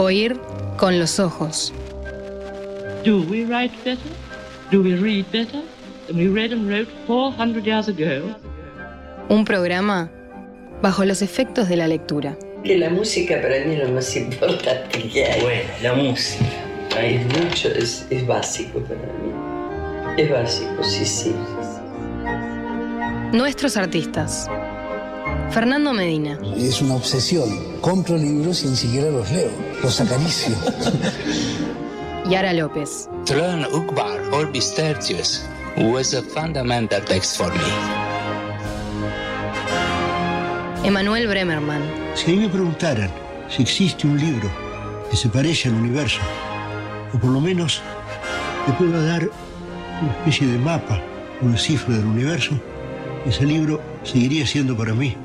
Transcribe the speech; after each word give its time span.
Oír 0.00 0.40
con 0.78 0.98
los 0.98 1.20
ojos. 1.20 1.74
Do 3.04 3.20
we 3.28 3.44
write 3.44 3.76
better? 3.84 4.10
Do 4.70 4.80
we 4.80 4.94
read 4.94 5.30
better 5.30 5.60
than 6.06 6.16
we 6.16 6.26
read 6.26 6.54
and 6.54 6.70
wrote 6.70 6.88
400 7.06 7.62
years 7.66 7.86
ago? 7.86 8.34
Un 9.28 9.44
programa 9.44 10.10
bajo 10.80 11.04
los 11.04 11.20
efectos 11.20 11.68
de 11.68 11.76
la 11.76 11.86
lectura. 11.86 12.34
Que 12.64 12.78
la 12.78 12.88
música 12.88 13.42
para 13.42 13.62
mí 13.66 13.74
es 13.74 13.86
lo 13.86 13.90
más 13.90 14.16
importante 14.16 15.02
que 15.02 15.26
hay. 15.26 15.42
Bueno, 15.42 15.68
la 15.82 15.92
música. 15.92 16.46
Ahí 16.96 17.16
Es 17.16 17.38
mucho, 17.38 17.68
es, 17.68 18.06
es 18.08 18.26
básico 18.26 18.80
para 18.80 19.02
mí. 19.02 20.16
Es 20.16 20.30
básico, 20.30 20.82
sí, 20.82 21.04
sí. 21.04 21.34
Nuestros 23.34 23.76
artistas. 23.76 24.48
Fernando 25.50 25.92
Medina, 25.92 26.38
Es 26.56 26.80
una 26.80 26.94
obsesión. 26.94 27.48
Compro 27.80 28.16
libros 28.16 28.62
y 28.62 28.68
ni 28.68 28.76
siquiera 28.76 29.10
los 29.10 29.30
leo. 29.32 29.50
Los 29.82 30.00
acaricio. 30.00 30.54
Yara 32.30 32.52
López, 32.52 33.08
Throne 33.24 33.66
Ukbar 33.72 34.20
Orbis 34.32 34.72
Tertius 34.74 35.42
was 35.76 36.14
a 36.14 36.22
fundamental 36.22 37.02
text 37.04 37.36
for 37.36 37.52
me. 37.52 37.60
Emanuel 40.84 41.26
Bremerman, 41.26 41.82
Si 42.14 42.30
a 42.30 42.34
mí 42.34 42.40
me 42.42 42.48
preguntaran 42.48 43.10
si 43.48 43.62
existe 43.62 44.06
un 44.06 44.18
libro 44.18 44.48
que 45.10 45.16
se 45.16 45.28
parece 45.28 45.68
al 45.68 45.74
universo, 45.74 46.20
o 47.12 47.18
por 47.18 47.30
lo 47.30 47.40
menos 47.40 47.82
que 48.66 48.72
pueda 48.74 49.02
dar 49.04 49.28
una 50.00 50.12
especie 50.12 50.46
de 50.46 50.58
mapa, 50.58 51.02
una 51.40 51.58
cifra 51.58 51.96
del 51.96 52.06
universo, 52.06 52.54
ese 53.26 53.44
libro 53.44 53.80
seguiría 54.04 54.46
siendo 54.46 54.76
para 54.76 54.94
mí. 54.94 55.16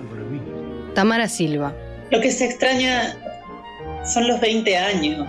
Tamara 0.95 1.27
Silva, 1.27 1.75
Lo 2.09 2.22
que 2.22 2.31
se 2.31 2.45
extraña 2.45 3.17
son 4.06 4.28
los 4.28 4.39
20 4.39 4.78
años. 4.78 5.28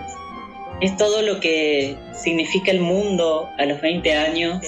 Es 0.79 0.95
todo 0.95 1.21
lo 1.21 1.39
que 1.39 1.97
significa 2.13 2.71
el 2.71 2.79
mundo 2.79 3.49
a 3.57 3.65
los 3.65 3.81
20 3.81 4.13
años. 4.13 4.61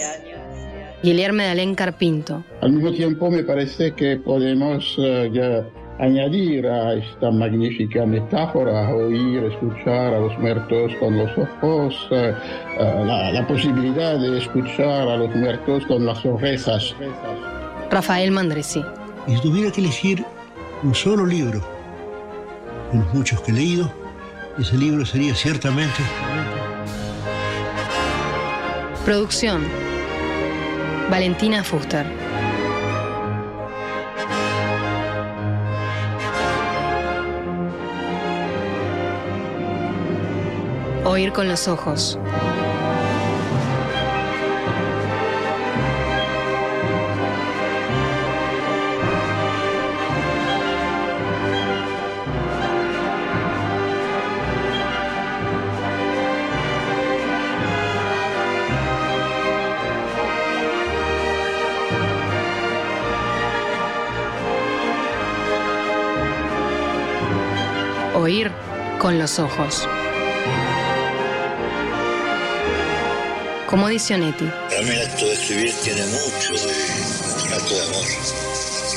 Guillermo 1.02 1.42
Dalén 1.44 1.76
Carpinto, 1.76 2.44
Al 2.62 2.74
mismo 2.74 2.92
tiempo 2.92 3.32
me 3.32 3.44
parece 3.44 3.94
que 3.94 4.18
podemos 4.18 4.98
eh, 5.00 5.30
ya 5.32 5.66
añadir 6.04 6.68
a 6.68 6.96
esta 6.96 7.32
magnífica 7.32 8.06
metáfora, 8.06 8.94
oír, 8.94 9.44
escuchar 9.46 10.14
a 10.14 10.20
los 10.20 10.38
muertos 10.40 10.92
con 11.00 11.18
los 11.18 11.32
ojos, 11.38 12.08
eh, 12.12 12.34
eh, 12.80 13.04
la, 13.06 13.32
la 13.32 13.48
posibilidad 13.48 14.20
de 14.20 14.40
escuchar 14.40 15.08
a 15.08 15.16
los 15.16 15.34
muertos 15.34 15.86
con 15.86 16.06
las 16.06 16.26
orejas. 16.26 16.94
Rafael 17.90 18.32
Mandresi, 18.32 18.84
si 19.28 19.42
tuviera 19.42 19.72
que 19.72 19.80
elegir 19.80 20.26
un 20.84 20.96
solo 20.96 21.26
libro, 21.26 21.62
de 22.92 23.00
los 23.00 23.14
muchos 23.14 23.42
que 23.42 23.52
he 23.52 23.56
leído, 23.56 23.92
ese 24.58 24.78
libro 24.78 25.06
sería 25.06 25.36
ciertamente 25.36 26.02
Producción. 29.06 29.64
Valentina 31.10 31.64
Fuster. 31.64 32.06
Oír 41.06 41.32
con 41.32 41.48
los 41.48 41.68
ojos. 41.68 42.20
Con 69.10 69.18
los 69.18 69.40
ojos. 69.40 69.88
Como 73.66 73.88
dice 73.88 74.14
Onetti, 74.14 74.46
Para 74.46 74.82
mí 74.84 74.90
el 74.90 75.02
acto 75.02 75.26
de 75.26 75.34
escribir 75.34 75.74
tiene 75.84 76.06
mucho 76.06 76.54
de 76.54 76.68
un 77.48 77.54
acto 77.54 77.74
de 77.74 77.82
amor. 77.88 78.06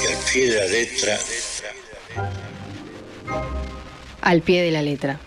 Que 0.02 0.12
al 0.12 0.18
pie 0.30 0.50
de 0.50 0.60
la 0.60 0.66
letra 0.66 1.18
al 4.20 4.42
pie 4.42 4.62
de 4.62 4.70
la 4.70 4.82
letra. 4.82 5.18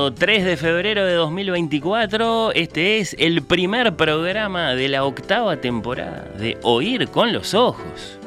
Sábado 0.00 0.14
3 0.14 0.44
de 0.46 0.56
febrero 0.56 1.04
de 1.04 1.12
2024, 1.12 2.52
este 2.52 3.00
es 3.00 3.14
el 3.18 3.42
primer 3.42 3.96
programa 3.96 4.74
de 4.74 4.88
la 4.88 5.04
octava 5.04 5.58
temporada 5.58 6.24
de 6.38 6.56
Oír 6.62 7.08
con 7.08 7.34
los 7.34 7.52
Ojos. 7.52 8.18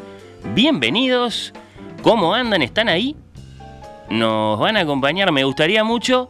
Bienvenidos, 0.53 1.51
¿cómo 2.03 2.35
andan? 2.35 2.61
¿Están 2.61 2.89
ahí? 2.89 3.15
Nos 4.07 4.59
van 4.59 4.77
a 4.77 4.81
acompañar, 4.81 5.31
me 5.31 5.45
gustaría 5.45 5.83
mucho 5.83 6.29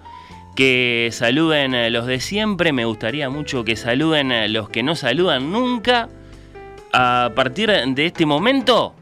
que 0.55 1.09
saluden 1.11 1.75
a 1.75 1.89
los 1.89 2.05
de 2.05 2.21
siempre, 2.21 2.71
me 2.71 2.85
gustaría 2.85 3.29
mucho 3.29 3.65
que 3.65 3.75
saluden 3.75 4.31
a 4.31 4.47
los 4.47 4.69
que 4.69 4.81
no 4.81 4.95
saludan 4.95 5.51
nunca. 5.51 6.07
A 6.93 7.31
partir 7.35 7.69
de 7.69 8.05
este 8.05 8.25
momento, 8.25 8.95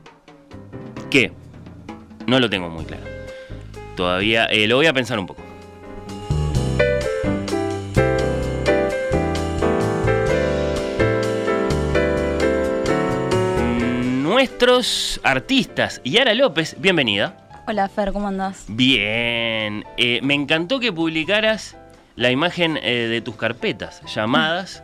¿qué? 1.12 1.32
No 2.26 2.40
lo 2.40 2.50
tengo 2.50 2.68
muy 2.68 2.86
claro. 2.86 3.04
Todavía 3.96 4.46
eh, 4.46 4.66
lo 4.66 4.78
voy 4.78 4.88
a 4.88 4.94
pensar 4.94 5.20
un 5.20 5.28
poco. 5.28 5.51
Nuestros 14.46 15.20
artistas. 15.22 16.02
Yara 16.04 16.34
López, 16.34 16.76
bienvenida. 16.80 17.38
Hola 17.68 17.88
Fer, 17.88 18.12
¿cómo 18.12 18.28
andás? 18.28 18.66
Bien. 18.70 19.86
Eh, 19.98 20.20
me 20.24 20.34
encantó 20.34 20.80
que 20.80 20.92
publicaras 20.92 21.78
la 22.16 22.32
imagen 22.32 22.80
eh, 22.82 23.06
de 23.08 23.22
tus 23.22 23.36
carpetas 23.36 24.02
llamadas 24.12 24.82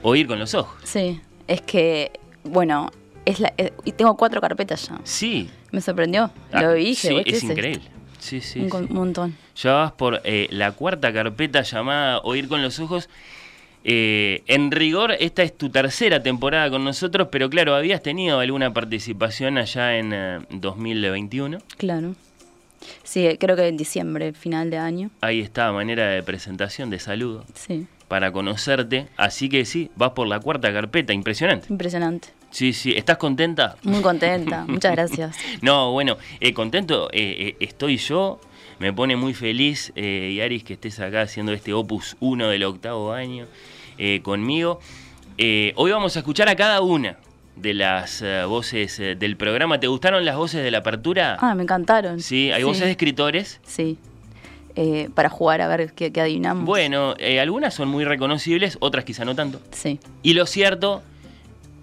Oír 0.00 0.26
con 0.26 0.38
los 0.38 0.54
ojos. 0.54 0.80
Sí, 0.84 1.20
es 1.48 1.60
que, 1.60 2.12
bueno, 2.44 2.90
es 3.26 3.40
la, 3.40 3.52
eh, 3.58 3.74
y 3.84 3.92
tengo 3.92 4.16
cuatro 4.16 4.40
carpetas 4.40 4.88
ya. 4.88 4.98
Sí. 5.04 5.50
Me 5.70 5.82
sorprendió. 5.82 6.30
Ah, 6.50 6.62
Lo 6.62 6.72
vi 6.72 6.86
dije, 6.86 7.08
sí, 7.08 7.14
"Uy, 7.14 7.24
¿qué 7.24 7.30
es 7.32 7.36
esto?". 7.42 7.52
increíble. 7.52 7.90
Sí, 8.18 8.40
sí. 8.40 8.60
Un, 8.60 8.70
sí. 8.70 8.86
montón. 8.94 9.36
Ya 9.54 9.72
vas 9.74 9.92
por 9.92 10.22
eh, 10.24 10.46
la 10.50 10.72
cuarta 10.72 11.12
carpeta 11.12 11.60
llamada 11.60 12.20
Oír 12.20 12.48
con 12.48 12.62
los 12.62 12.80
ojos. 12.80 13.10
Eh, 13.84 14.42
en 14.46 14.70
rigor, 14.70 15.12
esta 15.18 15.42
es 15.42 15.56
tu 15.56 15.70
tercera 15.70 16.22
temporada 16.22 16.68
con 16.70 16.84
nosotros, 16.84 17.28
pero 17.30 17.48
claro, 17.48 17.74
habías 17.74 18.02
tenido 18.02 18.40
alguna 18.40 18.72
participación 18.72 19.56
allá 19.58 19.96
en 19.98 20.12
eh, 20.12 20.40
2021. 20.50 21.58
Claro. 21.76 22.14
Sí, 23.02 23.26
creo 23.38 23.56
que 23.56 23.66
en 23.68 23.76
diciembre, 23.76 24.32
final 24.32 24.70
de 24.70 24.78
año. 24.78 25.10
Ahí 25.20 25.40
está, 25.40 25.72
manera 25.72 26.08
de 26.08 26.22
presentación, 26.22 26.90
de 26.90 26.98
saludo, 26.98 27.44
Sí, 27.54 27.86
para 28.06 28.30
conocerte. 28.32 29.08
Así 29.16 29.48
que 29.48 29.64
sí, 29.64 29.90
vas 29.96 30.10
por 30.12 30.26
la 30.28 30.38
cuarta 30.40 30.72
carpeta, 30.72 31.12
impresionante. 31.12 31.66
impresionante. 31.70 32.28
Sí, 32.50 32.72
sí, 32.72 32.94
¿estás 32.96 33.18
contenta? 33.18 33.76
Muy 33.82 34.00
contenta. 34.00 34.64
Muchas 34.68 34.92
gracias. 34.92 35.36
No, 35.60 35.92
bueno, 35.92 36.16
eh, 36.40 36.54
contento 36.54 37.08
eh, 37.12 37.48
eh, 37.48 37.56
estoy 37.60 37.96
yo. 37.98 38.40
Me 38.78 38.92
pone 38.92 39.16
muy 39.16 39.34
feliz, 39.34 39.92
eh, 39.96 40.34
Yaris, 40.36 40.62
que 40.62 40.74
estés 40.74 41.00
acá 41.00 41.22
haciendo 41.22 41.52
este 41.52 41.72
Opus 41.72 42.16
1 42.20 42.48
del 42.48 42.62
octavo 42.64 43.12
año 43.12 43.46
eh, 43.98 44.20
conmigo. 44.22 44.78
Eh, 45.36 45.72
hoy 45.76 45.90
vamos 45.90 46.14
a 46.16 46.20
escuchar 46.20 46.48
a 46.48 46.54
cada 46.54 46.80
una 46.80 47.16
de 47.56 47.74
las 47.74 48.22
eh, 48.22 48.44
voces 48.44 48.98
del 48.98 49.36
programa. 49.36 49.80
¿Te 49.80 49.88
gustaron 49.88 50.24
las 50.24 50.36
voces 50.36 50.62
de 50.62 50.70
la 50.70 50.78
apertura? 50.78 51.36
Ah, 51.40 51.54
me 51.56 51.64
encantaron. 51.64 52.20
sí, 52.20 52.52
hay 52.52 52.62
voces 52.62 52.84
de 52.84 52.92
escritores. 52.92 53.60
Sí. 53.66 53.98
eh, 54.76 55.08
para 55.12 55.28
jugar 55.28 55.60
a 55.60 55.66
ver 55.66 55.92
qué, 55.94 56.12
qué 56.12 56.20
adivinamos. 56.20 56.64
Bueno, 56.64 57.16
eh, 57.18 57.40
algunas 57.40 57.74
son 57.74 57.88
muy 57.88 58.04
reconocibles, 58.04 58.76
otras 58.80 59.04
quizá 59.04 59.24
no 59.24 59.34
tanto. 59.34 59.60
Sí. 59.72 59.98
Y 60.22 60.34
lo 60.34 60.46
cierto, 60.46 61.02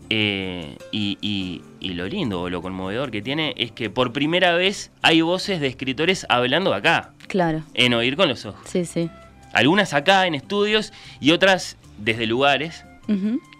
eh, 0.09 0.77
y, 0.91 1.17
y- 1.21 1.61
y 1.79 1.93
lo 1.93 2.07
lindo 2.07 2.41
o 2.41 2.49
lo 2.49 2.61
conmovedor 2.61 3.11
que 3.11 3.21
tiene, 3.21 3.53
es 3.57 3.71
que 3.71 3.89
por 3.89 4.11
primera 4.13 4.53
vez 4.55 4.91
hay 5.01 5.21
voces 5.21 5.59
de 5.59 5.67
escritores 5.67 6.25
hablando 6.29 6.73
acá, 6.73 7.11
Claro. 7.27 7.63
en 7.73 7.93
Oír 7.93 8.15
con 8.15 8.27
los 8.29 8.45
Ojos. 8.45 8.61
Sí, 8.67 8.85
sí. 8.85 9.09
Algunas 9.53 9.93
acá 9.93 10.27
en 10.27 10.35
estudios 10.35 10.91
y 11.19 11.31
otras 11.31 11.77
desde 11.97 12.25
lugares, 12.25 12.85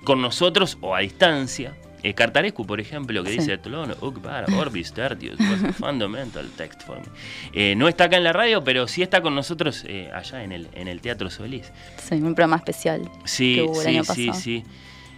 con 0.03 0.21
nosotros 0.21 0.77
o 0.81 0.95
a 0.95 0.99
distancia. 0.99 1.75
Eh, 2.03 2.13
Cartarescu, 2.13 2.65
por 2.67 2.79
ejemplo, 2.79 3.23
que 3.23 3.31
Sí. 3.31 3.37
dice 3.39 3.59
uk 4.01 4.19
para 4.21 4.45
orbis 4.57 4.91
tertius, 4.93 5.39
was 5.39 5.63
a 5.63 5.73
fundamental 5.73 6.47
text 6.55 6.83
for 6.83 6.97
me". 6.99 7.05
Eh, 7.53 7.75
no 7.75 7.87
está 7.87 8.03
acá 8.05 8.17
en 8.17 8.23
la 8.23 8.33
radio, 8.33 8.63
pero 8.63 8.87
sí 8.87 9.01
está 9.01 9.21
con 9.21 9.33
nosotros 9.33 9.83
eh, 9.87 10.11
allá 10.13 10.43
en 10.43 10.51
el, 10.51 10.67
en 10.73 10.87
el 10.87 11.01
Teatro 11.01 11.29
Solís. 11.31 11.71
Sí, 11.97 12.15
un 12.15 12.35
programa 12.35 12.57
especial. 12.57 13.09
Sí, 13.23 13.55
que 13.55 13.61
hubo 13.63 13.81
el 13.81 13.87
sí, 13.87 13.89
año 13.89 14.03
sí, 14.03 14.31
sí. 14.33 14.63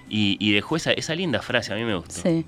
Y, 0.10 0.38
y 0.40 0.52
dejó 0.54 0.76
esa, 0.78 0.92
esa 0.94 1.16
linda 1.16 1.42
frase, 1.42 1.74
a 1.74 1.76
mí 1.76 1.84
me 1.84 1.96
gustó. 1.96 2.22
Sí, 2.22 2.46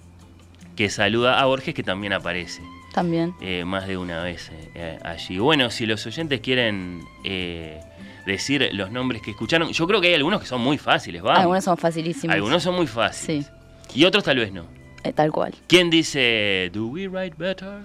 Que 0.76 0.90
saluda 0.90 1.40
a 1.40 1.46
Borges, 1.46 1.74
que 1.74 1.84
también 1.84 2.14
aparece 2.14 2.62
también. 2.94 3.34
eh, 3.42 3.66
más 3.66 3.88
de 3.88 3.98
una 3.98 4.24
vez 4.24 4.50
eh, 4.50 4.72
eh, 4.76 5.00
allí. 5.04 5.38
Bueno, 5.40 5.70
si 5.70 5.86
los 5.86 6.06
oyentes 6.06 6.40
quieren 6.40 7.02
eh, 7.26 7.80
decir 8.26 8.70
los 8.74 8.92
nombres 8.92 9.22
que 9.22 9.32
escucharon, 9.32 9.72
yo 9.72 9.88
creo 9.88 10.00
que 10.02 10.08
hay 10.08 10.14
algunos 10.16 10.40
que 10.42 10.48
son 10.48 10.62
muy 10.62 10.78
fáciles, 10.78 11.24
¿va? 11.24 11.34
Algunos 11.36 11.64
son 11.66 11.78
facilísimos. 11.78 12.34
Algunos 12.34 12.64
son 12.64 12.76
muy 12.76 12.88
fáciles. 12.88 13.46
Sí, 13.46 14.00
Y 14.00 14.06
otros 14.06 14.24
tal 14.24 14.38
vez 14.38 14.52
no. 14.54 14.66
eh, 15.04 15.12
tal 15.14 15.32
cual. 15.32 15.54
¿Quién 15.68 15.90
dice, 15.90 16.70
do 16.74 16.88
we 16.88 17.08
write 17.08 17.36
better? 17.38 17.80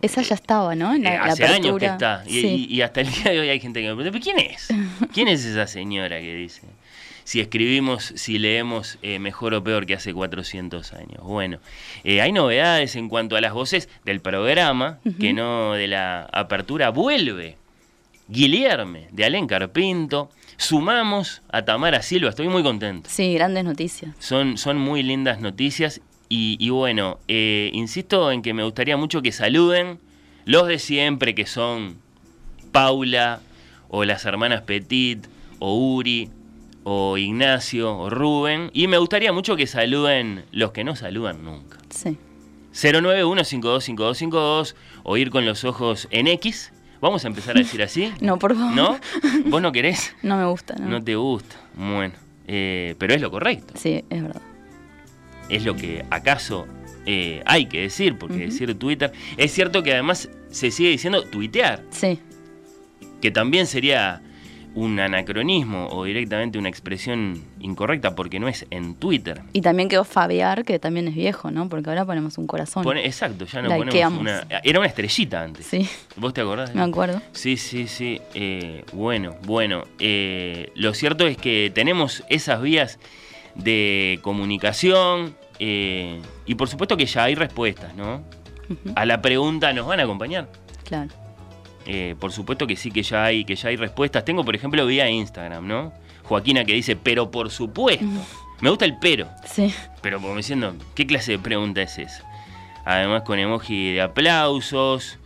Esa 0.00 0.22
ya 0.22 0.34
estaba, 0.36 0.74
¿no? 0.76 0.94
En 0.94 1.02
la, 1.02 1.14
Eh, 1.14 1.18
la 1.18 1.24
hace 1.32 1.44
años 1.44 1.76
que 1.78 1.86
está. 1.86 2.22
Y, 2.26 2.40
Sí. 2.40 2.66
y- 2.70 2.74
y 2.76 2.82
hasta 2.82 3.00
el 3.00 3.10
día 3.10 3.32
de 3.32 3.40
hoy 3.40 3.48
hay 3.48 3.58
gente 3.60 3.80
que 3.80 3.88
me 3.88 3.96
pregunta, 3.96 4.12
¿pero 4.12 4.22
quién 4.22 4.38
es? 4.38 4.68
¿Quién 5.12 5.26
es 5.28 5.44
esa 5.44 5.66
señora 5.66 6.20
que 6.20 6.34
dice? 6.36 6.62
Si 7.28 7.40
escribimos, 7.40 8.14
si 8.16 8.38
leemos 8.38 8.96
eh, 9.02 9.18
mejor 9.18 9.52
o 9.52 9.62
peor 9.62 9.84
que 9.84 9.92
hace 9.92 10.14
400 10.14 10.94
años. 10.94 11.22
Bueno, 11.22 11.58
eh, 12.02 12.22
hay 12.22 12.32
novedades 12.32 12.96
en 12.96 13.10
cuanto 13.10 13.36
a 13.36 13.42
las 13.42 13.52
voces 13.52 13.90
del 14.06 14.20
programa, 14.20 14.98
que 15.20 15.34
no 15.34 15.74
de 15.74 15.88
la 15.88 16.22
apertura. 16.32 16.88
Vuelve 16.88 17.58
Guillerme, 18.28 19.08
de 19.12 19.26
Alén 19.26 19.46
Carpinto. 19.46 20.30
Sumamos 20.56 21.42
a 21.50 21.66
Tamara 21.66 22.00
Silva, 22.00 22.30
estoy 22.30 22.48
muy 22.48 22.62
contento. 22.62 23.10
Sí, 23.10 23.34
grandes 23.34 23.62
noticias. 23.62 24.14
Son, 24.18 24.56
son 24.56 24.78
muy 24.78 25.02
lindas 25.02 25.38
noticias 25.38 26.00
y, 26.30 26.56
y 26.58 26.70
bueno, 26.70 27.18
eh, 27.28 27.68
insisto 27.74 28.32
en 28.32 28.40
que 28.40 28.54
me 28.54 28.64
gustaría 28.64 28.96
mucho 28.96 29.20
que 29.20 29.32
saluden 29.32 29.98
los 30.46 30.66
de 30.66 30.78
siempre 30.78 31.34
que 31.34 31.44
son 31.44 31.98
Paula 32.72 33.42
o 33.90 34.04
las 34.04 34.24
hermanas 34.24 34.62
Petit 34.62 35.26
o 35.58 35.76
Uri 35.76 36.30
o 36.90 37.18
Ignacio 37.18 37.94
o 37.94 38.08
Rubén 38.08 38.70
y 38.72 38.86
me 38.86 38.96
gustaría 38.96 39.30
mucho 39.30 39.56
que 39.56 39.66
saluden 39.66 40.46
los 40.52 40.72
que 40.72 40.84
no 40.84 40.96
saludan 40.96 41.44
nunca. 41.44 41.76
Sí. 41.90 42.16
091525252 42.72 44.74
o 45.02 45.16
ir 45.18 45.28
con 45.30 45.44
los 45.44 45.64
ojos 45.64 46.08
en 46.10 46.28
X. 46.28 46.72
Vamos 47.02 47.26
a 47.26 47.28
empezar 47.28 47.56
a 47.56 47.58
decir 47.60 47.82
así. 47.82 48.10
No, 48.22 48.38
por 48.38 48.56
favor. 48.56 48.74
¿No? 48.74 48.98
¿Vos 49.46 49.60
no 49.60 49.70
querés? 49.70 50.14
No 50.22 50.38
me 50.38 50.46
gusta, 50.46 50.76
¿no? 50.76 50.88
No 50.88 51.04
te 51.04 51.14
gusta. 51.14 51.56
Bueno, 51.74 52.14
eh, 52.46 52.94
pero 52.98 53.12
es 53.14 53.20
lo 53.20 53.30
correcto. 53.30 53.74
Sí, 53.76 54.02
es 54.08 54.22
verdad. 54.22 54.40
Es 55.50 55.66
lo 55.66 55.76
que 55.76 56.06
acaso 56.08 56.66
eh, 57.04 57.42
hay 57.44 57.66
que 57.66 57.82
decir, 57.82 58.16
porque 58.16 58.46
decir 58.46 58.74
Twitter. 58.78 59.12
Es 59.36 59.52
cierto 59.52 59.82
que 59.82 59.92
además 59.92 60.30
se 60.50 60.70
sigue 60.70 60.88
diciendo 60.88 61.22
tuitear, 61.24 61.82
Sí, 61.90 62.18
que 63.20 63.30
también 63.30 63.66
sería 63.66 64.22
un 64.74 65.00
anacronismo 65.00 65.88
o 65.90 66.04
directamente 66.04 66.58
una 66.58 66.68
expresión 66.68 67.42
incorrecta 67.60 68.14
porque 68.14 68.38
no 68.38 68.48
es 68.48 68.66
en 68.70 68.94
Twitter. 68.94 69.42
y 69.52 69.60
también 69.60 69.88
quedó 69.88 70.04
Fabiar, 70.04 70.64
que 70.64 70.78
también 70.78 71.08
es 71.08 71.14
viejo, 71.14 71.50
¿no? 71.50 71.68
Porque 71.68 71.88
ahora 71.90 72.04
ponemos 72.04 72.38
un 72.38 72.46
corazón. 72.46 72.84
Pone- 72.84 73.04
exacto, 73.06 73.44
ya 73.46 73.62
no 73.62 73.68
ponemos 73.76 74.20
una. 74.20 74.46
Era 74.62 74.78
una 74.78 74.88
estrellita 74.88 75.42
antes. 75.42 75.66
Sí, 75.66 75.88
¿Vos 76.16 76.32
te 76.34 76.40
acordás? 76.42 76.74
me 76.74 76.82
acuerdo. 76.82 77.20
Sí, 77.32 77.56
sí, 77.56 77.88
sí. 77.88 78.20
eh, 78.34 78.84
bueno, 78.92 79.34
bueno. 79.44 79.84
eh, 79.98 80.70
lo 80.76 80.94
cierto 80.94 81.26
es 81.26 81.36
que 81.36 81.72
tenemos 81.74 82.22
esas 82.28 82.60
vías 82.62 82.98
de 83.56 84.20
comunicación 84.22 85.34
eh, 85.58 86.20
y 86.46 86.54
por 86.54 86.68
supuesto 86.68 86.96
que 86.96 87.06
ya 87.06 87.24
hay 87.24 87.34
respuestas, 87.34 87.94
¿no? 87.96 88.22
A 88.94 89.06
la 89.06 89.20
pregunta, 89.22 89.72
¿nos 89.72 89.86
van 89.86 89.98
a 89.98 90.04
acompañar? 90.04 90.48
Claro. 90.84 91.08
Eh, 91.86 92.14
por 92.18 92.32
supuesto 92.32 92.66
que 92.66 92.76
sí, 92.76 92.90
que 92.90 93.02
ya 93.02 93.24
hay, 93.24 93.44
que 93.44 93.56
ya 93.56 93.68
hay 93.70 93.76
respuestas. 93.76 94.24
Tengo, 94.24 94.44
por 94.44 94.54
ejemplo, 94.54 94.84
vía 94.86 95.08
Instagram, 95.08 95.66
¿no? 95.66 95.92
Joaquina 96.24 96.64
que 96.64 96.74
dice, 96.74 96.96
pero 96.96 97.30
por 97.30 97.50
supuesto. 97.50 98.04
Me 98.60 98.68
gusta 98.70 98.84
el 98.84 98.98
pero, 98.98 99.28
Sí, 99.46 99.72
pero 100.02 100.20
como 100.20 100.36
diciendo, 100.36 100.74
¿qué 100.94 101.06
clase 101.06 101.32
de 101.32 101.38
pregunta 101.38 101.80
es 101.80 101.96
esa? 101.98 102.24
Además 102.84 103.22
con 103.22 103.38
emoji 103.38 103.92
de 103.92 104.02
aplausos, 104.02 105.18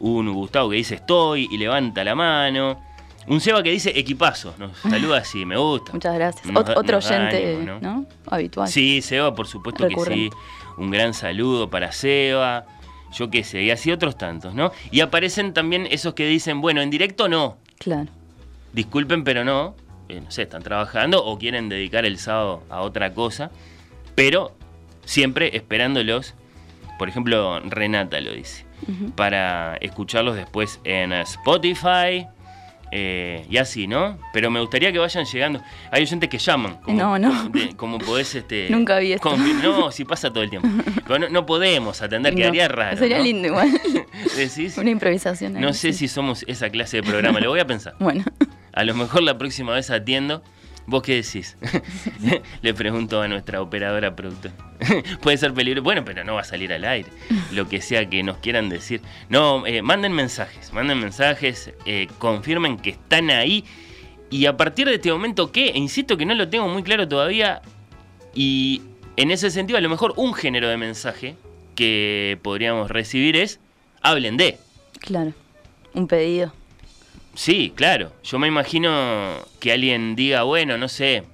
un 0.00 0.32
Gustavo 0.32 0.70
que 0.70 0.76
dice 0.76 0.96
estoy 0.96 1.48
y 1.50 1.58
levanta 1.58 2.02
la 2.02 2.14
mano, 2.16 2.80
un 3.28 3.40
Seba 3.40 3.62
que 3.62 3.70
dice 3.70 3.92
equipazo, 3.96 4.54
nos 4.58 4.76
saluda 4.82 5.18
así, 5.18 5.46
me 5.46 5.56
gusta. 5.56 5.92
muchas 5.92 6.14
gracias. 6.14 6.44
Nos 6.46 6.64
Ot- 6.64 6.66
da- 6.74 6.78
otro 6.80 6.96
oyente, 6.98 7.54
ánimo, 7.56 7.78
¿no? 7.80 7.80
¿no? 7.80 8.06
Habitual. 8.26 8.68
Sí, 8.68 9.00
Seba, 9.00 9.32
por 9.34 9.46
supuesto 9.46 9.86
que 9.86 9.94
sí. 10.04 10.30
Un 10.76 10.90
gran 10.90 11.14
saludo 11.14 11.70
para 11.70 11.92
Seba. 11.92 12.64
Yo 13.12 13.30
qué 13.30 13.44
sé, 13.44 13.62
y 13.62 13.70
así 13.70 13.92
otros 13.92 14.16
tantos, 14.16 14.54
¿no? 14.54 14.72
Y 14.90 15.00
aparecen 15.00 15.52
también 15.52 15.86
esos 15.90 16.14
que 16.14 16.26
dicen, 16.26 16.60
bueno, 16.60 16.80
en 16.80 16.90
directo 16.90 17.28
no. 17.28 17.58
Claro. 17.78 18.08
Disculpen, 18.72 19.24
pero 19.24 19.44
no. 19.44 19.74
Eh, 20.08 20.20
no 20.20 20.30
sé, 20.30 20.42
están 20.42 20.62
trabajando 20.62 21.24
o 21.24 21.38
quieren 21.38 21.68
dedicar 21.68 22.04
el 22.04 22.18
sábado 22.18 22.62
a 22.70 22.80
otra 22.80 23.12
cosa. 23.12 23.50
Pero 24.14 24.56
siempre 25.04 25.56
esperándolos. 25.56 26.34
Por 26.98 27.08
ejemplo, 27.08 27.60
Renata 27.60 28.20
lo 28.20 28.32
dice. 28.32 28.64
Para 29.14 29.76
escucharlos 29.76 30.34
después 30.34 30.80
en 30.84 31.12
Spotify. 31.12 32.26
Eh, 32.94 33.46
y 33.48 33.56
así, 33.56 33.86
¿no? 33.88 34.18
Pero 34.34 34.50
me 34.50 34.60
gustaría 34.60 34.92
que 34.92 34.98
vayan 34.98 35.24
llegando. 35.24 35.62
Hay 35.90 36.02
oyentes 36.02 36.28
que 36.28 36.36
llaman. 36.38 36.76
Como, 36.82 36.98
No, 36.98 37.18
no. 37.18 37.48
de- 37.48 37.74
como 37.74 37.98
podés, 37.98 38.34
este. 38.34 38.66
Nunca 38.70 38.98
vi 38.98 39.14
esto. 39.14 39.34
No, 39.62 39.90
si 39.90 40.04
pasa 40.04 40.30
todo 40.30 40.44
el 40.44 40.50
tiempo. 40.50 40.68
Pero 41.06 41.18
no, 41.18 41.28
no 41.30 41.46
podemos 41.46 42.02
atender, 42.02 42.32
No, 42.34 42.36
quedaría 42.36 42.68
raro. 42.68 42.98
Sería 42.98 43.18
¿no? 43.18 43.24
lindo 43.24 43.48
igual. 43.48 43.70
Decís, 44.36 44.76
Una 44.76 44.90
improvisación. 44.90 45.54
no 45.58 45.72
sé 45.72 45.92
sí. 45.92 46.00
si 46.00 46.08
somos 46.08 46.44
esa 46.46 46.68
clase 46.70 46.98
de 46.98 47.02
programa, 47.02 47.40
lo 47.40 47.48
voy 47.50 47.60
a 47.60 47.66
pensar. 47.66 47.94
Bueno, 47.98 48.24
A 48.74 48.84
lo 48.84 48.94
mejor 48.94 49.22
la 49.22 49.38
próxima 49.38 49.72
vez 49.72 49.90
atiendo. 49.90 50.42
¿Vos 50.86 51.02
qué 51.02 51.14
decís? 51.16 51.56
Le 52.62 52.74
pregunto 52.74 53.20
a 53.20 53.28
nuestra 53.28 53.62
operadora 53.62 54.14
productora. 54.16 54.54
Puede 55.22 55.36
ser 55.36 55.54
peligroso. 55.54 55.84
Bueno, 55.84 56.04
pero 56.04 56.24
no 56.24 56.34
va 56.34 56.40
a 56.40 56.44
salir 56.44 56.72
al 56.72 56.84
aire. 56.84 57.08
Lo 57.52 57.68
que 57.68 57.80
sea 57.80 58.08
que 58.08 58.22
nos 58.22 58.38
quieran 58.38 58.68
decir. 58.68 59.00
No, 59.28 59.66
eh, 59.66 59.82
manden 59.82 60.12
mensajes. 60.12 60.72
Manden 60.72 60.98
mensajes. 60.98 61.72
eh, 61.86 62.08
confirmen 62.18 62.76
que 62.76 62.90
están 62.90 63.30
ahí. 63.30 63.64
Y 64.30 64.46
a 64.46 64.56
partir 64.56 64.88
de 64.88 64.94
este 64.94 65.12
momento, 65.12 65.52
¿qué? 65.52 65.68
E 65.68 65.78
insisto 65.78 66.16
que 66.16 66.24
no 66.24 66.34
lo 66.34 66.48
tengo 66.48 66.68
muy 66.68 66.82
claro 66.82 67.06
todavía. 67.06 67.62
Y 68.34 68.82
en 69.16 69.30
ese 69.30 69.50
sentido, 69.50 69.78
a 69.78 69.82
lo 69.82 69.88
mejor 69.88 70.14
un 70.16 70.34
género 70.34 70.68
de 70.68 70.76
mensaje 70.76 71.36
que 71.74 72.38
podríamos 72.42 72.90
recibir 72.90 73.36
es. 73.36 73.60
Hablen 74.00 74.36
de. 74.36 74.58
claro. 75.00 75.32
Un 75.94 76.06
pedido. 76.08 76.52
Sí, 77.34 77.72
claro. 77.74 78.12
Yo 78.22 78.38
me 78.38 78.48
imagino 78.48 79.36
que 79.60 79.72
alguien 79.72 80.14
diga, 80.16 80.42
bueno, 80.42 80.76
no 80.78 80.88
sé, 80.88 81.24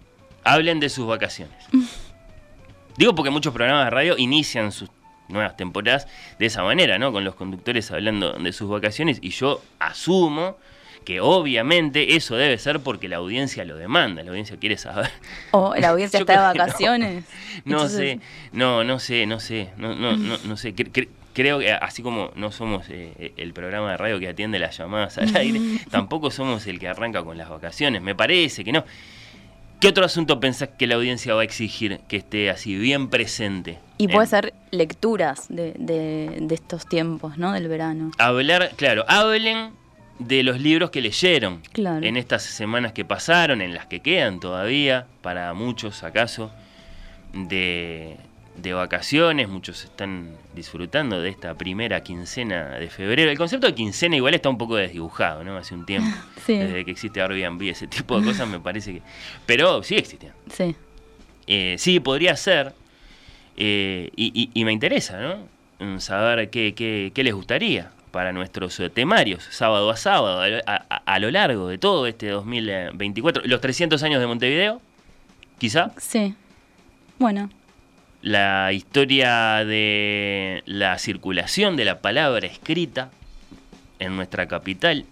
hablen 0.44 0.80
de 0.80 0.88
sus 0.88 1.06
vacaciones. 1.06 1.56
Digo 2.96 3.14
porque 3.14 3.30
muchos 3.30 3.52
programas 3.54 3.84
de 3.86 3.90
radio 3.90 4.18
inician 4.18 4.72
sus 4.72 4.90
nuevas 5.28 5.56
temporadas 5.56 6.08
de 6.38 6.46
esa 6.46 6.62
manera, 6.64 6.98
¿no? 6.98 7.12
Con 7.12 7.22
los 7.24 7.34
conductores 7.36 7.90
hablando 7.90 8.32
de 8.32 8.52
sus 8.52 8.68
vacaciones 8.68 9.18
y 9.22 9.30
yo 9.30 9.62
asumo 9.78 10.56
que 11.04 11.20
obviamente 11.20 12.16
eso 12.16 12.34
debe 12.36 12.58
ser 12.58 12.80
porque 12.80 13.08
la 13.08 13.16
audiencia 13.16 13.64
lo 13.64 13.76
demanda, 13.76 14.22
la 14.22 14.30
audiencia 14.30 14.56
quiere 14.58 14.76
saber. 14.76 15.10
O 15.52 15.74
la 15.76 15.88
audiencia 15.90 16.18
está 16.20 16.32
de 16.32 16.38
no. 16.38 16.44
vacaciones. 16.64 17.24
No 17.64 17.76
Entonces- 17.76 17.98
sé, 17.98 18.20
no, 18.52 18.82
no 18.84 18.98
sé, 18.98 19.26
no 19.26 19.38
sé, 19.38 19.70
no, 19.76 19.94
no, 19.94 20.16
no, 20.16 20.36
no 20.44 20.56
sé. 20.56 20.74
Cre- 20.74 20.90
cre- 20.92 21.08
creo 21.40 21.58
que 21.60 21.72
así 21.72 22.02
como 22.02 22.30
no 22.34 22.50
somos 22.50 22.86
eh, 22.90 23.32
el 23.36 23.52
programa 23.52 23.92
de 23.92 23.96
radio 23.96 24.18
que 24.18 24.28
atiende 24.28 24.58
las 24.58 24.76
llamadas 24.76 25.18
al 25.18 25.34
aire, 25.36 25.60
tampoco 25.90 26.30
somos 26.30 26.66
el 26.66 26.78
que 26.78 26.88
arranca 26.88 27.22
con 27.22 27.38
las 27.38 27.48
vacaciones. 27.48 28.02
Me 28.02 28.14
parece 28.14 28.64
que 28.64 28.72
no. 28.72 28.84
¿Qué 29.80 29.86
otro 29.86 30.04
asunto 30.04 30.40
pensás 30.40 30.70
que 30.76 30.88
la 30.88 30.96
audiencia 30.96 31.34
va 31.34 31.42
a 31.42 31.44
exigir 31.44 32.00
que 32.08 32.16
esté 32.16 32.50
así 32.50 32.76
bien 32.76 33.08
presente? 33.10 33.78
Y 33.96 34.08
puede 34.08 34.26
ser 34.26 34.52
lecturas 34.72 35.46
de, 35.48 35.72
de- 35.78 36.38
de 36.40 36.54
estos 36.56 36.88
tiempos, 36.88 37.38
¿no? 37.38 37.52
Del 37.52 37.68
verano. 37.68 38.10
Hablar, 38.18 38.72
claro, 38.76 39.04
hablen 39.06 39.70
de 40.18 40.42
los 40.42 40.60
libros 40.60 40.90
que 40.90 41.00
leyeron 41.00 41.62
Claro. 41.72 42.04
en 42.04 42.16
estas 42.16 42.42
semanas 42.42 42.92
que 42.92 43.04
pasaron, 43.04 43.60
en 43.62 43.72
las 43.72 43.86
que 43.86 44.00
quedan 44.00 44.40
todavía, 44.40 45.06
para 45.22 45.54
muchos 45.54 46.02
acaso, 46.02 46.50
de, 47.32 48.16
de 48.60 48.72
vacaciones, 48.72 49.48
muchos 49.48 49.84
están 49.84 50.30
disfrutando 50.54 51.20
de 51.20 51.28
esta 51.30 51.54
primera 51.54 52.02
quincena 52.02 52.70
de 52.78 52.88
febrero. 52.90 53.30
El 53.30 53.38
concepto 53.38 53.66
de 53.66 53.74
quincena 53.74 54.16
igual 54.16 54.34
está 54.34 54.48
un 54.48 54.58
poco 54.58 54.76
desdibujado, 54.76 55.44
¿no? 55.44 55.56
Hace 55.56 55.74
un 55.74 55.86
tiempo, 55.86 56.10
Sí. 56.46 56.56
desde 56.58 56.84
que 56.84 56.90
existe 56.90 57.20
Airbnb, 57.22 57.62
ese 57.70 57.86
tipo 57.86 58.18
de 58.20 58.26
cosas 58.26 58.48
me 58.48 58.60
parece 58.60 58.94
que... 58.94 59.02
Pero 59.46 59.82
sí 59.82 59.96
existen. 59.96 60.32
Sí. 60.52 60.74
Eh, 61.46 61.76
sí, 61.78 62.00
podría 62.00 62.36
ser. 62.36 62.72
eh, 63.56 64.10
y, 64.16 64.32
y- 64.34 64.50
y 64.60 64.64
me 64.64 64.72
interesa, 64.72 65.20
¿no? 65.20 65.36
Mm, 65.80 65.98
Saber 65.98 66.50
qué, 66.50 66.74
qué- 66.74 67.12
qué 67.14 67.22
les 67.24 67.34
gustaría 67.34 67.90
para 68.10 68.32
nuestros 68.32 68.78
eh, 68.80 68.90
temarios, 68.90 69.44
sábado 69.50 69.90
a 69.90 69.96
sábado, 69.96 70.40
a, 70.66 70.72
a- 70.90 71.02
a 71.04 71.18
lo 71.18 71.30
largo 71.30 71.68
de 71.68 71.78
todo 71.78 72.06
este 72.06 72.28
2024. 72.28 73.42
Los 73.46 73.60
300 73.60 74.02
años 74.02 74.20
de 74.20 74.26
Montevideo, 74.26 74.80
quizá. 75.58 75.90
Sí. 75.98 76.34
Bueno, 77.18 77.50
La 78.22 78.72
historia 78.72 79.64
de 79.64 80.62
la 80.66 80.98
circulación 80.98 81.76
de 81.76 81.84
la 81.84 82.00
palabra 82.00 82.46
escrita 82.46 83.10
en 84.00 84.16
nuestra 84.16 84.48
capital, 84.48 85.04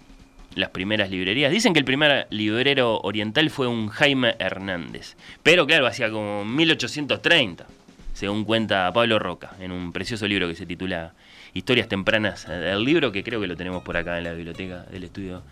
las 0.57 0.71
primeras 0.71 1.11
librerías. 1.11 1.53
Dicen 1.53 1.73
que 1.73 1.79
el 1.79 1.85
primer 1.85 2.27
librero 2.31 2.99
oriental 3.03 3.49
fue 3.51 3.69
un 3.69 3.89
Jaime 3.89 4.35
Hernández, 4.41 5.17
pero 5.43 5.67
claro, 5.67 5.87
hacia 5.87 6.11
como 6.11 6.45
1830, 6.45 7.67
según 8.13 8.45
cuenta 8.45 8.93
Pablo 8.93 9.19
Roca, 9.19 9.53
en 9.61 9.71
un 9.71 9.93
precioso 9.93 10.27
libro 10.27 10.49
que 10.49 10.57
se 10.57 10.67
titula 10.67 11.15
Historias 11.55 11.89
tempranas 11.89 12.49
del 12.49 12.85
libro, 12.85 13.13
que 13.13 13.23
creo 13.23 13.41
que 13.41 13.47
lo 13.47 13.57
tenemos 13.57 13.83
por 13.83 13.97
acá 13.97 14.19
en 14.19 14.25
la 14.25 14.33
biblioteca 14.33 14.83
del 14.91 15.05
estudio 15.05 15.43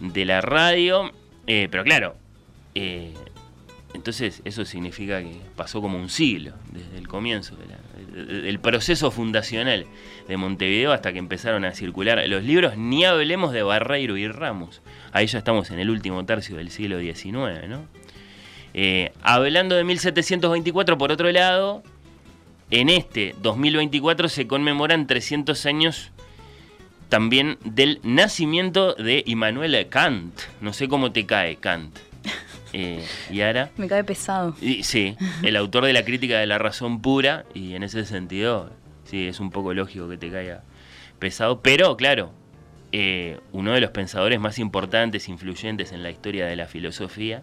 de 0.00 0.24
la 0.24 0.40
radio. 0.40 1.12
Eh, 1.46 1.68
pero 1.70 1.84
claro, 1.84 2.16
eh, 2.74 3.12
entonces 3.96 4.42
eso 4.44 4.64
significa 4.64 5.20
que 5.20 5.40
pasó 5.56 5.80
como 5.80 5.98
un 5.98 6.08
siglo 6.08 6.52
desde 6.70 6.98
el 6.98 7.08
comienzo 7.08 7.56
del 8.14 8.60
proceso 8.60 9.10
fundacional 9.10 9.86
de 10.28 10.36
Montevideo 10.36 10.92
hasta 10.92 11.12
que 11.12 11.18
empezaron 11.18 11.64
a 11.64 11.72
circular 11.72 12.22
los 12.28 12.44
libros, 12.44 12.76
ni 12.76 13.04
hablemos 13.04 13.52
de 13.52 13.62
Barreiro 13.62 14.16
y 14.16 14.28
Ramos. 14.28 14.82
Ahí 15.12 15.26
ya 15.26 15.38
estamos 15.38 15.70
en 15.70 15.80
el 15.80 15.90
último 15.90 16.24
tercio 16.24 16.56
del 16.56 16.70
siglo 16.70 17.00
XIX, 17.00 17.68
¿no? 17.68 17.86
Eh, 18.74 19.12
hablando 19.22 19.74
de 19.74 19.84
1724, 19.84 20.98
por 20.98 21.10
otro 21.10 21.32
lado, 21.32 21.82
en 22.70 22.90
este 22.90 23.34
2024 23.40 24.28
se 24.28 24.46
conmemoran 24.46 25.06
300 25.06 25.64
años 25.66 26.12
también 27.08 27.56
del 27.64 28.00
nacimiento 28.02 28.94
de 28.94 29.22
Immanuel 29.26 29.88
Kant. 29.88 30.38
No 30.60 30.74
sé 30.74 30.86
cómo 30.86 31.12
te 31.12 31.24
cae 31.24 31.56
Kant. 31.56 31.96
Eh, 32.78 33.02
y 33.30 33.40
ahora... 33.40 33.70
me 33.78 33.88
cae 33.88 34.04
pesado. 34.04 34.54
Y, 34.60 34.82
sí, 34.82 35.16
el 35.42 35.56
autor 35.56 35.86
de 35.86 35.94
la 35.94 36.04
crítica 36.04 36.38
de 36.38 36.44
la 36.46 36.58
razón 36.58 37.00
pura, 37.00 37.46
y 37.54 37.74
en 37.74 37.82
ese 37.82 38.04
sentido, 38.04 38.70
sí, 39.04 39.26
es 39.28 39.40
un 39.40 39.50
poco 39.50 39.72
lógico 39.72 40.10
que 40.10 40.18
te 40.18 40.30
caiga 40.30 40.62
pesado, 41.18 41.62
pero 41.62 41.96
claro, 41.96 42.32
eh, 42.92 43.40
uno 43.52 43.72
de 43.72 43.80
los 43.80 43.92
pensadores 43.92 44.38
más 44.40 44.58
importantes, 44.58 45.26
influyentes 45.30 45.92
en 45.92 46.02
la 46.02 46.10
historia 46.10 46.44
de 46.44 46.54
la 46.56 46.66
filosofía, 46.66 47.40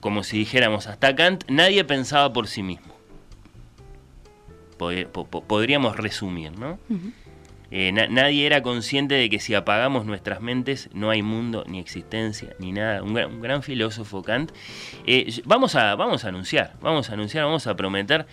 como 0.00 0.22
si 0.22 0.38
dijéramos, 0.38 0.86
hasta 0.86 1.14
Kant 1.14 1.44
nadie 1.50 1.84
pensaba 1.84 2.32
por 2.32 2.46
sí 2.46 2.62
mismo. 2.62 2.94
Pod- 4.78 5.06
po- 5.08 5.26
po- 5.26 5.42
podríamos 5.44 5.96
resumir, 5.96 6.52
¿no? 6.58 6.78
Eh, 7.70 7.92
na- 7.92 8.06
nadie 8.08 8.46
era 8.46 8.62
consciente 8.62 9.14
de 9.14 9.28
que 9.28 9.40
si 9.40 9.54
apagamos 9.54 10.06
nuestras 10.06 10.40
mentes 10.40 10.88
no 10.94 11.10
hay 11.10 11.22
mundo, 11.22 11.64
ni 11.68 11.78
existencia, 11.78 12.54
ni 12.58 12.72
nada. 12.72 13.02
Un 13.02 13.12
gran, 13.14 13.30
un 13.32 13.40
gran 13.42 13.62
filósofo 13.62 14.22
Kant. 14.22 14.52
Eh, 15.06 15.30
vamos, 15.44 15.74
a, 15.74 15.94
vamos 15.94 16.24
a 16.24 16.28
anunciar, 16.28 16.74
vamos 16.80 17.10
a 17.10 17.12
anunciar, 17.12 17.44
vamos 17.44 17.66
a 17.66 17.76
prometer 17.76 18.26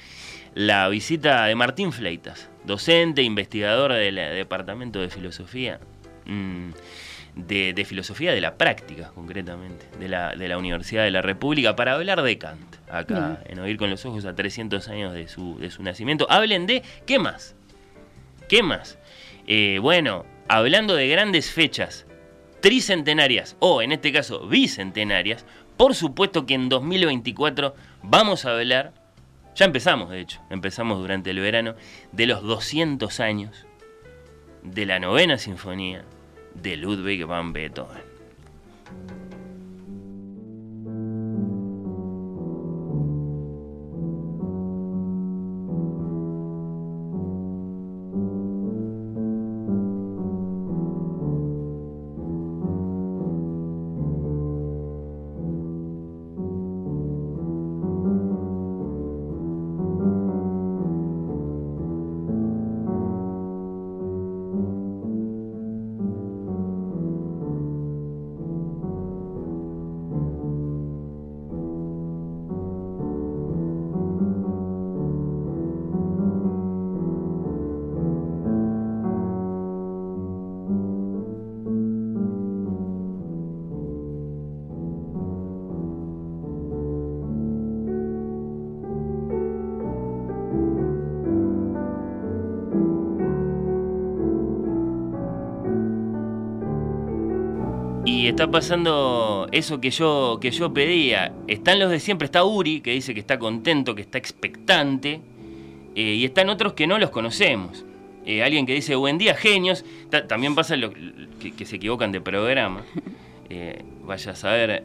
la 0.54 0.88
visita 0.88 1.46
de 1.46 1.56
Martín 1.56 1.92
Fleitas, 1.92 2.50
docente, 2.64 3.24
investigador 3.24 3.92
del 3.92 4.16
Departamento 4.16 5.02
de 5.02 5.10
Filosofía, 5.10 5.82
mm, 6.26 6.70
de, 7.36 7.74
de 7.74 7.84
Filosofía 7.84 8.32
de 8.32 8.40
la 8.40 8.56
Práctica, 8.56 9.12
concretamente, 9.14 9.86
de 10.00 10.08
la, 10.08 10.34
de 10.34 10.48
la 10.48 10.58
Universidad 10.58 11.04
de 11.04 11.12
la 11.12 11.22
República, 11.22 11.76
para 11.76 11.96
hablar 11.96 12.22
de 12.22 12.38
Kant, 12.38 12.78
acá 12.90 13.42
en 13.48 13.60
Oír 13.60 13.76
con 13.76 13.90
los 13.90 14.06
Ojos 14.06 14.24
a 14.24 14.34
300 14.34 14.88
años 14.88 15.14
de 15.14 15.28
su, 15.28 15.60
de 15.60 15.70
su 15.72 15.84
nacimiento. 15.84 16.26
Hablen 16.30 16.66
de, 16.68 16.84
¿qué 17.06 17.20
más? 17.20 17.54
¿Qué 18.48 18.64
más? 18.64 18.98
Eh, 19.48 19.80
bueno, 19.82 20.26
hablando 20.48 20.96
de 20.96 21.08
grandes 21.08 21.52
fechas 21.52 22.06
tricentenarias 22.62 23.56
o 23.60 23.82
en 23.82 23.92
este 23.92 24.12
caso 24.12 24.48
bicentenarias, 24.48 25.46
por 25.78 25.94
supuesto 25.94 26.46
que 26.46 26.56
en 26.56 26.70
2024 26.70 27.76
vamos 28.02 28.46
a 28.46 28.52
hablar, 28.52 28.94
ya 29.56 29.66
empezamos 29.66 30.10
de 30.10 30.22
hecho, 30.22 30.42
empezamos 30.50 31.00
durante 31.00 31.30
el 31.30 31.40
verano, 31.40 31.76
de 32.12 32.26
los 32.26 32.42
200 32.42 33.20
años 33.20 33.66
de 34.64 34.86
la 34.86 35.00
novena 35.00 35.38
sinfonía 35.38 36.04
de 36.56 36.78
Ludwig 36.78 37.26
van 37.26 37.54
Beethoven. 37.54 38.04
Está 98.36 98.52
pasando 98.52 99.48
eso 99.54 99.80
que 99.80 99.92
yo, 99.92 100.40
que 100.42 100.52
yo 100.52 100.74
pedía. 100.74 101.32
Están 101.48 101.80
los 101.80 101.90
de 101.90 102.02
siempre, 102.02 102.26
está 102.26 102.44
Uri, 102.44 102.82
que 102.82 102.92
dice 102.92 103.14
que 103.14 103.22
está 103.22 103.40
contento, 103.40 103.96
que 103.96 104.02
está 104.02 104.18
expectante. 104.18 105.22
eh, 105.96 106.16
y 106.16 106.26
están 106.26 106.50
otros 106.50 106.74
que 106.74 106.86
no 106.86 107.00
los 107.00 107.12
conocemos. 107.12 107.86
Eh, 108.26 108.44
alguien 108.44 108.66
que 108.66 108.74
dice 108.74 108.96
buen 108.96 109.18
día, 109.18 109.36
genios. 109.36 109.86
Ta- 110.10 110.28
también 110.28 110.54
pasa 110.54 110.76
lo, 110.76 110.92
que, 110.92 111.54
que 111.58 111.66
se 111.66 111.78
equivocan 111.78 112.12
de 112.12 112.22
programa. 112.22 112.84
Eh, 113.48 113.84
vaya 114.04 114.32
a 114.32 114.36
saber 114.36 114.82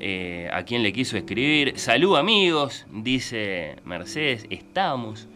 a 0.52 0.62
quién 0.66 0.83
le 0.83 0.92
quiso 0.92 1.16
escribir. 1.16 1.78
Salud 1.78 2.14
amigos, 2.19 2.85
dice 2.92 3.76
Mercedes, 3.87 4.45
estamos. 4.50 5.28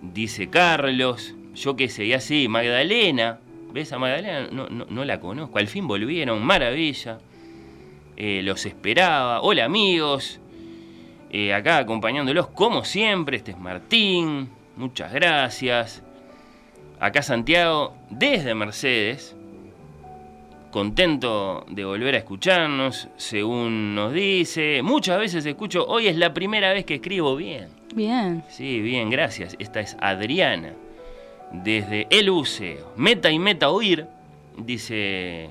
Dice 0.00 0.48
Carlos, 0.48 1.34
yo 1.56 1.74
qué 1.74 1.88
sé, 1.88 2.04
y 2.04 2.12
así, 2.12 2.46
Magdalena. 2.46 3.40
¿Ves 3.72 3.92
a 3.92 3.98
Magdalena? 3.98 4.48
No, 4.50 4.68
no, 4.68 4.86
no 4.88 5.04
la 5.04 5.20
conozco. 5.20 5.58
Al 5.58 5.68
fin 5.68 5.86
volvieron, 5.86 6.44
maravilla. 6.44 7.18
Eh, 8.16 8.42
los 8.42 8.66
esperaba. 8.66 9.40
Hola 9.42 9.64
amigos. 9.64 10.40
Eh, 11.30 11.54
acá 11.54 11.78
acompañándolos 11.78 12.48
como 12.48 12.84
siempre. 12.84 13.36
Este 13.36 13.52
es 13.52 13.58
Martín. 13.58 14.50
Muchas 14.76 15.12
gracias. 15.12 16.02
Acá 16.98 17.22
Santiago, 17.22 17.94
desde 18.10 18.54
Mercedes. 18.54 19.36
Contento 20.70 21.64
de 21.68 21.84
volver 21.84 22.14
a 22.14 22.18
escucharnos, 22.18 23.08
según 23.16 23.94
nos 23.94 24.12
dice. 24.12 24.82
Muchas 24.82 25.18
veces 25.18 25.44
escucho, 25.46 25.84
hoy 25.86 26.06
es 26.06 26.16
la 26.16 26.32
primera 26.32 26.72
vez 26.72 26.84
que 26.84 26.96
escribo 26.96 27.34
bien. 27.34 27.68
Bien. 27.94 28.44
Sí, 28.48 28.80
bien, 28.80 29.10
gracias. 29.10 29.56
Esta 29.58 29.80
es 29.80 29.96
Adriana, 30.00 30.74
desde 31.52 32.06
El 32.10 32.30
Buceo. 32.30 32.92
Meta 32.96 33.30
y 33.30 33.38
meta 33.38 33.70
oír, 33.70 34.06
dice. 34.56 35.50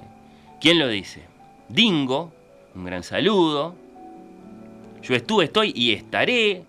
¿Quién 0.60 0.80
lo 0.80 0.88
dice? 0.88 1.24
Dingo, 1.70 2.34
un 2.76 2.86
gran 2.86 3.04
saludo. 3.04 3.76
Yo 5.02 5.16
estuve, 5.16 5.46
estoy 5.46 5.72
y 5.76 5.94
estaré. 5.94 6.64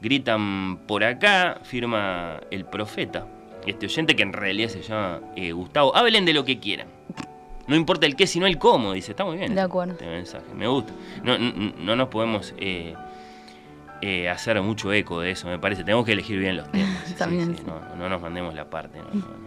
Gritan 0.00 0.78
por 0.86 1.04
acá, 1.04 1.60
firma 1.62 2.40
el 2.50 2.64
profeta. 2.64 3.26
Este 3.66 3.86
oyente 3.86 4.14
que 4.14 4.22
en 4.22 4.32
realidad 4.32 4.68
se 4.68 4.82
llama 4.82 5.20
eh, 5.34 5.52
Gustavo. 5.52 5.94
Hablen 5.96 6.24
de 6.24 6.32
lo 6.34 6.44
que 6.44 6.58
quieran. 6.58 6.86
No 7.66 7.74
importa 7.74 8.06
el 8.06 8.14
qué, 8.14 8.26
sino 8.26 8.46
el 8.46 8.58
cómo, 8.58 8.92
dice. 8.92 9.10
Está 9.12 9.24
muy 9.24 9.36
bien. 9.38 9.48
De 9.48 9.54
este- 9.54 9.66
acuerdo. 9.66 9.92
Este 9.94 10.06
mensaje, 10.06 10.44
me 10.54 10.68
gusta. 10.68 10.92
No, 11.24 11.36
no, 11.36 11.72
no 11.76 11.96
nos 11.96 12.08
podemos 12.08 12.54
eh, 12.58 12.94
eh, 14.02 14.28
hacer 14.28 14.60
mucho 14.62 14.92
eco 14.92 15.20
de 15.20 15.30
eso, 15.32 15.48
me 15.48 15.58
parece. 15.58 15.84
Tenemos 15.84 16.04
que 16.04 16.12
elegir 16.12 16.38
bien 16.38 16.56
los 16.56 16.70
temas. 16.70 17.14
También. 17.18 17.56
sí, 17.56 17.62
no, 17.66 17.80
no 17.96 18.08
nos 18.08 18.20
mandemos 18.20 18.54
la 18.54 18.68
parte. 18.68 18.98
no, 18.98 19.04
no, 19.12 19.20
no. 19.20 19.46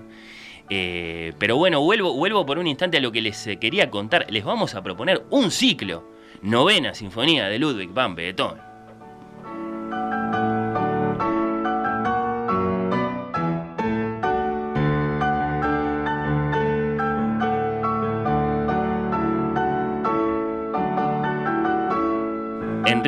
Eh, 0.70 1.34
pero 1.40 1.58
bueno, 1.58 1.82
vuelvo, 1.82 2.14
vuelvo 2.14 2.46
por 2.46 2.60
un 2.60 2.68
instante 2.68 2.98
a 2.98 3.00
lo 3.00 3.12
que 3.12 3.22
les 3.22 3.48
eh, 3.48 3.58
quería 3.58 3.90
contar. 3.90 4.28
Les 4.30 4.44
vamos 4.44 4.76
a 4.76 4.84
proponer 4.84 5.24
un 5.30 5.52
ciclo. 5.52 6.08
Novena 6.42 6.94
Sinfonía 6.94 7.48
de 7.48 7.60
Ludwig 7.60 7.90
van 7.92 8.16
Beethoven. 8.16 8.69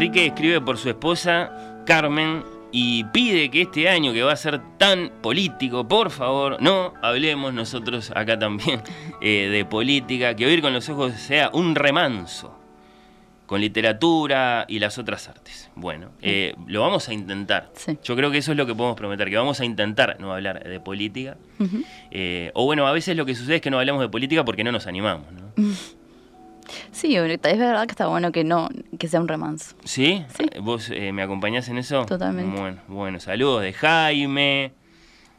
Enrique 0.02 0.26
escribe 0.26 0.60
por 0.62 0.80
su 0.80 0.90
esposa 0.90 1.84
Carmen 1.86 2.44
y 2.72 3.04
pide 3.04 3.52
que 3.52 3.62
este 3.62 3.88
año 3.88 4.14
que 4.14 4.24
va 4.24 4.32
a 4.32 4.36
ser 4.36 4.60
tan 4.80 5.12
político, 5.22 5.88
por 5.88 6.10
favor, 6.10 6.60
no 6.60 6.96
hablemos 7.04 7.54
nosotros 7.54 8.12
acá 8.16 8.40
también 8.40 8.82
eh, 9.22 9.48
de 9.52 9.64
política, 9.64 10.36
que 10.36 10.48
oír 10.48 10.64
con 10.64 10.74
los 10.74 10.90
ojos 10.90 11.14
sea 11.14 11.52
un 11.54 11.76
remanso 11.76 12.58
con 13.46 13.62
literatura 13.62 14.66
y 14.68 14.80
las 14.80 14.98
otras 14.98 15.30
artes. 15.30 15.70
Bueno, 15.76 16.14
eh, 16.24 16.56
lo 16.66 16.82
vamos 16.82 17.08
a 17.08 17.14
intentar. 17.14 17.70
Sí. 17.76 17.96
Yo 18.04 18.16
creo 18.16 18.32
que 18.32 18.40
eso 18.40 18.54
es 18.54 18.58
lo 18.58 18.66
que 18.66 18.74
podemos 18.74 18.98
prometer, 18.98 19.30
que 19.30 19.38
vamos 19.38 19.60
a 19.62 19.66
intentar 19.66 20.20
no 20.20 20.34
hablar 20.34 20.64
de 20.64 20.80
política. 20.80 21.38
Eh, 22.10 22.50
o 22.56 22.66
bueno, 22.66 22.88
a 22.88 22.92
veces 22.92 23.16
lo 23.16 23.24
que 23.24 23.36
sucede 23.36 23.58
es 23.58 23.62
que 23.62 23.70
no 23.70 23.78
hablamos 23.78 24.02
de 24.02 24.10
política 24.10 24.44
porque 24.44 24.64
no 24.64 24.72
nos 24.72 24.88
animamos. 24.88 25.28
¿no? 25.32 25.54
Sí, 27.02 27.16
es 27.16 27.42
verdad 27.42 27.88
que 27.88 27.94
está 27.94 28.06
bueno 28.06 28.32
que 28.32 28.44
no, 28.44 28.70
que 29.00 29.08
sea 29.08 29.20
un 29.20 29.28
remanso. 29.28 29.76
¿Sí? 29.86 30.24
¿Vos 30.62 30.92
eh, 30.92 31.12
me 31.12 31.24
acompañás 31.24 31.68
en 31.68 31.80
eso? 31.80 32.06
Totalmente. 32.06 32.62
Bueno, 32.62 32.80
bueno, 32.88 33.20
saludos 33.20 33.64
de 33.64 33.74
Jaime, 33.74 34.72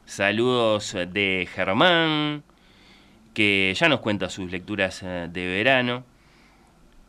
saludos 0.05 0.97
de 1.13 1.49
Germán, 1.55 2.43
que 3.33 3.73
ya 3.77 3.89
nos 3.89 4.01
cuenta 4.01 4.29
sus 4.29 4.51
lecturas 4.51 5.05
eh, 5.05 5.29
de 5.33 5.47
verano. 5.47 6.03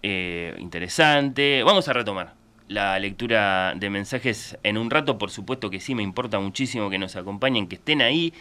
Eh, 0.03 0.55
interesante. 0.59 1.63
Vamos 1.63 1.87
a 1.87 1.93
retomar 1.93 2.35
la 2.67 2.99
lectura 2.99 3.73
de 3.75 3.89
mensajes 3.89 4.55
en 4.61 4.77
un 4.77 4.91
rato. 4.91 5.17
Por 5.17 5.31
supuesto 5.31 5.71
que 5.71 5.79
sí, 5.79 5.95
me 5.95 6.03
importa 6.03 6.39
muchísimo 6.39 6.91
que 6.91 6.99
nos 6.99 7.15
acompañen, 7.15 7.65
que 7.65 7.77
estén 7.77 8.03
ahí, 8.03 8.35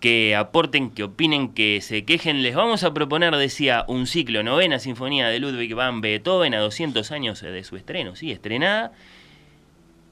que 0.00 0.34
aporten, 0.34 0.90
que 0.90 1.04
opinen, 1.04 1.52
que 1.52 1.80
se 1.82 2.04
quejen. 2.04 2.42
Les 2.42 2.54
vamos 2.54 2.82
a 2.82 2.92
proponer, 2.94 3.36
decía, 3.36 3.84
un 3.86 4.06
ciclo, 4.06 4.42
novena 4.42 4.78
sinfonía 4.78 5.28
de 5.28 5.38
Ludwig 5.38 5.74
van 5.74 6.00
Beethoven 6.00 6.54
a 6.54 6.60
200 6.60 7.12
años 7.12 7.40
de 7.42 7.62
su 7.64 7.76
estreno, 7.76 8.16
sí, 8.16 8.32
estrenada 8.32 8.92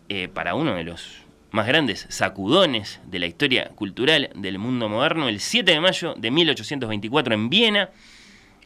eh, 0.09 0.29
para 0.29 0.55
uno 0.55 0.75
de 0.75 0.85
los 0.85 1.23
más 1.51 1.67
grandes 1.67 2.07
sacudones 2.11 3.01
de 3.07 3.19
la 3.19 3.27
historia 3.27 3.71
cultural 3.75 4.31
del 4.35 4.59
mundo 4.59 4.89
moderno, 4.89 5.29
el 5.29 5.41
7 5.41 5.73
de 5.73 5.81
mayo 5.81 6.15
de 6.17 6.31
1824 6.31 7.35
en 7.35 7.49
Viena. 7.49 7.91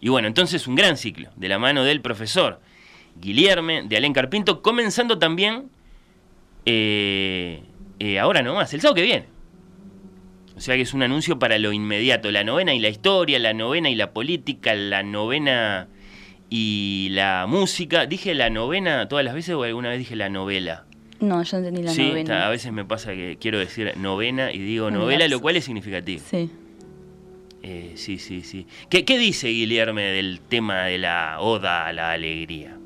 Y 0.00 0.09
bueno, 0.09 0.26
entonces 0.26 0.67
un 0.67 0.75
gran 0.75 0.97
ciclo, 0.97 1.31
de 1.37 1.49
la 1.49 1.61
mano 1.61 1.85
del 1.85 2.00
profesor 2.00 2.61
Guillerme 3.21 3.83
de 3.85 3.97
Alén 3.97 4.12
Carpinto, 4.12 4.62
comenzando 4.62 5.19
también 5.19 5.71
eh, 6.67 7.62
eh, 8.00 8.19
ahora 8.19 8.43
nomás, 8.43 8.75
el 8.75 8.81
sábado 8.81 8.97
que 8.97 9.02
viene. 9.02 9.26
O 10.57 10.61
sea 10.61 10.77
que 10.77 10.83
es 10.83 10.93
un 10.95 11.03
anuncio 11.03 11.39
para 11.39 11.59
lo 11.59 11.73
inmediato, 11.73 12.31
la 12.31 12.45
novena 12.45 12.75
y 12.75 12.79
la 12.79 12.89
historia, 12.89 13.39
la 13.39 13.55
novena 13.55 13.89
y 13.91 13.95
la 13.95 14.13
política, 14.13 14.75
la 14.75 15.03
novena 15.03 15.89
y 16.51 17.09
la 17.13 17.47
música. 17.49 18.07
¿Dije 18.07 18.35
la 18.35 18.51
novena 18.51 19.09
todas 19.09 19.25
las 19.25 19.35
veces 19.35 19.55
o 19.55 19.63
alguna 19.63 19.89
vez 19.89 19.99
dije 19.99 20.15
la 20.17 20.29
novela? 20.29 20.85
No, 21.21 21.43
yo 21.43 21.57
entendí 21.57 21.83
la 21.83 21.93
sí, 21.93 22.03
novena. 22.09 22.21
está- 22.21 22.47
a 22.47 22.51
veces 22.51 22.73
me 22.73 22.85
pasa 22.85 23.13
que 23.13 23.39
quiero 23.41 23.59
decir 23.59 23.93
novena 23.97 24.53
y 24.53 24.59
digo 24.59 24.91
novela, 24.91 25.27
lo 25.29 25.41
cual 25.41 25.57
es 25.57 25.65
significativo. 25.65 26.23
Sí. 26.29 26.51
Eh, 27.63 27.93
sí, 27.95 28.19
sí, 28.19 28.43
sí. 28.43 28.67
¿Qué, 28.91 29.05
qué 29.05 29.19
dice 29.19 29.49
Guillerme 29.49 30.03
del 30.03 30.41
tema 30.41 30.83
de 30.85 30.99
la 30.99 31.37
oda 31.41 31.87
a 31.87 31.93
la 31.93 32.11
alegría? 32.11 32.77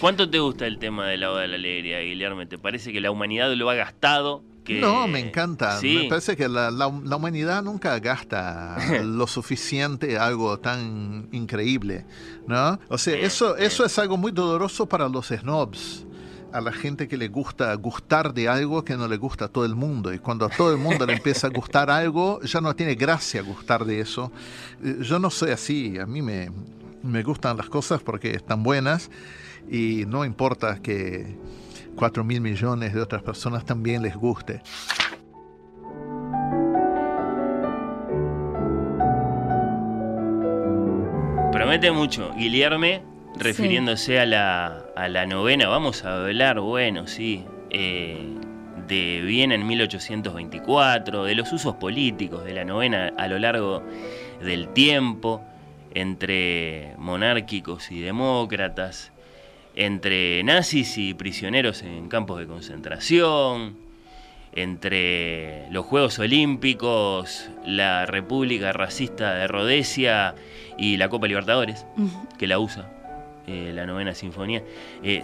¿Cuánto 0.00 0.30
te 0.30 0.38
gusta 0.38 0.66
el 0.68 0.78
tema 0.78 1.06
de 1.08 1.16
la 1.16 1.32
oda 1.32 1.42
a 1.42 1.46
la 1.48 1.56
alegría, 1.56 1.98
Guillerme? 2.00 2.46
¿Te 2.46 2.58
parece 2.58 2.92
que 2.92 3.00
la 3.00 3.10
humanidad 3.10 3.52
lo 3.54 3.68
ha 3.68 3.74
gastado? 3.74 4.42
Que... 4.64 4.80
No, 4.80 5.08
me 5.08 5.18
encanta. 5.18 5.78
Sí. 5.80 6.00
Me 6.02 6.08
parece 6.08 6.36
que 6.36 6.48
la, 6.48 6.70
la- 6.70 6.92
la 7.04 7.16
humanidad 7.16 7.62
nunca 7.62 7.98
gasta 7.98 8.76
lo 9.04 9.26
suficiente 9.26 10.18
algo 10.18 10.58
tan 10.58 11.28
increíble, 11.32 12.04
¿no? 12.46 12.78
O 12.88 12.96
sea, 12.98 13.16
eso, 13.16 13.56
eso 13.56 13.84
es 13.84 13.98
algo 13.98 14.16
muy 14.16 14.30
doloroso 14.32 14.86
para 14.86 15.08
los 15.08 15.28
snobs, 15.28 16.06
a 16.52 16.60
la 16.60 16.70
gente 16.72 17.08
que 17.08 17.16
le 17.16 17.28
gusta 17.28 17.74
gustar 17.74 18.32
de 18.34 18.48
algo 18.48 18.84
que 18.84 18.96
no 18.96 19.08
le 19.08 19.16
gusta 19.16 19.46
a 19.46 19.48
todo 19.48 19.64
el 19.64 19.74
mundo. 19.74 20.12
Y 20.12 20.18
cuando 20.18 20.44
a 20.44 20.48
todo 20.50 20.70
el 20.70 20.78
mundo 20.78 21.06
le 21.06 21.14
empieza 21.14 21.46
a 21.48 21.50
gustar 21.54 21.90
algo, 21.90 22.40
ya 22.42 22.60
no 22.60 22.76
tiene 22.76 22.94
gracia 22.94 23.42
gustar 23.42 23.84
de 23.84 24.00
eso. 24.00 24.30
Eh, 24.84 24.98
Yo 25.00 25.18
no 25.18 25.30
soy 25.30 25.50
así, 25.50 25.98
a 25.98 26.06
mí 26.06 26.22
me, 26.22 26.50
me 27.02 27.22
gustan 27.22 27.56
las 27.56 27.68
cosas 27.68 28.02
porque 28.02 28.30
están 28.32 28.62
buenas 28.62 29.10
y 29.70 30.04
no 30.06 30.24
importa 30.24 30.80
que 30.82 31.36
4 32.02 32.24
mil 32.24 32.40
millones 32.40 32.92
de 32.94 33.00
otras 33.00 33.22
personas 33.22 33.64
también 33.64 34.02
les 34.02 34.16
guste. 34.16 34.60
Promete 41.52 41.92
mucho. 41.92 42.32
Guillerme, 42.36 43.04
refiriéndose 43.38 44.18
a, 44.18 44.26
la, 44.26 44.84
a 44.96 45.06
la 45.06 45.26
novena, 45.26 45.68
vamos 45.68 46.04
a 46.04 46.24
hablar, 46.24 46.58
bueno, 46.58 47.06
sí, 47.06 47.44
eh, 47.70 48.34
de 48.88 49.22
Viena 49.24 49.54
en 49.54 49.64
1824, 49.64 51.22
de 51.22 51.36
los 51.36 51.52
usos 51.52 51.76
políticos 51.76 52.44
de 52.44 52.54
la 52.54 52.64
novena 52.64 53.12
a 53.16 53.28
lo 53.28 53.38
largo 53.38 53.80
del 54.40 54.70
tiempo, 54.70 55.40
entre 55.94 56.96
monárquicos 56.98 57.92
y 57.92 58.00
demócratas, 58.00 59.11
entre 59.74 60.42
nazis 60.44 60.98
y 60.98 61.14
prisioneros 61.14 61.82
en 61.82 62.08
campos 62.08 62.38
de 62.38 62.46
concentración, 62.46 63.76
entre 64.54 65.66
los 65.70 65.86
Juegos 65.86 66.18
Olímpicos, 66.18 67.48
la 67.64 68.04
República 68.06 68.72
Racista 68.72 69.34
de 69.34 69.46
Rhodesia 69.48 70.34
y 70.76 70.96
la 70.98 71.08
Copa 71.08 71.26
Libertadores, 71.26 71.86
que 72.38 72.46
la 72.46 72.58
usa, 72.58 72.86
eh, 73.46 73.72
la 73.74 73.86
novena 73.86 74.14
sinfonía. 74.14 74.62
Eh, 75.02 75.22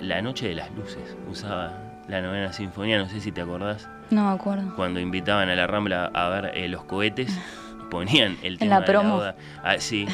la 0.00 0.22
Noche 0.22 0.48
de 0.48 0.54
las 0.54 0.70
Luces 0.72 1.16
usaba 1.28 1.76
la 2.08 2.20
novena 2.20 2.52
sinfonía, 2.52 2.98
no 2.98 3.08
sé 3.08 3.20
si 3.20 3.32
te 3.32 3.40
acordás, 3.40 3.88
No 4.10 4.28
me 4.28 4.34
acuerdo. 4.34 4.74
cuando 4.76 5.00
invitaban 5.00 5.48
a 5.48 5.54
la 5.56 5.66
Rambla 5.66 6.10
a 6.14 6.28
ver 6.28 6.52
eh, 6.54 6.68
los 6.68 6.84
cohetes. 6.84 7.36
Ponían 7.92 8.38
el 8.42 8.54
En 8.54 8.58
tema 8.58 8.74
la 8.76 8.80
de 8.80 8.86
promo. 8.86 9.14
oda. 9.16 9.36
Ah, 9.62 9.76
sí, 9.78 10.06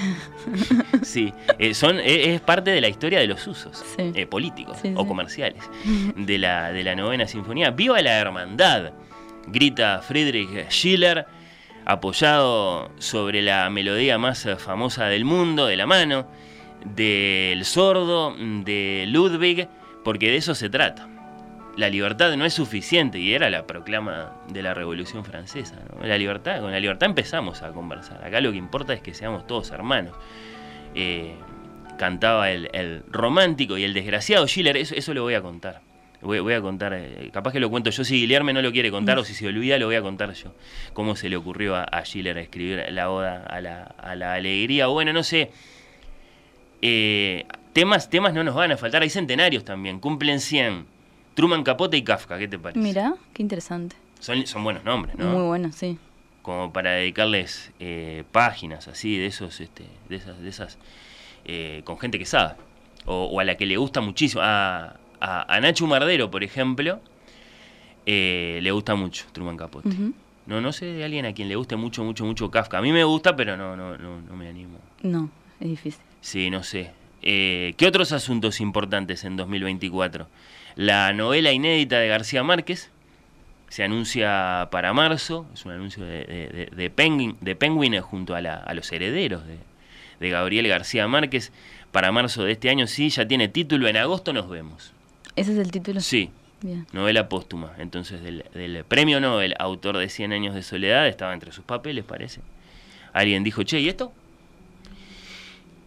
sí. 1.03 1.33
Eh, 1.61 1.75
son, 1.75 1.99
eh, 2.01 2.35
es 2.35 2.41
parte 2.41 2.73
de 2.73 2.81
la 2.81 2.89
historia 2.89 3.21
de 3.21 3.29
los 3.29 3.47
usos 3.47 3.85
eh, 3.99 4.27
políticos 4.27 4.79
Sí, 4.83 4.93
o 4.97 5.07
comerciales 5.07 5.63
de 6.17 6.39
la, 6.39 6.73
de 6.73 6.83
la 6.83 6.95
novena 6.97 7.27
sinfonía. 7.29 7.71
¡Viva 7.71 8.03
la 8.03 8.19
hermandad! 8.19 8.93
Grita 9.47 10.01
Friedrich 10.03 10.69
Schiller, 10.71 11.25
apoyado 11.87 12.91
sobre 12.99 13.41
la 13.43 13.71
melodía 13.71 14.19
más 14.19 14.47
famosa 14.59 15.07
del 15.07 15.25
mundo, 15.25 15.67
de 15.67 15.77
la 15.77 15.87
mano 15.87 16.27
del 16.85 17.65
sordo, 17.65 18.35
de 18.39 19.05
Ludwig, 19.09 19.69
porque 20.05 20.31
de 20.31 20.37
eso 20.37 20.55
se 20.55 20.69
trata. 20.69 21.08
La 21.79 21.89
libertad 21.89 22.37
no 22.37 22.45
es 22.45 22.55
suficiente 22.55 23.21
y 23.21 23.35
era 23.35 23.51
la 23.51 23.65
proclama 23.65 24.33
de 24.49 24.63
la 24.63 24.75
Revolución 24.75 25.25
Francesa. 25.25 25.77
¿no? 25.95 26.05
La 26.05 26.19
libertad, 26.19 26.61
con 26.61 26.73
la 26.73 26.81
libertad 26.81 27.09
empezamos 27.09 27.63
a 27.63 27.71
conversar. 27.71 28.25
Acá 28.25 28.41
lo 28.41 28.51
que 28.51 28.59
importa 28.59 28.95
es 28.95 29.01
que 29.01 29.15
seamos 29.15 29.47
todos 29.47 29.71
hermanos. 29.71 30.17
Eh, 30.97 31.37
cantaba 31.97 32.51
el, 32.51 33.05
romántico 33.09 33.79
y 33.79 33.85
el 33.85 33.95
desgraciado 33.95 34.49
Schiller, 34.49 34.77
eso, 34.77 34.97
eso 34.97 35.15
lo 35.15 35.23
voy 35.23 35.35
a 35.35 35.41
contar. 35.41 35.81
Voy, 36.21 36.53
a 36.53 36.61
contar, 36.61 36.95
eh, 36.95 37.31
capaz 37.33 37.53
que 37.53 37.61
lo 37.61 37.71
cuento 37.71 37.91
yo 37.91 38.03
si 38.03 38.23
Guillermo 38.23 38.53
no 38.53 38.61
lo 38.61 38.73
quiere 38.73 38.91
contar 38.91 39.17
o 39.21 39.25
si 39.25 39.33
se 39.35 39.47
olvida 39.47 39.79
lo 39.79 39.87
voy 39.87 39.95
a 39.95 40.03
contar 40.03 40.33
yo. 40.33 40.53
Cómo 40.95 41.15
se 41.15 41.29
le 41.29 41.37
ocurrió 41.37 41.77
a, 41.77 41.85
a 41.85 42.05
Schiller 42.05 42.39
escribir 42.39 42.87
la 42.91 43.09
oda 43.09 43.45
a 43.45 43.61
la, 43.61 43.85
a 43.85 44.17
la 44.17 44.35
alegría. 44.35 44.89
Bueno, 44.89 45.13
no 45.13 45.23
sé. 45.23 45.53
Eh, 46.83 47.47
temas, 47.73 48.11
temas 48.11 48.35
no 48.35 48.43
nos 48.43 48.57
van 48.57 48.73
a 48.73 48.77
faltar, 48.77 49.03
hay 49.03 49.11
centenarios 49.11 49.65
también, 49.65 50.01
cumplen 50.01 50.41
100. 50.41 50.98
Truman 51.39 51.63
Capote 51.63 51.97
y 51.97 52.03
Kafka, 52.03 52.37
¿qué 52.37 52.49
te 52.49 52.59
parece? 52.59 52.81
Mira, 52.81 53.15
qué 53.33 53.43
interesante. 53.43 53.95
Son, 54.19 54.45
son 54.45 54.65
buenos 54.65 54.83
nombres, 54.83 55.15
¿no? 55.17 55.27
Muy 55.31 55.47
bueno, 55.47 55.71
sí. 55.71 55.97
Como 56.43 56.73
para 56.73 56.91
dedicarles 56.91 57.71
eh, 57.79 58.25
páginas 58.33 58.89
así, 58.89 59.17
de 59.17 59.27
esos, 59.27 59.61
este, 59.61 59.85
de 60.09 60.17
esas, 60.17 60.41
de 60.41 60.49
esas, 60.49 60.79
eh, 61.45 61.83
con 61.85 61.97
gente 62.01 62.19
que 62.19 62.25
sabe. 62.25 62.55
O, 63.07 63.27
o 63.27 63.39
a 63.39 63.45
la 63.45 63.57
que 63.57 63.67
le 63.67 63.77
gusta 63.77 64.01
muchísimo. 64.01 64.43
A, 64.43 64.97
a, 65.21 65.55
a 65.55 65.61
Nacho 65.61 65.87
Mardero, 65.87 66.29
por 66.29 66.43
ejemplo, 66.43 66.99
eh, 68.05 68.59
le 68.61 68.73
gusta 68.73 68.97
mucho 68.97 69.27
Truman 69.31 69.57
Capote. 69.57 69.91
No, 70.47 70.61
no 70.61 70.73
sé 70.73 70.87
de 70.87 71.05
alguien 71.05 71.25
a 71.25 71.33
quien 71.35 71.49
le 71.49 71.55
guste 71.55 71.77
mucho, 71.77 72.03
mucho, 72.03 72.25
mucho 72.25 72.51
Kafka. 72.51 72.79
A 72.79 72.83
mí 72.83 72.91
me 72.91 73.05
gusta, 73.05 73.37
pero 73.37 73.57
no, 73.57 73.77
no, 73.77 73.97
no, 73.97 74.21
no 74.23 74.35
me 74.37 74.49
animo. 74.49 74.79
No, 75.05 75.31
es 75.61 75.69
difícil. 75.69 76.03
Sí, 76.21 76.51
no 76.51 76.65
sé. 76.65 76.91
Eh, 77.23 77.75
¿Qué 77.77 77.87
otros 77.87 78.13
asuntos 78.13 78.61
importantes 78.61 79.25
en 79.25 79.37
2024? 79.37 80.29
La 80.77 81.13
novela 81.13 81.53
inédita 81.53 81.99
de 81.99 82.09
García 82.09 82.43
Márquez 82.43 82.91
se 83.69 83.83
anuncia 83.85 84.69
para 84.71 84.93
marzo, 84.93 85.47
es 85.53 85.65
un 85.65 85.73
anuncio 85.73 86.05
de, 86.05 86.25
de, 86.25 86.71
de 86.75 86.91
Penguin, 86.91 87.37
de 87.41 87.55
Penguin 87.57 88.01
junto 88.01 88.35
a, 88.35 88.41
la, 88.41 88.55
a 88.55 88.73
los 88.75 88.91
herederos 88.93 89.47
de, 89.47 89.59
de 90.21 90.31
Gabriel 90.31 90.69
García 90.69 91.07
Márquez 91.09 91.53
para 91.93 92.13
marzo 92.13 92.45
de 92.45 92.53
este 92.53 92.71
año, 92.71 92.87
sí, 92.87 93.09
ya 93.11 93.27
tiene 93.27 93.49
título, 93.49 93.89
en 93.89 93.97
agosto 93.97 94.33
nos 94.33 94.49
vemos. 94.49 94.93
¿Ese 95.37 95.53
es 95.53 95.59
el 95.59 95.71
título? 95.71 96.01
Sí, 96.01 96.31
Bien. 96.63 96.87
novela 96.93 97.29
póstuma. 97.29 97.73
Entonces, 97.79 98.23
del, 98.23 98.45
del 98.55 98.85
premio 98.85 99.21
Nobel, 99.21 99.55
autor 99.59 99.97
de 99.99 100.09
100 100.09 100.33
años 100.33 100.55
de 100.55 100.63
soledad, 100.63 101.07
estaba 101.09 101.33
entre 101.35 101.53
sus 101.53 101.65
papeles, 101.65 102.05
parece. 102.05 102.41
Alguien 103.13 103.43
dijo, 103.45 103.63
che, 103.63 103.81
¿y 103.81 103.89
esto? 103.89 104.13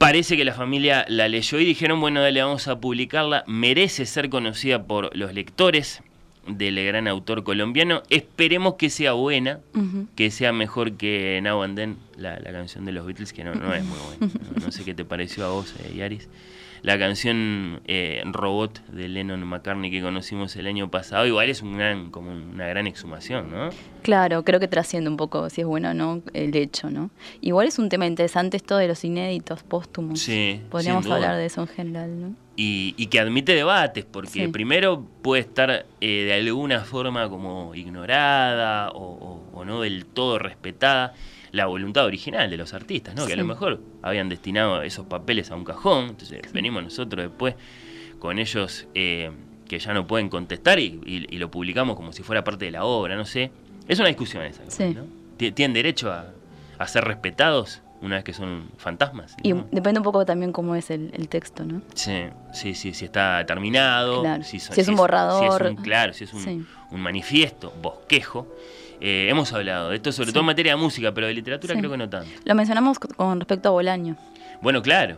Parece 0.01 0.35
que 0.35 0.43
la 0.43 0.55
familia 0.55 1.05
la 1.07 1.27
leyó 1.27 1.59
y 1.59 1.65
dijeron, 1.65 2.01
bueno, 2.01 2.21
dale, 2.21 2.41
vamos 2.41 2.67
a 2.67 2.79
publicarla. 2.79 3.43
Merece 3.45 4.07
ser 4.07 4.31
conocida 4.31 4.81
por 4.87 5.15
los 5.15 5.31
lectores 5.35 6.01
del 6.47 6.83
gran 6.83 7.07
autor 7.07 7.43
colombiano. 7.43 8.01
Esperemos 8.09 8.73
que 8.79 8.89
sea 8.89 9.11
buena, 9.11 9.59
que 10.15 10.31
sea 10.31 10.53
mejor 10.53 10.93
que 10.93 11.39
Now 11.43 11.61
and 11.61 11.75
Then, 11.77 11.97
la, 12.17 12.39
la 12.39 12.51
canción 12.51 12.83
de 12.83 12.93
los 12.93 13.05
Beatles, 13.05 13.31
que 13.31 13.43
no, 13.43 13.53
no 13.53 13.75
es 13.75 13.83
muy 13.83 13.99
buena. 13.99 14.33
No, 14.55 14.65
no 14.65 14.71
sé 14.71 14.83
qué 14.83 14.95
te 14.95 15.05
pareció 15.05 15.45
a 15.45 15.49
vos, 15.51 15.75
eh, 15.77 15.93
Yaris. 15.95 16.27
La 16.83 16.97
canción 16.97 17.81
eh, 17.85 18.23
Robot 18.25 18.83
de 18.87 19.07
Lennon 19.07 19.43
McCartney 19.45 19.91
que 19.91 20.01
conocimos 20.01 20.55
el 20.55 20.65
año 20.65 20.89
pasado, 20.89 21.27
igual 21.27 21.47
es 21.49 21.61
un 21.61 21.77
gran, 21.77 22.09
como 22.09 22.31
una 22.31 22.65
gran 22.67 22.87
exhumación, 22.87 23.51
¿no? 23.51 23.69
Claro, 24.01 24.43
creo 24.43 24.59
que 24.59 24.67
trasciende 24.67 25.07
un 25.09 25.15
poco 25.17 25.47
si 25.51 25.61
es 25.61 25.67
bueno 25.67 25.91
o 25.91 25.93
no 25.93 26.23
el 26.33 26.55
hecho, 26.55 26.89
¿no? 26.89 27.11
Igual 27.39 27.67
es 27.67 27.77
un 27.77 27.87
tema 27.89 28.07
interesante 28.07 28.57
esto 28.57 28.77
de 28.77 28.87
los 28.87 29.03
inéditos 29.03 29.61
póstumos. 29.61 30.19
Sí, 30.21 30.59
Podríamos 30.71 31.05
hablar 31.05 31.35
de 31.37 31.45
eso 31.45 31.61
en 31.61 31.67
general, 31.67 32.19
¿no? 32.19 32.35
y, 32.57 32.93
y 32.97 33.07
que 33.07 33.19
admite 33.19 33.53
debates, 33.55 34.05
porque 34.05 34.45
Sí. 34.45 34.47
primero 34.47 35.05
puede 35.21 35.41
estar 35.41 35.85
eh, 36.01 36.07
de 36.25 36.33
alguna 36.33 36.81
forma 36.81 37.27
como 37.29 37.73
ignorada 37.75 38.89
o, 38.91 38.99
o- 39.53 39.59
o 39.59 39.65
no 39.65 39.81
del 39.81 40.05
todo 40.05 40.37
respetada 40.37 41.13
la 41.51 41.65
voluntad 41.65 42.05
original 42.05 42.49
de 42.49 42.57
los 42.57 42.73
artistas, 42.73 43.15
¿no? 43.15 43.25
Que 43.27 43.33
a 43.33 43.35
lo 43.35 43.43
mejor 43.45 43.81
habían 44.01 44.29
destinado 44.29 44.81
esos 44.83 45.05
papeles 45.05 45.51
a 45.51 45.55
un 45.55 45.63
cajón, 45.65 46.09
entonces 46.09 46.39
venimos 46.53 46.83
nosotros 46.83 47.25
después 47.25 47.55
con 48.19 48.39
ellos 48.39 48.87
eh, 48.95 49.31
que 49.67 49.79
ya 49.79 49.93
no 49.93 50.07
pueden 50.07 50.29
contestar 50.29 50.79
y, 50.79 50.99
y- 51.05 51.25
y 51.29 51.37
lo 51.39 51.49
publicamos 51.51 51.95
como 51.95 52.13
si 52.13 52.23
fuera 52.23 52.43
parte 52.43 52.65
de 52.65 52.71
la 52.71 52.83
obra, 52.85 53.15
no 53.15 53.25
sé. 53.25 53.51
Es 53.87 53.99
una 53.99 54.07
discusión 54.09 54.43
esa. 54.43 54.61
Sí. 54.69 54.93
¿no? 54.93 55.05
Ti- 55.37 55.51
Tienen 55.51 55.73
derecho 55.73 56.11
a, 56.11 56.27
a 56.77 56.87
ser 56.87 57.03
respetados 57.03 57.81
una 58.01 58.15
vez 58.15 58.23
que 58.23 58.33
son 58.33 58.69
fantasmas. 58.77 59.35
Y 59.43 59.53
¿no? 59.53 59.67
depende 59.71 59.99
un 59.99 60.03
poco 60.03 60.25
también 60.25 60.51
cómo 60.51 60.75
es 60.75 60.89
el, 60.89 61.11
el 61.13 61.27
texto, 61.29 61.63
¿no? 61.65 61.81
Sí, 61.93 62.23
sí, 62.53 62.73
sí, 62.73 62.93
si 62.93 63.05
está 63.05 63.45
terminado, 63.45 64.21
Claro. 64.21 64.43
si, 64.43 64.59
son- 64.59 64.73
Si 64.75 64.81
es 64.81 64.87
un 64.87 64.95
borrador. 64.95 65.59
si 65.61 65.65
es 65.65 65.71
un- 65.71 65.83
claro, 65.83 66.13
si 66.13 66.23
es 66.23 66.33
un, 66.33 66.39
Sí. 66.43 66.65
un 66.91 66.99
manifiesto, 67.01 67.71
bosquejo. 67.81 68.47
Eh, 69.01 69.27
hemos 69.29 69.51
hablado 69.53 69.89
de 69.89 69.95
esto, 69.95 70.11
sobre 70.11 70.27
Sí. 70.27 70.33
todo 70.33 70.41
en 70.41 70.45
materia 70.47 70.73
de 70.73 70.77
música, 70.81 71.11
pero 71.11 71.27
de 71.27 71.33
literatura 71.33 71.73
Sí. 71.73 71.79
creo 71.79 71.91
que 71.91 71.97
no 71.97 72.09
tanto. 72.09 72.29
Lo 72.45 72.55
mencionamos 72.55 72.99
co- 72.99 73.07
con 73.15 73.39
respecto 73.39 73.69
a 73.69 73.71
Bolaño. 73.71 74.15
Bueno, 74.61 74.81
claro, 74.83 75.17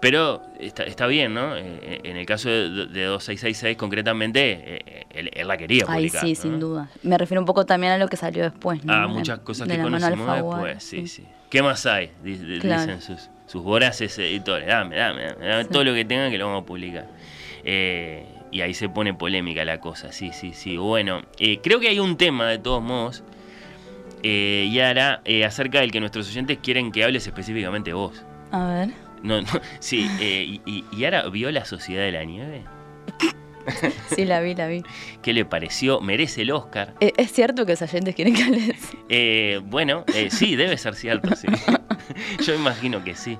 pero 0.00 0.40
está, 0.58 0.84
está 0.84 1.06
bien, 1.06 1.34
¿no? 1.34 1.54
Eh, 1.54 2.00
en 2.04 2.16
el 2.16 2.24
caso 2.24 2.48
de, 2.48 2.86
de 2.86 3.04
2666, 3.04 3.76
concretamente, 3.76 4.58
eh, 4.64 5.06
él, 5.10 5.30
él 5.34 5.46
la 5.46 5.58
quería 5.58 5.84
Ay, 5.86 5.96
publicar. 6.08 6.22
sí, 6.22 6.32
¿no? 6.34 6.40
sin 6.40 6.60
duda. 6.60 6.88
Me 7.02 7.18
refiero 7.18 7.40
un 7.42 7.46
poco 7.46 7.66
también 7.66 7.92
a 7.92 7.98
lo 7.98 8.08
que 8.08 8.16
salió 8.16 8.42
después, 8.44 8.82
¿no? 8.84 8.92
Ah, 8.92 9.06
muchas 9.06 9.40
cosas 9.40 9.68
de 9.68 9.74
que 9.76 9.80
Alfaguara, 9.82 10.64
después, 10.72 10.82
sí, 10.84 11.06
sí. 11.06 11.24
¿Qué 11.50 11.62
más 11.62 11.84
hay? 11.84 12.08
Claro. 12.60 12.82
Dicen 12.82 13.02
sus, 13.02 13.28
sus 13.46 13.62
voraces 13.62 14.16
editores. 14.18 14.66
Dame, 14.68 14.96
dame, 14.96 15.24
dame, 15.26 15.46
dame 15.46 15.62
Sí. 15.64 15.68
todo 15.70 15.84
lo 15.84 15.92
que 15.92 16.04
tengan 16.06 16.30
que 16.30 16.38
lo 16.38 16.46
vamos 16.46 16.62
a 16.62 16.66
publicar. 16.66 17.06
Eh, 17.64 18.24
y 18.50 18.60
ahí 18.62 18.74
se 18.74 18.88
pone 18.88 19.14
polémica 19.14 19.64
la 19.64 19.80
cosa, 19.80 20.12
sí, 20.12 20.30
sí, 20.32 20.52
sí. 20.52 20.76
Bueno, 20.76 21.22
eh, 21.38 21.60
creo 21.62 21.80
que 21.80 21.88
hay 21.88 21.98
un 21.98 22.16
tema, 22.16 22.48
de 22.48 22.58
todos 22.58 22.82
modos, 22.82 23.22
eh, 24.22 24.68
Yara, 24.72 25.22
eh, 25.24 25.44
acerca 25.44 25.80
del 25.80 25.90
que 25.90 26.00
nuestros 26.00 26.28
oyentes 26.28 26.58
quieren 26.62 26.92
que 26.92 27.04
hables 27.04 27.26
específicamente 27.26 27.92
vos. 27.92 28.22
A 28.50 28.66
ver. 28.66 28.88
No, 29.22 29.40
no, 29.40 29.48
sí, 29.80 30.08
eh, 30.20 30.60
y, 30.64 30.84
Yara 30.96 31.28
vio 31.28 31.50
la 31.50 31.64
Sociedad 31.64 32.02
de 32.02 32.12
la 32.12 32.24
Nieve. 32.24 32.64
Sí, 34.14 34.24
la 34.24 34.40
vi, 34.40 34.54
la 34.54 34.66
vi. 34.66 34.82
¿Qué 35.22 35.32
le 35.32 35.44
pareció? 35.44 36.00
¿Merece 36.00 36.42
el 36.42 36.50
Oscar? 36.50 36.94
Eh, 37.00 37.12
¿Es 37.16 37.30
cierto 37.32 37.66
que 37.66 37.72
los 37.72 37.82
oyentes 37.82 38.14
quieren 38.14 38.34
que 38.34 38.42
hables? 38.42 38.76
Eh, 39.08 39.60
bueno, 39.64 40.04
eh, 40.14 40.30
sí, 40.30 40.56
debe 40.56 40.76
ser 40.76 40.94
cierto, 40.94 41.36
sí. 41.36 41.46
Yo 42.44 42.54
imagino 42.54 43.04
que 43.04 43.14
sí. 43.14 43.38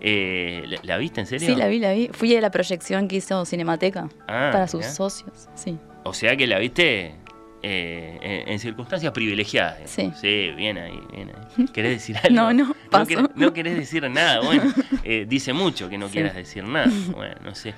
Eh, 0.00 0.64
¿la, 0.68 0.78
la 0.82 0.96
viste 0.98 1.20
en 1.20 1.26
serio? 1.26 1.48
Sí, 1.48 1.54
la 1.56 1.66
vi, 1.68 1.78
la 1.78 1.92
vi. 1.92 2.08
Fui 2.12 2.34
a 2.36 2.40
la 2.40 2.50
proyección 2.50 3.08
que 3.08 3.16
hizo 3.16 3.44
Cinemateca 3.44 4.08
Ah, 4.28 4.50
para 4.52 4.68
sus 4.68 4.84
socios, 4.86 5.48
sí. 5.54 5.76
O 6.04 6.12
sea 6.14 6.36
que 6.36 6.46
la 6.46 6.58
viste 6.58 7.14
eh, 7.62 8.18
en, 8.22 8.48
en 8.52 8.58
circunstancias 8.60 9.12
privilegiadas. 9.12 9.78
Sí. 9.90 10.12
Sí, 10.20 10.50
bien 10.56 10.78
ahí, 10.78 11.00
bien 11.12 11.30
ahí. 11.30 11.66
¿Querés 11.72 11.92
decir 11.92 12.16
algo? 12.22 12.34
No, 12.34 12.52
no, 12.52 12.74
paso. 12.90 13.06
querés, 13.06 13.24
no 13.34 13.52
querés 13.52 13.76
decir 13.76 14.08
nada. 14.10 14.40
Bueno, 14.40 14.62
eh, 15.04 15.26
dice 15.28 15.52
mucho 15.52 15.88
que 15.88 15.98
no 15.98 16.06
Sí. 16.06 16.12
quieras 16.14 16.34
decir 16.36 16.64
nada. 16.64 16.88
Bueno, 17.14 17.34
no 17.44 17.54
sé. 17.54 17.74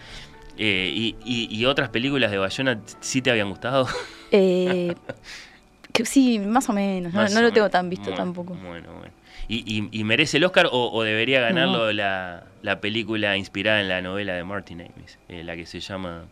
Eh, 0.58 0.92
y, 0.94 1.16
y- 1.24 1.48
y 1.56 1.64
otras 1.64 1.88
películas 1.88 2.30
de 2.30 2.36
Bayona 2.36 2.80
sí 3.00 3.22
te 3.22 3.30
habían 3.30 3.48
gustado? 3.48 3.88
Eh, 4.30 4.94
que 5.92 6.04
sí, 6.04 6.38
más 6.38 6.68
o 6.68 6.72
menos. 6.74 7.12
No, 7.14 7.22
Más 7.22 7.32
no 7.32 7.40
o 7.40 7.42
lo 7.42 7.52
tengo 7.52 7.70
tan 7.70 7.88
visto 7.88 8.04
Bueno, 8.10 8.16
tampoco. 8.16 8.54
Bueno, 8.54 8.92
bueno. 8.92 9.12
¿Y, 9.52 9.64
y- 9.66 9.88
y 9.90 10.04
merece 10.04 10.36
el 10.36 10.44
Oscar 10.44 10.68
o, 10.70 10.90
o 10.92 11.02
debería 11.02 11.40
ganarlo 11.40 11.86
No. 11.86 11.92
la, 11.92 12.44
la 12.62 12.80
película 12.80 13.36
inspirada 13.36 13.80
en 13.80 13.88
la 13.88 14.00
novela 14.00 14.34
de 14.34 14.44
Martin 14.44 14.80
Amis, 14.82 15.18
eh, 15.28 15.42
la 15.42 15.56
que 15.56 15.66
se 15.66 15.80
llama 15.80 16.26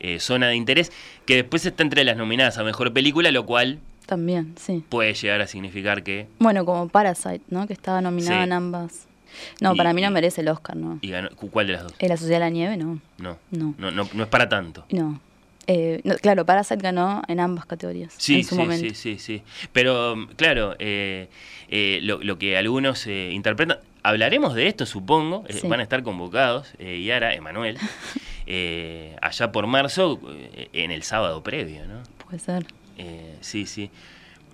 eh, 0.00 0.18
Zona 0.18 0.48
de 0.48 0.54
Interés, 0.56 0.90
que 1.26 1.34
después 1.34 1.66
está 1.66 1.82
entre 1.82 2.04
las 2.04 2.16
nominadas 2.16 2.56
a 2.56 2.64
Mejor 2.64 2.92
Película, 2.94 3.30
lo 3.32 3.44
cual 3.44 3.80
También, 4.06 4.54
sí. 4.56 4.82
puede 4.88 5.12
llegar 5.12 5.42
a 5.42 5.46
significar 5.46 6.02
que... 6.02 6.26
Bueno, 6.38 6.64
como 6.64 6.88
Parasite, 6.88 7.42
¿no? 7.50 7.66
Que 7.66 7.74
estaba 7.74 8.00
nominada 8.00 8.38
Sí. 8.38 8.44
en 8.44 8.52
ambas. 8.54 9.08
No, 9.60 9.74
Y- 9.74 9.76
para 9.76 9.92
mí 9.92 10.00
no 10.00 10.10
merece 10.10 10.40
el 10.40 10.48
Oscar, 10.48 10.74
¿no? 10.76 10.98
Y 11.02 11.10
ganó- 11.10 11.28
¿Cuál 11.36 11.66
de 11.66 11.72
las 11.74 11.82
dos? 11.82 11.92
La 12.00 12.16
Sociedad 12.16 12.36
de 12.38 12.44
la 12.46 12.50
Nieve, 12.50 12.76
no. 12.78 12.98
No, 13.18 13.36
No. 13.50 13.74
no, 13.76 13.90
no, 13.90 14.08
no 14.10 14.22
es 14.22 14.28
para 14.30 14.48
tanto. 14.48 14.86
No. 14.90 15.20
Eh, 15.70 16.00
no, 16.02 16.16
Claro, 16.16 16.44
Parasite 16.46 16.80
ganó 16.82 17.22
en 17.28 17.38
ambas 17.40 17.66
categorías. 17.66 18.14
Sí, 18.16 18.36
en 18.36 18.44
su 18.44 18.54
sí, 18.56 18.60
momento. 18.60 18.88
sí, 18.88 18.94
sí, 18.94 19.18
sí. 19.18 19.42
Pero, 19.72 20.16
mm, 20.16 20.26
claro, 20.34 20.74
eh, 20.78 21.28
eh, 21.68 22.00
lo, 22.02 22.18
lo 22.22 22.38
que 22.38 22.56
algunos 22.56 23.06
eh, 23.06 23.30
interpretan... 23.32 23.78
Hablaremos 24.02 24.54
de 24.54 24.68
esto, 24.68 24.86
supongo. 24.86 25.44
eh, 25.48 25.52
Sí. 25.52 25.68
van 25.68 25.80
a 25.80 25.82
estar 25.82 26.02
convocados, 26.02 26.72
eh, 26.78 27.02
Yara, 27.02 27.34
Emanuel, 27.34 27.76
eh, 28.46 29.14
allá 29.20 29.52
por 29.52 29.66
marzo, 29.66 30.18
en 30.72 30.90
el 30.90 31.02
sábado 31.02 31.42
previo, 31.42 31.84
¿no? 31.86 32.02
Puede 32.24 32.38
ser. 32.38 32.64
Eh, 32.96 33.36
sí, 33.40 33.66
sí. 33.66 33.90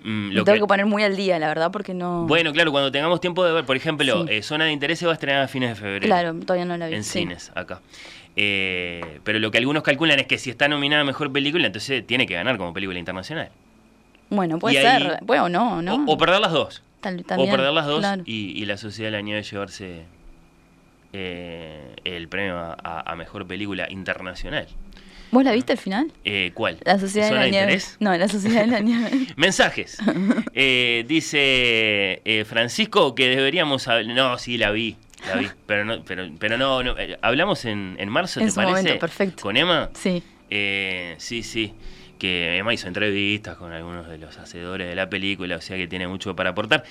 Mm, 0.03 0.29
Me 0.29 0.35
lo 0.35 0.45
tengo 0.45 0.57
que- 0.57 0.61
que... 0.63 0.67
poner 0.67 0.87
muy 0.87 1.03
al 1.05 1.15
día, 1.17 1.39
la 1.39 1.49
verdad, 1.49 1.71
porque 1.71 1.95
no. 1.95 2.27
Bueno, 2.27 2.53
claro, 2.53 2.73
cuando 2.73 2.91
tengamos 2.91 3.21
tiempo 3.21 3.45
de 3.45 3.53
ver, 3.53 3.65
por 3.65 3.77
ejemplo, 3.77 4.27
Sí. 4.27 4.33
eh, 4.35 4.43
Zona 4.43 4.65
de 4.65 4.73
Interés 4.73 4.99
se 4.99 5.07
va 5.07 5.13
a 5.13 5.15
estrenar 5.15 5.43
a 5.43 5.49
fines 5.49 5.71
de 5.71 5.75
febrero. 5.77 6.07
Claro, 6.07 6.35
todavía 6.41 6.65
no 6.65 6.77
la 6.77 6.89
vi. 6.89 6.95
En 6.97 7.05
cines, 7.05 7.53
acá. 7.55 7.81
Eh, 8.37 9.21
pero 9.25 9.39
lo 9.39 9.51
que 9.51 9.59
algunos 9.59 9.83
calculan 9.83 10.19
es 10.19 10.27
que 10.27 10.39
si 10.39 10.51
está 10.51 10.67
nominada 10.69 11.03
a 11.03 11.05
Mejor 11.05 11.33
Película, 11.33 11.67
entonces 11.67 12.07
tiene 12.07 12.27
que 12.27 12.35
ganar 12.35 12.57
como 12.59 12.73
película 12.75 12.99
internacional. 12.99 13.51
Bueno, 14.31 14.59
puede 14.59 14.75
Y 14.75 14.79
ahí- 14.79 15.03
ser. 15.03 15.19
Puede 15.27 15.41
o 15.41 15.49
no, 15.49 15.83
¿no? 15.83 16.05
O, 16.07 16.13
o 16.15 16.19
perder 16.19 16.41
las 16.41 16.53
dos. 16.53 16.83
Tal- 17.01 17.25
o 17.37 17.45
perder 17.51 17.73
las 17.73 17.87
dos 17.87 17.99
claro. 18.01 18.23
y, 18.27 18.59
y 18.61 18.65
la 18.65 18.77
Sociedad 18.79 19.09
de 19.11 19.17
la 19.19 19.21
Nieve 19.21 19.43
llevarse 19.43 20.05
eh, 21.13 21.95
el 22.05 22.29
premio 22.29 22.57
a, 22.59 22.77
a- 22.83 23.13
a 23.13 23.17
Mejor 23.17 23.47
Película 23.47 23.87
Internacional. 23.91 24.67
¿Vos 25.31 25.43
la 25.45 25.53
viste 25.53 25.73
al 25.73 25.79
final? 25.79 26.13
Eh, 26.25 26.53
¿Cuál? 26.55 26.79
La 26.85 26.99
Sociedad 26.99 27.27
de 27.27 27.31
¿Zona 27.31 27.41
la 27.41 27.45
de 27.47 27.51
Nieve. 27.51 27.65
Interés? 27.73 27.97
No, 28.01 28.17
la 28.17 28.29
Sociedad 28.29 28.61
de 28.63 28.67
la 28.69 28.81
Nieve. 28.81 29.11
Mensajes. 29.37 29.99
Eh, 30.57 31.05
dice 31.09 32.23
eh, 32.25 32.45
Francisco 32.47 33.15
que 33.17 33.29
deberíamos. 33.29 33.89
No, 34.07 34.39
sí, 34.39 34.57
la 34.57 34.71
vi. 34.71 34.97
La 35.29 35.37
vi. 35.37 35.49
Pero 35.67 35.85
no, 35.85 36.03
pero, 36.05 36.29
pero 36.39 36.59
no, 36.59 36.83
no, 36.83 36.99
eh, 36.99 37.19
hablamos 37.23 37.65
en, 37.65 37.97
en 37.99 38.09
marzo, 38.09 38.41
En 38.41 38.47
¿te 38.47 38.51
su 38.51 38.57
parece? 38.57 38.73
momento, 38.73 38.99
perfecto. 38.99 39.43
¿Con 39.43 39.57
Emma? 39.57 39.91
Sí. 39.95 40.23
Eh, 40.51 41.15
sí, 41.19 41.43
sí. 41.43 41.75
Que 42.19 42.57
Emma 42.59 42.73
hizo 42.73 42.87
entrevistas 42.87 43.57
con 43.57 43.73
algunos 43.73 44.09
de 44.09 44.19
los 44.19 44.39
hacedores 44.39 44.89
de 44.89 44.95
la 44.95 45.11
película, 45.11 45.57
o 45.57 45.61
sea 45.61 45.77
que 45.77 45.89
tiene 45.89 46.07
mucho 46.07 46.35
para 46.37 46.51
aportar. 46.51 46.85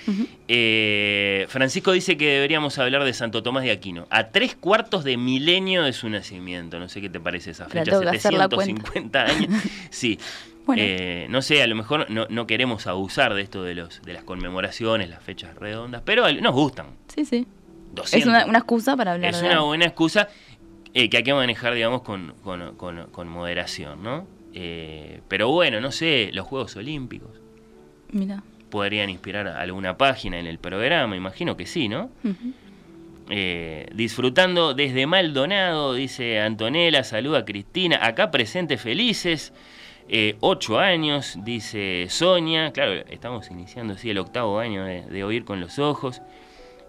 Eh, 0.48 1.46
Francisco 1.48 1.92
dice 1.92 2.16
que 2.16 2.26
deberíamos 2.28 2.78
hablar 2.78 3.04
de 3.04 3.12
Santo 3.14 3.42
Tomás 3.42 3.64
de 3.64 3.70
Aquino. 3.70 4.06
A 4.10 4.28
tres 4.28 4.54
cuartos 4.54 5.02
de 5.02 5.16
milenio 5.16 5.82
de 5.82 5.92
su 5.92 6.08
nacimiento. 6.08 6.78
No 6.78 6.88
sé 6.88 7.00
qué 7.00 7.08
te 7.08 7.20
parece 7.20 7.50
esa 7.52 7.66
fecha. 7.66 7.84
tengo 7.84 8.00
que 8.02 8.08
hacer 8.16 8.32
la 8.34 8.44
750 8.48 9.22
años. 9.24 9.62
Sí. 9.90 10.18
Bueno. 10.66 10.82
Eh, 10.84 11.26
no 11.30 11.42
sé, 11.42 11.62
a 11.62 11.66
lo 11.66 11.74
mejor 11.74 12.10
no, 12.10 12.26
no 12.30 12.46
queremos 12.46 12.86
abusar 12.86 13.34
de 13.34 13.42
esto 13.42 13.62
de 13.62 13.74
los 13.74 14.00
de 14.02 14.12
las 14.14 14.24
conmemoraciones, 14.24 15.08
las 15.10 15.22
fechas 15.22 15.54
redondas, 15.56 16.02
pero 16.04 16.30
nos 16.32 16.54
gustan. 16.54 16.86
Sí, 17.14 17.24
sí. 17.24 17.46
200. 17.94 18.20
Es 18.20 18.26
una, 18.26 18.46
una 18.46 18.58
excusa 18.58 18.96
para 18.96 19.12
hablar 19.12 19.30
Es 19.30 19.40
de 19.40 19.46
una 19.46 19.54
algo. 19.56 19.66
buena 19.66 19.84
excusa 19.86 20.28
eh, 20.92 21.08
que 21.10 21.16
hay 21.18 21.22
que 21.24 21.34
manejar, 21.34 21.74
digamos, 21.74 22.02
con, 22.02 22.34
con- 22.42 22.76
con- 22.76 23.06
con 23.10 23.28
moderación, 23.28 24.02
¿no? 24.02 24.26
Eh, 24.52 25.20
pero 25.28 25.50
bueno, 25.50 25.80
no 25.80 25.90
sé, 25.90 26.30
los 26.32 26.46
Juegos 26.46 26.76
Olímpicos 26.76 27.30
Mira. 28.12 28.42
podrían 28.70 29.10
inspirar 29.10 29.48
a 29.48 29.60
alguna 29.60 29.96
página 29.98 30.38
en 30.38 30.46
el 30.46 30.58
programa, 30.58 31.16
imagino 31.16 31.56
que 31.56 31.66
sí, 31.66 31.88
¿no? 31.88 32.10
Eh, 33.30 33.88
disfrutando 33.94 34.74
desde 34.74 35.06
Maldonado, 35.06 35.94
dice 35.94 36.40
Antonella, 36.40 37.04
saluda 37.04 37.38
a 37.38 37.44
Cristina, 37.44 37.98
acá 38.04 38.30
presentes 38.30 38.80
felices. 38.80 39.52
Eh, 40.10 40.36
ocho 40.40 40.78
años, 40.78 41.38
dice 41.42 42.06
Sonia. 42.10 42.70
Claro, 42.72 42.92
estamos 43.08 43.50
iniciando 43.50 43.96
sí, 43.96 44.10
el 44.10 44.18
octavo 44.18 44.58
año 44.58 44.84
de, 44.84 45.24
Oír 45.24 45.46
con 45.46 45.60
los 45.60 45.78
Ojos. 45.78 46.20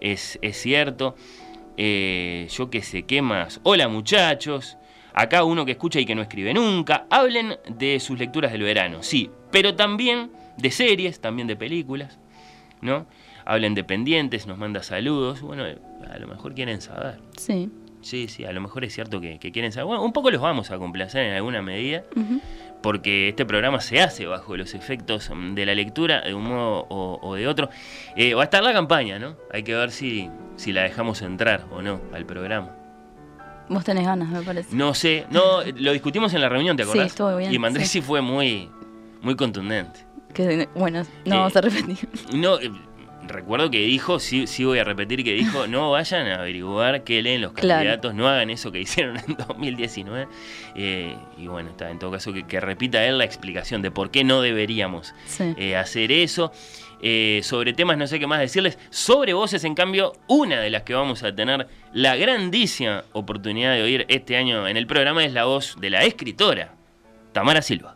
Es, 0.06 0.38
es 0.44 0.58
cierto. 0.58 1.16
Eh, 1.78 2.48
yo 2.52 2.70
que 2.70 2.84
sé, 2.84 3.04
¿qué 3.04 3.24
más? 3.24 3.60
Hola 3.64 3.88
muchachos. 3.88 4.78
Acá 5.16 5.44
uno 5.44 5.66
que 5.66 5.72
escucha 5.72 6.00
y 6.00 6.06
que 6.06 6.14
no 6.14 6.22
escribe 6.22 6.54
nunca. 6.54 7.08
Hablen 7.10 7.58
de 7.68 8.00
sus 8.00 8.20
lecturas 8.20 8.52
del 8.52 8.62
verano, 8.62 9.02
sí, 9.02 9.32
pero 9.52 9.76
también 9.76 10.30
de 10.58 10.70
series, 10.70 11.20
también 11.22 11.48
de 11.48 11.56
películas, 11.56 12.20
¿no? 12.82 13.08
Hablen 13.46 13.74
de 13.74 13.84
pendientes, 13.84 14.46
nos 14.46 14.60
manda 14.60 14.84
saludos. 14.84 15.42
Bueno, 15.42 15.64
a 15.64 16.20
lo 16.20 16.28
mejor 16.28 16.54
quieren 16.54 16.82
saber. 16.82 17.20
Sí. 17.38 17.72
Sí, 18.02 18.28
sí, 18.28 18.46
a 18.46 18.52
lo 18.52 18.62
mejor 18.62 18.86
es 18.86 18.94
cierto 18.94 19.20
que, 19.20 19.40
quieren 19.40 19.72
saber. 19.72 19.88
Bueno, 19.88 20.04
un 20.04 20.14
poco 20.14 20.30
los 20.30 20.40
vamos 20.40 20.70
a 20.70 20.78
complacer 20.78 21.26
en 21.26 21.34
alguna 21.34 21.64
medida 21.64 22.04
porque 22.82 23.30
este 23.30 23.46
programa 23.46 23.82
se 23.82 24.02
hace 24.02 24.26
bajo 24.26 24.56
los 24.58 24.74
efectos 24.74 25.32
de 25.54 25.66
la 25.66 25.74
lectura, 25.74 26.22
de 26.22 26.34
un 26.34 26.44
modo 26.44 26.86
o, 26.90 27.36
de 27.36 27.48
otro. 27.48 27.70
Eh, 28.16 28.34
va 28.34 28.42
a 28.42 28.46
estar 28.46 28.64
la 28.64 28.74
campaña, 28.74 29.20
¿no? 29.20 29.36
Hay 29.52 29.64
que 29.64 29.74
ver 29.74 29.92
si, 29.92 30.30
si 30.56 30.72
la 30.72 30.84
dejamos 30.84 31.22
entrar 31.22 31.66
o 31.72 31.82
no 31.82 32.02
al 32.14 32.26
programa. 32.26 32.72
Vos 33.68 33.84
tenés 33.84 34.06
ganas, 34.06 34.30
me 34.30 34.42
parece. 34.42 34.76
No 34.76 34.94
sé, 34.94 35.26
no, 35.32 35.64
lo 35.76 35.92
discutimos 35.92 36.34
en 36.34 36.42
la 36.42 36.50
reunión, 36.50 36.78
¿te 36.78 36.84
acordás? 36.84 37.06
Sí, 37.06 37.08
estuvo 37.08 37.36
bien. 37.38 37.54
Y 37.54 37.60
Mandresi 37.60 38.02
fue 38.02 38.22
muy, 38.22 38.70
muy 39.22 39.36
contundente. 39.36 40.06
Que, 40.34 40.68
bueno, 40.76 41.04
no 41.26 41.38
vamos 41.38 41.56
a 41.56 41.62
repetir. 41.62 41.98
No, 42.34 42.60
eh, 42.60 42.70
recuerdo 43.28 43.70
que 43.70 43.80
dijo, 43.80 44.20
sí, 44.20 44.48
sí 44.48 44.64
voy 44.64 44.80
a 44.80 44.84
repetir 44.84 45.24
que 45.24 45.34
dijo, 45.34 45.68
no 45.68 45.92
vayan 45.92 46.28
a 46.28 46.36
averiguar 46.36 47.04
qué 47.04 47.22
leen 47.22 47.42
los 47.42 47.54
candidatos, 47.54 48.14
no 48.14 48.28
hagan 48.28 48.50
eso 48.50 48.72
que 48.72 48.80
hicieron 48.82 49.18
en 49.18 49.36
2019. 49.36 50.28
Eh, 50.76 51.16
y 51.38 51.48
bueno, 51.48 51.70
está 51.72 51.90
en 51.90 52.00
todo 52.00 52.12
caso 52.12 52.34
que, 52.34 52.60
repita 52.60 53.04
él 53.06 53.18
la 53.18 53.26
explicación 53.26 53.82
de 53.82 53.92
por 53.92 54.12
qué 54.12 54.24
no 54.24 54.42
deberíamos 54.42 55.14
eh, 55.40 55.76
hacer 55.76 56.12
eso. 56.12 56.52
Eh, 57.02 57.42
sobre 57.44 57.74
temas 57.74 57.98
no 57.98 58.08
sé 58.08 58.20
qué 58.20 58.28
más 58.28 58.40
decirles. 58.40 58.80
Sobre 58.90 59.34
voces, 59.34 59.64
en 59.64 59.76
cambio, 59.76 60.14
una 60.28 60.60
de 60.60 60.70
las 60.70 60.84
que 60.84 60.94
vamos 60.94 61.24
a 61.24 61.36
tener 61.36 61.68
la 61.94 62.16
grandísima 62.16 63.04
oportunidad 63.12 63.74
de 63.76 63.84
oír 63.84 64.06
este 64.10 64.38
año 64.38 64.68
en 64.68 64.78
el 64.78 64.88
programa 64.88 65.24
es 65.24 65.34
la 65.34 65.46
voz 65.46 65.76
de 65.80 65.90
la 65.90 66.04
escritora, 66.04 66.74
Tamara 67.34 67.62
Silva. 67.62 67.95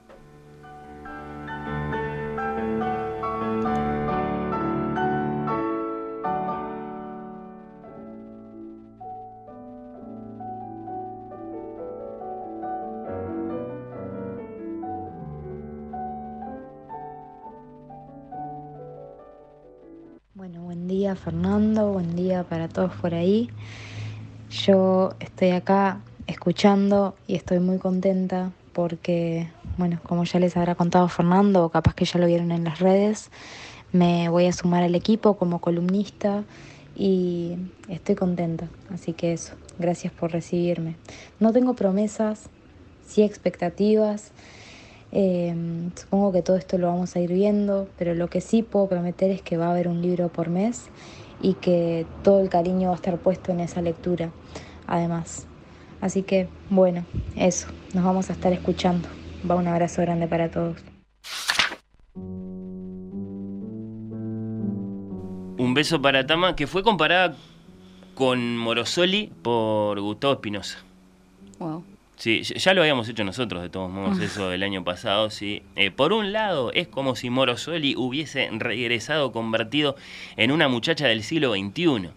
Fernando, 21.15 21.91
buen 21.91 22.15
día 22.15 22.43
para 22.43 22.67
todos 22.67 22.93
por 22.95 23.13
ahí. 23.13 23.49
Yo 24.49 25.11
estoy 25.19 25.51
acá 25.51 26.01
escuchando 26.27 27.15
y 27.27 27.35
estoy 27.35 27.59
muy 27.59 27.77
contenta 27.77 28.51
porque, 28.73 29.49
bueno, 29.77 29.99
como 30.03 30.23
ya 30.23 30.39
les 30.39 30.55
habrá 30.57 30.75
contado 30.75 31.07
Fernando, 31.07 31.65
o 31.65 31.69
capaz 31.69 31.93
que 31.95 32.05
ya 32.05 32.19
lo 32.19 32.27
vieron 32.27 32.51
en 32.51 32.63
las 32.63 32.79
redes, 32.79 33.29
me 33.91 34.29
voy 34.29 34.45
a 34.45 34.53
sumar 34.53 34.83
al 34.83 34.95
equipo 34.95 35.37
como 35.37 35.59
columnista 35.59 36.43
y 36.95 37.57
estoy 37.87 38.15
contenta. 38.15 38.67
Así 38.89 39.13
que 39.13 39.33
eso, 39.33 39.55
gracias 39.77 40.13
por 40.13 40.31
recibirme. 40.31 40.95
No 41.39 41.51
tengo 41.51 41.75
promesas, 41.75 42.49
sí 43.05 43.23
expectativas. 43.23 44.31
Em, 45.11 45.89
supongo 45.95 46.31
que 46.31 46.41
todo 46.41 46.57
esto 46.57 46.77
lo 46.77 46.87
vamos 46.87 47.15
a 47.15 47.19
ir 47.19 47.33
viendo, 47.33 47.87
pero 47.97 48.13
lo 48.13 48.29
que 48.29 48.41
sí 48.41 48.61
puedo 48.61 48.87
prometer 48.87 49.31
es 49.31 49.41
que 49.41 49.57
va 49.57 49.67
a 49.67 49.71
haber 49.71 49.87
un 49.87 50.01
libro 50.01 50.29
por 50.29 50.49
mes 50.49 50.89
y 51.41 51.53
que 51.55 52.05
todo 52.23 52.41
el 52.41 52.49
cariño 52.49 52.89
va 52.89 52.93
a 52.93 52.97
estar 52.97 53.17
puesto 53.17 53.51
en 53.51 53.59
esa 53.59 53.81
lectura, 53.81 54.31
además. 54.85 55.47
Así 56.01 56.23
que, 56.23 56.47
bueno, 56.69 57.05
eso, 57.35 57.67
nos 57.93 58.03
vamos 58.03 58.29
a 58.29 58.33
estar 58.33 58.53
escuchando. 58.53 59.09
Va 59.49 59.55
un 59.55 59.67
abrazo 59.67 60.01
grande 60.01 60.27
para 60.27 60.49
todos. 60.51 60.77
Un 65.57 65.73
beso 65.73 66.01
para 66.01 66.25
Tama, 66.25 66.55
que 66.55 66.67
fue 66.67 66.83
comparada 66.83 67.35
con 68.15 68.57
Morosoli 68.57 69.31
por 69.41 69.99
Gustavo 69.99 70.33
Espinosa. 70.33 70.77
Wow. 71.59 71.83
Sí, 72.19 72.43
ya 72.43 72.73
lo 72.73 72.81
habíamos 72.81 73.07
hecho 73.07 73.23
nosotros, 73.23 73.61
de 73.61 73.69
todos 73.69 73.89
modos, 73.89 74.19
eso 74.19 74.49
del 74.49 74.63
año 74.63 74.83
pasado, 74.83 75.29
sí. 75.29 75.63
Eh, 75.77 75.89
por 75.89 76.11
un 76.11 76.33
lado, 76.33 76.69
es 76.73 76.85
como 76.85 77.15
si 77.15 77.29
Morosoli 77.29 77.95
hubiese 77.95 78.49
regresado 78.51 79.31
convertido 79.31 79.95
en 80.35 80.51
una 80.51 80.67
muchacha 80.67 81.07
del 81.07 81.23
siglo 81.23 81.53
XXI. 81.53 82.09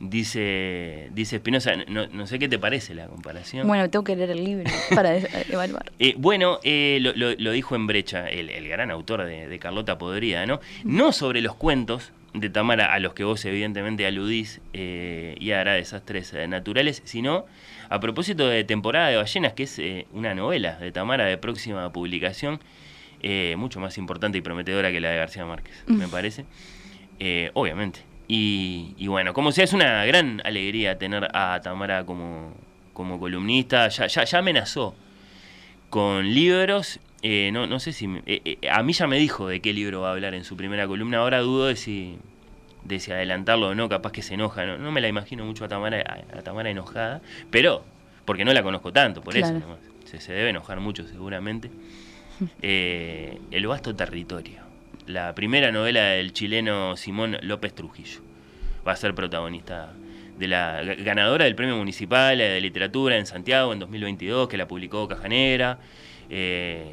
Dice 0.00 1.10
dice 1.12 1.36
Espinosa, 1.36 1.72
no, 1.88 2.26
sé 2.26 2.38
qué 2.38 2.48
te 2.48 2.58
parece 2.58 2.94
la 2.94 3.06
comparación. 3.06 3.68
Bueno, 3.68 3.90
tengo 3.90 4.02
que 4.02 4.16
leer 4.16 4.30
el 4.30 4.42
libro 4.42 4.64
para 4.94 5.18
evaluar. 5.18 5.92
Eh, 5.98 6.14
bueno, 6.16 6.58
eh, 6.62 6.98
lo, 7.02 7.50
dijo 7.52 7.76
en 7.76 7.86
Brecha, 7.86 8.30
el, 8.30 8.66
gran 8.66 8.90
autor 8.90 9.24
de, 9.24 9.46
de, 9.46 9.58
Carlota 9.58 9.98
Podrida, 9.98 10.46
¿no? 10.46 10.58
No 10.84 11.12
sobre 11.12 11.42
los 11.42 11.54
cuentos 11.54 12.12
de 12.34 12.50
Tamara 12.50 12.92
a 12.92 12.98
los 12.98 13.14
que 13.14 13.24
vos 13.24 13.44
evidentemente 13.44 14.06
aludís 14.06 14.60
y 14.72 15.50
hará 15.52 15.72
desastres 15.72 16.34
naturales, 16.48 17.02
sino 17.04 17.46
a 17.90 18.00
propósito 18.00 18.48
de 18.48 18.64
Temporada 18.64 19.08
de 19.08 19.16
Ballenas, 19.16 19.54
que 19.54 19.62
es 19.62 19.78
eh, 19.78 20.06
una 20.12 20.34
novela 20.34 20.76
de 20.76 20.92
Tamara 20.92 21.24
de 21.24 21.38
próxima 21.38 21.90
publicación, 21.92 22.60
eh, 23.22 23.54
mucho 23.56 23.80
más 23.80 23.98
importante 23.98 24.38
y 24.38 24.40
prometedora 24.40 24.92
que 24.92 25.00
la 25.00 25.10
de 25.10 25.16
García 25.16 25.44
Márquez, 25.46 25.84
me 25.86 26.08
parece. 26.08 26.44
Eh, 27.18 27.50
obviamente. 27.54 28.00
Y, 28.30 29.06
bueno, 29.06 29.32
como 29.32 29.52
sea, 29.52 29.64
es 29.64 29.72
una 29.72 30.04
gran 30.04 30.42
alegría 30.44 30.98
tener 30.98 31.34
a 31.34 31.60
Tamara 31.62 32.04
como, 32.04 32.52
como 32.92 33.18
columnista. 33.18 33.88
Ya, 33.88 34.06
ya, 34.06 34.38
amenazó 34.38 34.94
con 35.88 36.34
libros. 36.34 37.00
No, 37.22 37.66
no 37.66 37.80
sé 37.80 37.92
si. 37.92 38.06
a 38.70 38.82
mí 38.82 38.92
ya 38.92 39.06
me 39.06 39.18
dijo 39.18 39.48
de 39.48 39.60
qué 39.60 39.72
libro 39.72 40.02
va 40.02 40.08
a 40.08 40.12
hablar 40.12 40.34
en 40.34 40.44
su 40.44 40.56
primera 40.56 40.86
columna. 40.86 41.18
Ahora 41.18 41.40
dudo 41.40 41.66
de 41.66 41.76
si 41.76 42.18
de 42.84 43.00
si 43.00 43.12
adelantarlo 43.12 43.68
o 43.68 43.74
no, 43.74 43.88
capaz 43.88 44.12
que 44.12 44.22
se 44.22 44.34
enoja. 44.34 44.64
No, 44.64 44.90
me 44.90 45.00
la 45.00 45.08
imagino 45.08 45.44
mucho 45.44 45.64
a 45.64 45.68
Tamara, 45.68 46.24
a, 46.32 46.42
Tamara 46.42 46.70
enojada, 46.70 47.20
pero 47.50 47.84
porque 48.24 48.44
no 48.44 48.52
la 48.52 48.62
conozco 48.62 48.92
tanto, 48.92 49.22
por 49.22 49.36
eso 49.36 49.52
Se, 50.04 50.32
debe 50.32 50.50
enojar 50.50 50.80
mucho 50.80 51.06
seguramente. 51.06 51.70
Eh, 52.62 53.36
el 53.50 53.66
vasto 53.66 53.96
territorio. 53.96 54.60
La 55.08 55.34
primera 55.34 55.72
novela 55.72 56.10
del 56.10 56.32
chileno 56.32 56.96
Simón 56.96 57.36
López 57.42 57.74
Trujillo. 57.74 58.20
Va 58.86 58.92
a 58.92 58.96
ser 58.96 59.12
protagonista 59.12 59.92
de 60.38 60.46
la 60.46 60.84
ganadora 60.84 61.46
del 61.46 61.56
Premio 61.56 61.76
Municipal 61.76 62.38
de 62.38 62.60
Literatura 62.60 63.16
en 63.16 63.26
Santiago 63.26 63.72
en 63.72 63.80
2022, 63.80 64.46
que 64.48 64.56
la 64.56 64.68
publicó 64.68 65.08
Cajanera. 65.08 65.80
Eh, 66.30 66.92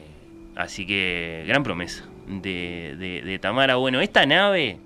así 0.55 0.85
que 0.85 1.43
gran 1.47 1.63
promesa 1.63 2.05
de, 2.27 3.39
Tamara. 3.41 3.75
Bueno, 3.75 4.01
esta 4.01 4.25
nave 4.25 4.77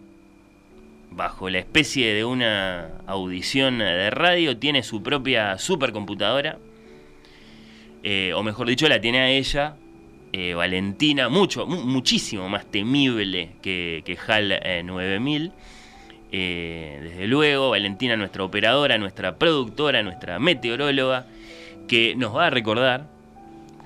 bajo 1.11 1.49
la 1.49 1.59
especie 1.59 2.13
de 2.13 2.23
una 2.23 2.89
audición 3.07 3.79
de 3.79 4.09
radio, 4.11 4.57
tiene 4.57 4.83
su 4.83 5.01
propia 5.01 5.57
supercomputadora, 5.57 6.59
eh, 8.03 8.31
o 8.35 8.43
mejor 8.43 8.67
dicho, 8.67 8.87
la 8.87 9.01
tiene 9.01 9.19
a 9.19 9.29
ella, 9.29 9.75
eh, 10.31 10.53
Valentina, 10.53 11.27
mucho, 11.27 11.65
muchísimo 11.65 12.47
más 12.47 12.65
temible 12.67 13.53
que, 13.61 14.17
HAL 14.27 14.85
9000. 14.85 15.51
Eh, 16.31 16.99
desde 17.01 17.27
luego, 17.27 17.71
Valentina, 17.71 18.15
nuestra 18.15 18.43
operadora, 18.43 18.99
nuestra 18.99 19.37
productora, 19.37 20.03
nuestra 20.03 20.37
meteoróloga, 20.37 21.25
que 21.87 22.15
nos 22.15 22.35
va 22.35 22.47
a 22.47 22.49
recordar 22.51 23.07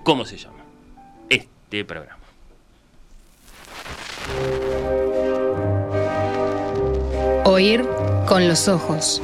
cómo 0.03 0.25
se 0.25 0.37
llama 0.37 0.52
Oír 7.45 7.83
con 8.27 8.47
los 8.47 8.67
ojos. 8.67 9.19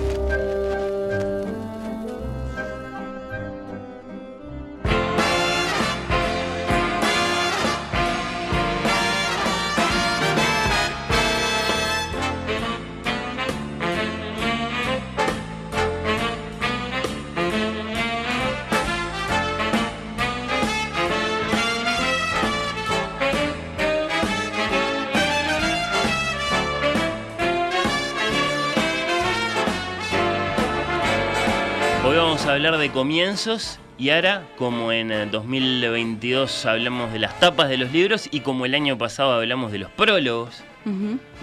De 32.79 32.89
comienzos 32.91 33.79
y 33.97 34.09
ahora, 34.11 34.47
como 34.57 34.91
en 34.91 35.11
eh, 35.11 35.25
2022 35.25 36.65
hablamos 36.65 37.11
de 37.11 37.19
las 37.19 37.37
tapas 37.39 37.67
de 37.69 37.77
los 37.77 37.91
libros 37.91 38.29
y 38.31 38.39
como 38.39 38.65
el 38.65 38.73
año 38.73 38.97
pasado 38.97 39.33
hablamos 39.33 39.71
de 39.71 39.79
los 39.79 39.91
prólogos 39.91 40.63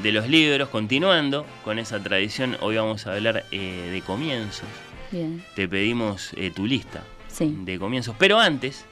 de 0.03 0.11
los 0.13 0.29
libros, 0.29 0.71
continuando 0.71 1.47
con 1.63 1.79
esa 1.79 2.03
tradición, 2.03 2.57
hoy 2.63 2.77
vamos 2.77 3.07
a 3.07 3.13
hablar 3.13 3.45
eh, 3.53 3.91
de 3.93 4.01
comienzos. 4.03 4.67
Bien. 5.13 5.45
Te 5.55 5.69
pedimos 5.69 6.33
eh, 6.37 6.51
tu 6.51 6.67
lista 6.67 7.05
Sí. 7.29 7.55
de 7.61 7.79
comienzos. 7.79 8.17
Pero 8.19 8.41
antes, 8.41 8.87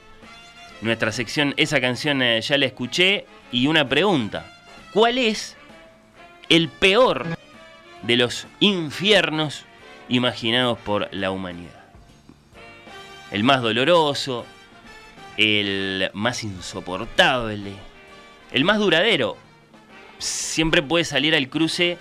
nuestra 0.81 1.11
sección, 1.11 1.53
esa 1.57 1.81
canción 1.81 2.21
eh, 2.21 2.39
ya 2.41 2.57
la 2.57 2.67
escuché 2.67 3.25
y 3.51 3.67
una 3.67 3.89
pregunta. 3.89 4.45
¿Cuál 4.93 5.17
es 5.17 5.57
el 6.47 6.69
peor 6.69 7.25
de 8.03 8.15
los 8.15 8.47
infiernos 8.61 9.65
imaginados 10.07 10.77
por 10.77 11.09
la 11.13 11.31
humanidad? 11.31 11.84
El 13.35 13.43
más 13.43 13.61
doloroso, 13.61 14.45
el 15.35 16.09
más 16.13 16.45
insoportable, 16.45 17.73
el 18.53 18.63
más 18.63 18.79
duradero. 18.79 19.35
Siempre 20.19 20.81
puede 20.81 21.03
salir 21.03 21.35
al 21.35 21.49
cruce 21.49 21.97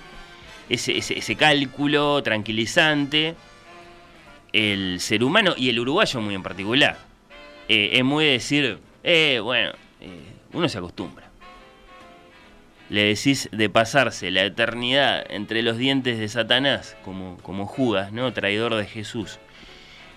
ese, 0.68 1.34
cálculo 1.34 2.22
tranquilizante. 2.22 3.34
El 4.52 5.00
ser 5.00 5.24
humano 5.24 5.54
y 5.56 5.70
el 5.70 5.80
uruguayo 5.80 6.20
muy 6.20 6.36
en 6.36 6.44
particular. 6.44 6.98
Eh, 7.68 7.90
es 7.94 8.04
muy 8.04 8.26
decir, 8.26 8.78
eh, 9.02 9.40
bueno, 9.42 9.72
eh, 10.00 10.20
uno 10.52 10.68
se 10.68 10.78
acostumbra. 10.78 11.28
Le 12.90 13.06
decís 13.06 13.48
de 13.50 13.68
pasarse 13.68 14.30
la 14.30 14.44
eternidad 14.44 15.26
entre 15.28 15.62
los 15.62 15.78
dientes 15.78 16.16
de 16.16 16.28
Satanás, 16.28 16.96
como, 17.04 17.38
como 17.38 17.66
Judas, 17.66 18.12
¿no? 18.12 18.32
Traidor 18.32 18.76
de 18.76 18.86
Jesús, 18.86 19.40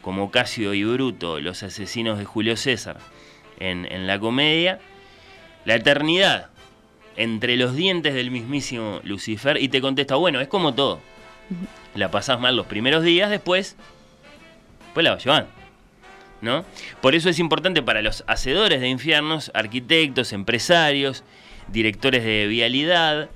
como 0.08 0.32
Casio 0.32 0.74
y 0.74 0.86
Bruto, 0.86 1.42
los 1.42 1.64
asesinos 1.64 2.18
de 2.18 2.24
Julio 2.24 2.56
César, 2.56 2.96
en, 3.60 3.86
en 3.92 4.08
la 4.08 4.18
comedia, 4.18 4.80
la 5.66 5.76
eternidad 5.76 6.50
entre 7.18 7.58
los 7.58 7.76
dientes 7.76 8.14
del 8.14 8.32
mismísimo 8.32 9.02
Lucifer, 9.04 9.62
y 9.62 9.68
te 9.68 9.82
contesta, 9.82 10.16
bueno, 10.16 10.40
es 10.40 10.48
como 10.48 10.74
todo. 10.74 11.02
La 11.94 12.10
pasás 12.10 12.40
mal 12.40 12.56
los 12.56 12.68
primeros 12.68 13.04
días, 13.04 13.30
después, 13.30 13.76
pues 14.94 15.04
la 15.04 15.12
vas 15.12 15.26
llevando. 15.26 15.50
¿no? 16.40 16.64
Por 17.02 17.14
eso 17.14 17.28
es 17.28 17.38
importante 17.38 17.82
para 17.82 18.02
los 18.02 18.24
hacedores 18.28 18.80
de 18.80 18.88
infiernos, 18.88 19.52
arquitectos, 19.54 20.32
empresarios, 20.32 21.26
directores 21.68 22.24
de 22.24 22.48
vialidad, 22.48 23.30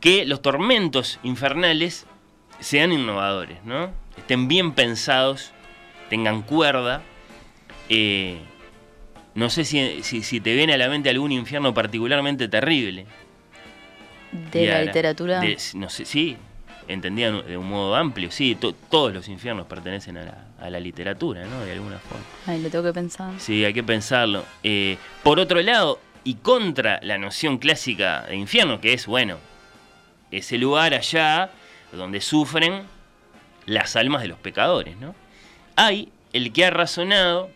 que 0.00 0.26
los 0.26 0.42
tormentos 0.42 1.20
infernales 1.22 2.04
sean 2.58 2.90
innovadores, 2.90 3.62
¿no? 3.62 3.92
Estén 4.16 4.48
bien 4.48 4.72
pensados, 4.72 5.52
tengan 6.10 6.42
cuerda. 6.42 7.02
eh, 7.92 8.38
no 9.34 9.48
sé 9.50 9.64
si, 9.64 10.02
si- 10.04 10.22
si 10.22 10.40
te 10.40 10.54
viene 10.54 10.74
a 10.74 10.78
la 10.78 10.88
mente 10.88 11.08
algún 11.10 11.32
infierno 11.32 11.72
particularmente 11.74 12.46
terrible. 12.48 13.06
De 14.52 14.66
la 14.66 14.82
literatura. 14.84 15.40
de- 15.40 15.56
no 15.74 15.88
sé, 15.90 16.04
sí, 16.04 16.36
entendía 16.86 17.32
de 17.32 17.56
un 17.56 17.68
modo 17.68 17.96
amplio, 17.96 18.30
sí, 18.30 18.54
to- 18.54 18.74
todos 18.74 19.12
los 19.12 19.28
infiernos 19.28 19.66
pertenecen 19.66 20.18
a 20.18 20.22
la, 20.24 20.44
a 20.60 20.70
la 20.70 20.78
literatura, 20.78 21.44
¿no? 21.46 21.60
De 21.62 21.72
alguna 21.72 21.98
forma. 21.98 22.24
Ay, 22.46 22.60
lo 22.62 22.70
tengo 22.70 22.84
que 22.84 22.92
pensar. 22.92 23.32
Sí, 23.38 23.64
hay 23.64 23.72
que 23.74 23.82
pensarlo. 23.82 24.44
Eh, 24.62 24.98
por 25.24 25.40
otro 25.40 25.60
lado, 25.62 25.98
y 26.22 26.34
contra 26.34 27.00
la 27.02 27.18
noción 27.18 27.58
clásica 27.58 28.22
de 28.28 28.36
infierno, 28.36 28.80
que 28.80 28.92
es, 28.92 29.06
bueno, 29.06 29.38
ese 30.30 30.58
lugar 30.58 30.94
allá 30.94 31.50
donde 31.92 32.20
sufren 32.20 32.82
las 33.66 33.96
almas 33.96 34.22
de 34.22 34.28
los 34.28 34.38
pecadores, 34.38 34.96
¿no? 34.96 35.14
Hay 35.80 36.12
el 36.34 36.52
que 36.52 36.66
ha 36.66 36.70
razonado 36.70 37.48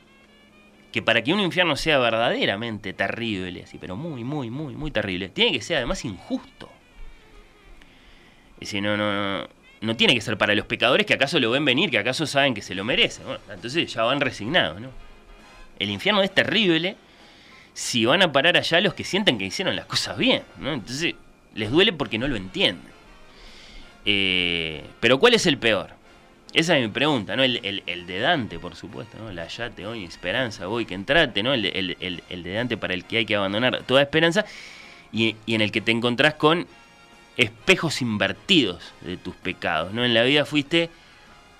que 0.92 1.02
para 1.02 1.22
que 1.22 1.34
un 1.34 1.40
infierno 1.40 1.76
sea 1.76 1.98
verdaderamente 1.98 2.94
terrible, 2.94 3.64
así, 3.64 3.76
pero 3.76 3.96
muy, 3.96 4.24
muy, 4.24 4.48
muy, 4.48 4.74
muy 4.74 4.90
terrible, 4.90 5.28
tiene 5.28 5.52
que 5.52 5.60
ser 5.60 5.76
además 5.76 6.06
injusto. 6.06 6.70
Es 8.54 8.60
decir, 8.60 8.82
no, 8.82 8.96
no, 8.96 9.12
no, 9.12 9.48
no 9.82 9.96
tiene 9.96 10.14
que 10.14 10.22
ser 10.22 10.38
para 10.38 10.54
los 10.54 10.64
pecadores 10.64 11.04
que 11.04 11.12
acaso 11.12 11.38
lo 11.38 11.50
ven 11.50 11.66
venir, 11.66 11.90
que 11.90 11.98
acaso 11.98 12.26
saben 12.26 12.54
que 12.54 12.62
se 12.62 12.74
lo 12.74 12.82
merecen. 12.82 13.26
Entonces 13.52 13.92
ya 13.92 14.04
van 14.04 14.22
resignados, 14.22 14.80
¿no? 14.80 14.88
El 15.78 15.90
infierno 15.90 16.22
es 16.22 16.32
terrible 16.32 16.96
si 17.74 18.06
van 18.06 18.22
a 18.22 18.32
parar 18.32 18.56
allá 18.56 18.80
los 18.80 18.94
que 18.94 19.04
sienten 19.04 19.36
que 19.36 19.44
hicieron 19.44 19.76
las 19.76 19.84
cosas 19.84 20.16
bien, 20.16 20.44
¿no? 20.58 20.72
Entonces 20.72 21.14
les 21.54 21.70
duele 21.70 21.92
porque 21.92 22.16
no 22.16 22.26
lo 22.26 22.36
entienden. 22.36 22.94
Eh, 24.06 24.82
pero 25.00 25.18
¿cuál 25.18 25.34
es 25.34 25.44
el 25.44 25.58
peor? 25.58 25.90
Esa 26.54 26.76
es 26.78 26.82
mi 26.82 26.88
pregunta, 26.88 27.34
¿no? 27.34 27.42
El, 27.42 27.58
el- 27.64 27.82
el 27.86 28.06
de 28.06 28.20
Dante, 28.20 28.58
por 28.60 28.76
supuesto, 28.76 29.18
¿no? 29.18 29.32
La 29.32 29.48
yate 29.48 29.86
hoy, 29.86 30.04
esperanza, 30.04 30.66
voy 30.66 30.86
que 30.86 30.94
entrate, 30.94 31.42
¿no? 31.42 31.52
El, 31.52 31.66
el- 31.66 32.42
de 32.42 32.52
Dante 32.52 32.76
para 32.76 32.94
el 32.94 33.04
que 33.04 33.18
hay 33.18 33.26
que 33.26 33.34
abandonar 33.34 33.82
toda 33.82 34.02
esperanza 34.02 34.44
y, 35.12 35.34
y 35.46 35.54
en 35.56 35.60
el 35.62 35.72
que 35.72 35.80
te 35.80 35.90
encontrás 35.90 36.34
con 36.34 36.66
espejos 37.36 38.00
invertidos 38.02 38.92
de 39.00 39.16
tus 39.16 39.34
pecados, 39.34 39.92
¿no? 39.92 40.04
En 40.04 40.14
la 40.14 40.22
vida 40.22 40.44
fuiste 40.44 40.90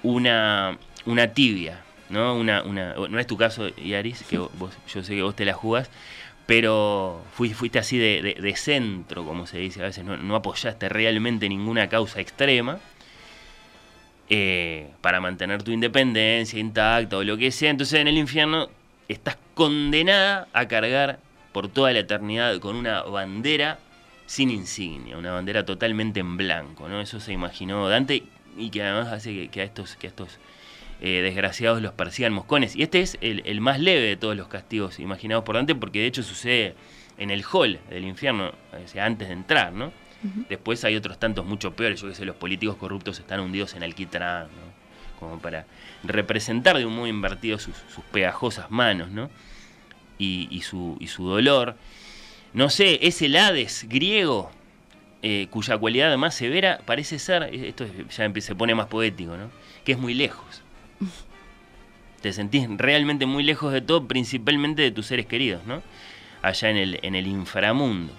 una, 0.04 0.78
una 1.07 1.28
tibia, 1.35 1.80
¿no? 2.11 2.37
Una, 2.37 2.62
una, 2.62 2.94
no 2.94 3.18
es 3.18 3.26
tu 3.26 3.37
caso, 3.37 3.68
Yaris, 3.76 4.22
que 4.22 4.38
vos, 4.59 4.72
yo 4.92 5.02
sé 5.02 5.16
que 5.16 5.22
vos 5.22 5.35
te 5.35 5.44
la 5.44 5.54
jugás, 5.54 5.90
pero 6.46 7.20
fuiste, 7.33 7.57
fuiste 7.57 7.78
así 7.80 7.98
de, 7.98 8.22
de- 8.22 8.40
de 8.40 8.57
centro, 8.57 9.24
como 9.24 9.48
se 9.48 9.59
dice 9.59 9.80
a 9.80 9.87
veces, 9.87 10.04
no, 10.04 10.16
no 10.16 10.37
apoyaste 10.37 10.88
realmente 10.88 11.48
ninguna 11.48 11.88
causa 11.88 12.20
extrema 12.20 12.78
eh, 14.29 14.91
para 15.01 15.21
mantener 15.21 15.63
tu 15.63 15.71
independencia 15.71 16.59
intacta 16.59 17.19
o 17.19 17.25
lo 17.25 17.37
que 17.37 17.51
sea. 17.51 17.71
Entonces 17.71 18.01
en 18.01 18.09
el 18.09 18.19
infierno 18.19 18.69
estás 19.09 19.37
condenada 19.55 20.49
a 20.53 20.67
cargar 20.67 21.19
por 21.53 21.69
toda 21.69 21.93
la 21.93 22.01
eternidad 22.01 22.59
con 22.59 22.77
una 22.77 23.03
bandera 23.03 23.79
sin 24.27 24.51
insignia, 24.51 25.19
una 25.19 25.33
bandera 25.33 25.65
totalmente 25.65 26.21
en 26.21 26.37
blanco, 26.37 26.89
¿no? 26.89 27.01
Eso 27.01 27.21
se 27.21 27.33
imaginó 27.33 27.89
Dante 27.89 28.25
y 28.57 28.71
que 28.71 28.83
además 28.83 29.13
hace 29.13 29.49
que, 29.49 29.61
a 29.61 29.65
estos, 29.65 29.97
que 29.97 30.11
eh, 31.01 31.21
desgraciados 31.23 31.83
los 31.83 31.93
persigan 31.93 32.33
moscones. 32.33 32.75
Y 32.75 32.83
este 32.83 33.01
es 33.01 33.19
el, 33.21 33.43
el 33.45 33.61
más 33.61 33.79
leve 33.79 34.07
de 34.07 34.17
todos 34.17 34.37
los 34.37 34.49
castigos 34.49 34.99
imaginados 34.99 35.45
por 35.45 35.57
Dante, 35.57 35.75
porque 35.75 36.01
de 36.01 36.07
hecho 36.07 36.23
sucede 36.23 36.75
en 37.19 37.31
el 37.31 37.45
hall 37.45 37.79
del 37.91 38.05
infierno, 38.05 38.53
o 38.73 38.89
sea, 38.89 39.05
antes 39.05 39.29
de 39.29 39.35
entrar, 39.35 39.73
¿no? 39.73 39.93
Después 40.49 40.85
hay 40.85 40.97
otros 40.97 41.19
tantos 41.19 41.45
mucho 41.45 41.75
peores, 41.77 42.01
yo 42.01 42.09
que 42.09 42.15
sé, 42.15 42.25
los 42.25 42.37
políticos 42.37 42.77
corruptos 42.77 43.19
están 43.19 43.41
hundidos 43.41 43.75
en 43.75 43.83
alquitrán, 43.83 44.45
¿no? 44.47 45.19
Como 45.21 45.39
para 45.39 45.67
representar 46.03 46.79
de 46.79 46.87
un 46.87 46.95
modo 46.97 47.07
invertido 47.07 47.59
sus, 47.59 47.77
sus 47.95 48.05
pegajosas 48.05 48.71
manos, 48.71 49.11
¿no? 49.11 49.31
Y, 50.19 50.49
y 50.51 50.63
su, 50.63 50.97
y 51.01 51.09
su 51.09 51.27
dolor. 51.29 51.77
No 52.53 52.71
sé, 52.71 53.01
es 53.07 53.21
el 53.23 53.37
Hades 53.37 53.87
griego, 53.89 54.51
eh, 55.23 55.49
cuya 55.51 55.77
cualidad 55.79 56.17
más 56.19 56.35
severa 56.35 56.81
parece 56.87 57.19
ser, 57.19 57.43
esto 57.55 57.85
es- 57.85 58.17
ya 58.17 58.33
se 58.41 58.55
pone 58.55 58.75
más 58.75 58.87
poético, 58.87 59.37
¿no? 59.37 59.51
Que 59.85 59.93
es 59.93 59.99
muy 59.99 60.15
lejos. 60.15 60.63
Te 62.23 62.33
sentís 62.33 62.67
realmente 62.79 63.27
muy 63.27 63.43
lejos 63.43 63.73
de 63.73 63.83
todo, 63.83 64.07
principalmente 64.09 64.83
de 64.83 64.91
tus 64.91 65.07
seres 65.07 65.27
queridos, 65.27 65.65
¿no? 65.67 65.83
Allá 66.43 66.71
en 66.71 66.77
el, 66.77 66.99
en 67.03 67.15
el 67.15 67.27
inframundo. 67.27 68.15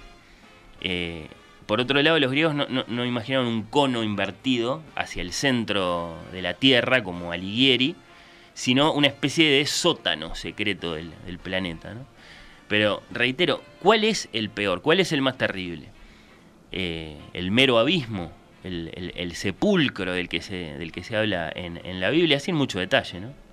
Eh, 0.81 1.27
por 1.65 1.79
otro 1.81 2.01
lado, 2.01 2.19
los 2.19 2.31
griegos 2.31 2.53
no, 2.55 2.67
no- 2.67 2.85
no 2.87 3.05
imaginaron 3.05 3.47
un 3.47 3.63
cono 3.63 4.03
invertido 4.03 4.81
hacia 4.95 5.21
el 5.21 5.33
centro 5.33 6.15
de 6.31 6.41
la 6.41 6.53
Tierra, 6.53 7.03
como 7.03 7.31
Alighieri, 7.31 7.95
sino 8.53 8.93
una 8.93 9.07
especie 9.07 9.49
de 9.49 9.65
sótano 9.65 10.35
secreto 10.35 10.93
del, 10.93 11.11
planeta. 11.43 11.93
¿no? 11.93 12.05
Pero 12.67 13.03
reitero, 13.11 13.61
¿cuál 13.79 14.03
es 14.03 14.29
el 14.33 14.49
peor? 14.49 14.81
¿Cuál 14.81 14.99
es 14.99 15.11
el 15.11 15.21
más 15.21 15.37
terrible? 15.37 15.87
Eh, 16.71 17.17
¿El 17.33 17.51
mero 17.51 17.77
abismo? 17.79 18.31
El 18.63 19.31
sepulcro 19.35 20.13
del 20.13 20.27
que 20.27 20.41
se, 20.41 20.55
del 20.77 20.91
que 20.91 21.03
se 21.03 21.15
habla 21.15 21.51
en, 21.55 21.79
en 21.85 21.99
la 21.99 22.09
Biblia, 22.09 22.39
sin 22.39 22.55
mucho 22.55 22.79
detalle, 22.79 23.19
¿no? 23.21 23.44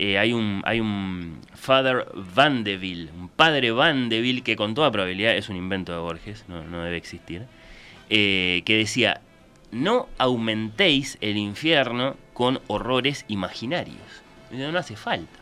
Eh, 0.00 0.16
hay 0.16 0.32
un 0.32 0.62
hay 0.64 0.78
un 0.78 1.40
Father 1.54 2.06
Vandeville, 2.14 3.10
un 3.18 3.28
padre 3.28 3.72
Vandeville 3.72 4.42
que 4.42 4.54
con 4.54 4.72
toda 4.72 4.92
probabilidad 4.92 5.34
es 5.34 5.48
un 5.48 5.56
invento 5.56 5.90
de 5.90 5.98
Borges, 5.98 6.44
no, 6.46 6.84
debe 6.84 6.96
existir, 6.96 7.46
eh, 8.08 8.62
que 8.64 8.76
decía, 8.76 9.20
no 9.72 10.08
aumentéis 10.16 11.18
el 11.20 11.36
infierno 11.36 12.16
con 12.32 12.60
horrores 12.68 13.24
imaginarios. 13.26 14.22
No 14.52 14.78
hace 14.78 14.94
falta. 14.94 15.40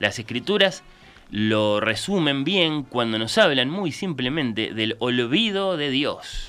Las 0.00 0.18
escrituras 0.18 0.82
lo 1.30 1.78
resumen 1.78 2.42
bien 2.42 2.82
cuando 2.82 3.16
nos 3.16 3.38
hablan 3.38 3.70
muy 3.70 3.92
simplemente 3.92 4.74
del 4.74 4.96
olvido 4.98 5.76
de 5.76 5.90
Dios. 5.90 6.48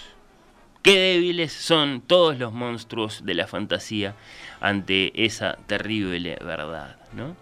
Qué 0.81 0.97
débiles 0.97 1.53
son 1.53 2.01
todos 2.01 2.39
los 2.39 2.51
monstruos 2.51 3.23
de 3.23 3.35
la 3.35 3.45
fantasía 3.45 4.15
ante 4.59 5.25
esa 5.25 5.57
terrible 5.67 6.39
verdad, 6.43 6.97
¿no? 7.15 7.35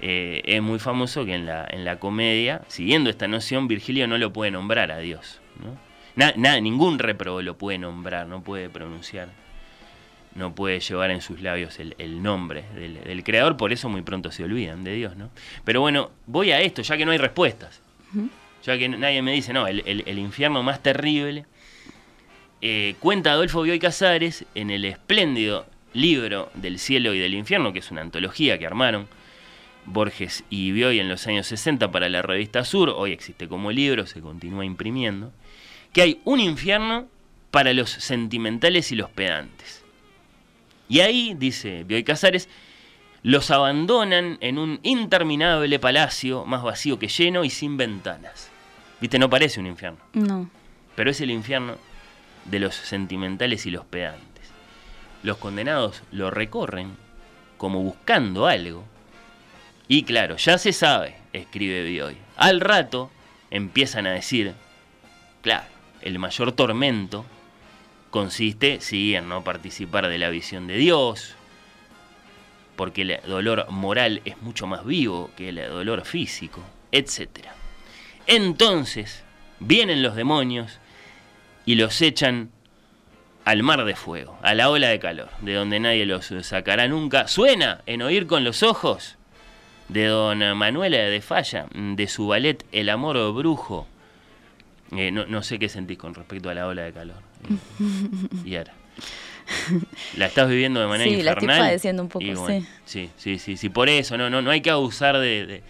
Eh, 0.00 0.42
es 0.44 0.60
muy 0.62 0.78
famoso 0.78 1.24
que 1.24 1.34
en 1.34 1.46
la, 1.46 1.66
en 1.70 1.84
la 1.84 1.98
comedia, 2.00 2.62
siguiendo 2.68 3.08
esta 3.10 3.28
noción, 3.28 3.68
Virgilio 3.68 4.06
no 4.08 4.18
lo 4.18 4.32
puede 4.32 4.50
nombrar 4.50 4.90
a 4.90 4.98
Dios, 4.98 5.40
¿no? 5.62 5.76
Na- 6.16 6.34
na- 6.36 6.60
ningún 6.60 6.98
réprobo 6.98 7.40
lo 7.40 7.56
puede 7.56 7.78
nombrar, 7.78 8.26
no 8.26 8.42
puede 8.42 8.68
pronunciar 8.68 9.28
no 10.34 10.54
puede 10.54 10.80
llevar 10.80 11.10
en 11.10 11.20
sus 11.20 11.42
labios 11.42 11.78
el, 11.78 11.94
el 11.98 12.22
nombre 12.22 12.64
del, 12.74 13.04
del 13.04 13.22
creador, 13.22 13.58
por 13.58 13.70
eso 13.70 13.90
muy 13.90 14.00
pronto 14.00 14.32
se 14.32 14.42
olvidan 14.44 14.82
de 14.82 14.94
Dios, 14.94 15.14
¿no? 15.14 15.28
Pero 15.62 15.82
bueno, 15.82 16.10
voy 16.26 16.52
a 16.52 16.60
esto, 16.62 16.80
ya 16.80 16.96
que 16.96 17.04
no 17.04 17.12
hay 17.12 17.18
respuestas. 17.18 17.82
Ya 18.64 18.78
que 18.78 18.88
nadie 18.88 19.20
me 19.20 19.32
dice, 19.32 19.52
no, 19.52 19.66
el, 19.66 19.82
el- 19.84 20.02
el 20.06 20.18
infierno 20.18 20.62
más 20.62 20.82
terrible. 20.82 21.44
Eh, 22.62 22.94
cuenta 23.00 23.32
Adolfo 23.32 23.60
Bioy 23.60 23.78
Casares 23.78 24.46
en 24.54 24.70
el 24.70 24.86
espléndido 24.86 25.66
libro 25.94 26.50
del 26.54 26.78
cielo 26.78 27.14
y 27.14 27.18
del 27.18 27.34
infierno, 27.34 27.72
que 27.72 27.80
es 27.80 27.90
una 27.90 28.00
antología 28.00 28.58
que 28.58 28.66
armaron 28.66 29.08
Borges 29.84 30.44
y 30.48 30.70
Bioy 30.72 31.00
en 31.00 31.08
los 31.08 31.26
años 31.26 31.46
60 31.48 31.90
para 31.90 32.08
la 32.08 32.22
revista 32.22 32.64
Sur, 32.64 32.90
hoy 32.90 33.12
existe 33.12 33.48
como 33.48 33.70
libro, 33.72 34.06
se 34.06 34.20
continúa 34.20 34.64
imprimiendo, 34.64 35.32
que 35.92 36.02
hay 36.02 36.20
un 36.24 36.40
infierno 36.40 37.06
para 37.50 37.72
los 37.72 37.90
sentimentales 37.90 38.92
y 38.92 38.96
los 38.96 39.10
pedantes. 39.10 39.84
Y 40.88 41.00
ahí, 41.00 41.34
dice 41.36 41.84
Bioy 41.84 42.04
Casares, 42.04 42.48
los 43.22 43.50
abandonan 43.50 44.38
en 44.40 44.58
un 44.58 44.80
interminable 44.82 45.78
palacio 45.78 46.44
más 46.44 46.62
vacío 46.62 46.98
que 46.98 47.08
lleno 47.08 47.44
y 47.44 47.50
sin 47.50 47.76
ventanas. 47.76 48.50
Viste, 49.00 49.18
no 49.18 49.28
parece 49.30 49.60
un 49.60 49.66
infierno, 49.66 49.98
No. 50.12 50.48
pero 50.96 51.10
es 51.10 51.20
el 51.20 51.30
infierno 51.30 51.76
de 52.46 52.58
los 52.60 52.74
sentimentales 52.74 53.66
y 53.66 53.70
los 53.70 53.84
pedantes. 53.84 54.31
Los 55.22 55.38
condenados 55.38 56.02
lo 56.10 56.30
recorren 56.30 56.96
como 57.56 57.80
buscando 57.80 58.46
algo. 58.46 58.84
Y 59.88 60.02
claro, 60.02 60.36
ya 60.36 60.58
se 60.58 60.72
sabe, 60.72 61.16
escribe 61.32 61.84
Bioy. 61.84 62.16
Al 62.36 62.60
rato 62.60 63.10
empiezan 63.50 64.06
a 64.06 64.12
decir, 64.12 64.54
claro, 65.42 65.66
el 66.00 66.18
mayor 66.18 66.52
tormento 66.52 67.24
consiste, 68.10 68.80
sí, 68.80 69.14
en 69.14 69.28
no 69.28 69.44
participar 69.44 70.08
de 70.08 70.18
la 70.18 70.28
visión 70.28 70.66
de 70.66 70.76
Dios, 70.76 71.34
porque 72.76 73.02
el 73.02 73.20
dolor 73.26 73.70
moral 73.70 74.22
es 74.24 74.40
mucho 74.42 74.66
más 74.66 74.84
vivo 74.84 75.30
que 75.36 75.50
el 75.50 75.56
dolor 75.56 76.04
físico, 76.04 76.62
etc. 76.90 77.46
Entonces, 78.26 79.22
vienen 79.60 80.02
los 80.02 80.16
demonios 80.16 80.78
y 81.64 81.76
los 81.76 82.00
echan 82.02 82.50
al 83.44 83.62
mar 83.62 83.84
de 83.84 83.94
fuego, 83.96 84.38
a 84.42 84.54
la 84.54 84.70
ola 84.70 84.88
de 84.88 84.98
calor, 85.00 85.28
de 85.40 85.54
donde 85.54 85.80
nadie 85.80 86.06
los 86.06 86.32
sacará 86.42 86.86
nunca. 86.88 87.26
Suena 87.28 87.80
en 87.86 88.02
oír 88.02 88.26
con 88.26 88.44
los 88.44 88.62
ojos 88.62 89.16
de 89.88 90.06
don 90.06 90.56
Manuela 90.56 90.96
de 90.98 91.20
Falla, 91.20 91.66
de 91.74 92.06
su 92.08 92.26
ballet 92.28 92.64
El 92.72 92.88
amor 92.88 93.16
brujo. 93.34 93.86
Eh, 94.96 95.10
no, 95.10 95.26
no 95.26 95.42
sé 95.42 95.58
qué 95.58 95.68
sentís 95.68 95.98
con 95.98 96.14
respecto 96.14 96.50
a 96.50 96.54
la 96.54 96.66
ola 96.66 96.82
de 96.82 96.92
calor. 96.92 97.16
Y 98.44 98.56
ahora. 98.56 98.72
La 100.16 100.26
estás 100.26 100.48
viviendo 100.48 100.80
de 100.80 100.86
manera 100.86 101.10
Sí, 101.10 101.22
la 101.22 101.32
estoy 101.32 101.44
infernal. 101.44 101.66
padeciendo 101.68 102.02
un 102.02 102.08
poco, 102.08 102.24
bueno, 102.24 102.46
sí. 102.46 102.66
sí. 102.84 103.10
Sí, 103.16 103.38
sí, 103.38 103.56
sí, 103.56 103.68
Por 103.68 103.88
eso, 103.88 104.16
no, 104.16 104.30
no, 104.30 104.40
no 104.40 104.50
hay 104.50 104.60
que 104.60 104.70
abusar 104.70 105.18
de, 105.18 105.46
de, 105.46 105.62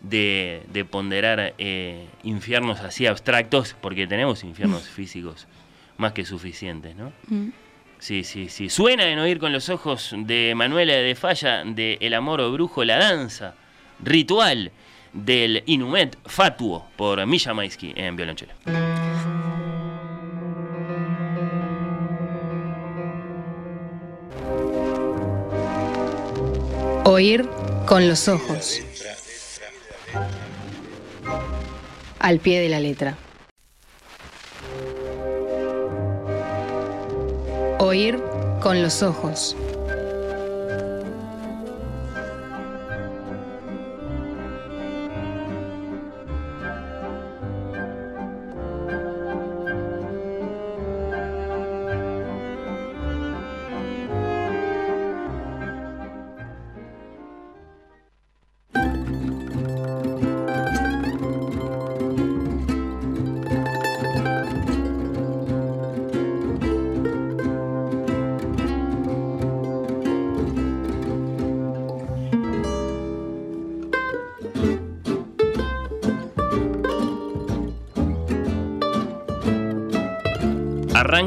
de- 0.00 0.62
de 0.72 0.84
ponderar 0.84 1.54
eh, 1.58 2.06
infiernos 2.22 2.80
así 2.80 3.06
abstractos, 3.06 3.76
porque 3.80 4.06
tenemos 4.06 4.42
infiernos 4.44 4.88
físicos 4.88 5.46
más 6.02 6.12
que 6.12 6.26
suficientes, 6.26 6.94
¿no? 6.94 7.12
Mm. 7.28 7.48
Sí, 7.98 8.24
sí, 8.24 8.48
sí. 8.48 8.68
Suena 8.68 9.06
en 9.06 9.20
oír 9.20 9.38
con 9.38 9.52
los 9.52 9.68
ojos 9.68 10.12
de 10.16 10.54
Manuela 10.56 10.92
de 10.92 11.14
Falla 11.14 11.62
de 11.64 11.98
El 12.00 12.14
amor 12.14 12.40
o 12.40 12.52
brujo, 12.52 12.84
la 12.84 12.98
danza 12.98 13.54
ritual 14.02 14.72
del 15.12 15.62
Inumet 15.66 16.18
Fatuo 16.26 16.88
por 16.96 17.24
Misha 17.26 17.54
Maisky 17.54 17.92
en 17.94 18.16
violonchelo. 18.16 18.52
Oír 27.04 27.48
con 27.86 28.08
los 28.08 28.26
ojos. 28.26 28.80
Al 32.18 32.38
pie 32.40 32.60
de 32.60 32.68
la 32.68 32.80
letra. 32.80 33.16
Oír 37.82 38.22
con 38.60 38.80
los 38.80 39.02
ojos. 39.02 39.56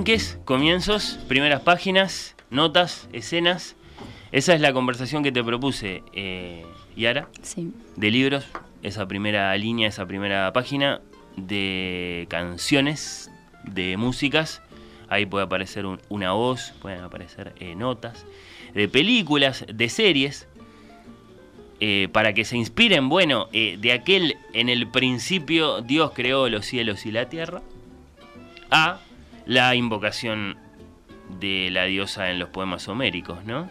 Arranques, 0.07 0.37
comienzos, 0.45 1.17
primeras 1.27 1.61
páginas, 1.63 2.35
notas, 2.51 3.09
escenas. 3.11 3.75
Esa 4.31 4.53
es 4.53 4.61
la 4.61 4.71
conversación 4.71 5.23
que 5.23 5.31
te 5.31 5.43
propuse, 5.43 6.03
eh, 6.13 6.63
Yara. 6.95 7.27
Sí. 7.41 7.71
De 7.95 8.11
libros, 8.11 8.45
esa 8.83 9.07
primera 9.07 9.57
línea, 9.57 9.87
esa 9.87 10.05
primera 10.05 10.53
página. 10.53 11.01
De 11.37 12.27
canciones, 12.29 13.31
de 13.63 13.97
músicas. 13.97 14.61
Ahí 15.09 15.25
puede 15.25 15.45
aparecer 15.45 15.87
un- 15.87 15.99
una 16.09 16.33
voz, 16.33 16.73
pueden 16.83 17.01
aparecer 17.01 17.53
eh, 17.59 17.73
notas. 17.73 18.27
De 18.75 18.87
películas, 18.87 19.65
de 19.73 19.89
series. 19.89 20.47
eh, 21.79 22.09
para 22.11 22.33
que 22.33 22.45
se 22.45 22.55
inspiren, 22.57 23.09
bueno, 23.09 23.47
eh, 23.53 23.77
de 23.81 23.91
aquel 23.91 24.37
en 24.53 24.69
el 24.69 24.87
principio 24.87 25.81
Dios 25.81 26.11
creó 26.13 26.47
los 26.47 26.65
cielos 26.67 27.05
y 27.07 27.11
la 27.11 27.27
tierra 27.27 27.61
a 28.71 28.99
la 29.45 29.75
invocación 29.75 30.57
de 31.39 31.69
la 31.71 31.85
diosa 31.85 32.29
en 32.31 32.39
los 32.39 32.49
poemas 32.49 32.87
homéricos, 32.87 33.43
¿no? 33.45 33.69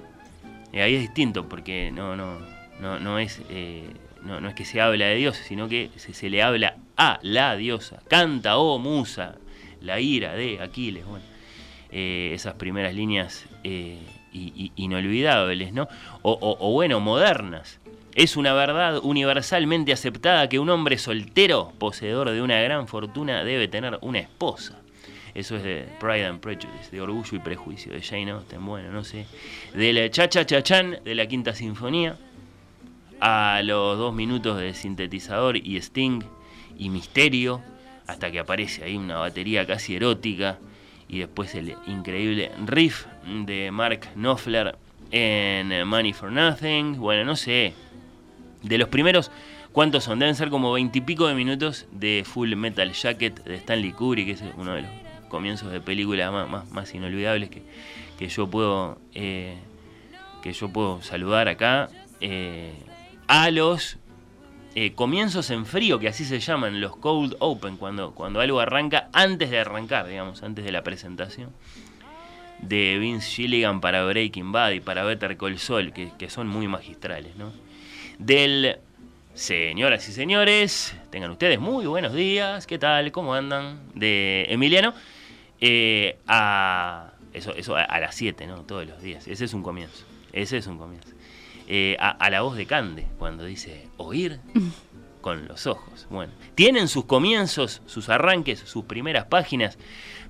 Eh, 0.72 0.82
ahí 0.82 0.94
es 0.94 1.00
distinto 1.00 1.48
porque 1.48 1.90
no, 1.92 2.16
no, 2.16 2.38
no, 2.80 2.98
no 2.98 3.18
es, 3.18 3.40
eh, 3.48 3.88
no, 4.22 4.40
no 4.40 4.48
es 4.48 4.54
que 4.54 4.64
se 4.64 4.80
habla 4.80 5.06
de 5.06 5.14
Dios, 5.16 5.36
sino 5.36 5.68
que 5.68 5.90
se, 5.96 6.30
le 6.30 6.42
habla 6.42 6.76
a 6.96 7.18
la 7.22 7.54
diosa. 7.56 8.00
Canta, 8.08 8.56
oh 8.56 8.78
musa, 8.78 9.36
la 9.80 10.00
ira 10.00 10.34
de 10.34 10.60
Aquiles, 10.60 11.04
bueno. 11.06 11.24
Eh, 11.96 12.32
esas 12.34 12.54
primeras 12.54 12.92
líneas 12.92 13.46
eh, 13.62 14.00
inolvidables, 14.32 15.72
¿no? 15.72 15.86
O, 16.22 16.32
o- 16.32 16.56
o 16.68 16.72
bueno, 16.72 16.98
modernas. 17.00 17.78
Es 18.16 18.36
una 18.36 18.52
verdad 18.52 18.98
universalmente 19.02 19.92
aceptada 19.92 20.48
que 20.48 20.58
un 20.58 20.70
hombre 20.70 20.98
soltero, 20.98 21.72
poseedor 21.78 22.30
de 22.30 22.42
una 22.42 22.60
gran 22.60 22.86
fortuna, 22.88 23.44
debe 23.44 23.68
tener 23.68 23.98
una 24.02 24.18
esposa. 24.20 24.80
Eso 25.34 25.56
es 25.56 25.64
de 25.64 25.88
Pride 25.98 26.26
and 26.26 26.40
Prejudice, 26.40 26.90
de 26.92 27.00
Orgullo 27.00 27.36
y 27.36 27.40
Prejuicio, 27.40 27.92
de 27.92 28.00
Jane 28.00 28.30
Austen, 28.30 28.64
bueno, 28.64 28.92
no 28.92 29.02
sé. 29.02 29.26
Del 29.74 30.10
Cha-Cha 30.10 30.46
Chachán 30.46 30.98
de 31.04 31.14
la 31.16 31.26
Quinta 31.26 31.54
Sinfonía, 31.54 32.16
a 33.20 33.60
los 33.64 33.98
dos 33.98 34.14
minutos 34.14 34.60
de 34.60 34.74
sintetizador 34.74 35.56
y 35.56 35.76
Sting 35.76 36.22
y 36.78 36.88
Misterio, 36.88 37.62
hasta 38.06 38.30
que 38.30 38.38
aparece 38.38 38.84
ahí 38.84 38.96
una 38.96 39.18
batería 39.18 39.66
casi 39.66 39.96
erótica, 39.96 40.58
y 41.08 41.18
después 41.18 41.54
el 41.56 41.74
increíble 41.86 42.52
riff 42.64 43.06
de 43.26 43.70
Mark 43.72 44.10
Knopfler 44.14 44.76
en 45.10 45.86
Money 45.86 46.12
for 46.12 46.30
Nothing, 46.30 46.96
bueno, 46.98 47.24
no 47.24 47.34
sé. 47.34 47.74
De 48.62 48.78
los 48.78 48.88
primeros, 48.88 49.30
¿cuántos 49.72 50.04
son? 50.04 50.20
Deben 50.20 50.34
ser 50.36 50.48
como 50.48 50.72
veintipico 50.72 51.26
de 51.26 51.34
minutos 51.34 51.86
de 51.90 52.22
Full 52.24 52.54
Metal 52.54 52.92
Jacket 52.92 53.42
de 53.44 53.56
Stanley 53.56 53.92
Kubrick, 53.92 54.26
que 54.26 54.32
es 54.32 54.44
uno 54.56 54.74
de 54.74 54.82
los 54.82 54.90
comienzos 55.28 55.72
de 55.72 55.80
película 55.80 56.30
más, 56.30 56.48
más, 56.48 56.70
más 56.70 56.94
inolvidables 56.94 57.50
que, 57.50 57.62
que 58.18 58.28
yo 58.28 58.48
puedo 58.48 58.98
eh, 59.14 59.56
que 60.42 60.52
yo 60.52 60.68
puedo 60.68 61.02
saludar 61.02 61.48
acá. 61.48 61.88
eh, 62.20 62.72
a 63.26 63.50
los 63.50 63.98
eh, 64.74 64.92
comienzos 64.92 65.50
en 65.50 65.66
frío, 65.66 65.98
que 65.98 66.08
así 66.08 66.24
se 66.24 66.40
llaman, 66.40 66.80
los 66.80 66.96
cold 66.96 67.36
open, 67.38 67.76
cuando, 67.76 68.12
cuando 68.12 68.40
algo 68.40 68.60
arranca 68.60 69.08
antes 69.12 69.50
de 69.50 69.60
arrancar, 69.60 70.06
digamos, 70.06 70.42
antes 70.42 70.64
de 70.64 70.72
la 70.72 70.82
presentación. 70.82 71.50
De 72.58 72.98
Vince 72.98 73.28
Gilligan 73.30 73.80
para 73.80 74.04
Breaking 74.04 74.52
Bad 74.52 74.72
y 74.72 74.80
para 74.80 75.04
Better 75.04 75.36
Call 75.36 75.58
Saul, 75.58 75.92
que, 75.92 76.10
que 76.18 76.28
son 76.28 76.48
muy 76.48 76.68
magistrales, 76.68 77.36
¿no? 77.36 77.52
Del 78.18 78.78
Señoras 79.34 80.08
y 80.08 80.12
señores, 80.12 80.94
tengan 81.10 81.32
ustedes 81.32 81.58
muy 81.58 81.86
buenos 81.86 82.12
días, 82.12 82.68
¿qué 82.68 82.78
tal? 82.78 83.10
¿Cómo 83.10 83.34
andan? 83.34 83.80
De 83.92 84.46
Emiliano, 84.48 84.94
eh, 85.66 86.18
a 86.26 87.12
Eso, 87.32 87.54
eso 87.54 87.74
a, 87.76 87.82
a 87.82 88.00
las 88.00 88.14
7, 88.14 88.46
¿no? 88.46 88.62
Todos 88.62 88.86
los 88.86 89.02
días. 89.02 89.26
Ese 89.26 89.44
es 89.46 89.54
un 89.54 89.62
comienzo. 89.62 90.04
Ese 90.32 90.58
es 90.58 90.66
un 90.66 90.78
comienzo. 90.78 91.08
Eh, 91.66 91.96
a, 91.98 92.10
a 92.10 92.28
la 92.30 92.42
voz 92.42 92.56
de 92.56 92.66
Cande, 92.66 93.06
cuando 93.18 93.44
dice 93.44 93.88
oír 93.96 94.40
con 95.20 95.48
los 95.48 95.66
ojos. 95.66 96.06
Bueno, 96.10 96.32
tienen 96.54 96.86
sus 96.88 97.06
comienzos, 97.06 97.80
sus 97.86 98.08
arranques, 98.10 98.58
sus 98.60 98.84
primeras 98.84 99.24
páginas 99.24 99.78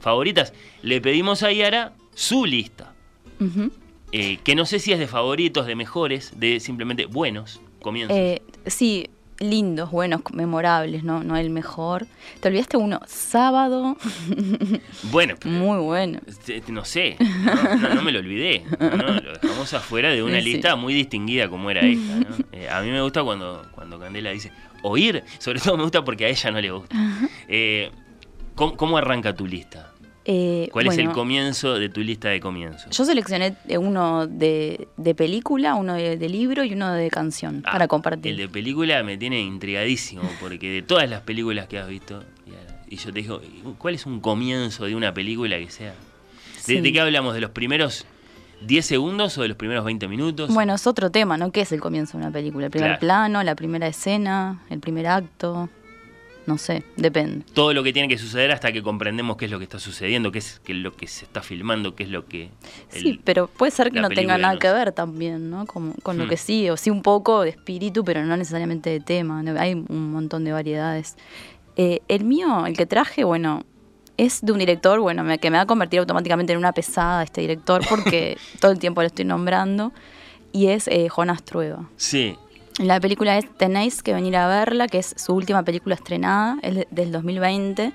favoritas. 0.01 0.53
Le 0.83 1.01
pedimos 1.01 1.43
a 1.43 1.51
Yara 1.53 1.93
su 2.15 2.47
lista. 2.47 2.93
Eh, 4.13 4.39
que 4.45 4.55
no 4.55 4.65
sé 4.65 4.79
si 4.79 4.93
es 4.93 4.99
de 5.01 5.09
favoritos, 5.09 5.67
de 5.67 5.75
mejores, 5.75 6.33
de 6.39 6.61
simplemente 6.61 7.07
buenos 7.07 7.61
comienzos. 7.83 8.17
Sí, 8.67 9.11
lindos, 9.41 9.91
buenos, 9.91 10.23
memorables, 10.33 11.03
¿no? 11.05 11.23
No 11.25 11.37
el 11.37 11.51
mejor. 11.51 12.07
Te 12.41 12.49
olvidaste 12.49 12.77
uno, 12.77 13.01
sábado. 13.07 13.97
bueno, 15.11 15.35
Muy 15.45 15.79
bueno. 15.79 16.21
eh, 16.49 16.63
no 16.69 16.85
sé, 16.85 17.17
no, 17.19 17.77
no- 17.77 17.95
no 17.95 18.03
me 18.03 18.13
lo 18.13 18.21
olvidé. 18.21 18.65
¿no? 18.81 18.97
Lo 19.21 19.33
dejamos 19.33 19.73
afuera 19.75 20.11
de 20.11 20.23
una 20.23 20.39
Sí, 20.39 20.45
sí. 20.45 20.53
lista 20.55 20.77
muy 20.77 20.95
distinguida 20.95 21.49
como 21.49 21.71
era 21.71 21.81
esta. 21.83 22.17
¿no? 22.17 22.37
Eh, 22.53 22.69
a 22.69 22.81
mí 22.83 22.91
me 22.91 23.01
gusta 23.03 23.25
cuando, 23.25 23.67
cuando 23.73 23.99
Candela 23.99 24.31
dice 24.31 24.53
oír, 24.83 25.25
sobre 25.39 25.59
todo 25.61 25.77
me 25.77 25.83
gusta 25.83 26.05
porque 26.05 26.27
a 26.27 26.29
ella 26.29 26.51
no 26.53 26.61
le 26.61 26.71
gusta. 26.71 26.97
Eh, 27.49 27.91
¿cómo, 28.55 28.77
cómo 28.77 28.97
arranca 28.97 29.35
tu 29.35 29.47
lista? 29.47 29.93
Eh, 30.27 30.69
¿Cuál 30.73 30.87
es 30.87 30.97
el 30.99 31.11
comienzo 31.13 31.75
de 31.79 31.89
tu 31.91 32.01
lista 32.01 32.29
de 32.31 32.41
comienzos? 32.41 32.97
Yo 32.97 33.05
seleccioné 33.05 33.57
eh, 33.69 33.77
uno 33.77 34.27
de, 34.27 34.89
de 34.97 35.15
película, 35.15 35.75
uno 35.75 35.95
de, 35.95 36.17
de 36.17 36.29
libro 36.31 36.65
y 36.65 36.73
uno 36.73 36.93
de 36.95 37.11
canción 37.11 37.63
Ah, 37.67 37.73
para 37.73 37.89
compartir. 37.89 38.33
El 38.33 38.39
de 38.39 38.49
película 38.49 39.03
me 39.03 39.19
tiene 39.19 39.41
intrigadísimo, 39.41 40.23
porque 40.41 40.71
de 40.71 40.83
todas 40.83 41.09
las 41.11 41.21
películas 41.23 41.67
que 41.69 41.79
has 41.79 41.89
visto, 41.89 42.23
y- 42.89 42.95
y 42.95 42.97
yo 42.97 43.13
te 43.13 43.21
digo, 43.21 43.41
¿cuál 43.79 43.95
es 43.97 44.07
un 44.07 44.21
comienzo 44.21 44.87
de 44.87 44.95
una 44.95 45.13
película 45.13 45.59
que 45.59 45.71
sea? 45.71 45.91
¿De, 45.93 46.61
Sí. 46.77 46.81
de 46.81 46.93
qué 46.93 47.01
hablamos? 47.01 47.35
¿De 47.35 47.41
los 47.43 47.51
primeros 47.51 48.07
10 48.63 48.87
segundos 48.87 49.37
o 49.37 49.43
de 49.43 49.49
los 49.49 49.57
primeros 49.59 49.85
20 49.85 50.09
minutos? 50.09 50.49
Bueno, 50.55 50.75
es 50.75 50.87
otro 50.87 51.11
tema, 51.11 51.37
¿no? 51.37 51.53
¿Qué 51.53 51.61
es 51.63 51.73
el 51.73 51.81
comienzo 51.81 52.17
de 52.17 52.25
una 52.25 52.33
película? 52.33 52.65
El 52.67 52.71
primer 52.71 52.91
Claro. 52.93 53.01
plano, 53.01 53.43
la 53.43 53.55
primera 53.55 53.87
escena, 53.89 54.63
el 54.71 54.81
primer 54.81 55.07
acto. 55.07 55.69
No 56.47 56.59
sé, 56.59 56.83
depende. 56.97 57.45
Todo 57.55 57.73
lo 57.73 57.83
que 57.83 57.93
tiene 57.93 58.07
que 58.09 58.19
suceder 58.19 58.53
hasta 58.53 58.71
que 58.71 58.83
comprendemos 58.83 59.37
qué 59.39 59.47
es 59.47 59.51
lo 59.51 59.59
que 59.59 59.65
está 59.65 59.79
sucediendo, 59.79 60.31
qué 60.31 60.41
es, 60.41 60.61
qué 60.63 60.73
es 60.73 60.79
lo 60.79 60.93
que 60.95 61.07
se 61.07 61.25
está 61.25 61.41
filmando, 61.43 61.95
qué 61.95 62.03
es 62.03 62.11
lo 62.11 62.27
que... 62.27 62.51
el- 62.93 63.01
sí, 63.01 63.21
pero 63.25 63.47
puede 63.47 63.71
ser 63.73 63.91
que 63.91 64.01
no 64.01 64.09
tenga 64.11 64.37
nada 64.37 64.59
que 64.59 64.71
ver 64.71 64.93
también, 64.93 65.49
¿no? 65.49 65.65
Como, 65.67 65.95
con 66.03 66.19
lo 66.19 66.27
Hmm. 66.27 66.29
que 66.29 66.37
sí, 66.37 66.69
o 66.69 66.77
sí 66.77 66.91
un 66.91 67.01
poco 67.03 67.41
de 67.43 67.49
espíritu, 67.51 68.05
pero 68.05 68.23
no 68.25 68.37
necesariamente 68.37 68.91
de 68.91 69.01
tema. 69.01 69.43
Hay 69.59 69.73
un 69.75 70.13
montón 70.13 70.45
de 70.45 70.53
variedades. 70.53 71.17
Eh, 71.77 72.01
el 72.09 72.25
mío, 72.25 72.67
el 72.67 72.77
que 72.77 72.85
traje, 72.87 73.25
bueno, 73.25 73.65
es 74.17 74.41
de 74.43 74.53
un 74.53 74.59
director, 74.59 75.01
bueno, 75.01 75.25
me- 75.25 75.39
que 75.39 75.51
me 75.51 75.57
va 75.57 75.63
a 75.63 75.67
convertir 75.67 75.99
automáticamente 76.01 76.53
en 76.53 76.59
una 76.59 76.73
pesada 76.73 77.23
este 77.23 77.41
director 77.41 77.83
porque 77.89 78.37
todo 78.61 78.71
el 78.71 78.79
tiempo 78.79 79.01
lo 79.01 79.07
estoy 79.07 79.25
nombrando, 79.25 79.93
y 80.53 80.67
es 80.69 80.87
eh, 80.89 81.09
Jonas 81.09 81.43
Trueba. 81.43 81.89
Sí, 81.97 82.37
La 82.79 82.99
película 83.01 83.39
es 83.39 83.49
Tenéis 83.57 84.03
que 84.03 84.13
venir 84.15 84.37
a 84.37 84.49
verla, 84.49 84.89
que 84.89 84.99
es 84.99 85.15
su 85.17 85.33
última 85.35 85.63
película 85.63 85.95
estrenada, 85.95 86.59
es 86.63 86.75
de- 86.75 86.89
del 86.91 87.13
2020. 87.13 87.93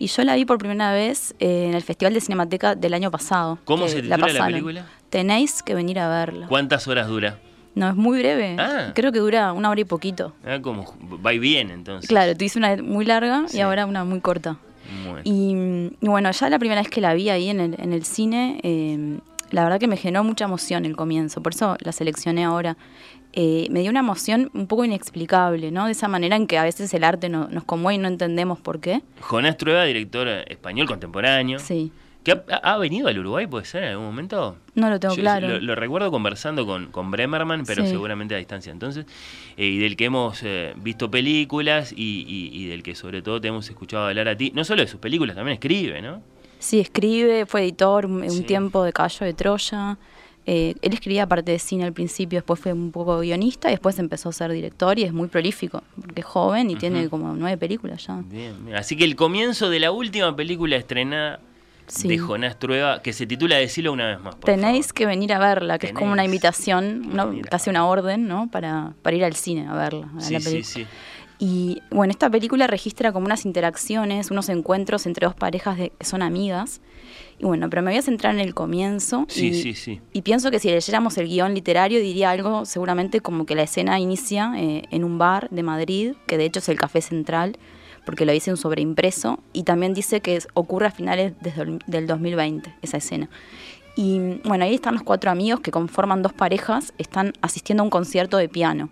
Y 0.00 0.06
yo 0.06 0.22
la 0.22 0.34
vi 0.36 0.44
por 0.44 0.58
primera 0.58 0.92
vez 0.92 1.34
eh, 1.40 1.66
en 1.68 1.74
el 1.74 1.82
Festival 1.82 2.14
de 2.14 2.20
Cinemateca 2.20 2.74
del 2.74 2.94
año 2.94 3.10
pasado. 3.10 3.58
¿Cómo 3.64 3.84
que 3.86 3.90
se 3.90 3.96
titula 3.96 4.16
la 4.18 4.26
pasaron. 4.26 4.46
película? 4.52 4.86
Tenéis 5.10 5.62
que 5.62 5.74
venir 5.74 5.98
a 5.98 6.08
verla. 6.08 6.46
¿cuántas 6.46 6.86
horas 6.86 7.08
dura? 7.08 7.38
No, 7.74 7.88
es 7.88 7.96
muy 7.96 8.18
breve. 8.18 8.56
Ah. 8.58 8.92
Creo 8.94 9.12
que 9.12 9.18
dura 9.18 9.52
una 9.52 9.70
hora 9.70 9.80
y 9.80 9.84
poquito. 9.84 10.34
Ah, 10.44 10.58
como 10.60 10.84
va 11.24 11.32
y 11.32 11.38
viene 11.38 11.72
entonces. 11.74 12.08
Claro, 12.08 12.36
tú 12.36 12.44
hice 12.44 12.58
una 12.58 12.76
muy 12.76 13.04
larga 13.06 13.44
Sí. 13.48 13.56
y 13.58 13.60
ahora 13.60 13.86
una 13.86 14.04
muy 14.04 14.20
corta. 14.20 14.58
Bueno. 15.04 15.20
Y, 15.24 15.96
y 16.00 16.08
bueno, 16.08 16.30
ya 16.30 16.48
la 16.50 16.58
primera 16.58 16.80
vez 16.80 16.90
que 16.90 17.00
la 17.00 17.14
vi 17.14 17.30
ahí 17.30 17.48
en 17.50 17.60
el, 17.60 17.76
en 17.78 17.92
el 17.92 18.04
cine, 18.04 18.60
eh, 18.62 19.18
la 19.50 19.64
verdad 19.64 19.78
que 19.80 19.86
me 19.88 19.96
generó 19.96 20.22
mucha 20.24 20.44
emoción 20.44 20.84
el 20.86 20.96
comienzo, 20.96 21.42
por 21.42 21.54
eso 21.54 21.76
la 21.80 21.92
seleccioné 21.92 22.44
ahora. 22.44 22.76
Eh, 23.40 23.68
me 23.70 23.82
dio 23.82 23.90
una 23.90 24.00
emoción 24.00 24.50
un 24.52 24.66
poco 24.66 24.84
inexplicable, 24.84 25.70
¿no? 25.70 25.86
De 25.86 25.92
esa 25.92 26.08
manera 26.08 26.34
en 26.34 26.48
que 26.48 26.58
a 26.58 26.64
veces 26.64 26.92
el 26.92 27.04
arte 27.04 27.28
no- 27.28 27.46
nos 27.48 27.62
conmueve 27.62 27.94
y 27.94 27.98
no 27.98 28.08
entendemos 28.08 28.58
por 28.58 28.80
qué. 28.80 29.00
Jonás 29.20 29.56
Trueba, 29.56 29.84
director 29.84 30.26
eh, 30.26 30.44
español 30.48 30.88
contemporáneo. 30.88 31.60
Sí. 31.60 31.92
¿Que 32.24 32.32
ha, 32.32 32.42
ha 32.64 32.78
venido 32.78 33.06
al 33.06 33.16
Uruguay, 33.16 33.46
puede 33.46 33.64
ser, 33.64 33.84
en 33.84 33.90
algún 33.90 34.06
momento? 34.06 34.56
No 34.74 34.90
lo 34.90 34.98
tengo 34.98 35.14
Yo 35.14 35.20
claro. 35.22 35.46
Lo, 35.46 35.60
lo 35.60 35.74
recuerdo 35.76 36.10
conversando 36.10 36.66
con, 36.66 36.86
con 36.88 37.12
Bremerman, 37.12 37.62
pero 37.64 37.84
Sí. 37.84 37.90
seguramente 37.90 38.34
a 38.34 38.38
distancia. 38.38 38.72
Entonces, 38.72 39.06
eh, 39.56 39.66
y 39.66 39.78
del 39.78 39.94
que 39.94 40.06
hemos 40.06 40.40
eh, 40.42 40.74
visto 40.76 41.08
películas 41.08 41.92
y, 41.92 42.24
y- 42.26 42.50
y 42.52 42.66
del 42.66 42.82
que 42.82 42.96
sobre 42.96 43.22
todo 43.22 43.40
te 43.40 43.46
hemos 43.48 43.68
escuchado 43.70 44.08
hablar 44.08 44.26
a 44.26 44.36
ti. 44.36 44.50
No 44.52 44.64
solo 44.64 44.82
de 44.82 44.88
sus 44.88 44.98
películas, 44.98 45.36
también 45.36 45.54
escribe, 45.54 46.02
¿no? 46.02 46.22
Sí, 46.58 46.80
escribe, 46.80 47.46
fue 47.46 47.62
editor 47.62 48.04
un, 48.06 48.42
tiempo 48.44 48.82
de 48.82 48.92
Caballo 48.92 49.24
de 49.26 49.32
Troya. 49.34 49.96
Eh, 50.50 50.74
él 50.80 50.94
escribía 50.94 51.26
parte 51.26 51.52
de 51.52 51.58
cine 51.58 51.84
al 51.84 51.92
principio, 51.92 52.38
después 52.38 52.58
fue 52.58 52.72
un 52.72 52.90
poco 52.90 53.18
guionista 53.20 53.68
y 53.68 53.72
después 53.72 53.98
empezó 53.98 54.30
a 54.30 54.32
ser 54.32 54.50
director 54.50 54.98
y 54.98 55.02
es 55.02 55.12
muy 55.12 55.28
prolífico, 55.28 55.82
porque 56.00 56.22
es 56.22 56.26
joven 56.26 56.70
y 56.70 56.76
tiene 56.76 57.10
como 57.10 57.34
nueve 57.34 57.58
películas 57.58 58.06
ya. 58.06 58.22
Bien, 58.24 58.54
bien. 58.64 58.74
Así 58.74 58.96
que 58.96 59.04
el 59.04 59.14
comienzo 59.14 59.68
de 59.68 59.78
la 59.78 59.90
última 59.92 60.34
película 60.34 60.76
estrenada 60.76 61.40
Sí. 61.86 62.06
de 62.08 62.18
Jonás 62.18 62.58
Trueba, 62.58 63.00
que 63.02 63.12
se 63.14 63.26
titula 63.26 63.56
Decilo 63.56 63.92
una 63.92 64.06
vez 64.08 64.20
más. 64.20 64.34
por 64.36 64.44
Tenéis 64.44 64.92
que 64.94 65.04
venir 65.06 65.32
a 65.34 65.38
verla, 65.38 65.78
que 65.78 65.88
es 65.88 65.92
como 65.94 66.12
una 66.12 66.24
invitación, 66.24 67.10
casi 67.50 67.68
una 67.70 67.86
orden, 67.86 68.26
¿no? 68.28 68.50
Para, 68.50 68.92
para 69.02 69.16
ir 69.16 69.24
al 69.24 69.34
cine 69.34 69.66
a 69.68 69.74
verla, 69.74 70.06
a 70.06 70.20
favor. 70.20 70.32
la 70.32 70.40
Sí, 70.40 70.62
sí, 70.62 70.62
sí. 70.64 70.86
Y 71.38 71.78
bueno, 71.90 72.10
esta 72.10 72.28
película 72.28 72.66
registra 72.66 73.12
como 73.12 73.26
unas 73.26 73.46
interacciones, 73.46 74.30
unos 74.30 74.48
encuentros 74.48 75.06
entre 75.06 75.26
dos 75.26 75.34
parejas 75.34 75.78
de, 75.78 75.90
que 75.98 76.04
son 76.04 76.20
amigas. 76.22 76.80
Y 77.40 77.44
bueno, 77.44 77.70
pero 77.70 77.82
me 77.82 77.90
voy 77.92 77.98
a 77.98 78.02
centrar 78.02 78.34
en 78.34 78.40
el 78.40 78.52
comienzo. 78.54 79.24
Sí, 79.28 79.48
y, 79.48 79.54
sí, 79.62 79.74
sí. 79.74 80.00
y 80.12 80.22
pienso 80.22 80.50
que 80.50 80.58
si 80.58 80.68
leyéramos 80.70 81.16
el 81.18 81.28
guion 81.28 81.54
literario 81.54 82.00
diría 82.00 82.30
algo 82.30 82.64
seguramente 82.64 83.20
como 83.20 83.46
que 83.46 83.54
la 83.54 83.62
escena 83.62 84.00
inicia 84.00 84.52
eh, 84.56 84.82
en 84.90 85.04
un 85.04 85.18
bar 85.18 85.48
de 85.50 85.62
Madrid, 85.62 86.14
que 86.26 86.36
de 86.36 86.44
hecho 86.46 86.58
es 86.58 86.68
el 86.68 86.76
Café 86.76 87.00
Central, 87.00 87.56
porque 88.04 88.24
lo 88.24 88.32
dice 88.32 88.50
un 88.50 88.56
sobreimpreso, 88.56 89.38
y 89.52 89.62
también 89.62 89.94
dice 89.94 90.20
que 90.20 90.38
ocurre 90.54 90.86
a 90.86 90.90
finales 90.90 91.34
desde 91.40 91.62
el- 91.62 91.78
del 91.86 92.06
2020, 92.08 92.74
esa 92.82 92.96
escena. 92.96 93.28
Y 93.94 94.40
bueno, 94.44 94.64
ahí 94.64 94.74
están 94.74 94.94
los 94.94 95.02
cuatro 95.02 95.30
amigos 95.30 95.60
que 95.60 95.70
conforman 95.70 96.22
dos 96.22 96.32
parejas, 96.32 96.92
están 96.98 97.32
asistiendo 97.40 97.82
a 97.82 97.84
un 97.84 97.90
concierto 97.90 98.36
de 98.36 98.48
piano. 98.48 98.88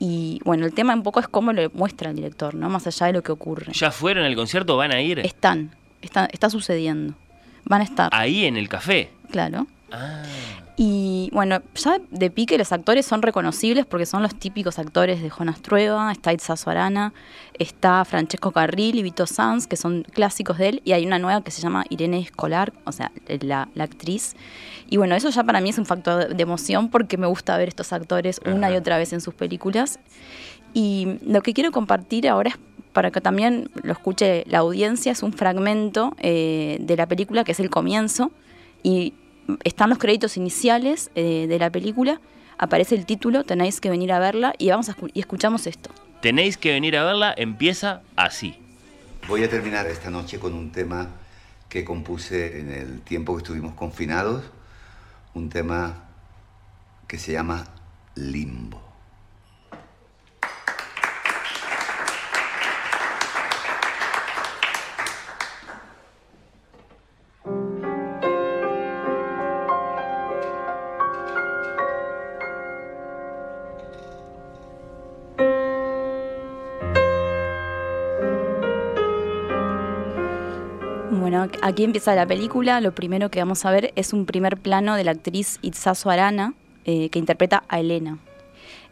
Y 0.00 0.40
bueno, 0.44 0.64
el 0.64 0.72
tema 0.72 0.94
un 0.94 1.02
poco 1.02 1.18
es 1.20 1.28
cómo 1.28 1.52
lo 1.52 1.70
muestra 1.70 2.10
el 2.10 2.16
director, 2.16 2.54
¿no? 2.54 2.68
Más 2.70 2.86
allá 2.86 3.06
de 3.06 3.12
lo 3.14 3.22
que 3.22 3.32
ocurre. 3.32 3.72
¿Ya 3.72 3.90
fueron 3.90 4.24
al 4.24 4.34
concierto? 4.36 4.76
¿Van 4.76 4.92
a 4.92 5.00
ir? 5.02 5.18
Están, 5.20 5.74
está, 6.02 6.26
está 6.32 6.48
sucediendo. 6.50 7.14
Van 7.68 7.80
a 7.82 7.84
estar, 7.84 8.10
Ahí 8.12 8.44
en 8.46 8.56
el 8.56 8.68
café. 8.68 9.10
claro. 9.30 9.66
Ah, 9.90 10.22
Y 10.76 11.30
bueno, 11.32 11.60
ya 11.74 11.98
de 12.10 12.30
pique 12.30 12.56
los 12.58 12.72
actores 12.72 13.04
son 13.06 13.22
reconocibles 13.22 13.84
porque 13.86 14.06
son 14.06 14.22
los 14.22 14.34
típicos 14.34 14.78
actores 14.78 15.20
de 15.22 15.28
Jonas 15.30 15.60
Trueba, 15.60 16.12
está 16.12 16.32
Itzazo 16.32 16.70
Arana, 16.70 17.12
está 17.58 18.04
Francesco 18.04 18.52
Carril 18.52 18.96
y 18.98 19.02
Vito 19.02 19.26
Sanz, 19.26 19.66
que 19.66 19.76
son 19.76 20.04
clásicos 20.12 20.58
de 20.58 20.68
él, 20.68 20.82
y 20.84 20.92
hay 20.92 21.04
una 21.06 21.18
nueva 21.18 21.42
que 21.42 21.50
se 21.50 21.62
llama 21.62 21.84
Irene 21.88 22.20
Escolar, 22.20 22.72
o 22.84 22.92
sea, 22.92 23.10
la, 23.40 23.68
la 23.74 23.84
actriz. 23.84 24.36
Y 24.90 24.98
bueno, 24.98 25.14
eso 25.16 25.30
ya 25.30 25.42
para 25.42 25.60
mí 25.60 25.70
es 25.70 25.78
un 25.78 25.86
factor 25.86 26.34
de 26.36 26.42
emoción 26.42 26.90
porque 26.90 27.16
me 27.16 27.26
gusta 27.26 27.56
ver 27.56 27.68
estos 27.68 27.92
actores 27.92 28.40
una 28.46 28.70
y 28.70 28.76
otra 28.76 28.98
vez 28.98 29.12
en 29.12 29.20
sus 29.20 29.34
películas. 29.34 29.98
Y 30.74 31.18
lo 31.26 31.40
que 31.42 31.54
quiero 31.54 31.72
compartir 31.72 32.28
ahora 32.28 32.50
es 32.50 32.56
para 32.98 33.12
que 33.12 33.20
también 33.20 33.70
lo 33.84 33.92
escuche 33.92 34.42
la 34.48 34.58
audiencia, 34.58 35.12
es 35.12 35.22
un 35.22 35.32
fragmento 35.32 36.16
eh, 36.18 36.78
de 36.80 36.96
la 36.96 37.06
película 37.06 37.44
que 37.44 37.52
es 37.52 37.60
el 37.60 37.70
comienzo 37.70 38.32
y 38.82 39.14
están 39.62 39.88
los 39.88 39.98
créditos 39.98 40.36
iniciales 40.36 41.08
eh, 41.14 41.46
de 41.48 41.58
la 41.60 41.70
película, 41.70 42.20
aparece 42.58 42.96
el 42.96 43.06
título, 43.06 43.44
tenéis 43.44 43.80
que 43.80 43.88
venir 43.88 44.10
a 44.10 44.18
verla 44.18 44.52
y 44.58 44.70
vamos 44.70 44.88
a 44.88 44.96
escu- 44.96 45.12
y 45.14 45.20
escuchamos 45.20 45.68
esto. 45.68 45.90
tenéis 46.22 46.56
que 46.56 46.72
venir 46.72 46.96
a 46.96 47.04
verla, 47.04 47.32
empieza 47.36 48.02
así. 48.16 48.56
Voy 49.28 49.44
a 49.44 49.48
terminar 49.48 49.86
esta 49.86 50.10
noche 50.10 50.40
con 50.40 50.52
un 50.54 50.72
tema 50.72 51.06
que 51.68 51.84
compuse 51.84 52.58
en 52.58 52.72
el 52.72 53.00
tiempo 53.02 53.36
que 53.36 53.42
estuvimos 53.44 53.74
confinados, 53.74 54.42
un 55.34 55.50
tema 55.50 56.02
que 57.06 57.16
se 57.16 57.30
llama 57.30 57.64
Limbo. 58.16 58.82
Aquí 81.68 81.84
empieza 81.84 82.14
la 82.14 82.26
película. 82.26 82.80
Lo 82.80 82.92
primero 82.92 83.30
que 83.30 83.38
vamos 83.38 83.64
a 83.64 83.70
ver 83.70 83.92
es 83.94 84.12
un 84.12 84.26
primer 84.26 84.56
plano 84.56 84.96
de 84.96 85.04
la 85.04 85.12
actriz 85.12 85.58
Itzazo 85.62 86.10
Arana, 86.10 86.54
eh, 86.84 87.10
que 87.10 87.18
interpreta 87.18 87.62
a 87.68 87.78
Elena. 87.78 88.18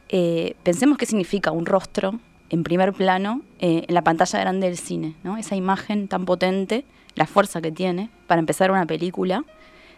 Eh, 0.09 0.55
pensemos 0.63 0.99
qué 0.99 1.07
significa 1.07 1.51
un 1.51 1.67
rostro 1.67 2.21
en 2.51 2.63
primer 2.63 2.93
plano 2.93 3.41
eh, 3.59 3.85
en 3.89 3.95
la 3.95 4.03
pantalla 4.03 4.39
grande 4.39 4.69
del 4.69 4.77
cine, 4.77 5.15
¿no? 5.25 5.37
Esa 5.37 5.57
imagen 5.57 6.07
tan 6.07 6.27
potente, 6.27 6.85
la 7.15 7.27
fuerza 7.27 7.61
que 7.61 7.73
tiene 7.73 8.11
para 8.27 8.39
empezar 8.39 8.71
una 8.71 8.87
película 8.87 9.45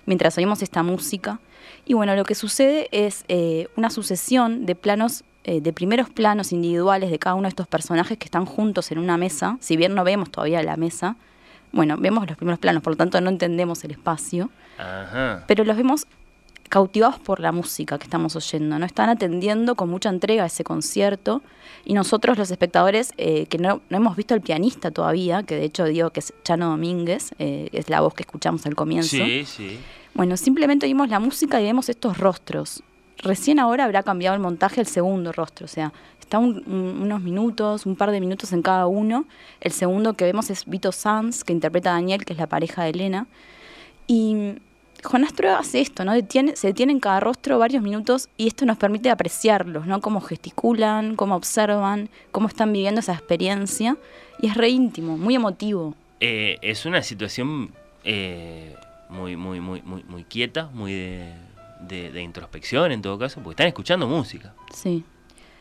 mientras 0.07 0.39
oímos 0.39 0.63
esta 0.63 0.83
música. 0.83 1.41
Y 1.85 1.95
bueno, 1.95 2.15
lo 2.15 2.25
que 2.25 2.35
sucede 2.35 2.89
es 2.93 3.25
una 3.77 3.91
sucesión 3.91 4.67
de 4.67 4.75
planos, 4.75 5.25
de 5.45 5.73
primeros 5.73 6.09
planos 6.09 6.53
individuales 6.53 7.11
de 7.11 7.19
cada 7.19 7.35
uno 7.35 7.45
de 7.45 7.51
estos 7.51 7.67
personajes 7.67 8.17
que 8.19 8.25
están 8.25 8.47
juntos 8.47 8.91
en 8.93 8.99
una 8.99 9.17
mesa, 9.17 9.59
si 9.61 9.77
bien 9.77 9.95
no 9.95 10.05
vemos 10.05 10.31
todavía 10.31 10.63
la 10.63 10.77
mesa, 10.77 11.17
bueno, 11.73 11.97
vemos 11.99 12.27
los 12.27 12.37
primeros 12.37 12.59
planos, 12.59 12.83
por 12.83 12.93
lo 12.93 12.97
tanto 12.97 13.21
no 13.21 13.31
entendemos 13.31 13.85
el 13.85 13.93
espacio, 13.93 14.51
Ajá. 14.79 15.45
pero 15.47 15.65
los 15.65 15.77
vemos 15.77 16.07
cautivados 16.69 17.19
por 17.19 17.41
la 17.41 17.53
música 17.53 17.99
que 17.99 18.05
estamos 18.05 18.37
oyendo, 18.37 18.79
¿no? 18.79 18.87
Están 18.87 19.09
atendiendo 19.09 19.75
con 19.75 19.89
mucha 19.89 20.09
entrega 20.09 20.45
ese 20.47 20.65
concierto 20.65 21.43
y 21.85 21.95
nosotros 21.95 22.37
los 22.37 22.51
espectadores 22.51 23.13
eh, 23.17 23.47
que 23.47 23.59
no, 23.59 23.81
no 23.89 23.97
hemos 23.97 24.17
visto 24.17 24.35
al 24.35 24.43
pianista 24.43 24.91
todavía, 24.91 25.43
que 25.43 25.57
de 25.57 25.65
hecho 25.65 25.85
digo 25.85 26.11
que 26.11 26.21
es 26.21 26.35
Chano 26.45 26.71
Domínguez, 26.71 27.33
eh, 27.39 27.69
es 27.73 27.89
la 27.89 28.01
voz 28.01 28.15
que 28.15 28.23
escuchamos 28.23 28.67
al 28.67 28.75
comienzo. 28.75 29.17
Sí, 29.17 29.45
sí. 29.47 29.79
Bueno, 30.15 30.37
simplemente 30.37 30.87
oímos 30.87 31.09
la 31.09 31.21
música 31.21 31.61
y 31.61 31.65
vemos 31.65 31.89
estos 31.89 32.19
rostros. 32.19 32.83
Recién 33.19 33.59
ahora 33.59 33.85
habrá 33.85 34.03
cambiado 34.03 34.37
el 34.37 34.41
montaje 34.43 34.81
el 34.81 34.87
segundo 34.87 35.33
rostro, 35.33 35.65
o 35.65 35.69
sea, 35.69 35.93
está 36.29 36.39
un- 36.39 36.63
un- 36.67 37.01
unos 37.03 37.23
minutos, 37.23 37.87
un 37.87 37.97
par 37.97 38.11
de 38.11 38.21
minutos 38.21 38.53
en 38.53 38.61
cada 38.63 38.87
uno. 38.87 39.25
El 39.61 39.73
segundo 39.73 40.13
que 40.13 40.25
vemos 40.25 40.51
es 40.51 40.67
Vito 40.67 40.93
Sanz, 40.93 41.43
que 41.43 41.53
interpreta 41.55 41.91
a 41.91 41.95
Daniel, 41.95 42.25
que 42.27 42.35
es 42.35 42.39
la 42.39 42.47
pareja 42.47 42.85
de 42.85 42.91
Elena. 42.91 43.27
Y 44.07 44.55
Jonás 45.03 45.33
Trueba 45.33 45.59
hace 45.59 45.81
esto, 45.81 46.05
¿no? 46.05 46.13
Detiene, 46.13 46.55
se 46.57 46.67
detiene 46.69 46.93
en 46.93 47.01
cada 47.01 47.21
rostro 47.21 47.59
varios 47.59 47.83
minutos 47.83 48.29
y 48.37 48.47
esto 48.47 48.67
nos 48.67 48.77
permite 48.77 49.11
apreciarlos, 49.11 49.87
¿no? 49.87 50.01
Cómo 50.01 50.21
gesticulan, 50.21 51.17
cómo 51.17 51.35
observan, 51.35 52.11
cómo 52.31 52.49
están 52.49 52.73
viviendo 52.73 53.01
esa 53.01 53.15
experiencia. 53.15 53.97
Y 54.41 54.49
es 54.49 54.55
re 54.57 54.69
íntimo, 54.69 55.17
muy 55.17 55.35
emotivo. 55.35 55.95
Eh, 56.21 56.59
es 56.63 56.85
una 56.85 57.03
situación 57.03 57.71
eh, 58.05 58.75
muy, 59.09 59.37
muy, 59.37 59.61
muy, 59.61 59.83
muy, 59.83 60.03
muy 60.05 60.25
quieta, 60.25 60.69
muy 60.75 60.93
de, 60.93 61.33
de- 61.89 62.11
de 62.13 62.23
introspección 62.23 62.93
en 62.93 63.01
todo 63.03 63.19
caso, 63.19 63.41
porque 63.43 63.55
están 63.55 63.67
escuchando 63.69 64.07
música. 64.07 64.53
Sí. 64.75 65.05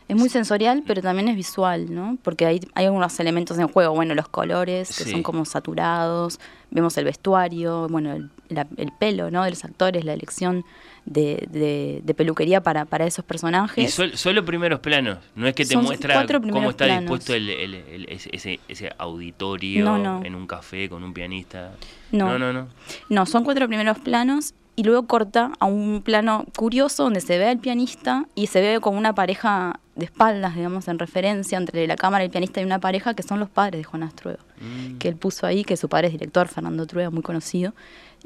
Es 0.08 0.16
muy 0.16 0.30
sensorial, 0.30 0.82
pero 0.86 1.02
también 1.02 1.28
es 1.28 1.36
visual, 1.36 1.94
¿no? 1.94 2.16
Porque 2.22 2.46
hay, 2.46 2.60
hay 2.74 2.86
algunos 2.86 3.20
elementos 3.20 3.58
en 3.58 3.68
juego. 3.68 3.94
Bueno, 3.94 4.14
los 4.14 4.26
colores, 4.28 4.88
que 4.96 5.04
Sí. 5.04 5.10
son 5.10 5.22
como 5.22 5.44
saturados. 5.44 6.40
Vemos 6.70 6.96
el 6.96 7.04
vestuario, 7.04 7.88
bueno, 7.88 8.12
el, 8.14 8.30
la- 8.48 8.66
el 8.78 8.90
pelo, 8.98 9.30
¿no? 9.30 9.44
De 9.44 9.50
los 9.50 9.64
actores, 9.64 10.04
la 10.06 10.14
elección 10.14 10.64
de, 11.04 11.46
de- 11.50 12.00
de 12.04 12.14
peluquería 12.14 12.62
para, 12.62 12.84
para 12.86 13.06
esos 13.06 13.24
personajes. 13.24 13.84
Y 13.84 13.88
sol- 13.88 14.16
solo 14.16 14.44
primeros 14.46 14.80
planos, 14.80 15.18
no 15.34 15.46
es 15.46 15.54
que 15.54 15.64
te 15.64 15.74
Son 15.74 15.84
muestra 15.84 16.26
cómo 16.26 16.70
está 16.70 16.84
planos. 16.86 17.00
dispuesto 17.02 17.34
el, 17.34 17.48
el- 17.50 18.06
ese- 18.08 18.60
ese 18.68 18.90
auditorio 18.98 19.84
No, 19.84 19.98
no. 19.98 20.24
en 20.24 20.34
un 20.34 20.46
café 20.46 20.88
con 20.88 21.04
un 21.04 21.12
pianista. 21.12 21.72
No. 22.12 22.26
no, 22.30 22.38
no. 22.38 22.52
no. 22.52 22.68
No, 23.10 23.26
son 23.26 23.44
cuatro 23.44 23.66
primeros 23.68 23.98
planos 23.98 24.54
y 24.76 24.84
luego 24.84 25.06
corta 25.06 25.52
a 25.58 25.64
un 25.66 26.02
plano 26.02 26.44
curioso 26.56 27.02
donde 27.04 27.20
se 27.20 27.36
ve 27.38 27.48
al 27.48 27.58
pianista 27.58 28.26
y 28.34 28.46
se 28.46 28.60
ve 28.60 28.80
como 28.80 28.96
una 28.98 29.14
pareja 29.14 29.80
de 29.98 30.04
espaldas, 30.06 30.54
digamos, 30.54 30.88
en 30.88 30.98
referencia 30.98 31.58
entre 31.58 31.86
la 31.86 31.96
cámara 31.96 32.24
el 32.24 32.30
pianista 32.30 32.60
y 32.60 32.64
una 32.64 32.78
pareja 32.78 33.12
que 33.14 33.22
son 33.22 33.38
los 33.40 33.50
padres 33.50 33.80
de 33.80 33.84
Jonás 33.84 34.14
Trueba, 34.14 34.38
Mm. 34.60 34.98
que 34.98 35.08
él 35.08 35.16
puso 35.16 35.46
ahí, 35.46 35.64
que 35.64 35.76
su 35.76 35.88
padre 35.88 36.06
es 36.06 36.12
director, 36.14 36.48
Fernando 36.48 36.86
Trueba, 36.86 37.10
muy 37.10 37.22
conocido, 37.22 37.74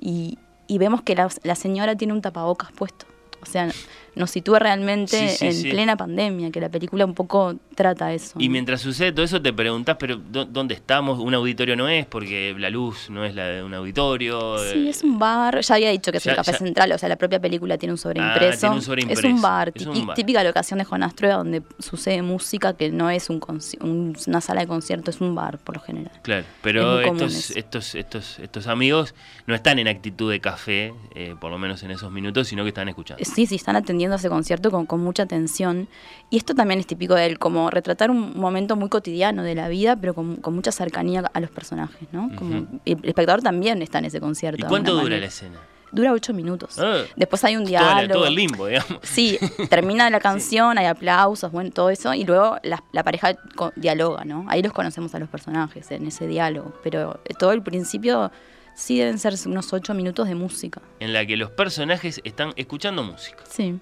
y, 0.01 0.39
y 0.69 0.79
vemos 0.79 1.03
que 1.03 1.15
la, 1.17 1.29
la 1.43 1.55
señora 1.57 1.97
tiene 1.97 2.13
un 2.13 2.21
tapabocas 2.23 2.71
puesto. 2.73 3.07
O 3.43 3.47
sea, 3.47 3.71
nos 4.15 4.31
sitúa 4.31 4.59
realmente 4.59 5.29
Sí, 5.29 5.37
sí, 5.37 5.47
en 5.47 5.53
sí. 5.55 5.71
plena 5.71 5.97
pandemia, 5.97 6.51
que 6.51 6.61
la 6.61 6.69
película 6.69 7.05
un 7.05 7.15
poco 7.15 7.55
trata 7.75 8.13
eso. 8.13 8.35
Y 8.39 8.49
¿no? 8.49 8.53
mientras 8.53 8.81
sucede 8.83 9.13
todo 9.13 9.25
eso 9.25 9.41
te 9.41 9.53
preguntás, 9.53 9.97
pero 9.99 10.17
¿dó- 10.17 10.45
¿dónde 10.45 10.75
estamos? 10.75 11.19
Un 11.19 11.35
auditorio 11.35 11.77
no 11.77 11.89
es, 11.89 12.07
porque 12.07 12.55
la 12.59 12.69
luz 12.71 13.09
no 13.11 13.25
es 13.25 13.35
la 13.35 13.47
de 13.47 13.63
un 13.63 13.73
auditorio. 13.75 14.59
Sí, 14.59 14.87
eh, 14.87 14.91
es 14.91 15.03
un 15.03 15.19
bar. 15.19 15.61
Ya 15.63 15.75
había 15.77 15.91
dicho 15.91 16.11
que 16.13 16.19
es 16.19 16.25
Ya- 16.25 16.33
el 16.33 16.37
café 16.37 16.53
ya- 16.53 16.59
central, 16.59 16.93
o 16.93 16.99
sea, 16.99 17.09
la 17.09 17.17
propia 17.17 17.41
película 17.41 17.79
tiene 17.79 17.93
un 17.93 17.99
sobreimpreso. 17.99 18.67
Ah, 18.67 18.79
tiene 18.79 19.05
un 19.05 19.11
Es 19.11 19.25
un 19.25 19.41
bar, 19.41 19.73
Es 19.75 19.87
un 19.87 19.95
típi- 19.95 20.07
bar. 20.07 20.17
típica 20.17 20.45
locación 20.45 20.79
de 20.79 20.85
Jonás 20.85 21.15
Trueba 21.15 21.37
donde 21.37 21.63
sucede 21.79 22.21
música 22.23 22.75
que 22.77 22.91
no 22.91 23.09
es 23.11 23.31
un 23.31 23.41
conci- 23.41 23.81
un- 23.83 24.17
una 24.27 24.41
sala 24.41 24.61
de 24.63 24.67
concierto, 24.67 25.11
es 25.11 25.21
un 25.21 25.35
bar 25.35 25.59
por 25.59 25.77
lo 25.77 25.83
general. 25.83 26.13
Claro, 26.23 26.45
pero 26.63 27.01
Es 27.01 27.07
estos, 27.07 27.57
estos, 27.57 27.95
estos, 27.95 28.39
estos 28.41 28.67
amigos 28.67 29.15
no 29.47 29.55
están 29.55 29.79
en 29.79 29.89
actitud 29.89 30.31
de 30.31 30.41
café, 30.41 30.93
eh, 31.15 31.35
por 31.41 31.51
lo 31.51 31.59
menos 31.59 31.83
en 31.83 31.91
esos 31.93 32.11
minutos, 32.13 32.49
sino 32.49 32.63
que 32.65 32.69
están 32.69 32.89
escuchando. 32.89 33.25
Sí, 33.25 33.47
sí, 33.47 33.55
están 33.55 33.77
atendiendo 33.77 34.02
ese 34.11 34.29
concierto 34.29 34.71
con, 34.71 34.87
con 34.87 35.01
mucha 35.01 35.23
atención. 35.25 35.89
Y 36.31 36.37
esto 36.37 36.55
también 36.55 36.81
es 36.81 36.87
típico 36.87 37.15
de 37.15 37.27
él, 37.27 37.39
como 37.39 37.71
retratar 37.71 38.11
un 38.11 38.39
momento 38.39 38.77
muy 38.77 38.89
cotidiano 38.89 39.43
de 39.43 39.55
la 39.55 39.69
vida, 39.69 39.97
pero 39.97 40.15
con, 40.15 40.37
con 40.37 40.55
mucha 40.55 40.73
cercanía 40.73 41.31
a 41.33 41.41
los 41.41 41.51
personajes, 41.51 42.09
¿no? 42.13 42.31
Como, 42.37 42.67
el 42.85 42.99
espectador 43.05 43.43
también 43.43 43.83
está 43.83 43.99
en 43.99 44.07
ese 44.07 44.21
concierto. 44.21 44.65
¿Y 44.67 44.69
cuánto 44.69 44.95
dura 44.95 45.19
la 45.19 45.27
escena? 45.27 45.59
Dura 45.93 46.13
ocho 46.13 46.33
minutos. 46.33 46.79
Ah, 46.79 47.03
Después 47.17 47.45
hay 47.45 47.55
un 47.55 47.67
diálogo. 47.67 48.15
todo 48.15 48.27
el 48.27 48.35
limbo, 48.35 48.67
digamos. 48.67 48.99
Sí, 49.03 49.39
termina 49.69 50.09
la 50.09 50.21
canción, 50.21 50.79
hay 50.79 50.87
aplausos, 50.87 51.53
bueno, 51.53 51.71
todo 51.71 51.91
eso, 51.91 52.15
y 52.15 52.25
luego 52.25 52.57
la, 52.63 52.83
la 52.93 53.05
pareja 53.05 53.37
dialoga, 53.77 54.25
¿no? 54.25 54.47
Ahí 54.49 54.63
los 54.63 54.73
conocemos 54.73 55.15
a 55.15 55.19
los 55.19 55.29
personajes 55.29 55.91
en 55.91 56.07
ese 56.07 56.27
diálogo, 56.27 56.73
pero 56.83 57.21
eh, 57.27 57.35
todo 57.39 57.53
el 57.53 57.63
principio 57.63 58.33
sí 58.75 58.99
deben 58.99 59.19
ser 59.19 59.35
unos 59.45 59.71
ocho 59.75 59.93
minutos 59.93 60.29
de 60.29 60.35
música. 60.35 60.81
En 60.99 61.13
la 61.13 61.27
que 61.27 61.37
los 61.37 61.51
personajes 61.51 62.23
están 62.25 62.55
escuchando 62.57 63.03
música, 63.03 63.45
Sí, 63.47 63.79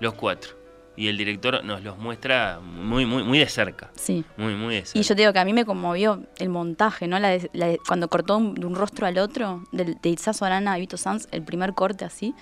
los 0.00 0.14
cuatro. 0.14 0.50
Y 0.96 1.08
el 1.08 1.16
director 1.18 1.64
nos 1.64 1.82
los 1.82 1.98
muestra 1.98 2.60
muy, 2.60 3.04
muy, 3.04 3.24
muy 3.24 3.38
de 3.40 3.46
cerca. 3.48 3.90
sí. 3.96 4.24
Muy, 4.36 4.54
muy 4.54 4.76
de 4.76 4.84
cerca. 4.84 4.98
Y 5.00 5.02
yo 5.02 5.14
te 5.16 5.22
digo 5.22 5.32
que 5.32 5.40
a 5.40 5.44
mí 5.44 5.52
me 5.52 5.64
conmovió 5.64 6.22
el 6.38 6.48
montaje, 6.50 7.08
¿no? 7.08 7.18
La 7.18 7.30
de- 7.30 7.50
la 7.52 7.66
de- 7.66 7.78
cuando 7.86 8.06
cortó 8.08 8.36
un- 8.36 8.54
de 8.54 8.64
un 8.64 8.76
rostro 8.76 9.06
al 9.08 9.18
otro, 9.18 9.64
del, 9.72 9.96
de 10.00 10.08
Itzazo 10.08 10.44
Arana 10.44 10.74
a 10.74 10.78
Vito 10.78 10.96
Sanz, 10.96 11.26
el 11.32 11.42
primer 11.42 11.74
corte 11.74 12.04
así, 12.04 12.32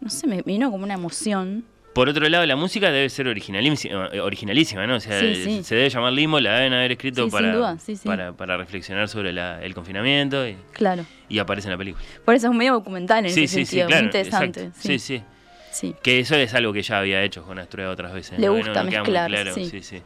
no 0.00 0.10
sé, 0.10 0.26
me 0.26 0.42
vino 0.42 0.72
como 0.72 0.82
una 0.82 0.94
emoción. 0.94 1.64
Por 1.94 2.08
otro 2.08 2.28
lado, 2.28 2.44
la 2.46 2.56
música 2.56 2.90
debe 2.90 3.08
ser 3.10 3.28
originalísima, 3.28 4.08
eh, 4.12 4.20
originalísima 4.20 4.86
¿no? 4.88 4.96
O 4.96 5.00
sea, 5.00 5.20
Sí, 5.20 5.34
sí. 5.44 5.62
se 5.64 5.74
debe 5.76 5.88
llamar 5.90 6.12
Limbo, 6.12 6.40
la 6.40 6.54
deben 6.56 6.72
haber 6.72 6.92
escrito 6.92 7.24
Sí, 7.26 7.30
para, 7.30 7.54
duda, 7.54 7.78
sí, 7.78 7.94
sí. 7.96 8.06
para, 8.08 8.32
para 8.32 8.56
reflexionar 8.56 9.08
sobre 9.08 9.32
la- 9.32 9.62
el 9.62 9.72
confinamiento 9.74 10.46
y, 10.48 10.56
Claro. 10.72 11.04
y 11.28 11.38
aparece 11.38 11.68
en 11.68 11.72
la 11.72 11.78
película. 11.78 12.04
Por 12.24 12.34
eso 12.34 12.46
es 12.46 12.50
un 12.50 12.56
medio 12.58 12.72
documental 12.72 13.24
en 13.26 13.32
Sí, 13.32 13.44
ese 13.44 13.54
sí, 13.54 13.60
sí, 13.60 13.66
sentido, 13.66 13.86
claro. 13.88 14.02
muy 14.02 14.06
interesante. 14.06 14.60
exacto. 14.62 14.80
Sí, 14.80 14.98
sí. 14.98 15.22
Sí. 15.70 15.94
Que 16.02 16.20
eso 16.20 16.34
es 16.36 16.52
algo 16.54 16.72
que 16.72 16.82
ya 16.82 16.98
había 16.98 17.22
hecho 17.22 17.42
con 17.44 17.58
Astrueda 17.58 17.90
otras 17.90 18.12
veces. 18.12 18.38
Le 18.38 18.46
¿no? 18.48 18.54
Gusta 18.56 18.82
no- 18.82 18.90
no 18.90 18.96
mezclar, 18.98 19.30
claro. 19.30 19.54
sí. 19.54 19.66
sí, 19.66 19.82
sí. 19.82 20.02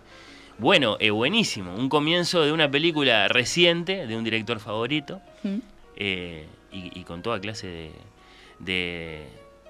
Bueno, 0.59 0.97
eh, 1.01 1.11
buenísimo. 1.11 1.75
Un 1.75 1.89
comienzo 1.89 2.43
de 2.43 2.53
una 2.53 2.71
película 2.71 3.27
reciente 3.29 4.07
de 4.07 4.17
un 4.17 4.23
director 4.25 4.61
favorito 4.61 5.21
Mm. 5.43 5.59
eh, 5.97 6.47
y, 6.71 7.01
y 7.01 7.05
con 7.05 7.23
toda 7.23 7.41
clase 7.41 7.67
de, 7.67 7.91
de, 8.61 9.27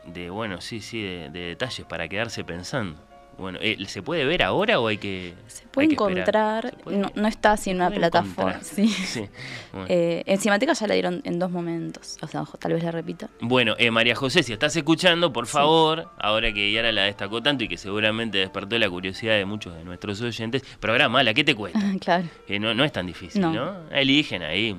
de, 0.06 0.30
bueno, 0.30 0.60
sí, 0.60 0.80
sí, 0.80 1.00
de, 1.02 1.30
de 1.30 1.40
detalles 1.40 1.86
para 1.86 2.08
quedarse 2.08 2.44
pensando. 2.44 2.98
Bueno, 3.38 3.58
eh, 3.60 3.76
¿se 3.86 4.02
puede 4.02 4.24
ver 4.24 4.42
ahora 4.42 4.80
o 4.80 4.88
hay 4.88 4.98
que 4.98 5.34
Se 5.46 5.66
puede 5.66 5.92
encontrar, 5.92 6.76
no, 6.86 7.10
no 7.14 7.28
está 7.28 7.52
así 7.52 7.70
en 7.70 7.76
una 7.76 7.90
plataforma. 7.90 8.58
Sí. 8.62 8.88
Sí, 8.88 9.28
bueno. 9.72 9.86
Eh, 9.88 10.22
en 10.26 10.38
ya 10.38 10.86
la 10.86 10.94
dieron 10.94 11.20
en 11.24 11.38
dos 11.38 11.50
momentos. 11.50 12.16
O 12.22 12.26
sea, 12.26 12.44
tal 12.58 12.72
vez 12.72 12.82
la 12.82 12.90
repita. 12.90 13.28
Bueno, 13.40 13.74
eh, 13.78 13.90
María 13.90 14.14
José, 14.14 14.42
si 14.42 14.52
estás 14.52 14.74
escuchando, 14.76 15.32
por 15.32 15.46
favor, 15.46 16.10
ahora 16.18 16.52
que 16.52 16.72
Yara 16.72 16.92
la 16.92 17.04
destacó 17.04 17.42
tanto 17.42 17.64
y 17.64 17.68
que 17.68 17.76
seguramente 17.76 18.38
despertó 18.38 18.78
la 18.78 18.88
curiosidad 18.88 19.34
de 19.34 19.44
muchos 19.44 19.74
de 19.74 19.84
nuestros 19.84 20.20
oyentes, 20.20 20.62
programala, 20.80 21.34
¿qué 21.34 21.44
te 21.44 21.54
cuesta? 21.54 21.80
claro. 22.00 22.24
Eh, 22.48 22.58
no, 22.58 22.74
no 22.74 22.84
es 22.84 22.92
tan 22.92 23.06
difícil, 23.06 23.40
¿no? 23.40 23.52
No. 23.52 23.90
Eligen 23.90 24.42
ahí 24.42 24.76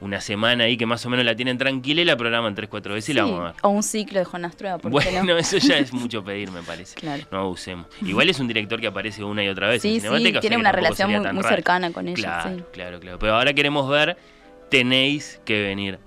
una 0.00 0.20
semana 0.20 0.64
ahí 0.64 0.76
que 0.76 0.84
más 0.86 1.04
o 1.06 1.10
menos 1.10 1.24
la 1.24 1.34
tienen 1.34 1.56
tranquila 1.58 2.02
y 2.02 2.04
la 2.04 2.16
programan 2.16 2.54
tres, 2.54 2.68
cuatro 2.68 2.94
veces 2.94 3.10
y 3.10 3.14
la 3.14 3.24
Sí, 3.24 3.30
vamos 3.30 3.40
a 3.40 3.44
ver. 3.52 3.54
O 3.62 3.68
un 3.70 3.82
ciclo 3.82 4.18
de 4.18 4.24
Jonás 4.24 4.56
Trueba, 4.56 4.78
¿por 4.78 4.90
qué 4.90 5.10
Bueno, 5.10 5.24
no? 5.24 5.38
eso 5.38 5.56
ya 5.58 5.78
es 5.78 5.92
mucho 5.94 6.22
pedir, 6.22 6.50
me 6.50 6.62
parece. 6.62 6.94
Claro. 6.96 7.22
No 7.30 7.38
abusemos. 7.40 7.86
Igual 8.02 8.28
es 8.30 8.38
un 8.40 8.48
director 8.48 8.80
que 8.80 8.86
aparece 8.88 9.24
una 9.24 9.42
y 9.44 9.48
otra 9.48 9.68
vez. 9.68 9.84
en 9.84 9.92
Sí, 9.94 10.00
sí, 10.00 10.06
o 10.06 10.18
sea 10.18 10.40
tiene 10.40 10.56
una 10.58 10.72
relación 10.72 11.10
muy, 11.34 11.42
cercana 11.44 11.92
con 11.92 12.08
ella. 12.08 12.14
Claro, 12.16 12.56
sí. 12.58 12.64
claro, 12.72 13.00
claro. 13.00 13.18
Pero 13.18 13.34
ahora 13.34 13.52
queremos 13.54 13.88
ver, 13.88 14.16
tenéis 14.70 15.40
que 15.44 15.62
venir 15.62 15.98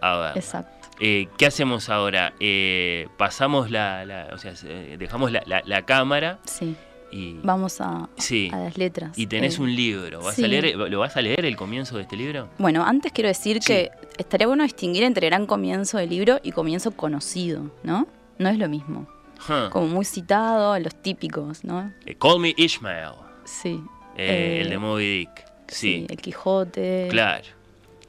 a 0.00 0.16
ver. 0.18 0.32
Exacto. 0.38 0.72
Eh, 1.00 1.28
¿Qué 1.38 1.46
hacemos 1.46 1.88
ahora? 1.90 2.34
Eh, 2.40 3.06
pasamos 3.16 3.70
la, 3.70 4.04
la- 4.04 4.28
o 4.32 4.38
sea, 4.38 4.52
eh, 4.64 4.96
dejamos 4.98 5.30
la, 5.30 5.42
la- 5.46 5.62
la 5.64 5.82
cámara 5.86 6.38
Sí. 6.44 6.74
Y, 7.10 7.38
Vamos 7.42 7.80
a, 7.80 8.08
sí, 8.16 8.50
a 8.52 8.58
las 8.58 8.76
letras. 8.76 9.16
y 9.18 9.26
tenés 9.26 9.58
Eh, 9.58 9.62
un 9.62 9.74
libro. 9.74 10.20
¿Vas 10.22 10.36
sí. 10.36 10.44
a 10.44 10.48
leer, 10.48 10.76
¿Lo 10.76 10.98
vas 11.00 11.16
a 11.16 11.22
leer 11.22 11.44
el 11.44 11.56
comienzo 11.56 11.96
de 11.96 12.02
este 12.02 12.16
libro? 12.16 12.48
Bueno, 12.58 12.84
antes 12.84 13.12
quiero 13.12 13.28
decir 13.28 13.60
que 13.60 13.90
estaría 14.18 14.46
bueno 14.46 14.62
distinguir 14.64 15.02
entre 15.04 15.26
gran 15.26 15.46
comienzo 15.46 15.98
del 15.98 16.10
libro 16.10 16.38
y 16.42 16.52
comienzo 16.52 16.90
conocido, 16.92 17.70
¿no? 17.82 18.06
No 18.38 18.48
es 18.48 18.58
lo 18.58 18.68
mismo. 18.68 19.08
Huh. 19.48 19.70
Como 19.70 19.86
muy 19.86 20.04
citado, 20.04 20.78
los 20.80 20.94
típicos, 21.00 21.64
¿no? 21.64 21.92
Eh, 22.06 22.14
Call 22.16 22.40
Me 22.40 22.52
Ishmael, 22.56 23.12
Sí. 23.44 23.80
eh, 24.16 24.58
el 24.62 24.70
de 24.70 24.78
Moby 24.78 25.18
Dick. 25.20 25.44
Sí, 25.68 26.06
El 26.08 26.16
Quijote. 26.16 27.06
claro. 27.10 27.44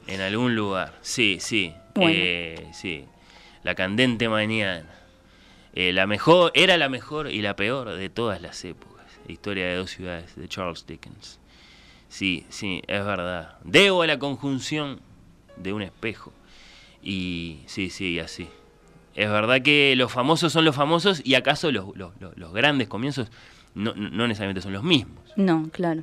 En 0.06 0.20
algún 0.20 0.56
lugar. 0.56 0.94
Sí, 1.02 1.38
sí. 1.40 1.72
Bueno. 1.94 2.62
Sí. 2.72 3.04
La 3.62 3.74
candente 3.74 4.28
mañana. 4.28 4.86
La 5.74 6.06
mejor, 6.08 6.50
era 6.54 6.76
la 6.78 6.88
mejor 6.88 7.30
y 7.30 7.42
la 7.42 7.54
peor 7.54 7.90
de 7.94 8.08
todas 8.08 8.40
las 8.42 8.64
épocas. 8.64 8.89
Historia 9.30 9.66
de 9.66 9.76
dos 9.76 9.90
ciudades, 9.90 10.34
de 10.36 10.48
Charles 10.48 10.84
Dickens. 10.86 11.38
Sí, 12.08 12.44
sí, 12.48 12.82
es 12.86 13.04
verdad. 13.04 13.56
Debo 13.64 14.02
a 14.02 14.06
la 14.06 14.18
conjunción 14.18 15.00
de 15.56 15.72
un 15.72 15.82
espejo 15.82 16.32
Y 17.02 17.60
sí, 17.66 17.90
sí, 17.90 18.18
así. 18.18 18.48
Es 19.14 19.30
verdad 19.30 19.62
que 19.62 19.94
los 19.96 20.12
famosos 20.12 20.52
son 20.52 20.64
los 20.64 20.74
famosos 20.76 21.20
y 21.24 21.34
acaso 21.34 21.70
los, 21.72 21.86
los, 21.96 22.52
grandes 22.52 22.88
comienzos 22.88 23.30
no, 23.74 23.94
no 23.94 24.26
necesariamente 24.26 24.60
son 24.62 24.72
los 24.72 24.82
mismos. 24.82 25.18
No, 25.36 25.68
claro. 25.72 26.02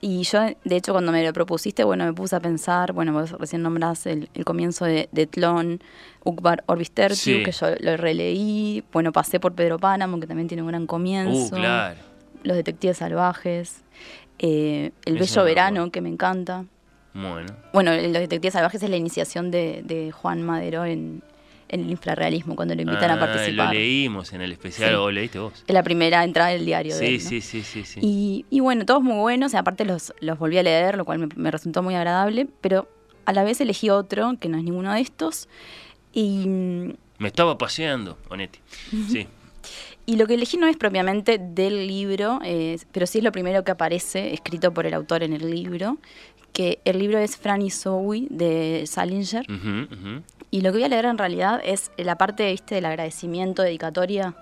Y 0.00 0.22
yo, 0.22 0.40
de 0.64 0.76
hecho, 0.76 0.92
cuando 0.92 1.12
me 1.12 1.24
lo 1.24 1.32
propusiste, 1.32 1.84
bueno, 1.84 2.04
me 2.06 2.12
puse 2.12 2.34
a 2.34 2.40
pensar, 2.40 2.92
bueno, 2.92 3.12
vos 3.12 3.32
recién 3.32 3.62
nombrás 3.62 4.06
el, 4.06 4.30
el 4.34 4.44
comienzo 4.44 4.84
de, 4.84 5.08
de 5.12 5.26
Tlón, 5.26 5.80
Ukbar 6.24 6.64
Orbis 6.66 6.90
Tertiu, 6.90 7.16
Sí. 7.16 7.42
que 7.42 7.52
yo 7.52 7.66
lo 7.80 7.96
releí, 7.96 8.82
bueno, 8.92 9.12
pasé 9.12 9.40
por 9.40 9.54
Pedro 9.54 9.78
Páramo, 9.78 10.18
que 10.18 10.26
también 10.26 10.48
tiene 10.48 10.62
un 10.62 10.68
gran 10.68 10.86
comienzo. 10.86 11.54
Uh, 11.54 11.58
claro. 11.58 12.09
Los 12.42 12.56
Detectives 12.56 12.98
Salvajes, 12.98 13.82
eh, 14.38 14.92
El 15.04 15.18
Bello 15.18 15.44
Verano, 15.44 15.90
que 15.90 16.00
me 16.00 16.08
encanta. 16.08 16.64
Bueno. 17.12 17.54
Bueno, 17.72 17.92
Los 17.94 18.12
Detectives 18.12 18.52
Salvajes 18.54 18.82
es 18.82 18.90
la 18.90 18.96
iniciación 18.96 19.50
de, 19.50 19.82
de 19.84 20.12
Juan 20.12 20.42
Madero 20.42 20.84
en, 20.84 21.22
en 21.68 21.80
el 21.80 21.90
infrarrealismo, 21.90 22.56
cuando 22.56 22.74
lo 22.74 22.82
invitan 22.82 23.10
Ah, 23.10 23.14
a 23.14 23.20
participar. 23.20 23.66
Lo 23.68 23.72
leímos 23.74 24.32
en 24.32 24.40
el 24.42 24.52
especial, 24.52 24.90
Sí. 24.90 24.94
o 24.96 25.10
leíste 25.10 25.38
vos. 25.38 25.64
Es 25.66 25.74
la 25.74 25.82
primera 25.82 26.22
entrada 26.24 26.50
del 26.50 26.64
diario 26.64 26.94
de 26.96 27.00
Sí, 27.00 27.14
él, 27.16 27.22
¿no? 27.24 27.28
sí, 27.28 27.40
sí, 27.40 27.62
sí, 27.62 27.84
sí. 27.84 28.00
Y, 28.02 28.46
y 28.50 28.60
bueno, 28.60 28.86
todos 28.86 29.02
muy 29.02 29.16
buenos, 29.18 29.52
y 29.54 29.56
aparte 29.56 29.84
los, 29.84 30.14
los 30.20 30.38
volví 30.38 30.56
a 30.58 30.62
leer, 30.62 30.96
lo 30.96 31.04
cual 31.04 31.18
me, 31.18 31.28
me 31.36 31.50
resultó 31.50 31.82
muy 31.82 31.94
agradable, 31.94 32.46
pero 32.60 32.88
a 33.26 33.32
la 33.32 33.44
vez 33.44 33.60
elegí 33.60 33.90
otro, 33.90 34.34
que 34.40 34.48
no 34.48 34.56
es 34.58 34.64
ninguno 34.64 34.92
de 34.92 35.00
estos, 35.00 35.48
y, 36.12 36.46
Me 37.18 37.28
estaba 37.28 37.58
paseando, 37.58 38.16
Onetti. 38.30 38.60
Sí. 39.10 39.26
y 40.06 40.16
lo 40.16 40.26
que 40.26 40.34
elegí 40.34 40.56
no 40.56 40.66
es 40.66 40.76
propiamente 40.76 41.38
del 41.38 41.86
libro, 41.86 42.40
eh, 42.44 42.78
pero 42.92 43.06
sí 43.06 43.18
es 43.18 43.24
lo 43.24 43.32
primero 43.32 43.62
que 43.64 43.70
aparece 43.72 44.32
escrito 44.34 44.72
por 44.72 44.86
el 44.86 44.94
autor 44.94 45.22
en 45.22 45.32
el 45.32 45.50
libro, 45.50 45.98
que 46.52 46.80
el 46.84 46.98
libro 46.98 47.18
es 47.18 47.36
Franny 47.36 47.70
Zoe 47.70 48.26
de 48.28 48.84
Salinger, 48.86 49.46
Ujú, 49.48 49.94
ujú. 49.94 50.22
y 50.50 50.62
lo 50.62 50.72
que 50.72 50.78
voy 50.78 50.84
a 50.84 50.88
leer 50.88 51.04
en 51.04 51.16
realidad 51.18 51.60
es 51.64 51.92
la 51.96 52.16
parte, 52.18 52.50
viste, 52.50 52.74
del 52.74 52.86
agradecimiento, 52.86 53.62
dedicatoria, 53.62 54.34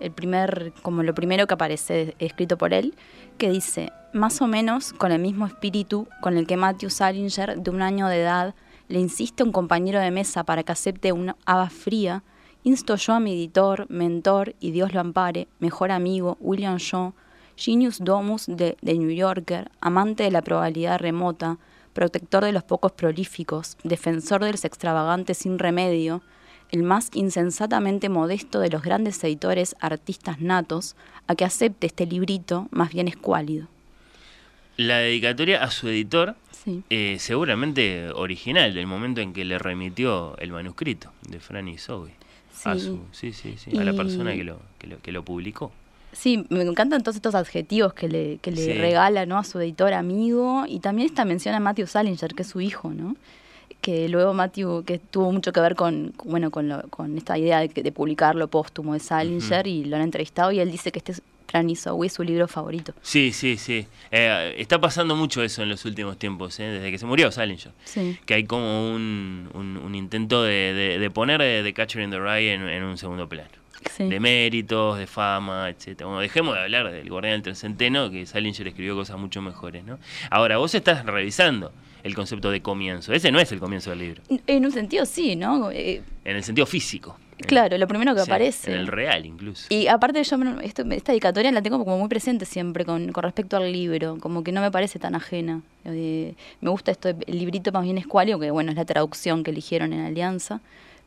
el 0.00 0.10
primer, 0.10 0.72
como 0.82 1.02
lo 1.02 1.14
primero 1.14 1.46
que 1.46 1.54
aparece 1.54 2.14
escrito 2.18 2.56
por 2.58 2.72
él, 2.72 2.94
que 3.38 3.50
dice, 3.50 3.92
más 4.12 4.40
o 4.42 4.46
menos 4.46 4.92
con 4.92 5.12
el 5.12 5.18
mismo 5.20 5.46
espíritu 5.46 6.08
con 6.20 6.36
el 6.38 6.46
que 6.46 6.56
Matthew 6.56 6.90
Salinger, 6.90 7.58
de 7.58 7.70
un 7.70 7.82
año 7.82 8.08
de 8.08 8.20
edad, 8.22 8.54
le 8.88 8.98
insiste 9.00 9.42
a 9.42 9.46
un 9.46 9.52
compañero 9.52 10.00
de 10.00 10.10
mesa 10.10 10.44
para 10.44 10.62
que 10.62 10.72
acepte 10.72 11.12
una 11.12 11.36
haba 11.46 11.68
fría, 11.70 12.22
insto 12.64 12.96
yo 12.96 13.12
a 13.14 13.20
mi 13.20 13.32
editor, 13.32 13.86
mentor 13.88 14.54
y 14.60 14.70
Dios 14.72 14.92
lo 14.92 15.00
ampare, 15.00 15.46
mejor 15.60 15.90
amigo, 15.90 16.36
William 16.40 16.78
Shaw, 16.78 17.12
genius 17.56 17.98
domus 18.00 18.46
de, 18.46 18.76
de 18.82 18.94
New 18.94 19.10
Yorker, 19.10 19.70
amante 19.80 20.24
de 20.24 20.30
la 20.30 20.42
probabilidad 20.42 20.98
remota, 20.98 21.58
protector 21.92 22.44
de 22.44 22.52
los 22.52 22.64
pocos 22.64 22.92
prolíficos, 22.92 23.76
defensor 23.84 24.42
de 24.44 24.50
los 24.52 24.64
extravagantes 24.64 25.38
sin 25.38 25.58
remedio, 25.58 26.22
el 26.72 26.82
más 26.82 27.10
insensatamente 27.14 28.08
modesto 28.08 28.58
de 28.58 28.70
los 28.70 28.82
grandes 28.82 29.22
editores 29.22 29.76
artistas 29.80 30.40
natos, 30.40 30.96
a 31.28 31.36
que 31.36 31.44
acepte 31.44 31.86
este 31.86 32.06
librito 32.06 32.66
más 32.72 32.92
bien 32.92 33.06
escuálido. 33.06 33.68
La 34.76 34.98
dedicatoria 34.98 35.62
a 35.62 35.70
su 35.70 35.88
editor, 35.88 36.34
Sí. 36.50 36.82
eh, 36.90 37.18
seguramente 37.20 38.10
original, 38.14 38.74
del 38.74 38.86
momento 38.88 39.20
en 39.20 39.32
que 39.34 39.44
le 39.44 39.58
remitió 39.58 40.36
el 40.38 40.50
manuscrito 40.50 41.12
de 41.28 41.38
Franny 41.38 41.78
Zoe. 41.78 42.16
A, 42.64 42.78
su, 42.78 43.00
sí, 43.12 43.32
sí, 43.32 43.54
sí, 43.58 43.76
a 43.76 43.84
la 43.84 43.92
persona 43.92 44.34
que 44.34 44.44
lo, 44.44 44.58
que 44.78 44.86
lo, 44.86 44.98
que 45.00 45.12
lo 45.12 45.24
publicó. 45.24 45.72
Sí, 46.12 46.46
me 46.48 46.62
encantan 46.62 47.02
todos 47.02 47.16
estos 47.16 47.34
adjetivos 47.34 47.92
que 47.92 48.08
le, 48.08 48.38
que 48.38 48.52
le 48.52 48.62
Sí. 48.62 48.72
regala 48.74 49.26
¿no? 49.26 49.36
a 49.38 49.44
su 49.44 49.58
editor 49.60 49.92
amigo 49.92 50.64
y 50.68 50.78
también 50.78 51.06
esta 51.06 51.24
mención 51.24 51.54
a 51.56 51.60
Matthew 51.60 51.88
Salinger, 51.88 52.34
que 52.34 52.42
es 52.42 52.48
su 52.48 52.60
hijo, 52.60 52.90
¿no? 52.90 53.16
Que 53.80 54.08
luego 54.08 54.32
Matthew, 54.32 54.84
que 54.84 54.98
tuvo 54.98 55.32
mucho 55.32 55.52
que 55.52 55.60
ver 55.60 55.74
con, 55.74 56.14
bueno, 56.24 56.50
con, 56.50 56.68
lo- 56.68 56.82
con 56.88 57.18
esta 57.18 57.36
idea 57.36 57.58
de, 57.60 57.68
de 57.68 57.92
publicarlo 57.92 58.48
póstumo 58.48 58.94
de 58.94 59.00
Salinger 59.00 59.66
y 59.66 59.84
lo 59.84 59.96
han 59.96 60.02
entrevistado 60.02 60.52
y 60.52 60.60
él 60.60 60.70
dice 60.70 60.92
que 60.92 61.00
este 61.00 61.12
es 61.12 61.22
Es 61.54 62.12
su 62.12 62.22
libro 62.24 62.48
favorito. 62.48 62.92
Sí, 63.00 63.32
sí, 63.32 63.56
sí. 63.56 63.86
Eh, 64.10 64.56
está 64.58 64.80
pasando 64.80 65.14
mucho 65.14 65.42
eso 65.42 65.62
en 65.62 65.68
los 65.68 65.84
últimos 65.84 66.18
tiempos, 66.18 66.58
eh, 66.58 66.64
desde 66.64 66.90
que 66.90 66.98
se 66.98 67.06
murió 67.06 67.30
Salinger. 67.30 67.72
Sí. 67.84 68.18
Que 68.26 68.34
hay 68.34 68.44
como 68.44 68.90
un, 68.92 69.48
un- 69.54 69.76
un 69.76 69.94
intento 69.94 70.42
de, 70.42 70.72
de- 70.74 70.98
de 70.98 71.10
poner 71.10 71.38
The 71.40 71.72
Catcher 71.72 72.02
in 72.02 72.10
the 72.10 72.18
Rye 72.18 72.54
en, 72.54 72.68
en 72.68 72.82
un 72.82 72.98
segundo 72.98 73.28
plano. 73.28 73.50
Sí. 73.96 74.04
De 74.08 74.18
méritos, 74.18 74.98
de 74.98 75.06
fama, 75.06 75.68
etcétera. 75.70 76.06
Bueno, 76.06 76.20
dejemos 76.22 76.54
de 76.54 76.60
hablar 76.62 76.90
del 76.90 77.08
Guardián 77.08 77.34
del 77.34 77.42
Tercenteno, 77.42 78.10
que 78.10 78.26
Salinger 78.26 78.66
escribió 78.68 78.96
cosas 78.96 79.16
mucho 79.18 79.40
mejores, 79.42 79.84
¿no? 79.84 79.98
Ahora, 80.30 80.56
vos 80.56 80.74
estás 80.74 81.04
revisando 81.06 81.70
el 82.02 82.14
concepto 82.14 82.50
de 82.50 82.62
comienzo. 82.62 83.12
Ese 83.12 83.30
no 83.30 83.38
es 83.40 83.52
el 83.52 83.60
comienzo 83.60 83.90
del 83.90 83.98
libro, 84.00 84.22
En 84.46 84.64
un 84.64 84.72
sentido 84.72 85.06
sí, 85.06 85.36
¿no? 85.36 85.70
Eh, 85.70 86.02
en 86.24 86.36
el 86.36 86.42
sentido 86.42 86.66
físico. 86.66 87.18
Claro, 87.38 87.76
lo 87.78 87.86
primero 87.88 88.14
que 88.14 88.20
Sí, 88.22 88.30
aparece. 88.30 88.72
En 88.72 88.78
el 88.80 88.86
real, 88.86 89.26
incluso. 89.26 89.66
Y 89.68 89.86
aparte 89.88 90.22
yo 90.22 90.38
me- 90.38 90.64
esto- 90.64 90.82
esta 90.90 91.12
dedicatoria 91.12 91.50
la 91.52 91.62
tengo 91.62 91.78
como 91.78 91.98
muy 91.98 92.08
presente 92.08 92.44
siempre 92.44 92.84
con, 92.84 93.12
con 93.12 93.22
respecto 93.24 93.56
al 93.56 93.72
libro, 93.72 94.16
como 94.20 94.42
que 94.44 94.52
no 94.52 94.60
me 94.60 94.70
parece 94.70 94.98
tan 94.98 95.14
ajena. 95.14 95.60
Eh, 95.84 96.34
me 96.60 96.70
gusta 96.70 96.90
esto, 96.92 97.12
de- 97.12 97.24
el 97.26 97.38
librito 97.38 97.72
más 97.72 97.84
bien 97.84 97.98
escuálio, 97.98 98.38
que 98.38 98.50
bueno, 98.50 98.70
es 98.70 98.76
la 98.76 98.84
traducción 98.84 99.42
que 99.44 99.50
eligieron 99.50 99.92
en 99.92 100.00
Alianza, 100.00 100.60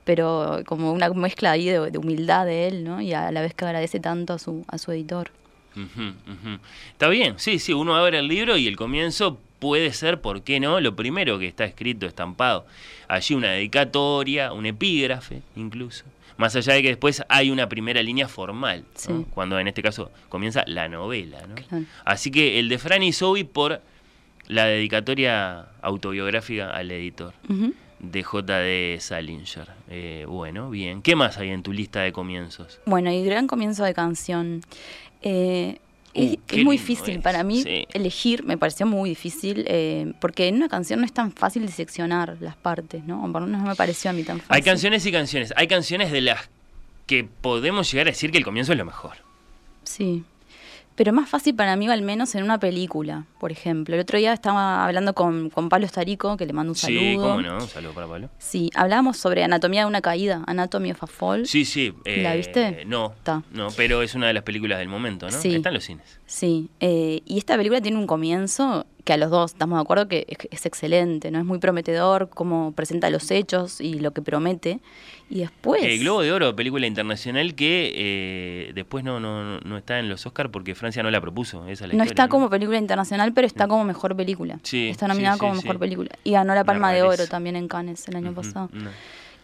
pero 0.04 0.62
como 0.66 0.92
una 0.94 1.10
mezcla 1.10 1.52
ahí 1.52 1.66
de, 1.66 1.92
de 1.92 1.98
humildad 1.98 2.46
de 2.46 2.68
él, 2.68 2.84
¿no? 2.84 3.02
Y 3.02 3.14
a 3.14 3.32
la 3.32 3.42
vez 3.42 3.54
que 3.54 3.66
agradece 3.66 4.00
tanto 4.00 4.34
a 4.34 4.40
su, 4.40 4.64
a 4.68 4.78
su 4.78 4.92
editor. 4.92 5.32
Ujú. 5.76 6.60
Está 6.92 7.08
bien, 7.08 7.36
sí, 7.38 7.60
sí, 7.60 7.72
uno 7.74 7.96
abre 7.96 8.18
el 8.20 8.28
libro 8.28 8.58
y 8.58 8.68
el 8.68 8.76
comienzo 8.76 9.38
puede 9.60 9.94
ser, 9.94 10.22
¿por 10.22 10.42
qué 10.42 10.60
no? 10.60 10.80
Lo 10.82 10.96
primero 10.96 11.38
que 11.40 11.48
está 11.48 11.66
escrito, 11.66 12.06
estampado. 12.08 12.66
Allí 13.08 13.36
una 13.36 13.52
dedicatoria, 13.52 14.54
un 14.54 14.66
epígrafe 14.66 15.42
incluso. 15.56 16.04
Más 16.38 16.56
allá 16.56 16.74
de 16.74 16.82
que 16.84 16.90
después 16.90 17.24
hay 17.30 17.50
una 17.50 17.68
primera 17.68 18.02
línea 18.04 18.28
formal, 18.28 18.86
cuando 19.34 19.60
en 19.60 19.68
este 19.68 19.82
caso 19.82 20.12
comienza 20.30 20.64
la 20.68 20.88
novela. 20.88 21.40
¿no? 21.48 21.56
Claro. 21.56 21.86
Así 22.06 22.30
que 22.32 22.60
el 22.60 22.70
de 22.70 22.78
Franny 22.78 23.12
Zoe 23.12 23.44
por 23.46 23.82
la 24.48 24.66
dedicatoria 24.66 25.68
autobiográfica 25.82 26.70
al 26.70 26.92
editor 26.92 27.34
Ujú. 27.50 27.74
de 28.00 28.24
J.D. 28.24 28.98
Salinger. 29.02 29.68
Eh, 29.90 30.26
bueno, 30.28 30.70
bien. 30.70 31.02
¿Qué 31.02 31.16
más 31.16 31.38
hay 31.38 31.50
en 31.50 31.64
tu 31.64 31.74
lista 31.74 32.02
de 32.02 32.12
comienzos? 32.14 32.80
Bueno, 32.86 33.12
y 33.12 33.24
gran 33.26 33.48
comienzo 33.48 33.84
de 33.84 33.94
canción. 33.94 34.62
Eh, 35.24 35.80
es, 36.18 36.32
Uh, 36.32 36.38
es 36.49 36.63
muy 36.63 36.78
difícil 36.78 37.15
es, 37.18 37.22
para 37.22 37.43
mí 37.43 37.63
sí. 37.63 37.86
elegir, 37.93 38.43
me 38.43 38.57
pareció 38.57 38.86
muy 38.86 39.09
difícil, 39.09 39.65
eh, 39.68 40.13
porque 40.20 40.47
en 40.47 40.55
una 40.55 40.70
canción 40.70 40.99
no 40.99 41.05
es 41.05 41.13
tan 41.13 41.32
fácil 41.32 41.65
diseccionar 41.65 42.38
las 42.39 42.55
partes, 42.55 43.03
¿no? 43.05 43.22
Por 43.32 43.41
lo 43.41 43.47
menos 43.47 43.61
no 43.61 43.68
me 43.70 43.76
pareció 43.76 44.09
a 44.09 44.13
mí 44.13 44.24
tan 44.24 44.39
fácil. 44.39 44.55
Hay 44.55 44.61
canciones 44.61 45.05
y 45.05 45.11
canciones. 45.11 45.53
Hay 45.55 45.68
canciones 45.68 46.11
de 46.11 46.22
las 46.22 46.49
que 47.05 47.24
podemos 47.24 47.91
llegar 47.91 48.07
a 48.07 48.11
decir 48.11 48.32
que 48.32 48.38
el 48.38 48.43
comienzo 48.43 48.74
es 48.74 48.78
lo 48.78 48.86
mejor. 48.86 49.13
Sí. 49.84 50.24
Pero 50.98 51.14
más 51.14 51.30
fácil 51.30 51.54
para 51.54 51.76
mí, 51.76 51.88
al 51.88 52.02
menos 52.02 52.34
en 52.34 52.43
una 52.43 52.60
película, 52.60 53.26
por 53.39 53.52
ejemplo. 53.52 53.93
El 53.93 54.02
otro 54.02 54.18
día 54.18 54.34
estaba 54.34 54.84
hablando 54.84 55.14
con, 55.14 55.52
con 55.52 55.70
Pablo 55.70 55.88
Starico, 55.88 56.36
que 56.38 56.48
le 56.48 56.54
mando 56.54 56.72
un 56.72 56.76
saludo. 56.76 57.00
Sí, 57.00 57.16
cómo 57.18 57.39
no. 57.39 57.58
Un 57.58 57.68
saludo 57.68 57.93
para 57.93 58.08
Pablo. 58.08 58.30
Sí, 58.39 58.72
hablábamos 58.74 59.18
sobre 59.18 59.43
Anatomía 59.43 59.82
de 59.82 59.88
una 59.88 60.02
caída, 60.02 60.43
Anatomy 60.48 60.89
of 60.89 61.04
a 61.04 61.06
Fall. 61.06 61.45
Sí, 61.45 61.66
sí. 61.66 61.93
¿La 62.04 62.34
eh, 62.34 62.38
viste? 62.38 62.84
No, 62.88 63.14
Ta. 63.22 63.43
no, 63.52 63.68
pero 63.78 64.02
es 64.02 64.16
una 64.16 64.26
de 64.26 64.34
las 64.34 64.41
películas 64.41 64.80
del 64.80 64.88
momento, 64.88 65.30
¿no? 65.30 65.39
Sí. 65.39 65.54
Está 65.54 65.70
en 65.70 65.76
los 65.76 65.84
cines. 65.84 66.16
Sí, 66.28 66.70
eh, 66.82 67.22
y 67.26 67.38
esta 67.38 67.56
película 67.56 67.80
tiene 67.82 67.98
un 67.98 68.06
comienzo 68.06 68.86
que 69.06 69.14
a 69.14 69.18
los 69.18 69.32
dos 69.32 69.54
estamos 69.54 69.78
de 69.78 69.82
acuerdo 69.82 70.10
que 70.10 70.26
es, 70.28 70.38
es 70.52 70.66
excelente, 70.66 71.32
¿no? 71.32 71.40
Es 71.40 71.46
muy 71.46 71.58
prometedor 71.58 72.30
cómo 72.30 72.74
presenta 72.74 73.10
los 73.10 73.32
hechos 73.32 73.80
y 73.80 73.94
lo 74.00 74.12
que 74.12 74.22
promete. 74.22 74.82
Y 75.30 75.40
después... 75.40 75.82
El 75.82 76.00
Globo 76.00 76.22
de 76.22 76.34
Oro, 76.34 76.54
película 76.54 76.86
internacional 76.86 77.56
que 77.56 77.94
eh, 77.96 78.72
después 78.76 79.06
no, 79.06 79.22
no, 79.22 79.62
no 79.62 79.78
está 79.78 80.00
en 80.00 80.10
los 80.10 80.26
Oscars 80.26 80.50
porque 80.52 80.76
Francia 80.76 81.02
no 81.02 81.10
la 81.10 81.22
propuso. 81.22 81.66
Esa 81.68 81.86
es 81.86 81.94
la 81.94 81.98
no 81.98 82.04
historia, 82.04 82.10
está 82.12 82.28
como 82.28 82.50
película 82.50 82.78
internacional, 82.78 83.32
pero 83.32 83.48
está 83.48 83.70
como 83.70 83.86
mejor 83.86 84.14
película. 84.18 84.60
Sí, 84.64 84.90
está 84.90 85.08
nominada 85.08 85.36
sí, 85.36 85.40
como 85.40 85.54
mejor 85.54 85.80
película. 85.80 86.10
Y 86.26 86.32
ganó 86.32 86.54
la 86.54 86.66
Palma 86.66 86.92
de. 86.92 87.04
Oro 87.04 87.26
también 87.28 87.56
en 87.56 87.70
Cannes 87.70 88.06
el 88.10 88.18
año 88.18 88.34
pasado. 88.34 88.70
no. 88.74 88.90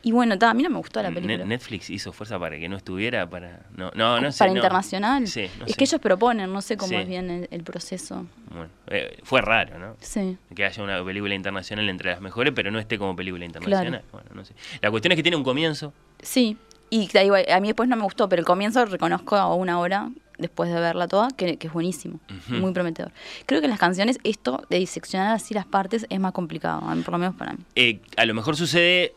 Y 0.06 0.12
bueno, 0.12 0.38
ta, 0.38 0.50
a 0.50 0.54
mí 0.54 0.62
no 0.64 0.70
me 0.70 0.78
gustó 0.78 1.02
la 1.02 1.10
película. 1.12 1.46
Netflix 1.46 1.90
hizo 1.90 2.12
fuerza 2.12 2.38
para 2.38 2.58
que 2.60 2.68
no 2.68 2.76
estuviera 2.76 3.30
para 3.30 3.62
no 3.78 3.90
no 3.96 4.20
no 4.20 4.32
sé, 4.34 4.40
Para 4.40 4.52
no. 4.52 4.58
internacional. 4.58 5.28
Sí, 5.28 5.48
no 5.60 5.66
es 5.66 5.72
sé. 5.72 5.78
que 5.78 5.84
ellos 5.86 6.02
proponen, 6.02 6.52
no 6.52 6.62
sé 6.62 6.76
cómo 6.76 6.90
Sí. 6.90 6.96
es 6.96 7.08
bien 7.08 7.30
el, 7.30 7.48
el 7.52 7.64
proceso. 7.64 8.26
Bueno, 8.54 8.70
eh, 8.88 9.18
fue 9.24 9.42
raro, 9.42 9.80
¿no? 9.80 9.96
Sí. 10.02 10.38
Que 10.54 10.66
haya 10.66 10.84
una 10.84 11.04
película 11.06 11.34
internacional 11.36 11.88
entre 11.90 12.12
las 12.12 12.20
mejores, 12.20 12.52
pero 12.54 12.70
no 12.70 12.80
esté 12.80 12.98
como 13.00 13.16
película 13.16 13.46
internacional. 13.46 14.04
Bueno, 14.12 14.30
no 14.34 14.44
sé. 14.44 14.54
La 14.82 14.92
cuestión 14.92 15.14
es 15.14 15.16
que 15.16 15.24
tiene 15.24 15.38
un 15.38 15.44
comienzo. 15.44 15.94
Sí, 16.22 16.58
y 16.90 17.08
te 17.08 17.22
digo, 17.24 17.36
a 17.36 17.60
mí 17.62 17.70
después 17.70 17.88
no 17.88 17.96
me 17.96 18.04
gustó, 18.04 18.28
pero 18.28 18.42
el 18.42 18.46
comienzo 18.46 18.86
reconozco 18.86 19.38
a 19.38 19.56
una 19.56 19.80
hora 19.80 20.10
después 20.38 20.70
de 20.70 20.80
verla 20.82 21.08
toda, 21.08 21.30
que, 21.30 21.56
que 21.58 21.68
es 21.68 21.74
buenísimo, 21.74 22.20
muy 22.50 22.74
prometedor. 22.74 23.12
Creo 23.46 23.62
que 23.62 23.68
en 23.68 23.72
las 23.72 23.80
canciones 23.80 24.20
esto 24.26 24.66
de 24.70 24.80
diseccionar 24.80 25.34
así 25.34 25.54
las 25.54 25.66
partes 25.66 26.06
es 26.10 26.20
más 26.20 26.34
complicado, 26.34 26.82
por 27.06 27.14
lo 27.14 27.18
menos 27.20 27.36
para 27.36 27.54
mí. 27.54 27.60
Eh, 27.76 28.02
a 28.18 28.26
lo 28.26 28.34
mejor 28.34 28.58
sucede 28.58 29.14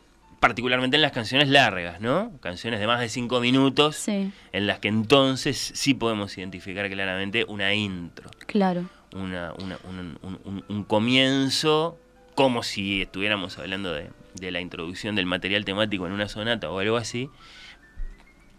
particularmente 0.51 0.95
en 0.95 1.03
las 1.03 1.11
canciones 1.11 1.49
largas, 1.49 2.01
¿no? 2.01 2.39
Canciones 2.41 2.79
de 2.79 2.87
más 2.87 3.01
de 3.01 3.09
cinco 3.09 3.41
minutos, 3.41 3.97
Sí, 3.97 4.31
en 4.53 4.67
las 4.69 4.79
que 4.79 4.87
entonces 4.87 5.73
sí 5.75 5.93
podemos 5.93 6.39
identificar 6.39 6.89
claramente 6.89 7.45
una 7.49 7.75
intro, 7.75 8.31
claro. 8.47 8.85
una, 9.13 9.53
una- 9.61 9.79
un, 9.83 10.19
un- 10.23 10.39
un- 10.45 10.65
un 10.69 10.85
comienzo 10.85 11.99
como 12.37 12.63
si 12.63 13.03
estuviéramos 13.03 13.59
hablando 13.59 13.93
de, 13.93 14.11
de 14.35 14.51
la 14.53 14.61
introducción 14.61 15.17
del 15.17 15.27
material 15.27 15.65
temático 15.65 16.07
en 16.07 16.13
una 16.13 16.29
sonata 16.29 16.71
o 16.71 16.79
algo 16.79 16.97
así, 16.97 17.29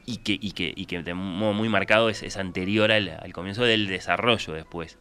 y 0.05 0.17
que, 0.17 0.33
y 0.41 0.51
que, 0.51 0.73
y 0.75 0.87
que 0.87 1.03
de 1.03 1.13
modo 1.13 1.53
muy 1.53 1.69
marcado 1.69 2.09
es, 2.09 2.21
es 2.21 2.35
anterior 2.35 2.91
al, 2.91 3.17
al 3.21 3.31
comienzo 3.31 3.63
del 3.63 3.87
desarrollo 3.87 4.53
después 4.53 4.97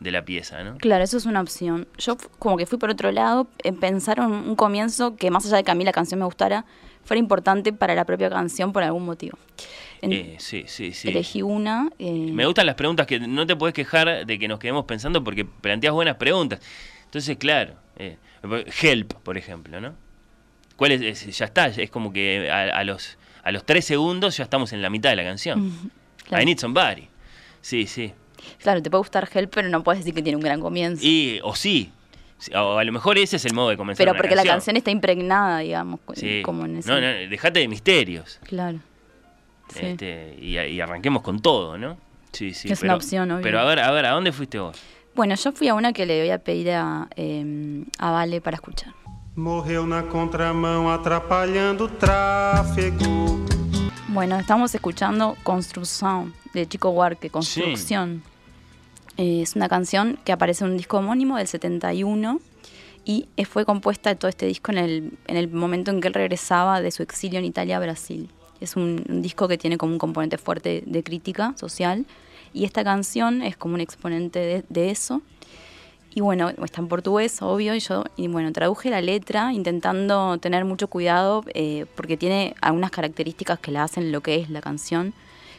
de 0.00 0.10
la 0.12 0.24
pieza, 0.24 0.62
¿no? 0.62 0.76
Claro, 0.78 1.02
eso 1.04 1.16
es 1.16 1.26
una 1.26 1.40
opción. 1.40 1.88
Yo 1.98 2.16
como 2.38 2.56
que 2.56 2.66
fui 2.66 2.78
por 2.78 2.90
otro 2.90 3.10
lado, 3.12 3.48
en 3.64 3.76
pensar 3.80 4.20
un, 4.20 4.32
un 4.32 4.54
comienzo 4.56 5.16
que 5.16 5.30
más 5.30 5.44
allá 5.46 5.56
de 5.56 5.64
que 5.64 5.70
a 5.70 5.74
mí 5.74 5.84
la 5.84 5.92
canción 5.92 6.20
me 6.20 6.26
gustara, 6.26 6.64
fuera 7.04 7.18
importante 7.18 7.72
para 7.72 7.94
la 7.94 8.04
propia 8.04 8.28
canción 8.30 8.72
por 8.72 8.82
algún 8.82 9.04
motivo. 9.04 9.38
En- 10.02 10.12
Eh, 10.12 10.36
sí, 10.38 10.64
sí, 10.68 10.92
sí. 10.92 11.08
Elegí 11.08 11.42
una. 11.42 11.90
eh, 11.98 12.30
Me 12.32 12.44
gustan 12.46 12.66
las 12.66 12.74
preguntas 12.76 13.06
que 13.06 13.18
no 13.18 13.46
te 13.46 13.56
puedes 13.56 13.74
quejar 13.74 14.24
de 14.26 14.38
que 14.38 14.46
nos 14.46 14.58
quedemos 14.58 14.84
pensando 14.84 15.24
porque 15.24 15.44
planteas 15.44 15.92
buenas 15.94 16.16
preguntas. 16.16 16.60
Entonces, 17.06 17.36
claro, 17.38 17.74
eh, 17.96 18.18
help, 18.82 19.14
por 19.14 19.36
ejemplo, 19.38 19.80
¿no? 19.80 19.94
¿Cuál 20.76 20.92
es, 20.92 21.00
es- 21.26 21.36
Ya 21.38 21.46
está, 21.46 21.66
es 21.66 21.90
como 21.90 22.12
que 22.12 22.50
a, 22.50 22.64
a 22.78 22.84
los, 22.84 23.18
a 23.42 23.50
los 23.50 23.64
tres 23.64 23.84
segundos 23.86 24.36
ya 24.36 24.44
estamos 24.44 24.72
en 24.72 24.82
la 24.82 24.90
mitad 24.90 25.10
de 25.10 25.16
la 25.16 25.24
canción. 25.24 25.90
Claro. 26.24 26.42
I 26.42 26.46
need 26.46 26.58
somebody. 26.58 27.08
Sí, 27.62 27.86
sí. 27.86 28.12
Claro, 28.62 28.82
te 28.82 28.90
puede 28.90 29.00
gustar 29.00 29.28
Help, 29.32 29.50
pero 29.54 29.68
no 29.68 29.82
puedes 29.82 30.00
decir 30.00 30.14
que 30.14 30.22
tiene 30.22 30.36
un 30.36 30.42
gran 30.42 30.60
comienzo. 30.60 31.02
Y, 31.04 31.40
o 31.42 31.54
sí. 31.54 31.92
O 32.54 32.78
a 32.78 32.84
lo 32.84 32.92
mejor 32.92 33.18
ese 33.18 33.36
es 33.36 33.44
el 33.44 33.52
modo 33.54 33.70
de 33.70 33.76
comenzar 33.76 33.98
pero 34.04 34.12
una 34.12 34.18
porque 34.20 34.36
la 34.36 34.44
canción 34.44 34.76
está 34.76 34.90
impregnada, 34.92 35.58
digamos, 35.58 36.00
Sí. 36.14 36.42
como 36.44 36.64
en 36.66 36.76
ese... 36.76 36.88
No, 36.88 37.00
no, 37.00 37.06
dejate 37.06 37.60
de 37.60 37.68
misterios. 37.68 38.38
Claro. 38.44 38.78
Sí. 39.74 39.80
Este, 39.86 40.36
y, 40.40 40.56
y 40.58 40.80
arranquemos 40.80 41.22
con 41.22 41.40
todo, 41.40 41.76
¿no? 41.76 41.96
Sí, 42.32 42.54
sí. 42.54 42.70
Es 42.70 42.82
una 42.82 42.94
opción, 42.94 43.30
obvio. 43.30 43.42
Pero 43.42 43.58
a 43.60 43.64
ver, 43.64 43.80
a 43.80 43.90
ver, 43.90 44.06
¿a 44.06 44.10
dónde 44.10 44.32
fuiste 44.32 44.58
vos? 44.58 44.78
Bueno, 45.14 45.34
yo 45.34 45.50
fui 45.52 45.66
a 45.68 45.74
una 45.74 45.92
que 45.92 46.06
le 46.06 46.20
voy 46.20 46.30
a 46.30 46.38
pedir 46.38 46.70
a, 46.70 47.08
eh, 47.16 47.82
a 47.98 48.10
Vale 48.12 48.40
para 48.40 48.54
escuchar. 48.56 48.94
Morreu 49.34 49.86
na 49.86 50.02
contramão 50.02 50.90
atrapalhando 50.90 51.84
o 51.84 51.88
tráfego. 51.88 53.38
Bueno, 54.10 54.38
estamos 54.38 54.74
escuchando 54.74 55.36
Construction 55.42 56.32
de 56.54 56.66
Chico 56.66 56.88
Huarque, 56.88 57.28
Construcción. 57.28 58.22
Eh, 59.18 59.42
es 59.42 59.54
una 59.54 59.68
canción 59.68 60.18
que 60.24 60.32
aparece 60.32 60.64
en 60.64 60.70
un 60.70 60.76
disco 60.78 60.96
homónimo 60.96 61.36
del 61.36 61.46
71 61.46 62.40
y 63.04 63.28
fue 63.44 63.66
compuesta 63.66 64.14
todo 64.14 64.30
este 64.30 64.46
disco 64.46 64.72
en 64.72 64.78
el, 64.78 65.12
en 65.26 65.36
el 65.36 65.50
momento 65.50 65.90
en 65.90 66.00
que 66.00 66.08
él 66.08 66.14
regresaba 66.14 66.80
de 66.80 66.90
su 66.90 67.02
exilio 67.02 67.38
en 67.38 67.44
Italia 67.44 67.76
a 67.76 67.80
Brasil. 67.80 68.30
Es 68.62 68.76
un, 68.76 69.04
un 69.10 69.20
disco 69.20 69.46
que 69.46 69.58
tiene 69.58 69.76
como 69.76 69.92
un 69.92 69.98
componente 69.98 70.38
fuerte 70.38 70.82
de 70.86 71.02
crítica 71.02 71.52
social 71.58 72.06
y 72.54 72.64
esta 72.64 72.82
canción 72.84 73.42
es 73.42 73.58
como 73.58 73.74
un 73.74 73.82
exponente 73.82 74.38
de, 74.38 74.64
de 74.70 74.90
eso. 74.90 75.20
Y 76.18 76.20
bueno, 76.20 76.48
está 76.64 76.80
en 76.80 76.88
portugués, 76.88 77.40
obvio, 77.42 77.76
y 77.76 77.78
yo, 77.78 78.02
y 78.16 78.26
bueno, 78.26 78.50
traduje 78.52 78.90
la 78.90 79.00
letra 79.00 79.52
intentando 79.52 80.36
tener 80.38 80.64
mucho 80.64 80.88
cuidado 80.88 81.44
eh, 81.54 81.86
porque 81.94 82.16
tiene 82.16 82.56
algunas 82.60 82.90
características 82.90 83.60
que 83.60 83.70
la 83.70 83.84
hacen 83.84 84.10
lo 84.10 84.20
que 84.20 84.34
es 84.34 84.50
la 84.50 84.60
canción, 84.60 85.14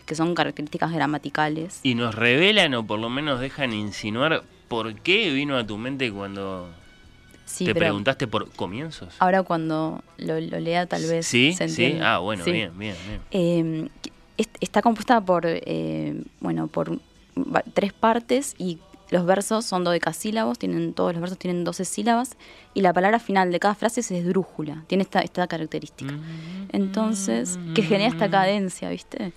que 0.05 0.15
son 0.15 0.35
características 0.35 0.91
gramaticales. 0.91 1.79
Y 1.83 1.95
nos 1.95 2.13
revelan 2.13 2.73
o 2.73 2.85
por 2.85 2.99
lo 2.99 3.09
menos 3.09 3.39
dejan 3.39 3.71
insinuar 3.71 4.43
por 4.67 4.95
qué 4.95 5.31
vino 5.31 5.55
a 5.55 5.65
tu 5.65 5.77
mente 5.77 6.11
cuando 6.11 6.67
Sí, 7.45 7.63
te 7.63 7.73
preguntaste 7.73 8.27
por 8.27 8.51
comienzos. 8.51 9.15
ahora 9.19 9.43
cuando 9.43 10.03
lo, 10.17 10.41
lo 10.41 10.59
lea 10.59 10.87
tal 10.87 11.05
vez 11.05 11.25
Sí, 11.25 11.53
se 11.53 11.69
sí. 11.69 11.97
Ah, 12.01 12.17
bueno, 12.17 12.43
Sí. 12.43 12.51
bien, 12.51 12.77
bien, 12.77 12.97
bien. 13.07 13.21
Eh, 13.31 13.89
est- 14.35 14.57
está 14.59 14.81
compuesta 14.81 15.21
por, 15.21 15.43
eh, 15.45 16.21
bueno, 16.41 16.67
por 16.67 16.99
tres 17.73 17.93
partes 17.93 18.55
y 18.57 18.79
los 19.11 19.25
versos 19.25 19.65
son 19.65 19.83
dodecasílabos, 19.83 20.59
tienen, 20.59 20.93
todos 20.93 21.13
los 21.13 21.21
versos 21.21 21.37
tienen 21.39 21.63
12 21.63 21.83
sílabas 21.85 22.37
y 22.73 22.81
la 22.81 22.93
palabra 22.93 23.19
final 23.19 23.51
de 23.51 23.59
cada 23.59 23.75
frase 23.75 24.01
es 24.01 24.11
esdrújula, 24.11 24.83
tiene 24.87 25.03
esta, 25.03 25.21
esta 25.21 25.47
característica. 25.47 26.13
Entonces, 26.71 27.59
que 27.73 27.81
genera 27.81 28.09
esta 28.09 28.29
cadencia, 28.29 28.89
¿viste? 28.89 29.33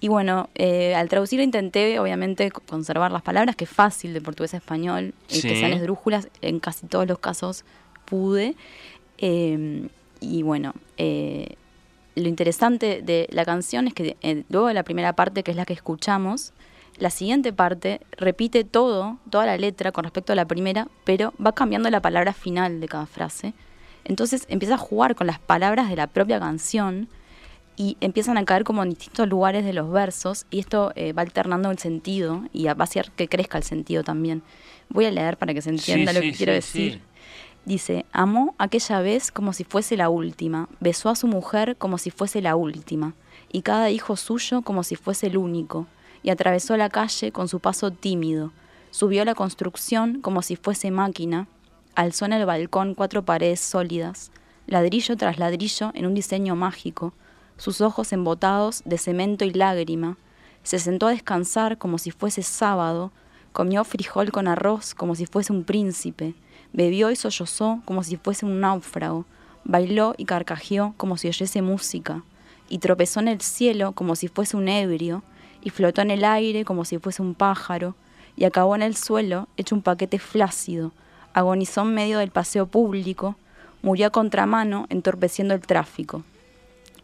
Y 0.00 0.06
bueno, 0.08 0.48
eh, 0.54 0.94
al 0.94 1.08
traducirlo 1.08 1.42
intenté 1.42 1.98
obviamente 1.98 2.50
co- 2.52 2.60
conservar 2.64 3.10
las 3.10 3.22
palabras, 3.22 3.56
que 3.56 3.64
es 3.64 3.70
fácil 3.70 4.14
de 4.14 4.20
portugués 4.20 4.54
a 4.54 4.58
español, 4.58 5.12
que 5.42 5.56
sean 5.56 5.72
esdrújulas, 5.72 6.28
en 6.40 6.60
casi 6.60 6.86
todos 6.86 7.08
los 7.08 7.18
casos 7.18 7.64
pude. 8.04 8.54
Eh, 9.18 9.88
y 10.20 10.42
bueno, 10.42 10.72
eh, 10.96 11.56
lo 12.14 12.28
interesante 12.28 13.02
de 13.02 13.26
la 13.32 13.44
canción 13.44 13.88
es 13.88 13.94
que 13.94 14.16
eh, 14.22 14.44
luego 14.48 14.68
de 14.68 14.74
la 14.74 14.84
primera 14.84 15.14
parte, 15.14 15.42
que 15.42 15.50
es 15.50 15.56
la 15.56 15.64
que 15.64 15.72
escuchamos, 15.72 16.52
la 16.98 17.10
siguiente 17.10 17.52
parte 17.52 18.00
repite 18.12 18.64
todo, 18.64 19.18
toda 19.30 19.46
la 19.46 19.56
letra 19.56 19.92
con 19.92 20.04
respecto 20.04 20.32
a 20.32 20.36
la 20.36 20.46
primera, 20.46 20.88
pero 21.04 21.32
va 21.44 21.52
cambiando 21.52 21.90
la 21.90 22.00
palabra 22.02 22.32
final 22.32 22.80
de 22.80 22.88
cada 22.88 23.06
frase. 23.06 23.54
Entonces 24.04 24.46
empieza 24.48 24.74
a 24.74 24.78
jugar 24.78 25.14
con 25.14 25.26
las 25.26 25.38
palabras 25.38 25.88
de 25.88 25.96
la 25.96 26.06
propia 26.06 26.40
canción 26.40 27.08
y 27.76 27.96
empiezan 28.00 28.36
a 28.38 28.44
caer 28.44 28.64
como 28.64 28.82
en 28.82 28.90
distintos 28.90 29.28
lugares 29.28 29.64
de 29.64 29.72
los 29.72 29.90
versos 29.90 30.46
y 30.50 30.58
esto 30.58 30.92
eh, 30.96 31.12
va 31.12 31.22
alternando 31.22 31.70
el 31.70 31.78
sentido 31.78 32.42
y 32.52 32.64
va 32.64 32.72
a 32.72 32.82
hacer 32.82 33.12
que 33.14 33.28
crezca 33.28 33.58
el 33.58 33.64
sentido 33.64 34.02
también. 34.02 34.42
Voy 34.88 35.04
a 35.04 35.10
leer 35.12 35.36
para 35.36 35.54
que 35.54 35.62
se 35.62 35.70
entienda 35.70 36.12
Sí, 36.12 36.18
lo 36.18 36.22
sí, 36.22 36.30
que 36.30 36.36
quiero 36.36 36.52
sí, 36.52 36.56
decir. 36.56 37.00
Dice, 37.64 38.06
amó 38.12 38.54
aquella 38.58 39.00
vez 39.00 39.30
como 39.30 39.52
si 39.52 39.62
fuese 39.62 39.96
la 39.96 40.08
última, 40.08 40.68
besó 40.80 41.10
a 41.10 41.14
su 41.14 41.26
mujer 41.26 41.76
como 41.76 41.98
si 41.98 42.10
fuese 42.10 42.40
la 42.40 42.56
última, 42.56 43.14
y 43.52 43.60
cada 43.62 43.90
hijo 43.90 44.16
suyo 44.16 44.62
como 44.62 44.82
si 44.82 44.96
fuese 44.96 45.26
el 45.26 45.36
único, 45.36 45.86
y 46.28 46.30
atravesó 46.30 46.76
la 46.76 46.90
calle 46.90 47.32
con 47.32 47.48
su 47.48 47.58
paso 47.58 47.90
tímido, 47.90 48.52
subió 48.90 49.24
la 49.24 49.34
construcción 49.34 50.20
como 50.20 50.42
si 50.42 50.56
fuese 50.56 50.90
máquina, 50.90 51.48
alzó 51.94 52.26
en 52.26 52.34
el 52.34 52.44
balcón 52.44 52.94
cuatro 52.94 53.24
paredes 53.24 53.60
sólidas, 53.60 54.30
ladrillo 54.66 55.16
tras 55.16 55.38
ladrillo 55.38 55.90
en 55.94 56.04
un 56.04 56.12
diseño 56.12 56.54
mágico, 56.54 57.14
sus 57.56 57.80
ojos 57.80 58.12
embotados 58.12 58.82
de 58.84 58.98
cemento 58.98 59.46
y 59.46 59.54
lágrima, 59.54 60.18
se 60.64 60.78
sentó 60.78 61.06
a 61.06 61.12
descansar 61.12 61.78
como 61.78 61.96
si 61.96 62.10
fuese 62.10 62.42
sábado, 62.42 63.10
comió 63.54 63.82
frijol 63.84 64.30
con 64.30 64.48
arroz 64.48 64.94
como 64.94 65.14
si 65.14 65.24
fuese 65.24 65.54
un 65.54 65.64
príncipe, 65.64 66.34
bebió 66.74 67.10
y 67.10 67.16
sollozó 67.16 67.80
como 67.86 68.02
si 68.02 68.18
fuese 68.18 68.44
un 68.44 68.60
náufrago, 68.60 69.24
bailó 69.64 70.14
y 70.18 70.26
carcajeó 70.26 70.92
como 70.98 71.16
si 71.16 71.28
oyese 71.28 71.62
música, 71.62 72.22
y 72.68 72.80
tropezó 72.80 73.20
en 73.20 73.28
el 73.28 73.40
cielo 73.40 73.92
como 73.92 74.14
si 74.14 74.28
fuese 74.28 74.58
un 74.58 74.68
ebrio, 74.68 75.22
y 75.62 75.70
flotó 75.70 76.02
en 76.02 76.10
el 76.10 76.24
aire 76.24 76.64
como 76.64 76.84
si 76.84 76.98
fuese 76.98 77.22
un 77.22 77.34
pájaro, 77.34 77.94
y 78.36 78.44
acabó 78.44 78.76
en 78.76 78.82
el 78.82 78.96
suelo 78.96 79.48
hecho 79.56 79.74
un 79.74 79.82
paquete 79.82 80.18
flácido, 80.18 80.92
agonizó 81.34 81.82
en 81.82 81.94
medio 81.94 82.18
del 82.18 82.30
paseo 82.30 82.66
público, 82.66 83.36
murió 83.82 84.06
a 84.06 84.10
contramano 84.10 84.86
entorpeciendo 84.90 85.54
el 85.54 85.60
tráfico. 85.60 86.22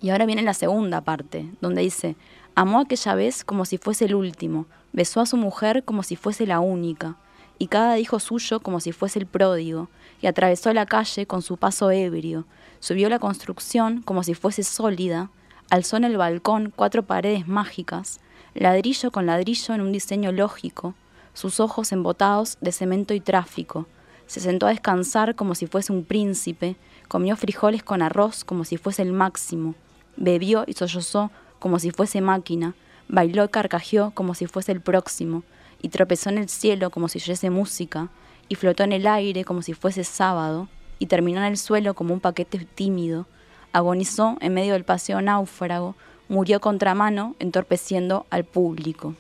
Y 0.01 0.11
ahora 0.11 0.27
viene 0.27 0.43
la 0.43 0.55
segunda 0.55 1.01
parte, 1.01 1.47
donde 1.61 1.83
dice, 1.83 2.17
amó 2.55 2.81
aquella 2.81 3.15
vez 3.15 3.45
como 3.45 3.65
si 3.65 3.79
fuese 3.79 4.05
el 4.05 4.15
último, 4.15 4.67
besó 4.93 5.21
a 5.21 5.27
su 5.27 5.37
mujer 5.37 5.83
como 5.85 6.03
si 6.03 6.15
fuese 6.17 6.47
la 6.47 6.61
única, 6.61 7.17
y 7.59 7.69
cada 7.69 7.99
hijo 7.99 8.21
suyo 8.21 8.61
como 8.61 8.81
si 8.81 8.93
fuese 8.93 9.19
el 9.19 9.27
pródigo, 9.27 9.89
y 10.21 10.27
atravesó 10.27 10.73
la 10.73 10.87
calle 10.87 11.27
con 11.27 11.43
su 11.43 11.57
paso 11.57 11.91
ebrio, 11.91 12.47
subió 12.81 13.09
la 13.09 13.19
construcción 13.19 14.03
como 14.03 14.23
si 14.23 14.35
fuese 14.35 14.63
sólida, 14.63 15.31
alzó 15.71 15.97
en 15.97 16.05
el 16.05 16.17
balcón 16.17 16.73
cuatro 16.75 17.03
paredes 17.03 17.49
mágicas, 17.49 18.21
ladrillo 18.55 19.11
con 19.11 19.27
ladrillo 19.27 19.75
en 19.75 19.81
un 19.81 19.93
diseño 19.93 20.33
lógico, 20.33 20.95
sus 21.33 21.61
ojos 21.61 21.93
embotados 21.93 22.59
de 22.61 22.73
cemento 22.73 23.15
y 23.15 23.21
tráfico, 23.21 23.87
se 24.27 24.41
sentó 24.41 24.67
a 24.67 24.71
descansar 24.71 25.35
como 25.35 25.55
si 25.55 25.67
fuese 25.67 25.93
un 25.93 26.05
príncipe, 26.05 26.77
comió 27.09 27.37
frijoles 27.37 27.83
con 27.83 28.03
arroz 28.03 28.45
como 28.45 28.65
si 28.65 28.77
fuese 28.77 29.03
el 29.03 29.13
máximo, 29.13 29.75
bebió 30.17 30.65
y 30.67 30.73
sollozó 30.75 31.31
como 31.59 31.79
si 31.79 31.91
fuese 31.91 32.21
máquina, 32.21 32.75
bailó 33.09 33.45
y 33.45 33.49
carcajeó 33.49 34.13
como 34.13 34.35
si 34.35 34.47
fuese 34.47 34.73
el 34.73 34.81
próximo, 34.81 35.43
y 35.83 35.89
tropezó 35.91 36.31
en 36.31 36.39
el 36.39 36.49
cielo 36.49 36.91
como 36.91 37.09
si 37.09 37.19
oyese 37.19 37.51
música, 37.51 38.09
y 38.49 38.55
flotó 38.55 38.85
en 38.85 38.93
el 38.93 39.07
aire 39.07 39.45
como 39.45 39.63
si 39.63 39.75
fuese 39.75 40.05
sábado, 40.05 40.69
y 40.99 41.07
terminó 41.07 41.41
en 41.41 41.47
el 41.47 41.59
suelo 41.59 41.95
como 41.95 42.15
un 42.15 42.21
paquete 42.21 42.59
tímido, 42.75 43.27
agonizó 43.73 44.37
en 44.41 44.55
medio 44.55 44.75
del 44.75 44.85
paseo 44.85 45.21
náufrago, 45.21 45.97
murió 46.29 46.61
contramano 46.61 47.37
entorpeciendo 47.39 48.27
al 48.31 48.45
público. 48.45 49.14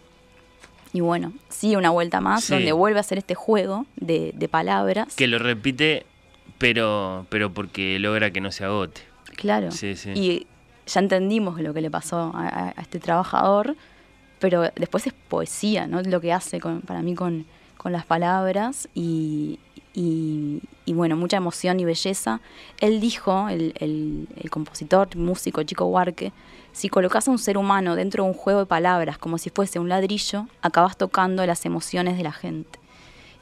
Y 0.92 1.00
bueno, 1.00 1.32
sigue 1.48 1.76
una 1.76 1.90
vuelta 1.90 2.20
más 2.20 2.44
Sí. 2.44 2.54
donde 2.54 2.72
vuelve 2.72 2.98
a 2.98 3.00
hacer 3.00 3.18
este 3.18 3.34
juego 3.34 3.84
de, 3.96 4.32
de 4.34 4.48
palabras. 4.48 5.14
Que 5.16 5.26
lo 5.26 5.38
repite, 5.38 6.06
pero, 6.58 7.26
pero 7.30 7.52
porque 7.52 7.98
logra 7.98 8.30
que 8.30 8.40
no 8.40 8.52
se 8.52 8.64
agote. 8.64 9.00
Claro. 9.36 9.72
Sí, 9.72 9.96
sí. 9.96 10.10
Y 10.14 10.46
ya 10.86 11.00
entendimos 11.00 11.60
lo 11.60 11.74
que 11.74 11.80
le 11.80 11.90
pasó 11.90 12.30
a, 12.34 12.72
este 12.80 13.00
trabajador, 13.00 13.74
pero 14.38 14.62
después 14.76 15.06
es 15.06 15.12
poesía, 15.28 15.86
¿no? 15.88 16.00
Lo 16.02 16.20
que 16.20 16.32
hace 16.32 16.60
con- 16.60 16.80
para 16.82 17.02
mí 17.02 17.14
con, 17.14 17.44
con 17.76 17.90
las 17.92 18.06
palabras 18.06 18.88
y, 18.94 19.58
y- 19.94 20.60
y, 20.84 20.92
bueno, 20.92 21.16
mucha 21.16 21.36
emoción 21.38 21.80
y 21.80 21.84
belleza. 21.84 22.40
Él 22.80 23.00
dijo, 23.00 23.48
el, 23.48 23.72
el- 23.78 24.28
el 24.36 24.50
compositor, 24.50 25.14
músico 25.16 25.62
Chico 25.62 25.86
Huarque, 25.86 26.32
si 26.72 26.88
colocas 26.88 27.28
a 27.28 27.30
un 27.30 27.38
ser 27.38 27.56
humano 27.56 27.94
dentro 27.94 28.24
de 28.24 28.30
un 28.30 28.34
juego 28.36 28.60
de 28.60 28.66
palabras 28.66 29.16
como 29.18 29.38
si 29.38 29.50
fuese 29.50 29.78
un 29.78 29.88
ladrillo, 29.88 30.46
acabas 30.60 30.96
tocando 30.96 31.46
las 31.46 31.64
emociones 31.64 32.16
de 32.16 32.24
la 32.24 32.32
gente. 32.32 32.78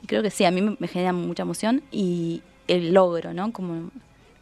Y 0.02 0.06
creo 0.06 0.22
que 0.22 0.30
sí, 0.30 0.44
a 0.44 0.50
mí 0.50 0.60
me, 0.78 0.88
genera 0.88 1.12
mucha 1.12 1.42
emoción 1.42 1.82
y, 1.90 2.42
el 2.68 2.92
logro, 2.94 3.32
¿no? 3.34 3.52
Como 3.52 3.90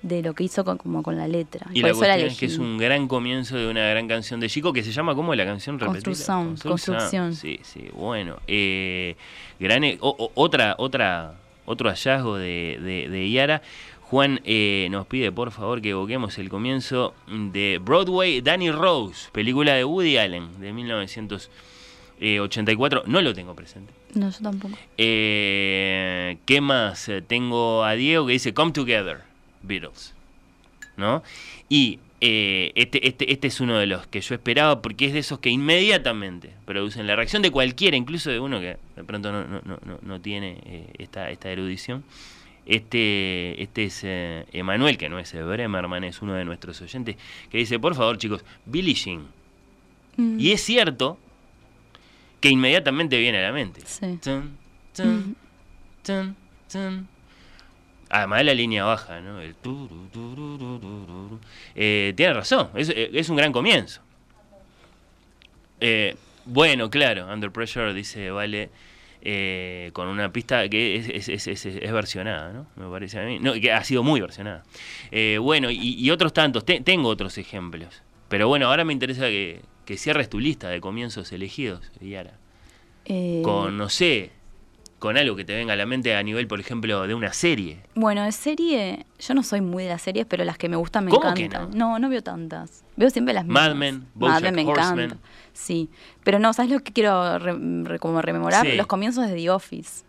de 0.02 0.22
lo 0.22 0.34
que 0.34 0.44
hizo 0.44 0.64
con, 0.64 0.78
como 0.78 1.02
con 1.02 1.16
la 1.16 1.26
letra. 1.28 1.66
Y 1.72 1.80
Por 1.82 1.90
la 1.90 1.96
cuestión 1.96 2.28
es 2.28 2.38
que 2.38 2.46
es 2.46 2.58
un 2.58 2.78
gran 2.78 3.06
comienzo 3.08 3.56
de 3.56 3.68
una 3.68 3.88
gran 3.90 4.08
canción 4.08 4.40
de 4.40 4.48
Chico 4.48 4.72
que 4.72 4.82
se 4.82 4.92
llama 4.92 5.14
¿cómo 5.14 5.34
la 5.34 5.44
canción 5.44 5.78
repetida? 5.78 6.02
Construcción, 6.04 6.56
construcción. 6.56 7.34
Sí, 7.34 7.61
sí, 7.62 7.88
bueno. 7.94 8.36
Eh, 8.46 9.16
gran, 9.58 9.84
e- 9.84 9.98
o- 10.00 10.14
o- 10.18 10.32
otra, 10.34 10.74
otra, 10.78 11.34
otro 11.70 11.88
hallazgo 11.88 12.36
de, 12.36 12.78
de, 12.82 13.08
de 13.08 13.30
Yara. 13.30 13.62
Juan 14.02 14.40
eh, 14.44 14.88
nos 14.90 15.06
pide 15.06 15.30
por 15.30 15.52
favor 15.52 15.80
que 15.80 15.90
evoquemos 15.90 16.36
el 16.38 16.48
comienzo 16.48 17.14
de 17.28 17.78
Broadway 17.80 18.40
Danny 18.40 18.72
Rose, 18.72 19.28
película 19.30 19.74
de 19.74 19.84
Woody 19.84 20.16
Allen 20.16 20.60
de 20.60 20.72
1984. 20.72 23.04
No 23.06 23.22
lo 23.22 23.32
tengo 23.34 23.54
presente. 23.54 23.92
No, 24.14 24.30
yo 24.30 24.38
tampoco. 24.42 24.76
Eh, 24.98 26.38
¿Qué 26.44 26.60
más? 26.60 27.08
Tengo 27.28 27.84
a 27.84 27.92
Diego 27.92 28.26
que 28.26 28.32
dice 28.32 28.52
Come 28.52 28.72
Together, 28.72 29.20
Beatles. 29.62 30.12
¿No? 30.96 31.22
Y 31.68 32.00
eh, 32.20 32.72
este, 32.74 33.06
este, 33.08 33.32
este 33.32 33.46
es 33.48 33.60
uno 33.60 33.78
de 33.78 33.86
los 33.86 34.06
que 34.06 34.20
yo 34.20 34.34
esperaba 34.34 34.82
porque 34.82 35.06
es 35.06 35.12
de 35.14 35.20
esos 35.20 35.38
que 35.38 35.48
inmediatamente 35.50 36.50
producen 36.66 37.06
la 37.06 37.16
reacción 37.16 37.40
de 37.42 37.50
cualquiera, 37.50 37.96
incluso 37.96 38.30
de 38.30 38.38
uno 38.40 38.60
que 38.60 38.76
de 38.96 39.04
pronto 39.04 39.32
no, 39.32 39.44
no, 39.46 39.60
no, 39.64 39.78
no- 39.84 39.98
no 40.02 40.20
tiene 40.20 40.58
eh, 40.66 40.86
esta, 40.98 41.30
esta 41.30 41.50
erudición. 41.50 42.04
Este, 42.66 43.60
este 43.62 43.84
es 43.84 44.00
eh, 44.04 44.44
Emanuel, 44.52 44.96
que 44.98 45.08
no 45.08 45.18
es 45.18 45.32
Bremerman, 45.32 46.04
es 46.04 46.20
uno 46.22 46.34
de 46.34 46.44
nuestros 46.44 46.80
oyentes, 46.82 47.16
que 47.50 47.58
dice, 47.58 47.78
por 47.78 47.94
favor 47.94 48.18
chicos, 48.18 48.44
Billie 48.66 48.94
Jean. 48.94 49.24
Mm. 50.16 50.38
Y 50.38 50.52
es 50.52 50.60
cierto 50.62 51.18
que 52.40 52.50
inmediatamente 52.50 53.18
viene 53.18 53.38
a 53.38 53.42
la 53.42 53.52
mente. 53.52 53.80
Sí. 53.86 54.18
Tun, 54.22 54.56
tun, 54.94 55.36
tun, 56.04 56.36
tun. 56.70 57.08
Además 58.11 58.38
de 58.40 58.44
la 58.44 58.54
línea 58.54 58.84
baja, 58.84 59.20
¿no? 59.20 59.40
El 59.40 59.54
turu, 59.54 60.08
turu, 60.12 60.58
turu, 60.58 60.78
turu. 60.80 61.40
Eh, 61.74 62.12
tiene 62.16 62.34
razón, 62.34 62.68
es, 62.74 62.88
es 62.94 63.28
un 63.28 63.36
gran 63.36 63.52
comienzo. 63.52 64.02
Eh, 65.80 66.16
bueno, 66.44 66.90
claro, 66.90 67.26
Under 67.32 67.50
Pressure 67.50 67.94
dice, 67.94 68.30
vale, 68.30 68.70
eh, 69.22 69.90
con 69.92 70.08
una 70.08 70.32
pista 70.32 70.68
que 70.68 70.96
es, 70.96 71.08
es, 71.28 71.28
es, 71.28 71.46
es- 71.46 71.66
es 71.66 71.92
versionada, 71.92 72.52
¿no? 72.52 72.66
Me 72.76 72.90
parece 72.90 73.20
a 73.20 73.24
mí. 73.24 73.38
No, 73.38 73.52
que 73.54 73.72
ha 73.72 73.84
sido 73.84 74.02
muy 74.02 74.20
versionada. 74.20 74.62
Eh, 75.11 75.38
bueno, 75.40 75.70
y, 75.70 75.76
y 75.94 76.11
otros 76.11 76.32
tantos, 76.32 76.64
Te- 76.64 76.80
tengo 76.80 77.08
otros 77.08 77.38
ejemplos. 77.38 78.02
Pero 78.28 78.48
bueno, 78.48 78.66
ahora 78.68 78.84
me 78.84 78.92
interesa 78.92 79.26
que, 79.26 79.61
que 79.84 79.96
cierres 79.96 80.28
tu 80.28 80.38
lista 80.40 80.68
de 80.68 80.80
comienzos 80.80 81.32
elegidos, 81.32 81.90
Yara 82.00 82.32
con, 83.42 83.76
no 83.76 83.88
sé, 83.88 84.30
con 85.01 85.16
algo 85.16 85.34
que 85.34 85.44
te 85.44 85.55
venga 85.57 85.72
a 85.72 85.76
la 85.76 85.86
mente 85.86 86.14
a 86.14 86.22
nivel, 86.22 86.46
por 86.46 86.61
ejemplo, 86.61 87.07
de 87.09 87.14
una 87.14 87.32
serie. 87.32 87.78
Bueno, 87.96 88.22
de 88.22 88.30
serie, 88.32 89.07
yo 89.18 89.34
no 89.34 89.42
soy 89.42 89.61
muy 89.62 89.82
de 89.84 89.88
las 89.88 90.03
series, 90.03 90.26
pero 90.26 90.44
las 90.44 90.57
que 90.59 90.68
me 90.68 90.76
gustan 90.76 91.07
me 91.07 91.11
¿Cómo 91.11 91.34
que 91.34 91.46
encantan. 91.46 91.76
no? 91.76 91.98
no, 91.98 92.09
veo 92.09 92.22
tantas. 92.22 92.84
Veo 92.96 93.11
siempre 93.11 93.34
las 93.34 93.46
Mad 93.46 93.74
mismas. 93.74 93.94
Mad 93.94 94.09
BoJack 94.14 94.42
Men 94.42 94.55
me 94.55 94.66
Horseman. 94.66 94.98
encanta. 95.01 95.16
Sí, 95.55 95.88
pero 96.22 96.38
no, 96.38 96.53
¿sabes 96.53 96.70
lo 96.70 96.80
que 96.80 96.92
quiero 96.92 97.38
re- 97.38 97.57
re- 97.82 97.98
como 97.98 98.22
rememorar? 98.22 98.64
Sí. 98.64 98.76
Los 98.76 98.86
comienzos 98.86 99.26
de 99.26 99.34
The 99.34 99.51
Office. 99.51 100.05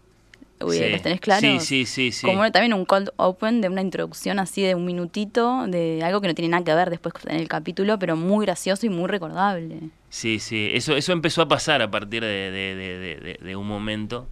Uy, 0.64 0.78
Sí. 0.78 0.90
¿Los 0.92 1.02
tenés 1.02 1.20
claros? 1.22 1.42
Sí, 1.42 1.60
sí, 1.60 1.86
sí, 1.88 2.12
sí. 2.12 2.28
Como 2.28 2.52
también 2.52 2.74
un 2.74 2.86
cold 2.86 3.10
open 3.16 3.62
de 3.62 3.70
una 3.70 3.82
introducción 3.82 4.38
así 4.38 4.62
de 4.62 4.76
un 4.76 4.86
minutito, 4.86 5.66
de 5.68 6.04
algo 6.04 6.22
que 6.22 6.28
no 6.28 6.36
tiene 6.36 6.50
nada 6.50 6.64
que 6.64 6.76
ver 6.76 6.90
después 6.92 7.16
en 7.28 7.38
el 7.38 7.48
capítulo, 7.48 7.98
pero 7.98 8.16
muy 8.16 8.46
gracioso 8.46 8.86
y 8.86 8.90
muy 8.90 9.08
recordable. 9.08 9.80
Sí, 10.10 10.38
sí, 10.40 10.70
eso, 10.74 10.96
eso 10.96 11.14
empezó 11.14 11.42
a 11.42 11.48
pasar 11.48 11.82
a 11.82 11.90
partir 11.90 12.22
de, 12.22 12.28
de- 12.52 12.76
de- 12.76 13.00
de- 13.00 13.16
de- 13.18 13.40
de 13.44 13.56
un 13.56 13.66
momento 13.68 14.28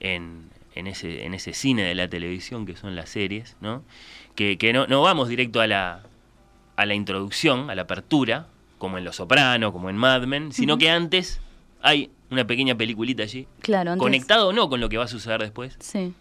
en, 0.00 0.50
en 0.74 0.86
ese, 0.86 1.24
en 1.24 1.34
ese 1.34 1.52
cine 1.52 1.82
de 1.82 1.94
la 1.94 2.08
televisión 2.08 2.66
que 2.66 2.76
son 2.76 2.96
las 2.96 3.08
series, 3.10 3.56
¿no? 3.60 3.82
Que, 4.34 4.58
que 4.58 4.72
no, 4.72 4.86
no 4.86 5.02
vamos 5.02 5.28
directo 5.28 5.60
a 5.60 5.66
la, 5.66 6.02
a 6.76 6.86
la 6.86 6.94
introducción, 6.94 7.70
a 7.70 7.74
la 7.74 7.82
apertura, 7.82 8.46
como 8.78 8.96
en 8.98 9.04
Los 9.04 9.16
Soprano, 9.16 9.72
como 9.72 9.90
en 9.90 9.96
Mad 9.96 10.22
Men, 10.26 10.52
sino 10.52 10.78
que 10.78 10.88
antes 10.90 11.40
hay 11.82 12.10
una 12.30 12.46
pequeña 12.46 12.74
peliculita 12.74 13.22
allí, 13.24 13.46
Claro, 13.60 13.90
antes- 13.92 14.02
conectado 14.02 14.48
o 14.48 14.52
no 14.52 14.68
con 14.70 14.80
lo 14.80 14.88
que 14.88 14.96
va 14.96 15.04
a 15.04 15.08
suceder 15.08 15.40
después. 15.40 15.76
Sí. 15.80 16.14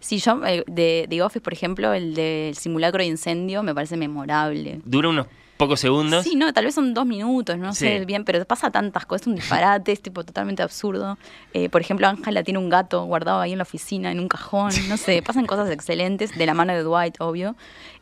Sí, 0.00 0.18
yo 0.20 0.40
eh, 0.46 0.62
de 0.68 1.06
The 1.10 1.22
Office, 1.22 1.40
por 1.40 1.52
ejemplo, 1.52 1.92
el 1.92 2.14
del 2.14 2.54
simulacro 2.54 3.00
de 3.02 3.06
incendio 3.08 3.64
me 3.64 3.74
parece 3.74 3.96
memorable. 3.96 4.80
Dura 4.84 5.08
unos 5.08 5.26
pocos 5.58 5.80
segundos. 5.80 6.24
Sí, 6.24 6.36
no, 6.36 6.52
tal 6.54 6.64
vez 6.64 6.74
son 6.74 6.94
dos 6.94 7.04
minutos, 7.04 7.58
no 7.58 7.74
Sí. 7.74 7.80
sé 7.86 8.04
bien, 8.06 8.24
pero 8.24 8.42
pasa 8.46 8.70
tantas 8.70 9.04
cosas, 9.04 9.22
es 9.22 9.26
un 9.26 9.34
disparate, 9.34 9.92
es 9.92 10.00
tipo 10.00 10.24
totalmente 10.24 10.62
absurdo. 10.62 11.18
Eh, 11.52 11.68
por 11.68 11.80
ejemplo, 11.82 12.06
Ángela 12.06 12.42
tiene 12.42 12.58
un 12.58 12.70
gato 12.70 13.04
guardado 13.04 13.40
ahí 13.40 13.52
en 13.52 13.58
la 13.58 13.64
oficina, 13.64 14.10
en 14.10 14.20
un 14.20 14.28
cajón, 14.28 14.70
no 14.88 14.96
sé, 14.96 15.20
pasan 15.26 15.44
cosas 15.46 15.68
excelentes, 15.70 16.36
de 16.38 16.46
la 16.46 16.54
mano 16.54 16.72
de 16.72 16.82
Dwight, 16.82 17.16
obvio. 17.20 17.54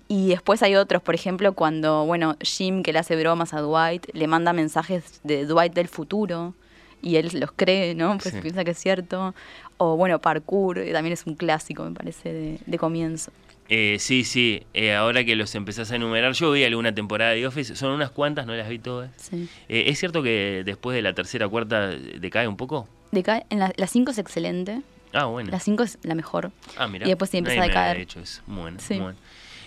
Y 0.09 0.28
después 0.28 0.62
hay 0.62 0.76
otros, 0.76 1.02
por 1.02 1.16
ejemplo, 1.16 1.52
cuando, 1.54 2.04
bueno, 2.07 2.36
Jim, 2.40 2.84
que 2.84 2.92
le 2.92 3.00
hace 3.00 3.16
bromas 3.16 3.52
a 3.54 3.61
Dwight, 3.61 4.07
le 4.12 4.28
manda 4.28 4.52
mensajes 4.52 5.20
de 5.24 5.46
Dwight 5.46 5.74
del 5.74 5.88
futuro 5.88 6.54
y 7.02 7.16
él 7.16 7.30
los 7.34 7.50
cree, 7.52 7.94
¿no? 7.96 8.16
Pues 8.18 8.34
Sí. 8.34 8.40
piensa 8.40 8.62
que 8.64 8.70
es 8.70 8.78
cierto. 8.78 9.34
O 9.78 9.96
bueno, 9.96 10.20
Parkour, 10.20 10.78
eh, 10.78 10.92
también 10.92 11.12
es 11.12 11.26
un 11.26 11.34
clásico, 11.34 11.82
me 11.84 11.90
parece, 11.90 12.32
de, 12.32 12.59
de 12.64 12.78
comienzo. 12.78 13.32
Eh, 13.69 13.97
sí, 13.99 14.23
sí, 14.25 14.62
eh, 14.75 14.95
ahora 14.95 15.25
que 15.25 15.35
los 15.35 15.55
empezás 15.57 15.91
a 15.91 15.97
enumerar, 15.97 16.33
yo 16.35 16.53
vi 16.53 16.62
alguna 16.64 16.95
temporada 16.95 17.33
de 17.33 17.47
Office, 17.47 17.75
son 17.77 17.91
unas 17.93 18.11
cuantas, 18.11 18.47
no 18.47 18.55
las 18.55 18.69
vi 18.69 18.79
todas. 18.79 19.11
Sí. 19.17 19.49
Eh, 19.69 19.85
¿Es 19.89 19.99
cierto 19.99 20.23
que 20.23 20.62
después 20.64 20.95
de 20.95 21.03
la 21.03 21.14
tercera 21.14 21.47
o 21.47 21.51
cuarta 21.51 21.89
decae 21.89 22.47
un 22.47 22.57
poco? 22.57 22.89
Decae- 23.12 23.45
en 23.51 23.59
la, 23.59 23.73
la 23.77 23.87
5 23.87 24.12
es 24.12 24.19
excelente. 24.19 24.83
Ah, 25.12 25.25
bueno. 25.25 25.51
La 25.51 25.59
5 25.61 25.83
es 25.83 25.99
la 26.03 26.14
mejor. 26.14 26.53
Ah, 26.77 26.87
mira. 26.89 27.07
Y 27.07 27.09
después 27.11 27.31
sí 27.31 27.39
empieza 27.39 27.62
a 27.62 27.67
decaer. 27.67 27.99
dicho 27.99 28.21
eso. 28.21 28.43
Muy 28.47 28.62
bueno, 28.62 28.79
Sí. 28.81 28.99
bueno. 28.99 29.19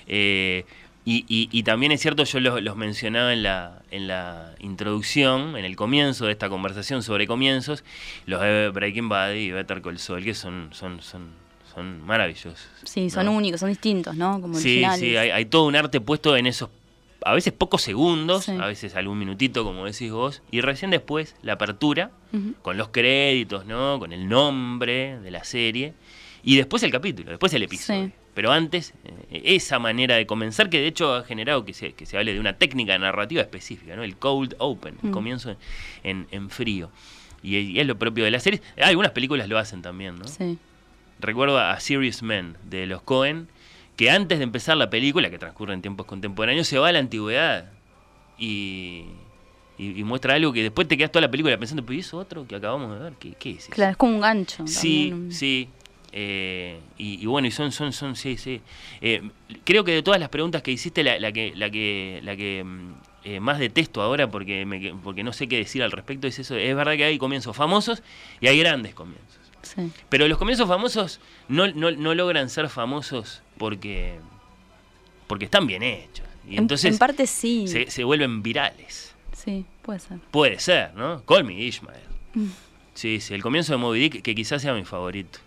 Eh, 0.07 0.65
y, 1.05 1.25
y- 1.27 1.49
y 1.51 1.63
también 1.63 1.91
es 1.91 2.01
cierto, 2.01 2.23
yo 2.23 2.39
los, 2.39 2.61
los 2.61 2.75
mencionaba 2.75 3.33
en 3.33 3.41
la, 3.43 3.81
en 3.91 4.07
la 4.07 4.53
introducción, 4.59 5.57
en 5.57 5.65
el 5.65 5.75
comienzo 5.75 6.25
de 6.25 6.33
esta 6.33 6.49
conversación 6.49 7.03
sobre 7.03 7.25
comienzos, 7.25 7.83
los 8.27 8.41
de 8.41 8.69
Breaking 8.69 9.09
Bad 9.09 9.33
y 9.33 9.51
Better 9.51 9.81
Call 9.81 9.97
Saul, 9.97 10.23
que 10.23 10.35
son, 10.35 10.69
son, 10.71 11.01
son, 11.01 11.29
son 11.79 12.05
maravillosos. 12.05 12.67
Sí, 12.83 13.09
son 13.09 13.25
¿no? 13.25 13.31
únicos, 13.33 13.59
son 13.61 13.69
distintos, 13.69 14.15
¿no? 14.15 14.41
Como 14.41 14.55
Sí, 14.55 14.69
originales. 14.83 14.99
sí, 14.99 15.15
hay, 15.15 15.29
hay 15.29 15.45
todo 15.45 15.65
un 15.65 15.75
arte 15.75 16.01
puesto 16.01 16.35
en 16.35 16.45
esos, 16.47 16.69
a 17.23 17.33
veces 17.33 17.53
pocos 17.53 17.81
segundos, 17.81 18.45
Sí. 18.45 18.51
a 18.51 18.65
veces 18.65 18.95
algún 18.95 19.17
minutito, 19.17 19.63
como 19.63 19.85
decís 19.85 20.11
vos, 20.11 20.41
y 20.51 20.61
recién 20.61 20.91
después 20.91 21.35
la 21.41 21.53
apertura, 21.53 22.11
con 22.61 22.77
los 22.77 22.89
créditos, 22.89 23.65
¿no? 23.65 23.97
Con 23.99 24.13
el 24.13 24.27
nombre 24.29 25.19
de 25.19 25.31
la 25.31 25.43
serie, 25.43 25.93
y 26.43 26.57
después 26.57 26.83
el 26.83 26.91
capítulo, 26.91 27.29
después 27.31 27.53
el 27.53 27.63
episodio. 27.63 28.07
Sí. 28.07 28.13
Pero 28.35 28.51
antes, 28.51 28.93
eh, 29.31 29.41
esa 29.55 29.79
manera 29.79 30.15
de 30.15 30.25
comenzar, 30.25 30.69
que 30.69 30.79
de 30.79 30.87
hecho 30.87 31.13
ha 31.15 31.23
generado 31.23 31.65
que 31.65 31.73
se, 31.73 31.93
que 31.93 32.05
se 32.05 32.17
hable 32.17 32.33
de 32.33 32.39
una 32.39 32.53
técnica 32.53 32.97
narrativa 32.97 33.41
específica, 33.41 33.95
¿no? 33.95 34.03
El 34.03 34.15
cold 34.17 34.55
open, 34.59 34.95
el 35.03 35.11
comienzo 35.11 35.55
en, 36.03 36.27
en 36.31 36.49
frío. 36.49 36.89
Y, 37.41 37.57
y 37.57 37.79
es 37.79 37.87
lo 37.87 37.97
propio 37.97 38.23
de 38.25 38.31
la 38.31 38.39
serie. 38.39 38.61
Algunas 38.81 39.11
películas 39.11 39.47
lo 39.49 39.57
hacen 39.57 39.81
también, 39.81 40.17
¿no? 40.19 40.27
Sí. 40.27 40.57
Recuerdo 41.19 41.59
a 41.59 41.79
Serious 41.79 42.23
Men 42.23 42.57
de 42.63 42.85
los 42.87 43.01
Cohen, 43.01 43.47
que 43.97 44.09
antes 44.09 44.37
de 44.39 44.43
empezar 44.45 44.77
la 44.77 44.89
película, 44.89 45.29
que 45.29 45.37
transcurre 45.37 45.73
en 45.73 45.81
tiempos 45.81 46.05
contemporáneos, 46.05 46.67
se 46.67 46.77
va 46.79 46.87
a 46.87 46.91
la 46.91 46.99
antigüedad 46.99 47.71
y, 48.37 49.03
y- 49.77 49.99
y 49.99 50.03
muestra 50.03 50.35
algo 50.35 50.53
que 50.53 50.63
después 50.63 50.87
te 50.87 50.97
quedas 50.97 51.11
toda 51.11 51.21
la 51.21 51.31
película 51.31 51.57
pensando, 51.57 51.83
pero 51.83 51.95
¿y 51.95 51.99
eso 51.99 52.17
otro 52.17 52.47
que 52.47 52.55
acabamos 52.55 52.97
de 52.97 53.03
ver? 53.03 53.13
¿Qué, 53.19 53.33
qué 53.37 53.51
es 53.51 53.63
eso? 53.63 53.71
Claro, 53.71 53.91
es 53.91 53.97
como 53.97 54.15
un 54.15 54.21
gancho. 54.21 54.65
Sí, 54.67 55.09
también. 55.09 55.31
sí. 55.31 55.69
Eh, 56.11 56.79
y, 56.97 57.21
y 57.21 57.25
bueno, 57.27 57.47
y 57.47 57.51
son, 57.51 57.71
son, 57.71 57.93
son, 57.93 58.15
sí, 58.15 58.35
sí. 58.37 58.61
Eh, 58.99 59.21
creo 59.63 59.83
que 59.83 59.91
de 59.91 60.01
todas 60.01 60.19
las 60.19 60.29
preguntas 60.29 60.63
que 60.63 60.71
hiciste, 60.71 61.03
la, 61.03 61.19
la 61.19 61.31
que, 61.31 61.53
la 61.55 61.69
que, 61.69 62.19
la 62.23 62.35
que 62.35 62.63
mm, 62.65 62.93
eh, 63.25 63.39
más 63.39 63.59
detesto 63.59 64.01
ahora, 64.01 64.27
porque, 64.31 64.65
me, 64.65 64.95
porque 65.03 65.23
no 65.23 65.33
sé 65.33 65.47
qué 65.47 65.57
decir 65.57 65.83
al 65.83 65.91
respecto, 65.91 66.25
es 66.25 66.39
eso. 66.39 66.55
Es 66.55 66.75
verdad 66.75 66.95
que 66.97 67.03
hay 67.03 67.17
comienzos 67.19 67.55
famosos 67.55 68.01
y 68.41 68.47
hay 68.47 68.57
grandes 68.57 68.95
comienzos. 68.95 69.38
Sí. 69.61 69.91
Pero 70.09 70.27
los 70.27 70.37
comienzos 70.37 70.67
famosos 70.67 71.19
no, 71.47 71.67
no, 71.67 71.91
no 71.91 72.13
logran 72.15 72.49
ser 72.49 72.69
famosos 72.69 73.41
porque, 73.57 74.19
porque 75.27 75.45
están 75.45 75.67
bien 75.67 75.83
hechos. 75.83 76.25
Y 76.47 76.53
En- 76.53 76.59
entonces 76.63 76.93
en 76.93 76.97
parte 76.97 77.27
sí. 77.27 77.67
se, 77.67 77.89
se 77.91 78.03
vuelven 78.03 78.41
virales. 78.41 79.15
Sí, 79.33 79.65
puede 79.81 79.99
ser. 79.99 80.17
Puede 80.31 80.59
ser, 80.59 80.93
¿no? 80.95 81.23
Call 81.25 81.43
me 81.43 81.53
Ishmael. 81.53 82.01
Mm. 82.33 82.45
Sí, 82.93 83.19
sí, 83.21 83.33
el 83.33 83.41
comienzo 83.41 83.71
de 83.73 83.77
Moby 83.77 83.99
Dick, 83.99 84.21
que 84.21 84.35
quizás 84.35 84.61
sea 84.61 84.73
mi 84.73 84.83
favorito. 84.83 85.39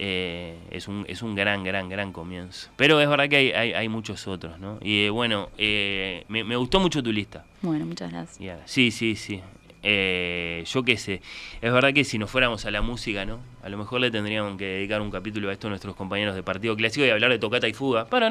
Eh, 0.00 0.56
es, 0.70 0.86
un, 0.86 1.04
es 1.08 1.22
un 1.22 1.34
gran, 1.34 1.64
gran, 1.64 1.88
gran 1.88 2.12
comienzo. 2.12 2.70
Pero 2.76 3.00
es 3.00 3.08
verdad 3.08 3.28
que 3.28 3.36
hay, 3.36 3.50
hay, 3.50 3.72
hay 3.72 3.88
muchos 3.88 4.28
otros, 4.28 4.60
¿no? 4.60 4.78
Y 4.80 5.06
eh, 5.06 5.10
bueno, 5.10 5.48
eh, 5.58 6.24
me, 6.28 6.44
me 6.44 6.54
gustó 6.54 6.78
mucho 6.78 7.02
tu 7.02 7.10
lista. 7.12 7.44
Bueno, 7.62 7.84
muchas 7.84 8.12
gracias. 8.12 8.60
Sí, 8.70 8.92
sí, 8.92 9.16
sí. 9.16 9.40
Eh, 9.82 10.64
yo 10.66 10.82
qué 10.82 10.96
sé. 10.96 11.22
Es 11.60 11.72
verdad 11.72 11.92
que 11.94 12.04
si 12.04 12.18
nos 12.18 12.30
fuéramos 12.30 12.64
a 12.64 12.70
la 12.70 12.82
música, 12.82 13.24
¿no? 13.24 13.38
A 13.62 13.68
lo 13.68 13.78
mejor 13.78 14.00
le 14.00 14.10
tendríamos 14.10 14.58
que 14.58 14.64
dedicar 14.64 15.00
un 15.00 15.10
capítulo 15.10 15.50
a 15.50 15.52
esto 15.52 15.68
a 15.68 15.70
nuestros 15.70 15.94
compañeros 15.94 16.34
de 16.34 16.42
Partido 16.42 16.76
Clásico 16.76 17.06
y 17.06 17.10
hablar 17.10 17.30
de 17.30 17.38
tocata 17.38 17.68
y 17.68 17.72
fuga. 17.72 18.06
Para 18.06 18.28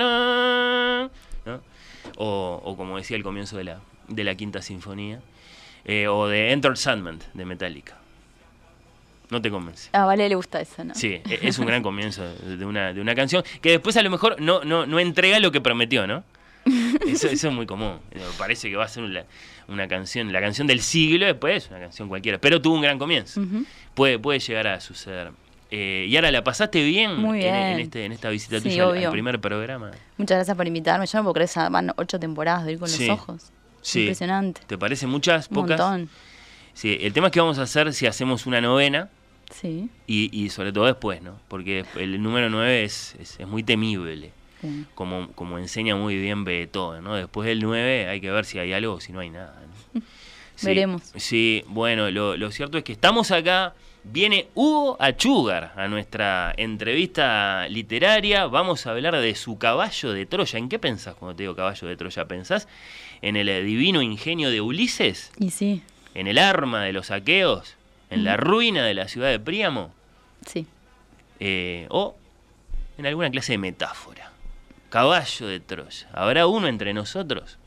¿no? 1.46 1.62
O, 2.18 2.62
o 2.64 2.78
como 2.78 2.98
decía 2.98 3.18
el 3.18 3.24
comienzo 3.24 3.58
de 3.58 3.64
la, 3.66 3.80
de 4.08 4.24
la 4.24 4.36
Quinta 4.36 4.62
Sinfonía. 4.62 5.22
Eh, 5.86 6.08
o 6.08 6.28
de 6.28 6.52
Enter 6.52 6.76
Sandman 6.78 7.20
de 7.34 7.46
Metallica. 7.46 7.98
No 9.30 9.42
te 9.42 9.50
convence. 9.50 9.90
A 9.94 10.06
Vale 10.06 10.28
le 10.28 10.36
gusta 10.36 10.60
eso, 10.60 10.84
¿no? 10.84 10.96
Sí, 10.96 11.22
e- 11.30 11.40
es 11.44 11.60
un 11.60 11.66
gran 11.68 11.82
comienzo 11.82 12.24
de 12.36 12.66
una, 12.66 12.94
de 12.94 13.00
una 13.02 13.16
canción 13.16 13.44
que 13.62 13.72
después 13.72 13.96
a 13.96 14.02
lo 14.02 14.10
mejor 14.10 14.40
no, 14.42 14.64
no, 14.66 14.86
no 14.86 15.00
entrega 15.00 15.40
lo 15.40 15.52
que 15.52 15.62
prometió, 15.62 16.06
¿no? 16.08 16.24
Eso, 17.08 17.28
eso 17.28 17.48
es 17.48 17.54
muy 17.54 17.66
común. 17.66 18.00
Eh, 18.12 18.20
Parece 18.38 18.70
que 18.70 18.76
va 18.76 18.86
a 18.86 18.88
ser 18.88 19.04
una, 19.04 19.24
una 19.68 19.88
canción, 19.88 20.32
la 20.34 20.42
canción 20.42 20.68
del 20.68 20.82
siglo, 20.82 21.26
después 21.26 21.68
una 21.70 21.80
canción 21.80 22.08
cualquiera. 22.10 22.38
Pero 22.40 22.62
tuvo 22.62 22.76
un 22.76 22.82
gran 22.82 22.98
comienzo. 23.00 23.42
Puede, 23.94 24.20
puede 24.20 24.40
llegar 24.40 24.68
a 24.68 24.80
suceder. 24.80 25.32
Eh, 25.70 26.06
y 26.10 26.16
ahora, 26.16 26.32
¿la 26.32 26.44
pasaste 26.44 26.82
bien, 26.84 27.12
En, 27.26 27.80
este, 27.80 28.06
en 28.06 28.12
esta 28.14 28.30
visita 28.30 28.60
Sí, 28.60 28.70
tuya 28.70 28.86
al- 28.88 29.12
primer 29.12 29.40
programa? 29.42 29.92
Muchas 30.18 30.38
gracias 30.38 30.56
por 30.56 30.66
invitarme. 30.66 31.06
Yo 31.06 31.18
no 31.18 31.24
puedo 31.24 31.34
creer, 31.34 31.50
van 31.72 31.92
ocho 31.98 32.20
temporadas 32.20 32.66
de 32.66 32.72
ir 32.74 32.80
con 32.80 32.88
Sí. 32.88 33.08
los 33.08 33.20
ojos. 33.20 33.52
Sí. 33.82 34.02
Impresionante. 34.02 34.62
¿Te 34.66 34.78
parece 34.78 35.08
muchas, 35.08 35.48
Un 35.50 35.56
pocas? 35.56 35.80
montón. 35.80 36.10
Sí, 36.74 36.98
el 37.02 37.12
tema 37.14 37.28
es 37.28 37.34
que 37.34 37.40
vamos 37.42 37.58
a 37.60 37.64
hacer 37.64 37.92
si 37.94 38.06
hacemos 38.08 38.46
una 38.46 38.62
novena 38.62 39.10
Sí. 39.52 39.90
y, 40.08 40.30
y 40.38 40.50
sobre 40.50 40.72
todo 40.72 40.86
después, 40.86 41.22
¿no? 41.22 41.40
Porque 41.48 41.84
el 41.96 42.22
número 42.22 42.50
9 42.50 42.84
es, 42.84 43.16
es, 43.20 43.40
es 43.40 43.48
muy 43.48 43.64
temible. 43.64 44.32
Sí. 44.62 44.86
como, 44.96 45.32
como 45.34 45.58
enseña 45.60 45.96
muy 45.96 46.18
bien 46.18 46.44
Beethoven, 46.44 47.04
¿no? 47.04 47.16
Después 47.16 47.48
del 47.48 47.60
9 47.60 48.08
hay 48.10 48.20
que 48.22 48.32
ver 48.32 48.46
si 48.46 48.58
hay 48.60 48.74
algo 48.74 48.94
o 48.96 49.00
si 49.00 49.12
no 49.14 49.20
hay 49.20 49.30
nada. 49.30 49.56
¿no? 49.94 50.02
Sí, 50.56 50.66
Veremos. 50.66 51.04
Sí, 51.16 51.64
bueno, 51.68 52.10
lo, 52.10 52.36
lo 52.36 52.50
cierto 52.50 52.80
es 52.80 52.84
que 52.84 52.92
estamos 52.94 53.30
acá. 53.30 53.76
Viene 54.04 54.48
Hugo 54.56 54.98
Achugar 55.00 55.72
a 55.76 55.88
nuestra 55.88 56.52
entrevista 56.58 57.68
literaria. 57.70 58.48
Vamos 58.48 58.88
a 58.88 58.92
hablar 58.92 59.16
de 59.18 59.36
su 59.36 59.60
caballo 59.60 60.14
de 60.14 60.26
Troya. 60.26 60.58
¿En 60.58 60.68
qué 60.68 60.80
pensás 60.80 61.14
cuando 61.14 61.36
te 61.36 61.44
digo 61.44 61.56
caballo 61.56 61.88
de 61.88 61.96
Troya? 61.96 62.26
¿Pensás 62.26 62.68
en 63.22 63.36
el 63.36 63.48
divino 63.68 64.02
ingenio 64.02 64.50
de 64.50 64.60
Ulises? 64.60 65.32
Y 65.38 65.52
sí, 65.52 65.84
¿En 66.16 66.26
el 66.26 66.40
arma 66.40 66.82
de 66.84 66.92
los 66.94 67.12
aqueos? 67.12 67.76
¿En 68.10 68.24
la 68.24 68.36
ruina 68.36 68.84
de 68.84 68.96
la 68.96 69.08
ciudad 69.08 69.30
de 69.30 69.40
Príamo? 69.40 69.94
sí. 70.44 70.66
Eh, 71.40 71.86
o 71.90 72.16
en 72.98 73.06
alguna 73.06 73.30
clase 73.30 73.52
de 73.52 73.58
metáfora. 73.60 74.27
Caballo 74.90 75.48
de 75.48 75.60
Troya. 75.60 76.08
¿Habrá 76.14 76.48
uno 76.48 76.68
entre 76.68 76.94
nosotros? 76.94 77.58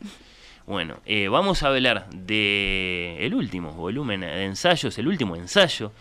Bueno, 0.66 0.98
eh, 1.06 1.28
vamos 1.28 1.62
a 1.62 1.68
hablar 1.68 2.08
de 2.10 3.16
el 3.20 3.34
último 3.34 3.72
volumen 3.72 4.20
de 4.20 4.44
ensayos, 4.44 4.96
el 4.98 5.08
último 5.08 5.36
ensayo 5.36 5.92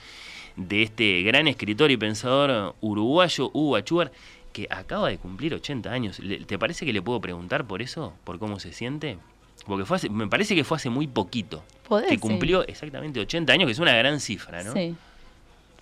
de 0.56 0.84
este 0.84 1.24
gran 1.24 1.48
escritor 1.48 1.90
y 1.92 1.98
pensador 1.98 2.76
uruguayo 2.82 3.50
Hugo 3.54 3.76
Achugar, 3.78 4.12
que 4.54 4.68
acaba 4.70 5.10
de 5.10 5.18
cumplir 5.18 5.54
80 5.54 5.92
años. 5.92 6.22
¿Te 6.46 6.60
parece 6.60 6.86
que 6.86 6.94
le 6.94 7.02
puedo 7.02 7.20
preguntar 7.22 7.66
por 7.66 7.82
eso? 7.82 8.14
¿Por 8.24 8.40
cómo 8.40 8.60
se 8.60 8.72
siente? 8.74 9.18
Porque 9.66 9.86
fue 9.86 9.98
hace- 9.98 10.10
me 10.10 10.28
parece 10.28 10.56
que 10.56 10.64
fue 10.64 10.78
hace 10.78 10.90
muy 10.90 11.08
poquito. 11.08 11.64
Podés, 11.88 12.08
que 12.10 12.16
sí. 12.16 12.20
cumplió 12.20 12.66
exactamente 12.68 13.20
80 13.20 13.54
años, 13.54 13.66
que 13.68 13.72
es 13.74 13.80
una 13.80 13.94
gran 13.96 14.20
cifra, 14.20 14.64
¿no? 14.64 14.74
Sí. 14.74 14.96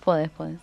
Podés, 0.04 0.30
podés. 0.30 0.58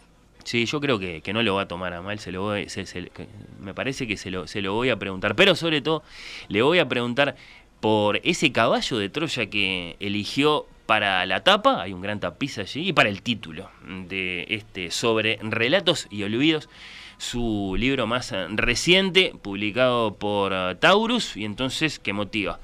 Sí, 0.46 0.66
yo 0.68 0.80
creo 0.80 1.00
que, 1.00 1.22
que 1.22 1.34
no 1.34 1.42
lo 1.44 1.56
va 1.56 1.64
a 1.64 1.68
tomar 1.68 1.92
a 1.94 2.02
mal, 2.02 2.20
se 2.20 2.32
lo 2.32 2.44
voy- 2.44 2.70
se- 2.70 2.86
se- 2.86 3.12
me 3.60 3.74
parece 3.74 4.06
que 4.08 4.16
se 4.16 4.30
lo, 4.32 4.48
se 4.48 4.62
lo 4.62 4.74
voy 4.74 4.90
a 4.92 4.96
preguntar, 4.98 5.36
pero 5.36 5.56
sobre 5.56 5.82
todo 5.82 6.04
le 6.50 6.62
voy 6.62 6.78
a 6.80 6.88
preguntar 6.88 7.36
por 7.80 8.22
ese 8.24 8.52
caballo 8.52 8.98
de 9.00 9.10
Troya 9.10 9.48
que 9.50 9.96
eligió 10.00 10.68
para 10.86 11.26
la 11.26 11.44
tapa, 11.44 11.82
hay 11.82 11.94
un 11.94 12.02
gran 12.02 12.20
tapiz 12.20 12.60
allí, 12.60 12.90
y 12.90 12.94
para 12.94 13.10
el 13.10 13.24
título 13.24 13.70
de 14.08 14.46
este 14.50 14.92
sobre 14.92 15.40
relatos 15.42 16.08
y 16.12 16.22
olvidos, 16.22 16.70
su 17.18 17.76
libro 17.78 18.06
más 18.06 18.32
reciente, 18.52 19.34
publicado 19.42 20.14
por 20.16 20.54
eh, 20.54 20.76
Taurus, 20.80 21.36
y 21.38 21.44
entonces, 21.46 21.98
¿qué 21.98 22.14
motiva? 22.14 22.60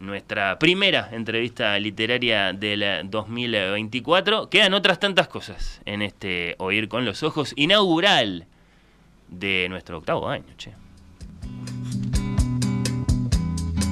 Nuestra 0.00 0.58
primera 0.60 1.08
entrevista 1.10 1.76
literaria 1.78 2.52
del 2.52 2.82
eh, 2.82 3.02
2024. 3.04 4.48
Quedan 4.48 4.74
otras 4.74 5.00
tantas 5.00 5.26
cosas 5.26 5.80
en 5.84 6.02
este 6.02 6.54
Oír 6.58 6.88
con 6.88 7.04
los 7.04 7.24
Ojos 7.24 7.52
inaugural 7.56 8.46
de 9.28 9.66
nuestro 9.68 9.98
octavo 9.98 10.28
año, 10.28 10.54
che. 10.56 10.72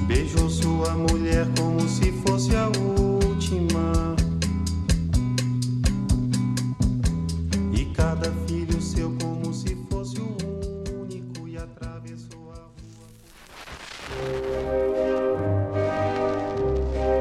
Beijou 0.07 0.49
sua 0.49 0.95
mulher 0.95 1.45
como 1.59 1.81
se 1.81 2.13
fosse 2.23 2.55
a 2.55 2.67
última. 2.69 4.15
E 7.73 7.83
cada 7.93 8.31
filho 8.47 8.81
seu 8.81 9.13
como 9.21 9.36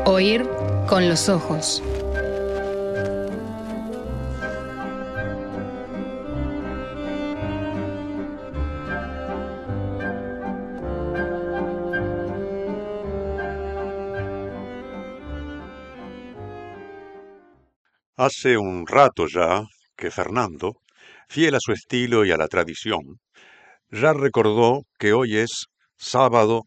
Oír 0.08 0.48
con 0.88 1.08
los 1.08 1.28
ojos. 1.28 1.82
Hace 18.16 18.56
un 18.56 18.86
rato 18.86 19.26
ya 19.26 19.64
que 19.96 20.12
Fernando, 20.12 20.74
fiel 21.28 21.56
a 21.56 21.58
su 21.60 21.72
estilo 21.72 22.24
y 22.24 22.30
a 22.30 22.36
la 22.36 22.46
tradición, 22.46 23.18
ya 23.90 24.12
recordó 24.12 24.82
que 25.00 25.12
hoy 25.12 25.38
es 25.38 25.66
sábado 25.96 26.62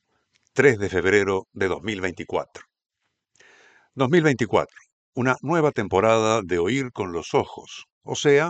3 0.51 0.77
de 0.77 0.89
febrero 0.89 1.47
de 1.53 1.69
2024. 1.69 2.68
2024, 3.99 4.67
una 5.13 5.35
nueva 5.41 5.71
temporada 5.71 6.41
de 6.41 6.57
oír 6.57 6.93
con 6.93 7.11
los 7.11 7.33
ojos, 7.33 7.85
o 8.03 8.15
sea, 8.15 8.49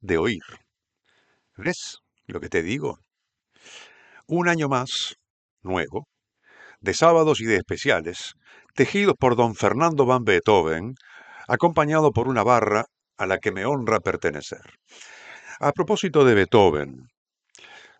de 0.00 0.18
oír. 0.18 0.42
¿Ves 1.56 1.98
lo 2.26 2.40
que 2.40 2.48
te 2.48 2.62
digo? 2.62 2.98
Un 4.28 4.48
año 4.48 4.68
más, 4.68 5.16
nuevo, 5.62 6.06
de 6.80 6.94
sábados 6.94 7.40
y 7.40 7.44
de 7.44 7.56
especiales, 7.56 8.34
tejidos 8.74 9.16
por 9.18 9.34
don 9.34 9.56
Fernando 9.56 10.06
van 10.06 10.22
Beethoven, 10.22 10.94
acompañado 11.48 12.12
por 12.12 12.28
una 12.28 12.44
barra 12.44 12.84
a 13.16 13.26
la 13.26 13.38
que 13.38 13.50
me 13.50 13.64
honra 13.64 13.98
pertenecer. 13.98 14.62
A 15.58 15.72
propósito 15.72 16.24
de 16.24 16.34
Beethoven, 16.34 17.08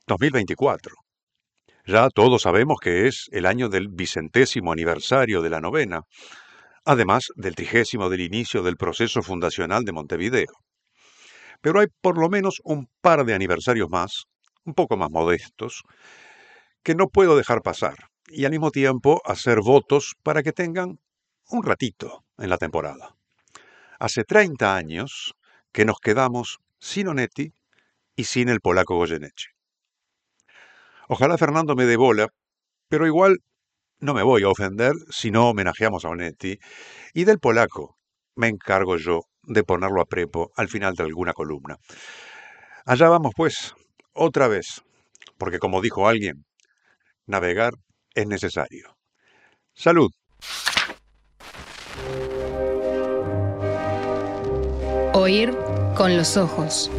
2024. 0.06 0.94
Ya 1.86 2.08
todos 2.08 2.42
sabemos 2.42 2.78
que 2.80 3.08
es 3.08 3.26
el 3.32 3.46
año 3.46 3.68
del 3.68 3.88
vicentésimo 3.88 4.70
aniversario 4.70 5.42
de 5.42 5.50
la 5.50 5.60
novena, 5.60 6.02
además 6.84 7.28
del 7.36 7.54
trigésimo 7.54 8.10
del 8.10 8.20
inicio 8.20 8.62
del 8.62 8.76
proceso 8.76 9.22
fundacional 9.22 9.84
de 9.84 9.92
Montevideo. 9.92 10.52
Pero 11.60 11.80
hay 11.80 11.86
por 12.00 12.18
lo 12.18 12.28
menos 12.28 12.60
un 12.64 12.88
par 13.00 13.24
de 13.24 13.34
aniversarios 13.34 13.88
más, 13.88 14.24
un 14.64 14.74
poco 14.74 14.96
más 14.96 15.10
modestos, 15.10 15.82
que 16.82 16.94
no 16.94 17.08
puedo 17.08 17.36
dejar 17.36 17.62
pasar 17.62 17.96
y 18.28 18.44
al 18.44 18.50
mismo 18.50 18.70
tiempo 18.70 19.20
hacer 19.24 19.60
votos 19.60 20.14
para 20.22 20.42
que 20.42 20.52
tengan 20.52 20.98
un 21.48 21.62
ratito 21.62 22.24
en 22.38 22.50
la 22.50 22.58
temporada. 22.58 23.16
Hace 23.98 24.24
30 24.24 24.76
años 24.76 25.34
que 25.72 25.84
nos 25.84 25.98
quedamos 26.00 26.58
sin 26.78 27.08
Onetti 27.08 27.52
y 28.16 28.24
sin 28.24 28.48
el 28.48 28.60
polaco 28.60 28.96
Goyeneche. 28.96 29.50
Ojalá 31.08 31.36
Fernando 31.38 31.74
me 31.74 31.84
dé 31.84 31.96
bola, 31.96 32.28
pero 32.88 33.06
igual 33.06 33.38
no 34.00 34.14
me 34.14 34.22
voy 34.22 34.42
a 34.42 34.48
ofender 34.48 34.92
si 35.10 35.30
no 35.30 35.48
homenajeamos 35.48 36.04
a 36.04 36.08
Onetti, 36.08 36.58
y 37.12 37.24
del 37.24 37.38
polaco 37.38 37.96
me 38.36 38.48
encargo 38.48 38.96
yo 38.96 39.22
de 39.42 39.64
ponerlo 39.64 40.00
a 40.00 40.06
prepo 40.06 40.50
al 40.56 40.68
final 40.68 40.94
de 40.94 41.04
alguna 41.04 41.32
columna. 41.32 41.76
Allá 42.86 43.08
vamos 43.08 43.32
pues, 43.36 43.74
otra 44.12 44.48
vez, 44.48 44.82
porque 45.38 45.58
como 45.58 45.80
dijo 45.80 46.08
alguien, 46.08 46.44
navegar 47.26 47.74
es 48.14 48.26
necesario. 48.26 48.96
Salud. 49.74 50.10
Oír 55.12 55.56
con 55.96 56.16
los 56.16 56.36
ojos. 56.36 56.90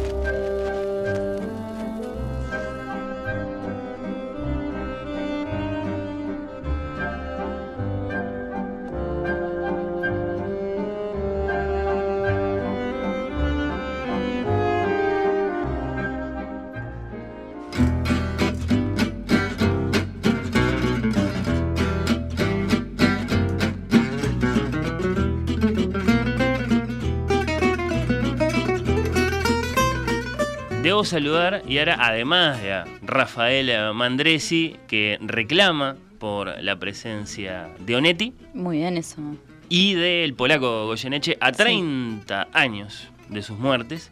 Saludar, 31.06 31.62
y 31.68 31.78
ahora 31.78 31.96
además 32.00 32.60
de 32.62 32.72
a 32.72 32.84
Rafael 33.02 33.94
Mandresi, 33.94 34.76
que 34.88 35.18
reclama 35.20 35.96
por 36.18 36.62
la 36.62 36.76
presencia 36.78 37.68
de 37.78 37.96
Onetti 37.96 38.32
Muy 38.54 38.78
bien 38.78 38.96
eso. 38.96 39.20
y 39.68 39.94
del 39.94 40.34
polaco 40.34 40.86
Goyeneche 40.86 41.36
a 41.40 41.52
30 41.52 42.48
años 42.52 43.08
de 43.28 43.42
sus 43.42 43.58
muertes. 43.58 44.10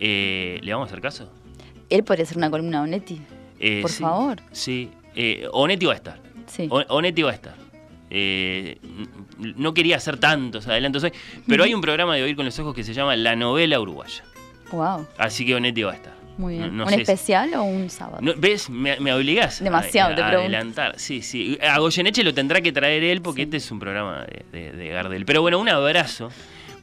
Eh, 0.00 0.58
¿Le 0.62 0.72
vamos 0.72 0.88
a 0.88 0.90
hacer 0.92 1.00
caso? 1.02 1.32
Él 1.88 2.04
podría 2.04 2.24
ser 2.26 2.36
una 2.38 2.50
columna 2.50 2.82
Onetti. 2.82 3.20
Eh, 3.58 3.80
Por 3.82 3.90
sí, 3.90 4.02
favor. 4.02 4.38
Sí. 4.52 4.90
Eh, 5.14 5.46
Onetti 5.52 5.86
va 5.86 5.92
a 5.92 5.96
estar. 5.96 6.20
Sí. 6.46 6.68
Onetti 6.70 7.22
va 7.22 7.30
a 7.30 7.34
estar. 7.34 7.54
Eh, 8.12 8.78
no 9.38 9.72
quería 9.72 9.96
hacer 9.96 10.18
tantos 10.18 10.66
adelantos 10.66 11.04
hoy, 11.04 11.12
pero 11.46 11.62
hay 11.64 11.74
un 11.74 11.80
programa 11.80 12.16
de 12.16 12.22
Oír 12.24 12.34
con 12.34 12.44
los 12.44 12.58
Ojos 12.58 12.74
que 12.74 12.82
se 12.82 12.92
llama 12.94 13.14
La 13.16 13.36
Novela 13.36 13.78
Uruguaya. 13.80 14.24
Wow. 14.72 15.06
Así 15.18 15.44
que 15.46 15.54
Onetti 15.54 15.82
va 15.82 15.92
a 15.92 15.94
estar. 15.96 16.12
Muy 16.38 16.54
bien. 16.54 16.68
No- 16.76 16.84
no 16.84 16.84
¿Un 16.84 16.90
si- 16.94 17.00
especial 17.02 17.52
o 17.54 17.64
un 17.64 17.90
sábado? 17.90 18.18
No, 18.22 18.32
¿Ves? 18.36 18.70
Me, 18.70 18.98
me 19.00 19.12
obligás 19.12 19.60
a- 19.60 19.64
Demasiado, 19.64 20.12
a, 20.12 20.16
te 20.16 20.22
pregunto. 20.22 20.40
adelantar. 20.40 20.94
Sí, 20.98 21.20
sí. 21.22 21.58
A 21.60 21.78
Goyeneche 21.78 22.22
lo 22.24 22.32
tendrá 22.32 22.60
que 22.62 22.72
traer 22.72 23.02
él 23.04 23.20
porque 23.20 23.42
este 23.42 23.58
es 23.58 23.70
un 23.70 23.78
programa 23.78 24.24
de, 24.52 24.58
de- 24.58 24.72
de 24.72 24.88
Gardel. 24.88 25.24
Pero 25.26 25.42
bueno, 25.42 25.58
un 25.58 25.68
abrazo 25.68 26.30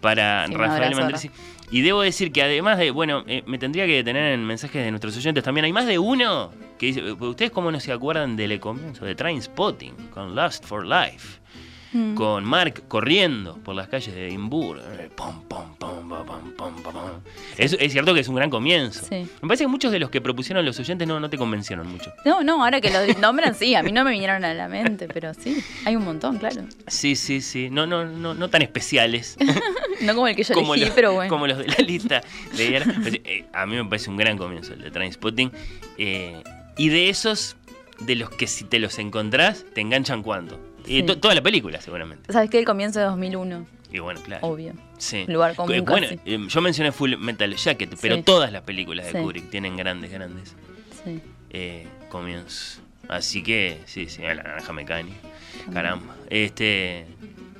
para 0.01 0.45
Sí, 0.47 0.53
Rafael 0.53 0.95
Mandresi. 0.95 1.31
Y 1.71 1.81
debo 1.81 2.01
decir 2.01 2.31
que 2.31 2.43
además 2.43 2.77
de, 2.77 2.91
bueno, 2.91 3.23
eh, 3.27 3.43
me 3.47 3.57
tendría 3.57 3.85
que 3.87 3.93
detener 3.95 4.31
en 4.33 4.45
mensajes 4.45 4.85
de 4.85 4.91
nuestros 4.91 5.17
oyentes 5.17 5.43
también. 5.43 5.65
Hay 5.65 5.73
más 5.73 5.85
de 5.87 5.97
uno 5.99 6.51
que 6.77 6.85
dice, 6.87 6.99
"Eh, 7.01 7.11
¿ustedes 7.13 7.51
cómo 7.51 7.71
no 7.71 7.79
se 7.79 7.91
acuerdan 7.91 8.35
del 8.37 8.57
comienzo 8.59 9.05
de 9.05 9.15
Train 9.15 9.41
Spotting 9.41 9.93
con 10.13 10.35
Lust 10.35 10.63
for 10.65 10.85
Life? 10.85 11.39
Mm. 11.93 12.15
con 12.15 12.43
Mark 12.43 12.83
corriendo 12.87 13.57
por 13.63 13.75
las 13.75 13.87
calles 13.87 14.13
de 14.13 14.27
Edimburgo. 14.27 14.83
Es, 17.57 17.77
es, 17.79 17.91
cierto 17.91 18.13
que 18.13 18.19
es 18.19 18.27
un 18.27 18.35
gran 18.35 18.49
comienzo. 18.49 19.05
Me 19.09 19.27
parece 19.41 19.63
que 19.63 19.67
muchos 19.67 19.91
de 19.91 19.99
los 19.99 20.09
que 20.09 20.21
propusieron 20.21 20.65
los 20.65 20.79
oyentes 20.79 21.07
no, 21.07 21.29
te 21.29 21.37
convencieron 21.37 21.87
mucho. 21.87 22.13
No, 22.25 22.43
no, 22.43 22.63
ahora 22.63 22.81
que 22.81 22.91
los 22.91 23.17
nombran, 23.19 23.55
sí, 23.55 23.75
a 23.75 23.83
mí 23.83 23.91
no 23.91 24.03
me 24.03 24.11
vinieron 24.11 24.43
a 24.43 24.53
la 24.53 24.67
mente, 24.67 25.07
pero 25.07 25.33
sí, 25.33 25.63
hay 25.85 25.95
un 25.95 26.03
montón, 26.03 26.37
claro. 26.37 26.63
Sí, 26.87 27.15
sí, 27.15 27.41
sí. 27.41 27.69
No, 27.69 27.87
no, 27.87 28.05
no, 28.05 28.33
no 28.33 28.49
tan 28.49 28.61
especiales. 28.61 29.37
no 30.01 30.13
como 30.13 30.27
el 30.27 30.35
que 30.35 30.43
yo 30.43 30.53
como 30.53 30.75
elegí, 30.75 30.91
pero 30.93 31.13
bueno. 31.13 31.29
Como 31.29 31.47
los 31.47 31.57
de 31.57 31.67
la 31.67 31.77
lista 31.85 32.21
de 32.55 32.67
ayer. 32.67 32.83
Eh, 33.23 33.45
a 33.53 33.65
mí 33.65 33.75
me 33.75 33.85
parece 33.85 34.09
un 34.09 34.17
gran 34.17 34.37
comienzo 34.37 34.73
el 34.73 34.81
de 34.81 34.91
Trainspotting. 34.91 35.51
Eh, 35.97 36.41
y 36.77 36.89
de 36.89 37.09
esos, 37.09 37.55
de 37.99 38.15
los 38.15 38.29
que 38.29 38.47
si 38.47 38.65
te 38.65 38.79
los 38.79 38.99
encontrás, 38.99 39.65
te 39.73 39.81
enganchan 39.81 40.21
cuánto. 40.23 40.59
Y 40.87 40.99
Sí. 41.01 41.03
toda 41.03 41.35
la 41.35 41.41
película, 41.41 41.81
seguramente. 41.81 42.31
¿Sabes 42.31 42.49
qué? 42.49 42.59
El 42.59 42.65
comienzo 42.65 42.99
de 42.99 43.05
2001, 43.05 43.65
Y 43.91 43.99
bueno, 43.99 44.21
claro. 44.21 44.47
obvio. 44.47 44.73
Sí. 44.97 45.25
Lugar 45.27 45.55
común 45.55 45.73
Eh, 45.75 45.81
Bueno, 45.81 46.07
casi. 46.07 46.19
eh, 46.25 46.39
yo 46.47 46.61
mencioné 46.61 46.91
Full 46.91 47.15
Metal 47.17 47.55
Jacket, 47.55 47.95
pero 48.01 48.23
todas 48.23 48.51
las 48.51 48.61
películas 48.63 49.05
de 49.05 49.11
Sí. 49.13 49.17
Kubrick 49.19 49.49
tienen 49.49 49.75
grandes, 49.77 50.11
grandes 50.11 50.55
Sí. 51.03 51.19
eh, 51.51 51.87
comienzos. 52.09 52.79
Así 53.09 53.41
que, 53.43 53.79
sí, 53.85 54.07
sí, 54.09 54.21
la 54.21 54.35
naranja 54.35 54.73
mecánica. 54.73 55.17
Caramba. 55.73 56.15
Este. 56.29 57.05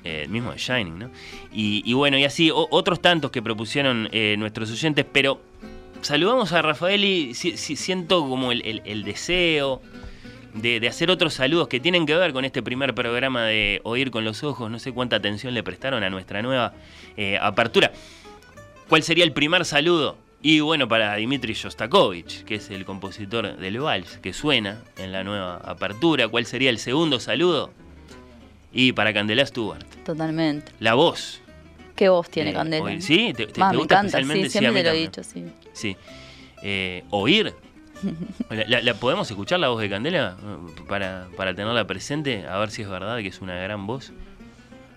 eh, 0.03 0.21
el 0.23 0.29
mismo 0.29 0.51
de 0.53 0.57
Shining, 0.57 0.99
¿no? 0.99 1.09
Y, 1.51 1.81
y 1.85 1.91
bueno, 1.93 2.17
y 2.17 2.23
así, 2.23 2.49
o- 2.49 2.67
otros 2.71 3.01
tantos 3.01 3.29
que 3.29 3.41
propusieron 3.41 4.07
eh, 4.13 4.35
nuestros 4.37 4.71
oyentes, 4.71 5.05
pero 5.11 5.41
saludamos 6.01 6.53
a 6.53 6.61
Rafael 6.61 7.03
y 7.03 7.33
si- 7.33 7.57
si- 7.57 7.75
siento 7.75 8.21
como 8.29 8.53
el, 8.53 8.61
el- 8.65 8.81
el 8.85 9.03
deseo 9.03 9.81
de, 10.61 10.79
de 10.79 10.87
hacer 10.87 11.09
otros 11.11 11.33
saludos 11.35 11.67
que 11.67 11.79
tienen 11.79 12.05
que 12.05 12.15
ver 12.15 12.33
con 12.33 12.45
este 12.45 12.61
primer 12.63 12.93
programa 12.95 13.43
de 13.45 13.81
Oír 13.83 14.11
con 14.11 14.23
los 14.25 14.43
Ojos. 14.43 14.69
No 14.71 14.79
sé 14.79 14.91
cuánta 14.91 15.15
atención 15.17 15.53
le 15.53 15.63
prestaron 15.63 16.03
a 16.03 16.09
nuestra 16.09 16.41
nueva 16.41 16.73
eh, 17.15 17.37
apertura. 17.41 17.91
¿Cuál 18.89 19.03
sería 19.03 19.23
el 19.23 19.31
primer 19.33 19.65
saludo? 19.65 20.17
Y 20.41 20.59
bueno, 20.59 20.87
para 20.87 21.15
Dimitri 21.15 21.53
Shostakovich, 21.53 22.43
que 22.43 22.55
es 22.55 22.69
el 22.69 22.85
compositor 22.85 23.57
del 23.57 23.79
vals 23.79 24.17
que 24.19 24.33
suena 24.33 24.81
en 24.97 25.11
la 25.11 25.23
nueva 25.23 25.57
apertura. 25.57 26.27
¿Cuál 26.27 26.45
sería 26.45 26.69
el 26.69 26.77
segundo 26.79 27.19
saludo? 27.19 27.71
Y 28.71 28.91
para 28.93 29.13
Candela 29.13 29.45
Stewart, 29.45 29.83
Totalmente. 30.05 30.71
la 30.79 30.93
voz. 30.93 31.41
¿Qué 31.95 32.09
voz 32.09 32.29
tiene 32.29 32.51
Eh, 32.51 32.53
Candela? 32.53 32.85
oír- 32.85 33.01
¿sí? 33.01 33.33
¿Te- 33.35 33.47
te- 33.47 33.59
Más, 33.59 33.71
te 33.71 33.75
me 33.77 33.79
gusta 33.79 33.95
encanta, 33.95 34.19
especialmente? 34.19 34.43
sí, 34.49 34.51
Sí, 34.51 34.59
siempre 34.59 34.71
mí 34.71 34.83
te 34.83 34.89
lo 34.91 34.95
he 34.95 34.99
dicho, 34.99 35.23
sí. 35.23 35.43
Sí. 35.73 35.97
Eh, 36.61 37.03
¿Oír? 37.09 37.53
La, 38.49 38.63
la- 38.67 38.81
la- 38.81 38.93
podemos 38.93 39.29
escuchar 39.29 39.59
la 39.59 39.69
voz 39.69 39.81
de 39.81 39.89
Candela 39.89 40.35
para, 40.87 41.27
para 41.35 41.53
tenerla 41.55 41.85
presente? 41.87 42.45
A 42.47 42.57
ver 42.57 42.69
si 42.71 42.81
es 42.83 42.89
verdad 42.89 43.17
que 43.19 43.27
es 43.27 43.41
una 43.41 43.55
gran 43.55 43.87
voz. 43.87 44.11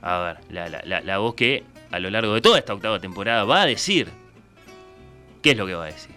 A 0.02 0.18
ver, 0.20 0.36
la, 0.50 0.68
la- 0.68 0.82
la- 0.84 1.00
la 1.00 1.18
voz 1.18 1.34
que 1.34 1.64
a 1.90 1.98
lo 1.98 2.10
largo 2.10 2.34
de 2.34 2.40
toda 2.40 2.58
esta 2.58 2.74
octava 2.74 2.98
temporada 3.00 3.44
va 3.44 3.62
a 3.62 3.66
decir. 3.66 4.08
¿Qué 5.42 5.52
es 5.52 5.56
lo 5.56 5.66
que 5.66 5.74
va 5.74 5.84
a 5.84 5.86
decir? 5.86 6.14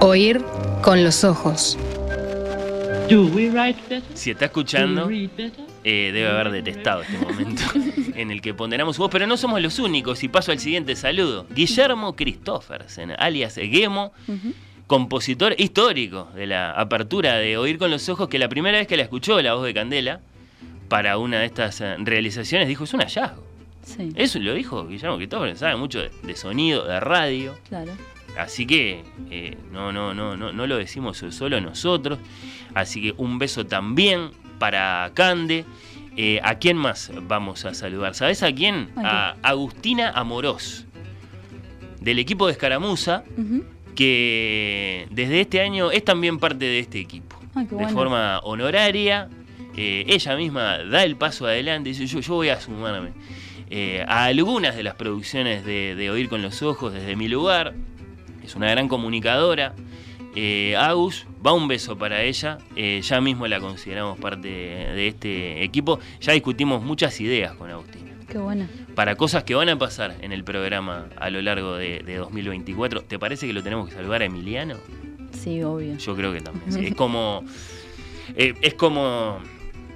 Oír 0.00 0.42
con 0.82 1.02
los 1.04 1.24
ojos. 1.24 1.76
Do 3.08 3.26
we 3.26 3.50
write 3.50 3.78
better? 3.88 4.02
Si 4.16 4.30
está 4.30 4.46
Do 4.46 4.46
escuchando, 4.46 5.06
we 5.06 5.26
read 5.26 5.30
better? 5.36 5.69
Eh, 5.84 6.10
debe 6.12 6.28
haber 6.28 6.50
detestado 6.50 7.02
este 7.02 7.18
momento 7.18 7.62
en 8.14 8.30
el 8.30 8.40
que 8.42 8.54
ponderamos 8.54 8.96
su 8.96 9.02
voz, 9.02 9.10
pero 9.10 9.26
no 9.26 9.36
somos 9.36 9.60
los 9.62 9.78
únicos. 9.78 10.22
Y 10.22 10.28
paso 10.28 10.52
al 10.52 10.58
siguiente 10.58 10.94
saludo. 10.96 11.46
Guillermo 11.50 12.14
Christoffersen, 12.16 13.12
alias 13.18 13.54
Gemo, 13.54 14.12
compositor 14.86 15.54
histórico 15.58 16.28
de 16.34 16.46
la 16.46 16.72
apertura 16.72 17.36
de 17.36 17.56
Oír 17.56 17.78
con 17.78 17.90
los 17.90 18.08
Ojos, 18.08 18.28
que 18.28 18.38
la 18.38 18.48
primera 18.48 18.78
vez 18.78 18.86
que 18.86 18.96
la 18.96 19.02
escuchó 19.04 19.40
la 19.40 19.54
voz 19.54 19.64
de 19.64 19.74
Candela 19.74 20.20
para 20.88 21.18
una 21.18 21.40
de 21.40 21.46
estas 21.46 21.80
eh, 21.80 21.96
realizaciones 21.98 22.66
dijo, 22.68 22.84
es 22.84 22.92
un 22.94 23.00
hallazgo. 23.00 23.44
Sí, 23.82 24.10
Eso 24.16 24.38
lo 24.40 24.52
dijo 24.54 24.86
Guillermo 24.86 25.16
Christoffersen, 25.16 25.56
sabe 25.56 25.76
mucho 25.76 26.00
de, 26.00 26.10
de 26.22 26.36
sonido, 26.36 26.84
de 26.86 27.00
radio. 27.00 27.56
claro. 27.68 27.92
Así 28.38 28.64
que 28.64 29.02
eh, 29.30 29.56
no, 29.72 29.90
no, 29.92 30.14
no, 30.14 30.36
no, 30.36 30.52
no 30.52 30.66
lo 30.68 30.76
decimos 30.76 31.18
solo 31.30 31.60
nosotros. 31.60 32.20
Así 32.74 33.02
que 33.02 33.14
un 33.16 33.40
beso 33.40 33.66
también 33.66 34.30
para 34.60 35.10
Cande. 35.14 35.64
Eh, 36.16 36.38
¿A 36.44 36.56
quién 36.56 36.76
más 36.76 37.10
vamos 37.22 37.64
a 37.64 37.74
saludar? 37.74 38.14
¿Sabes 38.14 38.44
a 38.44 38.52
quién? 38.52 38.90
A 38.96 39.36
Agustina 39.42 40.10
Amorós, 40.10 40.86
del 42.00 42.18
equipo 42.18 42.46
de 42.46 42.52
Escaramuza, 42.52 43.24
que 43.96 45.08
desde 45.10 45.40
este 45.40 45.60
año 45.60 45.90
es 45.90 46.04
también 46.04 46.38
parte 46.38 46.66
de 46.66 46.78
este 46.78 47.00
equipo. 47.00 47.36
Ay, 47.54 47.66
de 47.66 47.74
bueno. 47.74 47.90
forma 47.90 48.38
honoraria. 48.40 49.28
Eh, 49.76 50.04
ella 50.08 50.36
misma 50.36 50.78
da 50.78 51.04
el 51.04 51.16
paso 51.16 51.46
adelante 51.46 51.90
y 51.90 51.92
dice, 51.92 52.06
yo, 52.06 52.20
yo 52.20 52.34
voy 52.34 52.48
a 52.48 52.60
sumarme 52.60 53.12
eh, 53.70 54.04
a 54.06 54.24
algunas 54.24 54.76
de 54.76 54.82
las 54.82 54.96
producciones 54.96 55.64
de, 55.64 55.94
de 55.94 56.10
Oír 56.10 56.28
con 56.28 56.42
los 56.42 56.60
Ojos 56.62 56.92
desde 56.92 57.16
mi 57.16 57.28
lugar. 57.28 57.74
Es 58.44 58.56
una 58.56 58.68
gran 58.68 58.88
comunicadora. 58.88 59.74
Eh, 60.34 60.76
Agus, 60.76 61.26
va 61.44 61.52
un 61.52 61.68
beso 61.68 61.96
para 61.96 62.22
ella. 62.22 62.58
Eh, 62.76 63.00
ya 63.02 63.20
mismo 63.20 63.46
la 63.46 63.60
consideramos 63.60 64.18
parte 64.18 64.48
de, 64.48 65.08
este 65.08 65.64
equipo. 65.64 65.98
Ya 66.20 66.32
discutimos 66.32 66.82
muchas 66.82 67.20
ideas 67.20 67.54
con 67.54 67.70
Agustina. 67.70 68.12
Qué 68.28 68.38
buena. 68.38 68.68
Para 68.94 69.16
cosas 69.16 69.42
que 69.42 69.54
van 69.54 69.68
a 69.68 69.78
pasar 69.78 70.16
en 70.20 70.32
el 70.32 70.44
programa 70.44 71.08
a 71.16 71.30
lo 71.30 71.42
largo 71.42 71.74
de, 71.74 72.00
de 72.00 72.16
2024. 72.16 73.02
¿Te 73.02 73.18
parece 73.18 73.46
que 73.46 73.52
lo 73.52 73.62
tenemos 73.62 73.88
que 73.88 73.94
saludar 73.94 74.22
a 74.22 74.26
Emiliano? 74.26 74.76
Sí, 75.32 75.62
obvio. 75.62 75.96
Yo 75.96 76.16
creo 76.16 76.32
que 76.32 76.40
también. 76.40 76.72
sí. 76.72 76.86
Es 76.86 76.94
como. 76.94 77.44
eh, 78.36 78.54
es 78.60 78.74
como. 78.74 79.40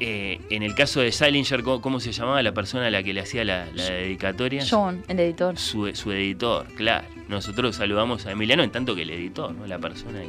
Eh, 0.01 0.41
en 0.51 0.63
el 0.63 0.75
caso 0.75 1.01
de 1.01 1.13
Salinger, 1.13 1.63
¿cómo, 1.63 1.81
cómo 1.81 2.01
se 2.01 2.13
llamaba 2.13 2.43
la 2.43 2.53
persona 2.53 2.87
a 2.87 2.91
la 2.91 3.03
que 3.03 3.13
le 3.13 3.21
hacía 3.21 3.45
la, 3.45 3.67
la 3.75 3.85
dedicatoria? 3.85 4.65
John, 4.69 5.03
el 5.09 5.21
editor. 5.21 5.57
Su, 5.59 5.91
su 5.95 6.13
editor, 6.13 6.67
claro. 6.77 7.07
Nosotros 7.29 7.77
saludamos 7.77 8.27
a 8.27 8.33
Emiliano 8.33 8.63
en 8.63 8.71
tanto 8.71 8.95
que 8.95 9.03
el 9.03 9.11
editor, 9.11 9.53
¿no? 9.55 9.67
La 9.67 9.79
persona 9.79 10.21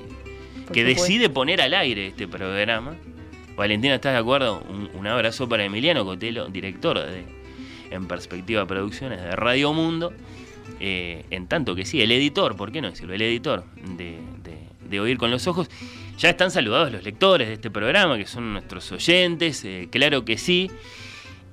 que, 0.73 0.83
decide 0.83 1.29
poner 1.29 1.61
al 1.61 1.73
aire 1.73 2.07
este 2.07 2.27
programa. 2.27 2.95
Valentina, 3.55 3.95
¿estás 3.95 4.13
de 4.13 4.19
acuerdo? 4.19 4.61
Un, 4.69 4.89
un 4.93 5.07
abrazo 5.07 5.47
para 5.47 5.63
Emiliano 5.63 6.03
Cotelo, 6.05 6.47
director 6.47 6.99
de 6.99 7.23
En 7.91 8.07
Perspectiva 8.07 8.65
Producciones 8.65 9.21
de 9.21 9.35
Radio 9.35 9.71
Mundo. 9.73 10.13
Eh, 10.79 11.23
en 11.29 11.47
tanto 11.47 11.75
que 11.75 11.85
sí, 11.85 12.01
el 12.01 12.11
editor, 12.11 12.55
¿por 12.57 12.71
qué 12.71 12.81
no 12.81 12.89
decirlo? 12.89 13.13
El 13.13 13.21
editor 13.21 13.63
de, 13.97 14.17
de- 14.43 14.65
de 14.89 14.99
Oír 14.99 15.17
con 15.17 15.31
los 15.31 15.47
Ojos. 15.47 15.69
Ya 16.17 16.29
están 16.29 16.49
saludados 16.51 16.91
los 16.91 17.03
lectores 17.03 17.47
de 17.47 17.55
este 17.55 17.69
programa, 17.69 18.17
que 18.17 18.25
son 18.25 18.53
nuestros 18.53 18.91
oyentes, 18.91 19.65
eh, 19.65 19.89
claro 19.91 20.23
que 20.23 20.37
sí. 20.37 20.71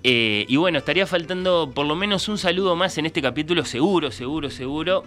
Eh, 0.04 0.46
y 0.48 0.56
bueno, 0.56 0.78
estaría 0.78 1.06
faltando 1.06 1.70
por 1.74 1.86
lo 1.86 1.94
menos 1.94 2.28
un 2.28 2.38
saludo 2.38 2.74
más 2.74 2.96
en 2.98 3.06
este 3.06 3.22
capítulo, 3.22 3.64
seguro, 3.64 4.10
seguro, 4.10 4.50
seguro. 4.50 5.04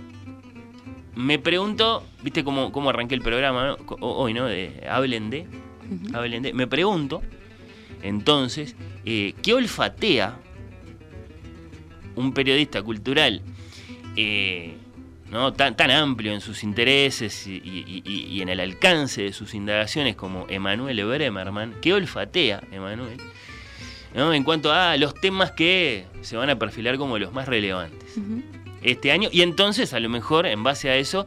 Me 1.16 1.40
pregunto, 1.40 2.04
viste 2.22 2.44
cómo, 2.44 2.72
cómo 2.72 2.90
arranqué 2.90 3.16
el 3.16 3.22
programa 3.22 3.78
hoy, 4.02 4.34
¿no? 4.34 4.46
De, 4.46 4.86
hablen 4.90 5.30
de. 5.30 5.48
Hablen 6.14 6.44
de. 6.44 6.54
Me 6.54 6.68
pregunto, 6.68 7.22
entonces, 8.02 8.76
eh, 9.06 9.34
¿qué 9.42 9.54
olfatea 9.54 10.38
un 12.16 12.34
periodista 12.34 12.82
cultural 12.82 13.42
eh, 14.16 14.78
¿no? 15.36 15.54
tan, 15.54 15.76
tan 15.78 15.92
amplio 15.92 16.34
en 16.34 16.42
sus 16.42 16.64
intereses 16.64 17.46
y, 17.48 17.56
y- 17.64 18.02
y- 18.06 18.26
y 18.28 18.42
en 18.42 18.50
el 18.50 18.60
alcance 18.60 19.22
de 19.24 19.34
sus 19.34 19.54
indagaciones 19.54 20.16
como 20.16 20.46
Emanuel 20.50 21.04
Bremerman? 21.06 21.76
¿Qué 21.82 21.94
olfatea, 21.94 22.62
Emanuel? 22.72 23.18
¿no? 24.14 24.34
En 24.34 24.44
cuanto 24.44 24.72
a 24.72 24.96
los 24.98 25.14
temas 25.14 25.52
que 25.52 26.06
se 26.22 26.38
van 26.38 26.50
a 26.50 26.58
perfilar 26.58 26.98
como 26.98 27.20
los 27.20 27.34
más 27.34 27.48
relevantes 27.48 28.16
este 28.82 29.12
año. 29.12 29.30
Y 29.32 29.42
entonces, 29.42 29.94
a 29.94 30.00
lo 30.00 30.10
mejor, 30.10 30.46
en 30.46 30.64
base 30.64 30.90
a 30.90 30.96
eso, 30.96 31.26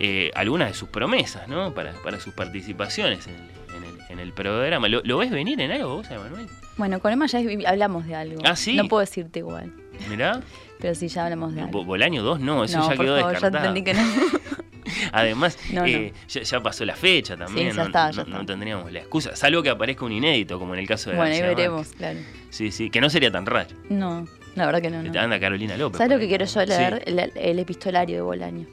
eh, 0.00 0.30
algunas 0.34 0.68
de 0.68 0.74
sus 0.74 0.88
promesas, 0.88 1.46
¿no? 1.48 1.74
Para, 1.74 1.92
para 2.02 2.18
sus 2.20 2.32
participaciones 2.32 3.26
en 3.26 3.34
el, 3.34 3.40
en 3.76 3.84
el- 3.84 3.96
en 4.08 4.18
el 4.20 4.32
programa. 4.32 4.88
¿Lo, 4.88 5.02
lo 5.02 5.18
ves 5.18 5.30
venir 5.30 5.60
en 5.60 5.72
algo 5.72 5.96
vos, 5.96 6.10
Emanuel? 6.10 6.46
Bueno, 6.78 7.00
con 7.00 7.12
Emma 7.12 7.26
ya 7.26 7.40
hablamos 7.66 8.06
de 8.06 8.14
algo. 8.14 8.40
¿Ah, 8.44 8.54
sí? 8.56 8.74
No 8.76 8.86
puedo 8.88 9.00
decirte 9.00 9.40
igual. 9.40 9.72
Mirá. 10.08 10.40
Pero 10.80 10.94
sí, 10.94 11.08
ya 11.08 11.24
hablamos 11.24 11.54
de 11.54 11.62
algo. 11.62 11.84
Bolaño 11.84 12.22
2 12.22 12.40
no, 12.40 12.64
eso 12.64 12.78
no, 12.78 12.90
ya 12.90 12.96
por 12.96 13.04
quedó 13.06 13.16
favor, 13.16 13.32
descartado. 13.32 13.64
ya 13.64 13.68
entendí 13.70 13.90
que 13.90 13.94
no. 13.94 14.02
Además, 15.12 15.58
No, 15.72 15.80
no. 15.82 15.86
eh, 15.86 16.12
Ya, 16.28 16.42
ya 16.42 16.62
pasó 16.62 16.84
la 16.84 16.94
fecha 16.94 17.36
también. 17.36 17.70
Sí, 17.72 17.76
no, 17.76 17.82
ya 17.82 17.86
está, 17.86 18.10
ya 18.10 18.24
no- 18.24 18.38
no 18.38 18.46
tendríamos 18.46 18.92
la 18.92 19.00
excusa. 19.00 19.34
Salvo 19.36 19.62
que 19.62 19.70
aparezca 19.70 20.04
un 20.04 20.12
inédito, 20.12 20.58
como 20.58 20.74
en 20.74 20.80
el 20.80 20.86
caso 20.86 21.10
de 21.10 21.16
Bueno, 21.16 21.32
ahí 21.34 21.42
veremos, 21.42 21.88
claro. 21.88 22.18
Sí, 22.50 22.70
sí, 22.70 22.90
que 22.90 23.00
no 23.00 23.10
sería 23.10 23.30
tan 23.30 23.46
raro. 23.46 23.68
No, 23.88 24.26
la 24.54 24.66
verdad 24.66 24.80
que 24.82 24.90
no. 24.90 25.02
no. 25.02 25.20
Anda 25.20 25.40
Carolina 25.40 25.76
López. 25.76 25.98
¿Sabes 25.98 26.12
lo 26.12 26.18
que 26.18 26.28
quiero 26.28 26.44
yo 26.44 26.60
Sí. 26.60 26.66
leer? 26.68 27.02
El, 27.06 27.18
el 27.34 27.58
epistolario 27.58 28.16
de 28.16 28.22
Bolaño. 28.22 28.66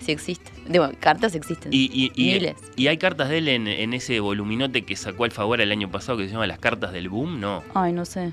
Si 0.00 0.12
existe. 0.12 0.50
Digo, 0.66 0.88
cartas 0.98 1.34
existen. 1.34 1.72
Y, 1.72 1.90
y- 1.92 2.10
y- 2.14 2.32
Miles. 2.34 2.56
y 2.74 2.86
hay 2.86 2.96
cartas 2.96 3.28
de 3.28 3.38
él 3.38 3.48
en, 3.48 3.68
en 3.68 3.92
ese 3.92 4.18
voluminote 4.20 4.82
que 4.82 4.96
sacó 4.96 5.24
Alfaguara 5.24 5.62
el 5.62 5.70
año 5.72 5.90
pasado 5.90 6.16
que 6.18 6.24
se 6.26 6.32
llama 6.32 6.46
Las 6.46 6.58
cartas 6.58 6.92
del 6.92 7.10
boom, 7.10 7.38
no, 7.38 7.62
Ay, 7.74 7.92
no 7.92 8.06
sé. 8.06 8.32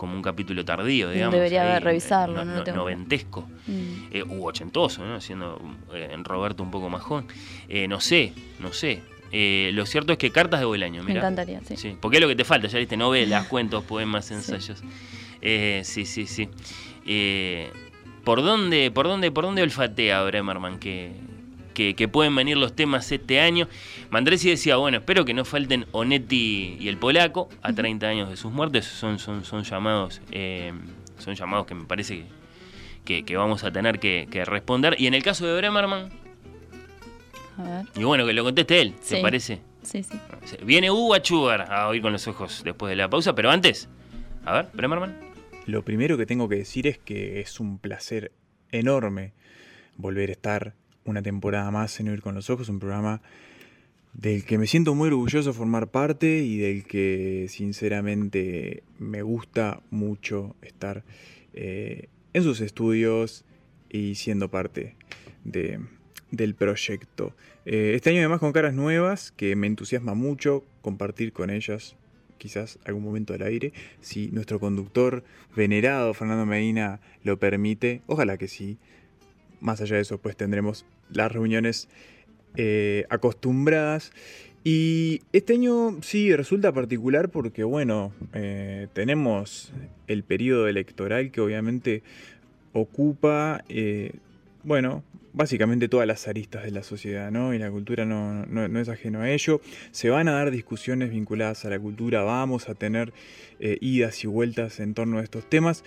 Como 0.00 0.14
un 0.14 0.22
capítulo 0.22 0.64
tardío, 0.64 1.10
digamos. 1.10 1.34
Debería 1.34 1.74
ahí, 1.74 1.78
revisarlo, 1.78 2.40
eh, 2.40 2.44
no 2.46 2.54
lo 2.54 2.64
tengo. 2.64 2.78
Noventesco. 2.78 3.46
Mm. 3.66 4.06
Eh, 4.10 4.22
u 4.22 4.46
ochentoso, 4.46 5.04
¿no? 5.04 5.20
Siendo 5.20 5.60
eh, 5.92 6.08
en 6.12 6.24
Roberto 6.24 6.62
un 6.62 6.70
poco 6.70 6.88
más 6.88 7.02
joven. 7.02 7.26
Eh, 7.68 7.86
no 7.86 8.00
sé, 8.00 8.32
no 8.60 8.72
sé. 8.72 9.02
Lo 9.30 9.84
cierto 9.84 10.12
es 10.12 10.18
que 10.18 10.30
cartas 10.32 10.58
de 10.60 10.64
Bolaño, 10.64 11.02
Me 11.02 11.08
mira. 11.08 11.20
encantaría, 11.20 11.60
sí. 11.76 11.98
porque 12.00 12.16
es 12.16 12.22
lo 12.22 12.28
que 12.28 12.34
te 12.34 12.44
falta, 12.44 12.66
ya 12.66 12.78
viste, 12.78 12.96
novelas, 12.96 13.46
cuentos, 13.48 13.84
poemas, 13.84 14.30
ensayos. 14.30 14.82
Eh, 15.42 15.82
sí, 15.84 16.06
sí, 16.06 16.26
sí. 16.26 16.48
Eh, 17.04 17.70
¿por, 18.24 18.42
dónde, 18.42 18.90
por, 18.90 19.06
dónde, 19.06 19.30
¿Por 19.30 19.44
dónde 19.44 19.62
olfatea 19.62 20.22
Bremerman 20.22 20.78
que, 20.78 21.12
que, 21.80 21.94
que 21.94 22.08
pueden 22.08 22.34
venir 22.34 22.56
los 22.58 22.74
temas 22.76 23.10
este 23.10 23.40
año? 23.40 23.68
Mandresi 24.10 24.50
decía, 24.50 24.76
bueno, 24.76 24.98
espero 24.98 25.24
que 25.24 25.32
no 25.32 25.44
falten 25.46 25.86
Onetti 25.92 26.76
y 26.78 26.88
el 26.88 26.98
polaco 26.98 27.48
a 27.62 27.72
30 27.72 28.06
años 28.06 28.28
de 28.28 28.36
sus 28.36 28.52
muertes. 28.52 28.84
Son, 28.84 29.18
son, 29.18 29.44
son 29.44 29.62
llamados 29.64 30.20
eh, 30.30 30.72
son 31.18 31.34
llamados 31.34 31.66
que 31.66 31.74
me 31.74 31.84
parece 31.84 32.16
que, 32.16 32.24
que, 33.04 33.24
que 33.24 33.36
vamos 33.36 33.64
a 33.64 33.70
tener 33.72 33.98
que, 33.98 34.28
que 34.30 34.44
responder. 34.44 34.94
Y 34.98 35.06
en 35.06 35.14
el 35.14 35.22
caso 35.22 35.46
de 35.46 35.56
Bremerman, 35.56 36.10
A 37.58 37.62
ver. 37.62 37.86
y 37.96 38.04
bueno, 38.04 38.26
que 38.26 38.32
lo 38.34 38.44
conteste 38.44 38.80
él, 38.80 38.94
¿te 38.94 39.16
Sí. 39.16 39.22
parece? 39.22 39.60
Sí, 39.82 40.02
sí. 40.02 40.18
Viene 40.62 40.90
Hugo 40.90 41.14
Achugar 41.14 41.72
a 41.72 41.88
oír 41.88 42.02
con 42.02 42.12
los 42.12 42.28
ojos 42.28 42.60
después 42.64 42.90
de 42.90 42.96
la 42.96 43.08
pausa, 43.08 43.34
pero 43.34 43.50
antes, 43.50 43.88
a 44.44 44.52
ver, 44.52 44.68
Bremerman. 44.74 45.16
Lo 45.66 45.82
primero 45.84 46.18
que 46.18 46.26
tengo 46.26 46.48
que 46.48 46.56
decir 46.56 46.86
es 46.86 46.98
que 46.98 47.40
es 47.40 47.58
un 47.60 47.78
placer 47.78 48.32
enorme 48.70 49.32
volver 49.96 50.28
a 50.28 50.32
estar 50.32 50.74
una 51.04 51.22
temporada 51.22 51.70
más 51.70 51.98
en 52.00 52.08
Oír 52.08 52.22
con 52.22 52.34
los 52.34 52.50
Ojos, 52.50 52.68
un 52.68 52.78
programa 52.78 53.20
del 54.12 54.44
que 54.44 54.58
me 54.58 54.66
siento 54.66 54.94
muy 54.94 55.08
orgulloso 55.08 55.52
formar 55.52 55.88
parte 55.88 56.38
y 56.38 56.58
del 56.58 56.84
que 56.84 57.46
sinceramente 57.48 58.82
me 58.98 59.22
gusta 59.22 59.82
mucho 59.90 60.56
estar 60.62 61.04
eh, 61.54 62.08
en 62.32 62.42
sus 62.42 62.60
estudios 62.60 63.44
y 63.88 64.16
siendo 64.16 64.50
parte 64.50 64.96
de, 65.44 65.80
del 66.30 66.54
proyecto. 66.54 67.34
Eh, 67.64 67.92
este 67.94 68.10
año 68.10 68.18
además 68.20 68.40
con 68.40 68.52
caras 68.52 68.74
nuevas 68.74 69.32
que 69.32 69.54
me 69.56 69.66
entusiasma 69.66 70.14
mucho 70.14 70.64
compartir 70.82 71.32
con 71.32 71.50
ellas 71.50 71.96
quizás 72.40 72.78
algún 72.84 73.04
momento 73.04 73.34
al 73.34 73.42
aire, 73.42 73.72
si 74.00 74.28
nuestro 74.28 74.58
conductor 74.58 75.22
venerado 75.54 76.14
Fernando 76.14 76.46
Medina 76.46 77.00
lo 77.22 77.38
permite, 77.38 78.00
ojalá 78.06 78.38
que 78.38 78.48
sí. 78.48 78.78
Más 79.60 79.80
allá 79.80 79.96
de 79.96 80.02
eso, 80.02 80.18
pues 80.18 80.36
tendremos 80.36 80.84
las 81.12 81.30
reuniones 81.32 81.88
eh, 82.56 83.04
acostumbradas. 83.10 84.12
Y 84.64 85.22
este 85.32 85.54
año 85.54 86.02
sí 86.02 86.34
resulta 86.36 86.72
particular 86.72 87.30
porque, 87.30 87.64
bueno, 87.64 88.12
eh, 88.34 88.88
tenemos 88.92 89.72
el 90.06 90.22
periodo 90.22 90.68
electoral 90.68 91.30
que 91.30 91.40
obviamente 91.40 92.02
ocupa, 92.72 93.64
eh, 93.68 94.12
bueno, 94.62 95.02
básicamente 95.32 95.88
todas 95.88 96.06
las 96.06 96.26
aristas 96.28 96.64
de 96.64 96.72
la 96.72 96.82
sociedad, 96.82 97.30
¿no? 97.30 97.54
Y 97.54 97.58
la 97.58 97.70
cultura 97.70 98.04
no, 98.04 98.44
no- 98.46 98.80
es 98.80 98.88
ajeno 98.88 99.20
a 99.20 99.30
ello. 99.30 99.60
Se 99.92 100.10
van 100.10 100.28
a 100.28 100.32
dar 100.32 100.50
discusiones 100.50 101.10
vinculadas 101.10 101.64
a 101.64 101.70
la 101.70 101.78
cultura, 101.78 102.22
vamos 102.22 102.68
a 102.68 102.74
tener 102.74 103.12
idas 103.60 104.24
y 104.24 104.26
vueltas 104.26 104.80
en 104.80 104.94
torno 104.94 105.18
a 105.18 105.22
estos 105.22 105.48
temas. 105.48 105.84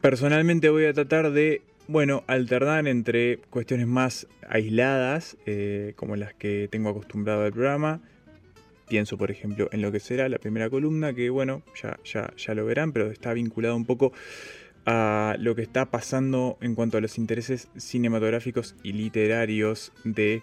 Personalmente 0.00 0.68
voy 0.68 0.84
a 0.84 0.92
tratar 0.92 1.32
de, 1.32 1.62
bueno, 1.88 2.22
alternar 2.26 2.86
entre 2.86 3.38
cuestiones 3.50 3.86
más 3.86 4.26
aisladas, 4.46 5.38
eh, 5.46 5.94
como 5.96 6.16
las 6.16 6.34
que 6.34 6.68
tengo 6.70 6.90
acostumbrado 6.90 7.44
al 7.44 7.52
programa. 7.52 8.02
Pienso, 8.88 9.16
por 9.16 9.30
ejemplo, 9.30 9.68
en 9.72 9.82
lo 9.82 9.90
que 9.90 9.98
será 9.98 10.28
la 10.28 10.38
primera 10.38 10.68
columna, 10.68 11.14
que 11.14 11.30
bueno, 11.30 11.62
ya, 11.82 11.98
ya, 12.04 12.30
ya 12.36 12.54
lo 12.54 12.66
verán, 12.66 12.92
pero 12.92 13.10
está 13.10 13.32
vinculado 13.32 13.74
un 13.74 13.86
poco 13.86 14.12
a 14.84 15.36
lo 15.38 15.54
que 15.54 15.62
está 15.62 15.90
pasando 15.90 16.58
en 16.60 16.74
cuanto 16.74 16.98
a 16.98 17.00
los 17.00 17.16
intereses 17.18 17.68
cinematográficos 17.76 18.74
y 18.82 18.92
literarios 18.92 19.92
de, 20.04 20.42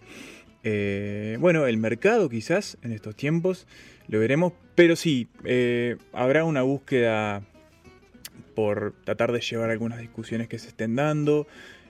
eh, 0.64 1.38
bueno, 1.40 1.68
el 1.68 1.78
mercado 1.78 2.28
quizás 2.28 2.78
en 2.82 2.92
estos 2.92 3.16
tiempos, 3.16 3.68
lo 4.08 4.20
veremos, 4.20 4.54
pero 4.74 4.96
sí, 4.96 5.28
eh, 5.44 5.98
habrá 6.12 6.44
una 6.44 6.64
búsqueda 6.64 7.44
por 8.56 8.94
tratar 9.04 9.32
de 9.32 9.42
llevar 9.42 9.70
algunas 9.70 10.00
discusiones 10.00 10.48
que 10.48 10.58
se 10.58 10.70
estén 10.70 10.96
dando, 10.96 11.48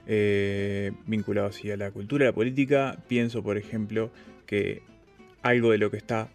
eh, 0.08 0.92
vinculados 1.06 1.62
a 1.72 1.78
la 1.78 1.92
cultura, 1.92 2.26
a 2.26 2.30
la 2.30 2.36
política. 2.36 2.98
Pienso, 3.08 3.44
por 3.44 3.58
ejemplo, 3.58 4.12
que 4.46 4.82
algo 5.42 5.72
de 5.72 5.78
lo 5.78 5.92
que 5.92 5.98
está 5.98 6.30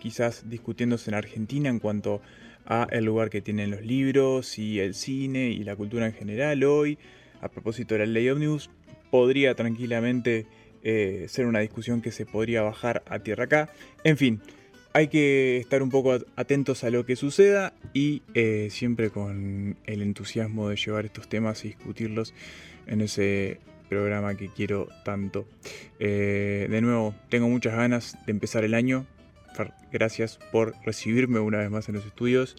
quizás 0.00 0.48
discutiéndose 0.48 1.10
en 1.10 1.14
Argentina 1.14 1.68
en 1.68 1.80
cuanto 1.80 2.22
a 2.66 2.86
el 2.90 3.04
lugar 3.04 3.30
que 3.30 3.40
tienen 3.40 3.70
los 3.70 3.82
libros 3.82 4.58
y 4.58 4.78
el 4.80 4.94
cine 4.94 5.48
y 5.48 5.64
la 5.64 5.74
cultura 5.74 6.06
en 6.06 6.12
general 6.12 6.62
hoy, 6.64 6.98
a 7.40 7.48
propósito 7.48 7.94
de 7.94 8.00
la 8.00 8.06
ley 8.06 8.28
Omnibus, 8.28 8.70
podría 9.10 9.54
tranquilamente 9.54 10.46
eh, 10.82 11.26
ser 11.28 11.46
una 11.46 11.60
discusión 11.60 12.00
que 12.02 12.12
se 12.12 12.26
podría 12.26 12.62
bajar 12.62 13.02
a 13.06 13.18
tierra 13.20 13.44
acá. 13.44 13.70
En 14.04 14.16
fin, 14.16 14.40
hay 14.98 15.06
que 15.06 15.58
estar 15.58 15.80
un 15.80 15.90
poco 15.90 16.12
at- 16.12 16.24
atentos 16.34 16.82
a 16.82 16.90
lo 16.90 17.06
que 17.06 17.14
suceda 17.14 17.72
y 17.94 18.22
eh, 18.34 18.66
siempre 18.72 19.10
con 19.10 19.76
el 19.86 20.02
entusiasmo 20.02 20.68
de 20.68 20.74
llevar 20.74 21.04
estos 21.04 21.28
temas 21.28 21.64
y 21.64 21.68
discutirlos 21.68 22.34
en 22.88 23.00
ese 23.02 23.60
programa 23.88 24.34
que 24.34 24.48
quiero 24.48 24.88
tanto. 25.04 25.46
Eh, 26.00 26.66
de 26.68 26.80
nuevo, 26.80 27.14
tengo 27.28 27.48
muchas 27.48 27.76
ganas 27.76 28.18
de 28.26 28.32
empezar 28.32 28.64
el 28.64 28.74
año. 28.74 29.06
Gracias 29.92 30.40
por 30.50 30.74
recibirme 30.84 31.38
una 31.38 31.58
vez 31.58 31.70
más 31.70 31.88
en 31.88 31.94
los 31.94 32.04
estudios 32.04 32.56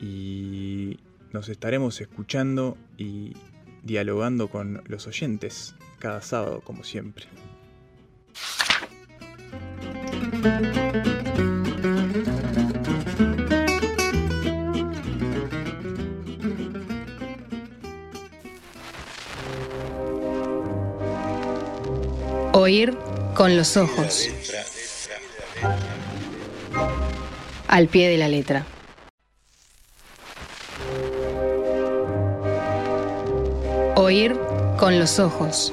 y 0.00 0.98
nos 1.34 1.50
estaremos 1.50 2.00
escuchando 2.00 2.78
y 2.96 3.34
dialogando 3.82 4.48
con 4.48 4.82
los 4.86 5.06
oyentes 5.06 5.74
cada 5.98 6.22
sábado, 6.22 6.62
como 6.64 6.84
siempre. 6.84 7.26
Oír 22.66 22.98
con 23.36 23.56
los 23.56 23.76
ojos. 23.76 24.28
Al 27.68 27.86
pie 27.86 28.08
de 28.08 28.16
la 28.16 28.26
letra. 28.26 28.66
Oír 33.94 34.36
con 34.78 34.98
los 34.98 35.20
ojos. 35.20 35.72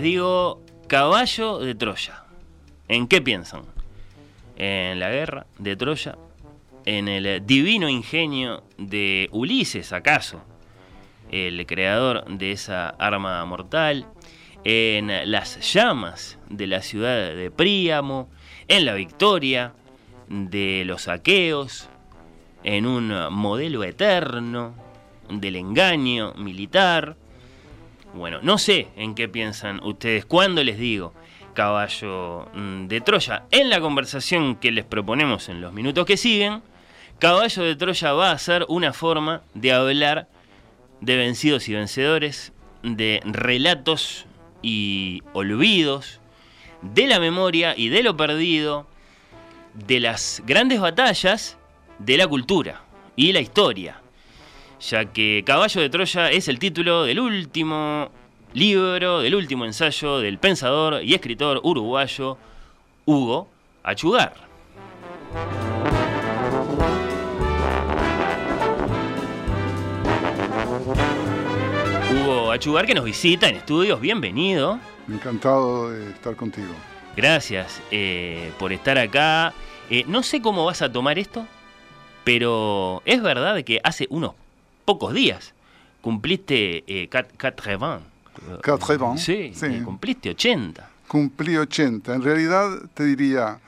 Les 0.00 0.04
digo 0.04 0.62
caballo 0.86 1.58
de 1.58 1.74
Troya, 1.74 2.24
¿en 2.88 3.06
qué 3.06 3.20
piensan? 3.20 3.64
¿En 4.56 4.98
la 4.98 5.10
guerra 5.10 5.46
de 5.58 5.76
Troya? 5.76 6.16
¿En 6.86 7.06
el 7.06 7.44
divino 7.44 7.86
ingenio 7.86 8.62
de 8.78 9.28
Ulises, 9.30 9.92
acaso? 9.92 10.40
El 11.30 11.66
creador 11.66 12.24
de 12.24 12.52
esa 12.52 12.88
arma 12.88 13.44
mortal. 13.44 14.06
¿En 14.64 15.30
las 15.30 15.70
llamas 15.70 16.38
de 16.48 16.66
la 16.66 16.80
ciudad 16.80 17.34
de 17.34 17.50
Príamo? 17.50 18.30
¿En 18.68 18.86
la 18.86 18.94
victoria 18.94 19.74
de 20.28 20.84
los 20.86 21.08
aqueos? 21.08 21.90
¿En 22.64 22.86
un 22.86 23.12
modelo 23.30 23.84
eterno 23.84 24.74
del 25.28 25.56
engaño 25.56 26.32
militar? 26.38 27.16
Bueno, 28.14 28.40
no 28.42 28.58
sé 28.58 28.88
en 28.96 29.14
qué 29.14 29.28
piensan 29.28 29.80
ustedes 29.84 30.24
cuando 30.24 30.64
les 30.64 30.78
digo 30.78 31.14
caballo 31.54 32.48
mm, 32.54 32.86
de 32.86 33.00
Troya. 33.00 33.44
En 33.50 33.70
la 33.70 33.80
conversación 33.80 34.56
que 34.56 34.72
les 34.72 34.84
proponemos 34.84 35.48
en 35.48 35.60
los 35.60 35.72
minutos 35.72 36.06
que 36.06 36.16
siguen, 36.16 36.62
caballo 37.18 37.62
de 37.62 37.76
Troya 37.76 38.12
va 38.12 38.30
a 38.32 38.38
ser 38.38 38.64
una 38.68 38.92
forma 38.92 39.42
de 39.54 39.72
hablar 39.72 40.28
de 41.00 41.16
vencidos 41.16 41.68
y 41.68 41.74
vencedores, 41.74 42.52
de 42.82 43.20
relatos 43.24 44.26
y 44.62 45.22
olvidos, 45.32 46.20
de 46.82 47.06
la 47.06 47.20
memoria 47.20 47.74
y 47.76 47.88
de 47.88 48.02
lo 48.02 48.16
perdido, 48.16 48.86
de 49.74 50.00
las 50.00 50.42
grandes 50.46 50.80
batallas 50.80 51.58
de 51.98 52.16
la 52.16 52.26
cultura 52.26 52.82
y 53.16 53.32
la 53.32 53.40
historia 53.40 53.99
ya 54.80 55.04
que 55.04 55.42
Caballo 55.44 55.80
de 55.80 55.90
Troya 55.90 56.30
es 56.30 56.48
el 56.48 56.58
título 56.58 57.04
del 57.04 57.20
último 57.20 58.10
libro, 58.54 59.20
del 59.20 59.34
último 59.34 59.64
ensayo 59.64 60.18
del 60.18 60.38
pensador 60.38 61.02
y 61.04 61.14
escritor 61.14 61.60
uruguayo 61.62 62.38
Hugo 63.04 63.48
Achugar. 63.82 64.34
Hugo 72.10 72.50
Achugar 72.50 72.86
que 72.86 72.94
nos 72.94 73.04
visita 73.04 73.48
en 73.48 73.56
estudios, 73.56 74.00
bienvenido. 74.00 74.80
Encantado 75.08 75.90
de 75.90 76.10
estar 76.10 76.34
contigo. 76.36 76.72
Gracias 77.16 77.82
eh, 77.90 78.52
por 78.58 78.72
estar 78.72 78.96
acá. 78.96 79.52
Eh, 79.90 80.04
no 80.06 80.22
sé 80.22 80.40
cómo 80.40 80.64
vas 80.64 80.80
a 80.82 80.90
tomar 80.90 81.18
esto, 81.18 81.46
pero 82.24 83.02
es 83.04 83.20
verdad 83.20 83.62
que 83.64 83.80
hace 83.82 84.06
unos 84.08 84.32
pocos 84.84 85.14
días 85.14 85.54
cumpliste 86.00 86.84
eh, 86.86 87.08
80. 87.12 88.00
80. 88.72 89.16
Sí, 89.18 89.52
Sí. 89.54 89.66
eh, 89.66 89.82
cumpliste 89.84 90.30
80. 90.30 90.88
Cumplí 91.08 91.56
80. 91.56 92.14
En 92.14 92.22
realidad 92.22 92.70
te 92.94 93.04
diría, 93.04 93.58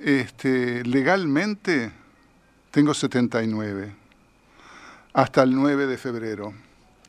este, 0.00 0.82
legalmente 0.84 1.92
tengo 2.70 2.92
79. 2.94 3.92
Hasta 5.12 5.42
el 5.42 5.54
9 5.54 5.86
de 5.86 5.96
febrero. 5.96 6.52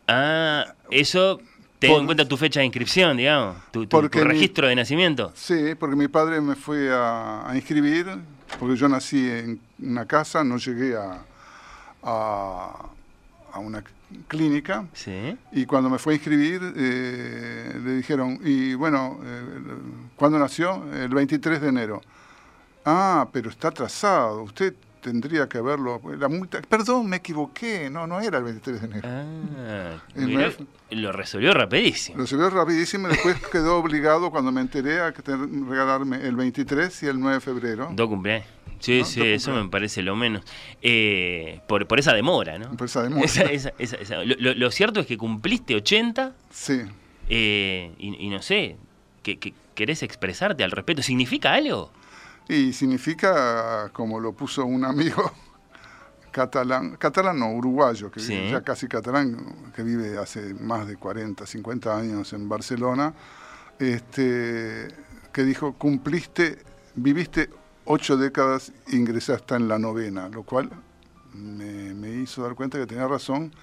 Ah, 0.07 0.65
eso 0.91 1.39
tengo 1.79 1.99
en 1.99 2.05
cuenta 2.05 2.27
tu 2.27 2.38
fecha 2.38 2.59
de 2.61 2.65
inscripción, 2.65 3.17
digamos, 3.17 3.57
tu, 3.71 3.81
tu- 3.81 3.88
tu 3.88 3.89
Porque 3.89 4.19
mi- 4.19 4.25
registro 4.25 4.67
de 4.67 4.75
nacimiento. 4.75 5.31
Sí, 5.35 5.75
porque 5.77 5.95
mi 5.95 6.07
padre 6.07 6.39
me 6.41 6.55
fue 6.55 6.93
a, 6.93 7.49
a 7.49 7.55
inscribir, 7.55 8.07
porque 8.59 8.75
yo 8.77 8.88
nací 8.88 9.29
en 9.29 9.59
una 9.79 10.05
casa, 10.05 10.43
no 10.43 10.57
llegué 10.57 10.95
a, 10.95 11.21
a, 12.03 12.89
a 13.57 13.59
una 13.59 13.84
clínica. 14.27 14.85
Sí. 14.93 15.38
Y 15.51 15.65
cuando 15.65 15.89
me 15.89 15.99
fue 15.99 16.13
a 16.13 16.15
inscribir, 16.15 16.61
eh, 16.75 17.79
le 17.84 17.91
dijeron, 17.95 18.39
y 18.43 18.73
bueno, 18.75 19.19
eh, 19.23 19.43
¿cuándo 20.15 20.39
nació? 20.39 20.84
El 20.93 21.09
23 21.09 21.61
de 21.61 21.67
enero. 21.67 22.01
Ah, 22.85 23.27
pero 23.34 23.49
está 23.49 23.67
atrasado, 23.67 24.43
usted 24.43 24.73
tendría 25.07 25.47
que 25.47 25.57
haberlo. 25.57 26.01
La 26.17 26.27
multa, 26.27 26.61
perdón, 26.67 27.07
me 27.07 27.17
equivoqué, 27.17 27.89
no, 27.89 28.05
no 28.07 28.19
era 28.19 28.38
el 28.39 28.43
23 28.43 28.81
de 28.81 28.88
enero. 28.88 29.07
Ah, 29.09 29.97
lo 30.91 31.11
resolvió 31.11 31.53
rapidísimo. 31.53 32.17
Lo 32.17 32.27
subió 32.27 32.49
rapidísimo 32.49 33.07
y 33.07 33.11
después 33.11 33.35
quedó 33.51 33.77
obligado 33.77 34.31
cuando 34.31 34.51
me 34.51 34.61
enteré 34.61 35.01
a 35.01 35.13
que 35.13 35.21
regalarme 35.25 36.25
el 36.27 36.35
23 36.35 37.03
y 37.03 37.05
el 37.07 37.19
9 37.19 37.35
de 37.35 37.41
febrero. 37.41 37.89
Dos 37.93 38.07
cumpleaños. 38.07 38.47
Sí, 38.79 38.99
No, 38.99 39.05
sí, 39.05 39.21
eso 39.23 39.51
me 39.53 39.67
parece 39.69 40.03
lo 40.03 40.15
menos. 40.15 40.43
Eh, 40.84 41.61
por, 41.67 41.88
por 41.88 41.97
esa 41.99 42.13
demora, 42.13 42.59
¿no? 42.59 42.71
Por 42.77 42.85
esa 42.85 43.01
demora. 43.01 43.25
Esa- 43.25 43.43
esa- 43.45 43.73
esa- 43.79 43.95
esa- 43.97 44.23
Lo, 44.23 44.35
lo- 44.38 44.53
lo 44.53 44.71
cierto 44.71 44.99
es 44.99 45.07
que 45.07 45.17
cumpliste 45.17 45.75
80. 45.75 46.34
Sí. 46.51 46.81
eh, 47.29 47.91
y, 47.97 48.25
y 48.25 48.29
no 48.29 48.41
sé, 48.41 48.77
que, 49.23 49.39
que 49.39 49.53
querés 49.73 50.03
expresarte 50.03 50.63
al 50.63 50.71
respecto. 50.71 51.01
¿Significa 51.01 51.53
algo? 51.53 51.91
Y 52.49 52.71
significa, 52.73 53.89
como 53.93 54.19
lo 54.19 54.33
puso 54.33 54.65
un 54.65 54.85
amigo 54.85 55.31
catalán, 56.31 56.95
catalán 56.97 57.39
no, 57.39 57.51
uruguayo, 57.51 58.09
que 58.11 58.19
Sí. 58.19 58.33
vive 58.33 58.51
ya 58.51 58.61
casi 58.61 58.87
catalán, 58.87 59.71
que 59.75 59.83
vive 59.83 60.17
hace 60.17 60.53
más 60.53 60.87
de 60.87 60.95
40, 60.97 61.45
50 61.45 61.97
años 61.97 62.31
en 62.33 62.47
Barcelona, 62.47 63.13
este, 63.79 64.87
que 65.31 65.43
dijo, 65.43 65.73
cumpliste, 65.73 66.59
viviste 66.95 67.49
ocho 67.85 68.17
décadas, 68.17 68.71
ingresaste 68.87 69.55
en 69.55 69.67
la 69.67 69.79
novena, 69.79 70.29
lo 70.29 70.43
cual 70.43 70.69
me, 71.33 71.93
me 71.93 72.09
hizo 72.09 72.43
dar 72.43 72.55
cuenta 72.55 72.77
que 72.77 72.85
tenía 72.87 73.07
razón, 73.07 73.53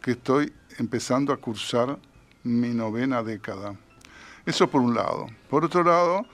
que 0.00 0.12
estoy 0.12 0.52
empezando 0.78 1.32
a 1.32 1.38
cursar 1.38 1.98
mi 2.42 2.74
novena 2.74 3.22
década. 3.22 3.74
Eso 4.44 4.68
por 4.68 4.82
un 4.82 4.94
lado. 4.94 5.26
Por 5.48 5.64
otro 5.64 5.82
lado, 5.82 6.26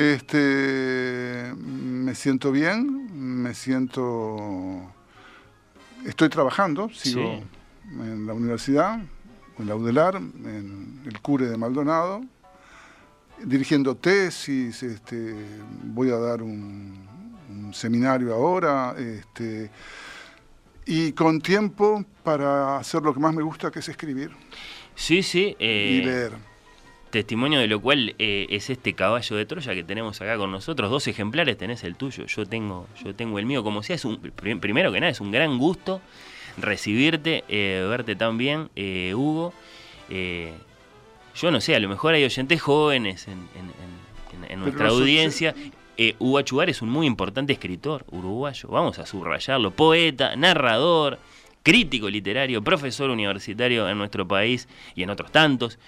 este, 0.00 1.52
me 1.62 2.14
siento 2.14 2.50
bien, 2.52 3.42
me 3.42 3.54
siento... 3.54 4.92
Estoy 6.06 6.28
trabajando, 6.30 6.88
sigo 6.90 7.20
Sí. 7.22 8.00
en 8.00 8.26
la 8.26 8.32
universidad, 8.32 8.98
en 9.58 9.66
la 9.66 9.76
UDELAR, 9.76 10.16
en 10.16 11.02
el 11.04 11.20
CURE 11.20 11.46
de 11.46 11.58
Maldonado, 11.58 12.22
dirigiendo 13.44 13.94
tesis, 13.96 14.82
este, 14.82 15.34
voy 15.84 16.10
a 16.10 16.16
dar 16.16 16.42
un, 16.42 17.06
un 17.50 17.74
seminario 17.74 18.32
ahora, 18.34 18.94
este, 18.98 19.70
y 20.86 21.12
con 21.12 21.40
tiempo 21.42 22.02
para 22.24 22.78
hacer 22.78 23.02
lo 23.02 23.12
que 23.12 23.20
más 23.20 23.34
me 23.34 23.42
gusta, 23.42 23.70
que 23.70 23.80
es 23.80 23.88
escribir 23.90 24.30
Sí, 24.94 25.22
sí. 25.22 25.54
eh, 25.58 26.00
y 26.00 26.04
leer. 26.06 26.32
Testimonio 27.10 27.58
de 27.58 27.66
lo 27.66 27.80
cual 27.80 28.14
eh, 28.18 28.46
es 28.50 28.70
este 28.70 28.94
caballo 28.94 29.34
de 29.36 29.44
Troya 29.46 29.74
que 29.74 29.82
tenemos 29.82 30.20
acá 30.20 30.36
con 30.36 30.52
nosotros. 30.52 30.90
Dos 30.90 31.08
ejemplares 31.08 31.58
tenés 31.58 31.82
el 31.84 31.96
tuyo, 31.96 32.24
yo 32.26 32.46
tengo, 32.46 32.86
yo 33.04 33.14
tengo 33.14 33.38
el 33.40 33.46
mío. 33.46 33.64
Como 33.64 33.82
sea, 33.82 33.96
es 33.96 34.04
un, 34.04 34.18
prim- 34.18 34.60
primero 34.60 34.92
que 34.92 35.00
nada, 35.00 35.10
es 35.10 35.20
un 35.20 35.32
gran 35.32 35.58
gusto 35.58 36.00
recibirte, 36.56 37.44
eh, 37.48 37.84
verte 37.88 38.14
tan 38.16 38.38
bien, 38.38 38.70
eh, 38.76 39.12
Hugo. 39.14 39.52
Eh, 40.08 40.52
yo 41.34 41.50
no 41.50 41.60
sé, 41.60 41.74
a 41.74 41.80
lo 41.80 41.88
mejor 41.88 42.14
hay 42.14 42.24
oyentes 42.24 42.60
jóvenes 42.60 43.26
en, 43.26 43.32
en- 43.32 44.38
en- 44.38 44.44
en- 44.44 44.52
en 44.52 44.60
nuestra 44.60 44.88
audiencia. 44.88 45.54
Eh, 45.96 46.14
Hugo 46.18 46.38
Achugar 46.38 46.70
es 46.70 46.80
un 46.80 46.90
muy 46.90 47.06
importante 47.06 47.52
escritor 47.52 48.04
uruguayo, 48.10 48.68
vamos 48.68 48.98
a 48.98 49.06
subrayarlo, 49.06 49.70
poeta, 49.72 50.34
narrador, 50.36 51.18
crítico 51.62 52.08
literario, 52.08 52.62
profesor 52.62 53.10
universitario 53.10 53.88
en 53.88 53.98
nuestro 53.98 54.26
país 54.26 54.66
y 54.94 55.02
en 55.02 55.10
otros 55.10 55.30
tantos 55.30 55.78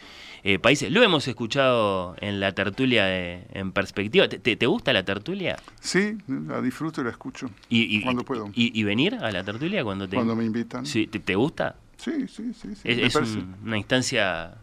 eh, 0.44 0.59
países. 0.59 0.90
Lo 0.90 1.02
hemos 1.02 1.28
escuchado 1.28 2.16
en 2.20 2.40
la 2.40 2.52
tertulia 2.52 3.05
de- 3.05 3.47
en 3.52 3.73
perspectiva. 3.73 4.28
¿Te, 4.28 4.39
te- 4.39 4.56
te 4.56 4.66
gusta 4.66 4.93
la 4.93 5.05
tertulia? 5.05 5.56
Sí, 5.81 6.16
la 6.27 6.60
disfruto 6.60 7.01
y 7.01 7.05
la 7.05 7.10
escucho. 7.10 7.48
Y, 7.69 7.97
y- 7.98 8.02
Cuando 8.02 8.24
puedo. 8.24 8.51
Y, 8.55 8.78
y 8.78 8.82
venir 8.85 9.14
a 9.14 9.31
la 9.31 9.44
tertulia 9.44 9.85
cuando 9.85 10.09
te, 10.09 10.16
Cuando 10.16 10.35
me 10.35 10.44
invitan. 10.44 10.85
Sí, 10.85 11.06
¿te, 11.06 11.20
te 11.20 11.35
gusta? 11.36 11.77
Sí, 11.97 12.27
sí, 12.27 12.52
sí. 12.55 12.74
sí, 12.74 12.81
Es, 12.85 13.14
un- 13.14 13.55
una 13.64 13.78
instancia 13.78 14.55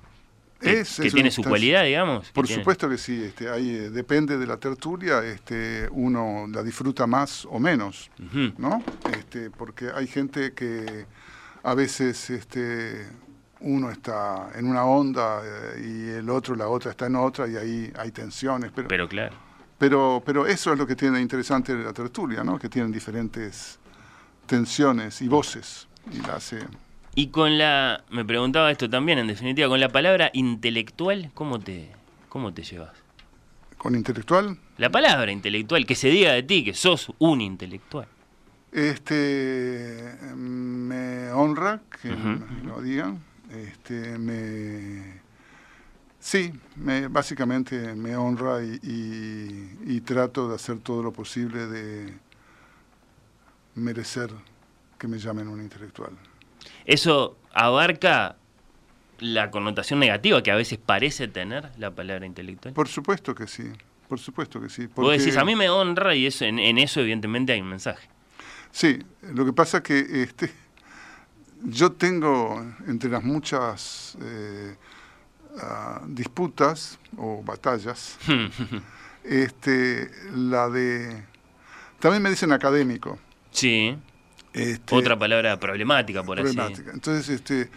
que, 0.60 0.82
Es- 0.82 0.98
que 0.98 1.08
es 1.08 1.14
tiene 1.14 1.32
su 1.32 1.42
cualidad, 1.44 1.86
digamos. 1.86 2.28
que 2.28 2.34
Por 2.34 2.46
tiene- 2.46 2.62
supuesto 2.62 2.90
que 2.90 2.98
sí, 2.98 3.24
este, 3.24 3.50
ahí, 3.50 3.70
eh, 3.70 3.90
depende 3.90 4.38
de 4.38 4.46
la 4.46 4.58
tertulia, 4.58 5.24
este, 5.24 5.88
uno 5.92 6.46
la 6.52 6.62
disfruta 6.64 7.08
más 7.08 7.46
o 7.46 7.58
menos. 7.60 8.12
¿no? 8.58 8.84
Este, 9.18 9.50
porque 9.50 9.88
hay 9.96 10.08
gente 10.08 10.52
que 10.54 11.06
a 11.64 11.74
veces 11.74 12.30
este, 12.30 13.08
uno 13.62 13.92
está 13.92 14.52
en 14.56 14.68
una 14.68 14.86
onda 14.86 15.42
eh, 15.44 15.82
y 15.86 16.10
el 16.18 16.30
otro, 16.30 16.56
la 16.56 16.68
otra 16.68 16.92
está 16.92 17.08
en 17.08 17.16
otra 17.16 17.48
y 17.48 17.56
ahí 17.56 17.94
hay 17.98 18.12
tensiones, 18.12 18.72
pero, 18.74 18.88
Pero 18.88 19.10
claro. 19.10 19.36
pero, 19.78 20.22
pero 20.26 20.48
eso 20.48 20.72
es 20.72 20.80
lo 20.80 20.88
que 20.88 20.96
tiene 20.96 21.20
interesante 21.20 21.74
la 21.76 21.94
tertulia, 21.94 22.44
¿no? 22.44 22.58
Que 22.58 22.70
tienen 22.70 22.92
diferentes 22.92 23.80
tensiones 24.46 25.22
y 25.22 25.28
voces 25.28 25.88
y 26.12 26.20
la 26.26 26.36
hace... 26.36 26.60
Y 27.16 27.28
con 27.28 27.58
la, 27.58 28.04
me 28.12 28.24
preguntaba 28.24 28.72
esto 28.72 28.90
también, 28.90 29.20
en 29.20 29.28
definitiva, 29.28 29.68
con 29.68 29.80
la 29.80 29.90
palabra 29.90 30.30
intelectual, 30.34 31.32
¿cómo 31.34 31.60
te, 31.60 31.92
cómo 32.30 32.54
te 32.54 32.64
llevas? 32.64 32.94
¿Con 33.78 33.96
intelectual? 33.96 34.58
La 34.78 34.90
palabra 34.90 35.32
intelectual, 35.32 35.86
que 35.86 35.96
se 35.96 36.10
diga 36.10 36.32
de 36.32 36.44
ti 36.44 36.64
que 36.64 36.74
sos 36.74 37.12
un 37.18 37.42
intelectual. 37.42 38.08
Este 38.72 40.14
me 40.36 41.32
honra 41.32 41.82
que 42.02 42.10
me 42.10 42.64
lo 42.68 42.82
digan. 42.82 43.20
Este 43.52 44.18
me 44.18 45.22
sí, 46.20 46.52
me, 46.76 47.08
básicamente 47.08 47.96
me 47.96 48.16
honra 48.16 48.64
y, 48.64 48.80
y- 48.84 49.96
y 49.96 50.02
trato 50.02 50.50
de 50.50 50.56
hacer 50.56 50.80
todo 50.80 51.02
lo 51.02 51.12
posible 51.12 51.66
de 51.68 52.14
merecer 53.76 54.30
que 54.98 55.08
me 55.08 55.18
llamen 55.18 55.48
un 55.48 55.62
intelectual. 55.62 56.12
Eso 56.86 57.38
abarca 57.54 58.36
la 59.20 59.52
connotación 59.52 60.00
negativa 60.00 60.44
que 60.44 60.52
a 60.52 60.56
veces 60.56 60.78
parece 60.78 61.28
tener 61.28 61.72
la 61.78 61.92
palabra 61.92 62.26
intelectual. 62.26 62.74
Por 62.74 62.88
supuesto 62.88 63.34
que 63.34 63.48
sí, 63.48 63.64
por 64.08 64.20
supuesto 64.20 64.62
que 64.62 64.70
sí. 64.70 64.86
Vos 64.88 64.94
porque- 64.96 65.18
decís, 65.20 65.38
a 65.38 65.46
mí 65.46 65.56
me 65.56 65.70
honra 65.70 66.16
y 66.16 66.26
eso, 66.26 66.46
en, 66.46 66.60
en 66.60 66.78
eso 66.78 67.00
evidentemente 67.02 67.54
hay 67.54 67.62
un 67.62 67.70
mensaje. 67.70 68.08
Sí, 68.72 69.00
lo 69.34 69.46
que 69.46 69.54
pasa 69.54 69.82
que 69.82 70.00
este, 70.24 70.52
yo 71.64 71.92
tengo 71.92 72.66
entre 72.88 73.10
las 73.10 73.24
muchas 73.24 74.18
eh, 74.22 74.76
ah, 75.62 76.02
disputas 76.08 77.00
o 77.18 77.44
batallas, 77.44 78.18
este, 79.24 80.10
la 80.34 80.70
de... 80.70 81.24
También 82.00 82.24
me 82.24 82.30
dicen 82.30 82.52
académico. 82.52 83.20
sí. 83.52 83.98
Este, 84.52 84.96
Otra 84.96 85.18
palabra 85.18 85.60
problemática, 85.60 86.24
por 86.24 86.40
así 86.40 86.56
problemática. 86.56 86.92
Entonces, 86.92 87.30
este, 87.30 87.70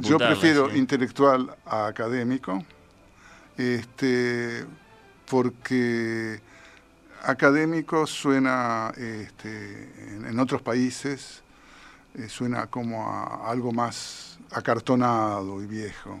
yo 0.00 0.16
prefiero 0.16 0.70
sí. 0.70 0.78
intelectual 0.78 1.54
a 1.66 1.88
académico, 1.88 2.64
este, 3.58 4.64
porque 5.28 6.40
académico 7.22 8.06
suena 8.06 8.92
este, 8.96 9.92
en, 10.08 10.26
en 10.26 10.38
otros 10.40 10.62
países, 10.62 11.42
eh, 12.16 12.28
suena 12.28 12.66
como 12.68 13.06
a 13.06 13.50
algo 13.50 13.72
más 13.72 14.38
acartonado 14.50 15.62
y 15.62 15.66
viejo. 15.66 16.20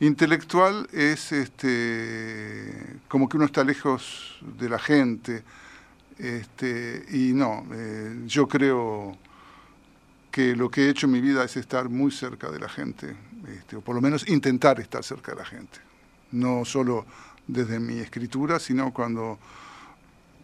Intelectual 0.00 0.88
es 0.92 1.30
este, 1.30 2.98
como 3.06 3.28
que 3.28 3.36
uno 3.36 3.46
está 3.46 3.62
lejos 3.62 4.38
de 4.58 4.68
la 4.68 4.78
gente, 4.78 5.44
este, 6.18 7.04
y 7.10 7.32
no, 7.32 7.64
eh, 7.72 8.22
yo 8.26 8.48
creo 8.48 9.16
que 10.30 10.56
lo 10.56 10.70
que 10.70 10.86
he 10.86 10.88
hecho 10.88 11.06
en 11.06 11.12
mi 11.12 11.20
vida 11.20 11.44
es 11.44 11.56
estar 11.56 11.88
muy 11.88 12.10
cerca 12.10 12.50
de 12.50 12.58
la 12.58 12.68
gente, 12.68 13.14
este, 13.48 13.76
o 13.76 13.82
por 13.82 13.94
lo 13.94 14.00
menos 14.00 14.28
intentar 14.28 14.80
estar 14.80 15.04
cerca 15.04 15.32
de 15.32 15.38
la 15.38 15.44
gente. 15.44 15.78
No 16.32 16.64
solo 16.64 17.06
desde 17.46 17.78
mi 17.78 17.98
escritura, 17.98 18.58
sino 18.58 18.92
cuando, 18.92 19.38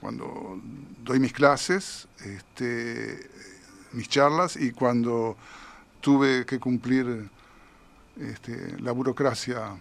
cuando 0.00 0.60
doy 1.02 1.18
mis 1.18 1.32
clases, 1.32 2.08
este, 2.24 3.30
mis 3.92 4.08
charlas 4.08 4.56
y 4.56 4.72
cuando 4.72 5.36
tuve 6.00 6.44
que 6.46 6.58
cumplir 6.58 7.28
este, 8.20 8.80
la 8.80 8.92
burocracia 8.92 9.76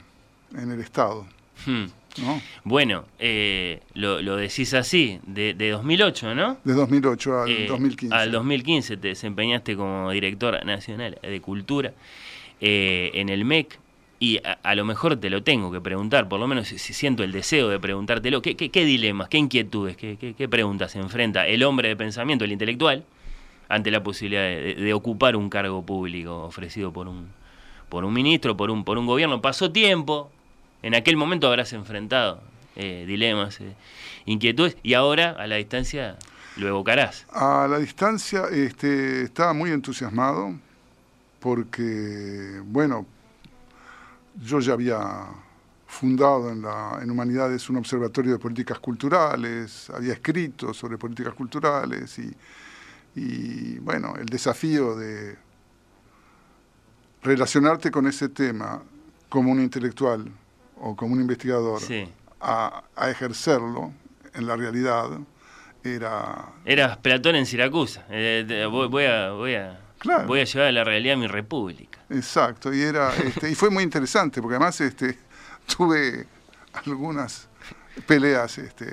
en 0.58 0.72
el 0.72 0.80
Estado. 0.82 1.26
Hmm. 1.66 1.86
¿no? 2.22 2.42
Bueno, 2.64 3.06
eh, 3.20 3.82
lo, 3.94 4.22
lo 4.22 4.36
decís 4.38 4.74
así, 4.74 5.20
de, 5.26 5.54
de 5.54 5.70
2008, 5.70 6.34
¿no? 6.36 6.58
De 6.64 6.74
2008 6.74 7.42
al 7.42 7.50
Eh, 7.50 7.68
2015. 7.68 8.16
Al 8.16 8.32
2015 8.32 8.98
te 8.98 9.08
desempeñaste 9.10 9.76
como 9.76 10.12
directora 10.12 10.64
nacional 10.64 11.18
de 11.22 11.42
cultura 11.42 11.94
eh, 12.62 13.12
en 13.16 13.30
el 13.30 13.46
MEC. 13.46 13.80
Y 14.18 14.38
a, 14.38 14.54
a 14.64 14.76
lo 14.76 14.86
mejor 14.86 15.18
te 15.18 15.30
lo 15.30 15.44
tengo 15.44 15.72
que 15.74 15.82
preguntar, 15.82 16.30
por 16.30 16.40
lo 16.40 16.48
menos 16.48 16.70
si, 16.70 16.80
si 16.80 16.94
siento 16.94 17.22
el 17.24 17.34
deseo 17.34 17.68
de 17.68 17.80
preguntártelo. 17.80 18.42
¿Qué, 18.42 18.56
qué, 18.56 18.70
qué 18.72 18.86
dilemas, 18.86 19.28
qué 19.28 19.38
inquietudes, 19.38 19.98
qué, 19.98 20.16
qué, 20.18 20.34
qué 20.34 20.48
preguntas 20.48 20.96
enfrenta 20.96 21.46
el 21.48 21.64
hombre 21.64 21.90
de 21.90 21.98
pensamiento, 21.98 22.46
el 22.46 22.54
intelectual, 22.54 23.04
ante 23.70 23.92
la 23.92 24.04
posibilidad 24.04 24.44
de, 24.44 24.94
ocupar 24.94 25.36
un 25.36 25.50
cargo 25.50 25.86
público 25.86 26.44
ofrecido 26.44 26.94
por 26.94 27.08
un, 27.08 27.30
por 27.90 28.06
un 28.06 28.14
ministro, 28.14 28.56
por 28.56 28.72
un, 28.72 28.84
por 28.84 28.98
un 28.98 29.06
gobierno? 29.06 29.42
Pasó 29.42 29.72
tiempo, 29.72 30.32
en 30.84 30.96
aquel 30.96 31.18
momento 31.18 31.48
habrás 31.48 31.74
enfrentado 31.74 32.42
eh, 32.76 33.06
dilemas, 33.08 33.60
eh, 33.62 33.76
inquietudes, 34.26 34.78
y 34.84 34.94
ahora 34.94 35.32
a 35.32 35.48
la 35.48 35.56
distancia 35.56 36.18
lo 36.58 36.68
evocarás. 36.68 37.26
A 37.32 37.68
la 37.70 37.80
distancia 37.80 38.44
este, 38.52 39.24
estaba 39.24 39.54
muy 39.54 39.72
entusiasmado 39.72 40.54
porque, 41.40 42.62
bueno, 42.66 43.06
yo 44.42 44.60
ya 44.60 44.74
había 44.74 45.28
fundado 45.88 46.52
en, 46.52 46.62
la, 46.62 47.00
en 47.02 47.10
Humanidades 47.10 47.70
un 47.70 47.78
observatorio 47.78 48.34
de 48.34 48.40
políticas 48.40 48.80
culturales, 48.80 49.90
había 49.92 50.14
escrito 50.14 50.74
sobre 50.74 50.98
políticas 50.98 51.34
culturales 51.34 52.20
y, 52.20 52.34
y, 53.16 53.80
bueno, 53.80 54.16
el 54.20 54.26
desafío 54.26 54.96
de 54.96 55.38
relacionarte 57.24 57.92
con 57.92 58.08
ese 58.08 58.30
tema 58.30 58.82
como 59.30 59.52
un 59.52 59.60
intelectual 59.62 60.30
o 60.80 60.96
como 60.96 61.14
un 61.14 61.22
investigador 61.22 61.82
Sí. 61.82 62.08
a, 62.42 62.84
a 62.96 63.10
ejercerlo 63.10 63.92
en 64.34 64.48
la 64.48 64.56
realidad 64.56 65.10
era 65.84 66.50
Eras 66.66 66.98
Platón 66.98 67.36
en 67.36 67.46
Siracusa. 67.46 68.06
Eh, 68.10 68.68
voy, 68.70 68.88
voy 68.88 69.06
a, 69.06 69.32
voy, 69.32 69.56
a, 69.56 69.80
Claro. 70.00 70.28
voy 70.28 70.40
a 70.42 70.44
llevar 70.44 70.68
a 70.68 70.72
la 70.72 70.84
realidad 70.84 71.16
mi 71.16 71.28
república. 71.28 72.00
Exacto, 72.10 72.74
y 72.74 72.82
era 72.82 73.16
este, 73.24 73.50
y 73.50 73.56
fue 73.56 73.70
muy 73.70 73.84
interesante 73.84 74.42
porque 74.42 74.56
además 74.56 74.80
este, 74.82 75.18
tuve 75.78 76.26
algunas 76.74 77.48
peleas 78.08 78.58
este, 78.58 78.86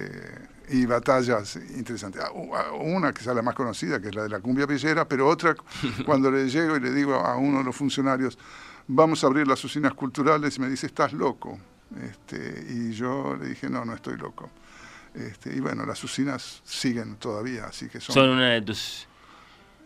y 0.69 0.87
batallas 0.87 1.57
interesantes. 1.57 2.23
Ah, 2.23 2.31
ah, 2.55 2.73
Una 2.73 3.13
que 3.13 3.21
es 3.21 3.27
la 3.27 3.43
más 3.43 3.55
conocida, 3.55 4.01
que 4.01 4.09
es 4.09 4.15
la 4.15 4.25
de 4.25 4.29
la 4.29 4.41
cumbia 4.41 4.67
villera, 4.67 5.07
pero 5.07 5.29
otra 5.29 5.55
cuando 6.07 6.31
le 6.31 6.49
llego 6.49 6.77
y 6.77 6.81
le 6.81 6.93
digo 6.93 7.15
a 7.15 7.37
uno 7.37 7.59
de 7.59 7.65
los 7.65 7.77
funcionarios, 7.77 8.39
vamos 8.87 9.23
a 9.25 9.27
abrir 9.27 9.47
las 9.47 9.63
usinas 9.65 9.95
culturales, 9.95 10.57
y 10.57 10.61
me 10.61 10.69
dice, 10.69 10.87
estás 10.87 11.13
loco. 11.13 11.59
Este, 12.03 12.65
y 12.71 12.93
yo 12.93 13.37
le 13.37 13.49
dije, 13.49 13.69
no, 13.69 13.85
no 13.85 13.95
estoy 13.95 14.17
loco. 14.17 14.51
Este, 15.15 15.55
y 15.55 15.61
bueno, 15.61 15.85
las 15.85 16.03
usinas 16.03 16.63
siguen 16.65 17.17
todavía, 17.17 17.67
así 17.67 17.89
que 17.89 18.01
son... 18.01 18.15
Son 18.15 18.31
una 18.31 18.51
de 18.51 18.63
tus 18.63 19.07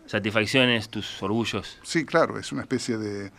satisfacciones, 0.05 0.89
tus 0.89 1.21
orgullos. 1.21 1.79
Sí, 1.83 2.05
claro, 2.05 2.39
es 2.39 2.51
una 2.51 2.61
especie 2.61 2.97
de 2.97 3.31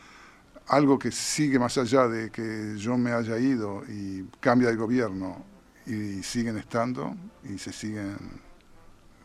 algo 0.67 0.99
que 0.99 1.11
sigue 1.11 1.59
más 1.59 1.79
allá 1.79 2.07
de 2.09 2.31
que 2.31 2.75
yo 2.77 2.99
me 2.99 3.13
haya 3.13 3.39
ido 3.39 3.83
y 3.89 4.25
cambia 4.41 4.69
el 4.69 4.77
gobierno 4.77 5.45
y 5.89 6.23
siguen 6.23 6.59
estando 6.59 7.17
y 7.45 7.59
se 7.59 7.73
siguen 7.73 8.17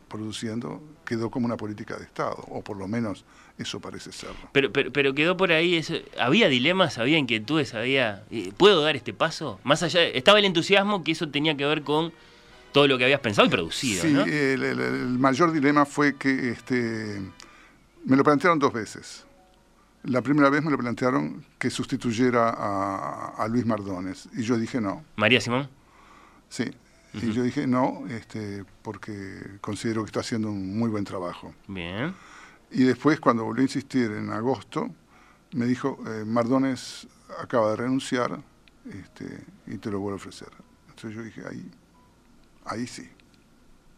produciendo, 0.08 0.82
quedó 1.06 1.32
como 1.32 1.46
una 1.48 1.58
política 1.58 1.98
de 1.98 2.04
Estado, 2.04 2.36
o 2.50 2.62
por 2.64 2.78
lo 2.78 2.88
menos 2.88 3.26
eso 3.58 3.80
parece 3.80 4.12
serlo. 4.12 4.36
Pero, 4.52 4.72
pero, 4.72 4.92
pero 4.92 5.14
quedó 5.16 5.36
por 5.38 5.52
ahí, 5.52 5.76
eso, 5.76 5.96
había 6.20 6.48
dilemas, 6.50 6.98
había 7.00 7.18
inquietudes, 7.18 7.74
había... 7.74 8.24
eh, 8.30 8.52
¿Puedo 8.56 8.84
dar 8.84 8.96
este 8.96 9.14
paso? 9.14 9.60
Más 9.64 9.82
allá, 9.82 10.04
estaba 10.04 10.38
el 10.40 10.46
entusiasmo 10.46 11.04
que 11.04 11.14
eso 11.14 11.30
tenía 11.30 11.58
que 11.58 11.66
ver 11.66 11.82
con 11.82 12.14
todo 12.74 12.88
lo 12.88 12.98
que 13.00 13.06
habías 13.06 13.22
pensado 13.22 13.48
y 13.48 13.52
producido, 13.52 14.04
Sí, 14.04 14.14
¿no? 14.14 14.24
el, 14.24 14.64
el- 14.64 14.80
el 14.80 15.08
mayor 15.20 15.52
dilema 15.52 15.86
fue 15.86 16.16
que 16.16 16.50
este, 16.52 17.20
me 18.06 18.16
lo 18.16 18.24
plantearon 18.24 18.60
dos 18.60 18.72
veces. 18.74 19.26
La 20.04 20.22
primera 20.22 20.50
vez 20.50 20.62
me 20.64 20.70
lo 20.70 20.78
plantearon 20.78 21.44
que 21.58 21.70
sustituyera 21.70 22.50
a, 22.50 23.34
a 23.38 23.48
Luis 23.48 23.66
Mardones 23.66 24.28
y 24.36 24.44
yo 24.44 24.58
dije 24.58 24.82
no. 24.82 25.04
María 25.16 25.40
Simón. 25.42 25.70
Sí. 26.54 26.72
Y 27.14 27.32
yo 27.32 27.42
dije 27.44 27.66
no, 27.68 28.04
este, 28.10 28.64
porque 28.82 29.58
considero 29.62 30.04
que 30.04 30.08
está 30.08 30.20
haciendo 30.20 30.50
un 30.50 30.78
muy 30.78 30.90
buen 30.90 31.04
trabajo. 31.04 31.54
Bien. 31.68 32.14
Y 32.72 32.84
después, 32.84 33.20
cuando 33.20 33.44
volvió 33.44 33.62
a 33.62 33.66
insistir 33.66 34.12
en 34.12 34.30
agosto, 34.32 34.90
me 35.54 35.66
dijo, 35.66 36.00
eh, 36.08 36.24
Mardones 36.26 37.08
acaba 37.40 37.72
de 37.72 37.76
renunciar 37.78 38.40
este, 38.92 39.26
y 39.68 39.78
te 39.78 39.90
lo 39.92 40.00
vuelvo 40.00 40.14
a 40.14 40.22
ofrecer. 40.22 40.50
Entonces 40.90 41.16
yo 41.16 41.24
dije, 41.24 41.42
ahí, 41.50 41.72
ahí 42.66 42.88
sí. 42.88 43.08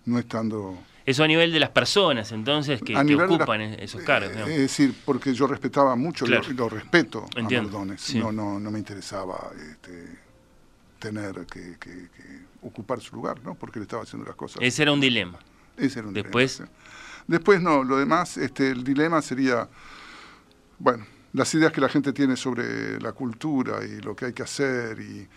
no 0.05 0.19
estando... 0.19 0.77
Eso 1.05 1.23
a 1.23 1.27
nivel 1.27 1.51
de 1.53 1.59
las 1.59 1.69
personas, 1.69 2.31
entonces, 2.31 2.81
que, 2.81 2.93
que 2.93 3.15
ocupan 3.15 3.61
las- 3.71 3.79
esos 3.79 4.01
cargos. 4.03 4.29
Eh, 4.29 4.33
digamos. 4.33 4.51
Es 4.53 4.59
decir, 4.59 4.95
porque 5.05 5.33
yo 5.33 5.45
respetaba 5.47 5.95
mucho, 5.95 6.25
Claro. 6.25 6.43
lo, 6.49 6.53
lo 6.53 6.69
respeto 6.69 7.25
Entiendo, 7.35 7.69
a 7.69 7.71
Mardones. 7.79 8.01
sí. 8.01 8.17
No, 8.19 8.31
no, 8.31 8.59
no 8.59 8.71
me 8.71 8.79
interesaba 8.79 9.51
este, 9.71 10.24
tener 11.09 11.45
que, 11.45 11.77
que- 11.79 12.09
que 12.09 12.39
ocupar 12.61 12.99
su 12.99 13.15
lugar, 13.15 13.41
¿no? 13.43 13.53
Porque 13.55 13.79
él 13.79 13.83
estaba 13.83 14.03
haciendo 14.03 14.25
las 14.27 14.35
cosas. 14.35 14.57
Ese 14.61 14.81
era 14.81 14.91
un 14.91 14.99
dilema. 14.99 15.37
Ese 15.77 15.99
era 15.99 16.07
un 16.07 16.13
Después, 16.13 16.57
dilema. 16.57 16.71
Después 17.27 17.61
no, 17.61 17.83
lo 17.83 17.97
demás, 17.97 18.37
este, 18.37 18.69
el 18.71 18.83
dilema 18.83 19.21
sería, 19.21 19.67
bueno, 20.79 21.05
las 21.33 21.53
ideas 21.53 21.71
que 21.71 21.81
la 21.81 21.89
gente 21.89 22.13
tiene 22.13 22.35
sobre 22.37 22.99
la 22.99 23.11
cultura 23.11 23.83
y 23.85 24.01
lo 24.01 24.15
que 24.15 24.25
hay 24.25 24.33
que 24.33 24.43
hacer 24.43 24.99
y, 24.99 25.27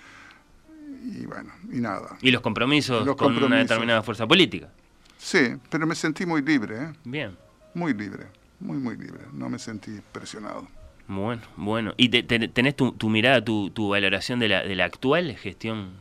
y 1.21 1.27
bueno, 1.27 1.51
y 1.73 1.81
nada. 1.81 2.17
y 2.21 2.31
los 2.31 2.41
compromisos 2.41 3.05
Los 3.07 3.17
con 3.17 3.37
una 3.43 3.57
determinada 3.57 4.03
fuerza 4.03 4.27
política. 4.27 4.71
Sí, 5.19 5.55
pero 5.71 5.87
me 5.87 5.95
sentí 5.95 6.25
muy 6.25 6.43
libre, 6.43 6.77
¿eh? 6.83 6.93
Bien. 7.05 7.37
Muy 7.75 7.93
libre, 7.93 8.27
muy, 8.61 8.79
muy 8.79 8.97
libre. 8.97 9.21
No 9.33 9.49
me 9.49 9.59
sentí 9.59 10.01
presionado. 10.13 10.69
Bueno, 11.09 11.43
bueno. 11.57 11.95
¿Y 11.97 12.11
te- 12.11 12.23
te- 12.23 12.49
tenés 12.49 12.77
tu, 12.77 12.93
tu 12.93 13.09
mirada, 13.09 13.43
tu, 13.43 13.71
tu 13.71 13.89
valoración 13.89 14.39
de 14.39 14.49
la, 14.49 14.63
de 14.63 14.75
la 14.77 14.85
actual 14.85 15.35
gestión, 15.37 15.93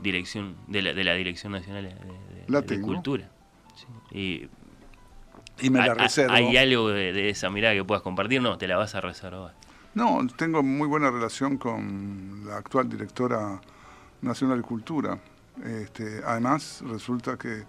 dirección 0.00 0.54
de 0.68 0.82
la, 0.82 0.94
de 0.94 1.04
la 1.04 1.14
Dirección 1.14 1.52
Nacional 1.52 1.84
de, 1.84 1.90
de- 1.90 2.44
La 2.48 2.60
de. 2.62 2.80
Cultura? 2.80 3.28
Sí. 3.74 4.48
Y, 5.60 5.66
Y 5.66 5.70
me 5.70 5.78
la 5.78 5.84
¿hay- 5.84 5.90
hay- 5.90 5.96
reservo. 5.98 6.32
¿Hay 6.34 6.56
algo 6.56 6.88
de, 6.90 7.12
de 7.12 7.28
esa 7.30 7.50
mirada 7.50 7.74
que 7.74 7.84
puedas 7.84 8.02
compartir? 8.02 8.40
No, 8.40 8.56
te 8.56 8.68
la 8.68 8.76
vas 8.76 8.94
a 8.94 9.00
reservar. 9.00 9.54
No, 9.94 10.26
tengo 10.38 10.62
muy 10.62 10.86
buena 10.88 11.10
relación 11.10 11.58
con 11.58 12.44
la 12.46 12.56
actual 12.58 12.88
directora 12.88 13.60
nacional 14.22 14.58
de 14.58 14.62
cultura. 14.64 15.18
Este, 15.64 16.22
además, 16.24 16.82
resulta 16.86 17.36
que 17.36 17.64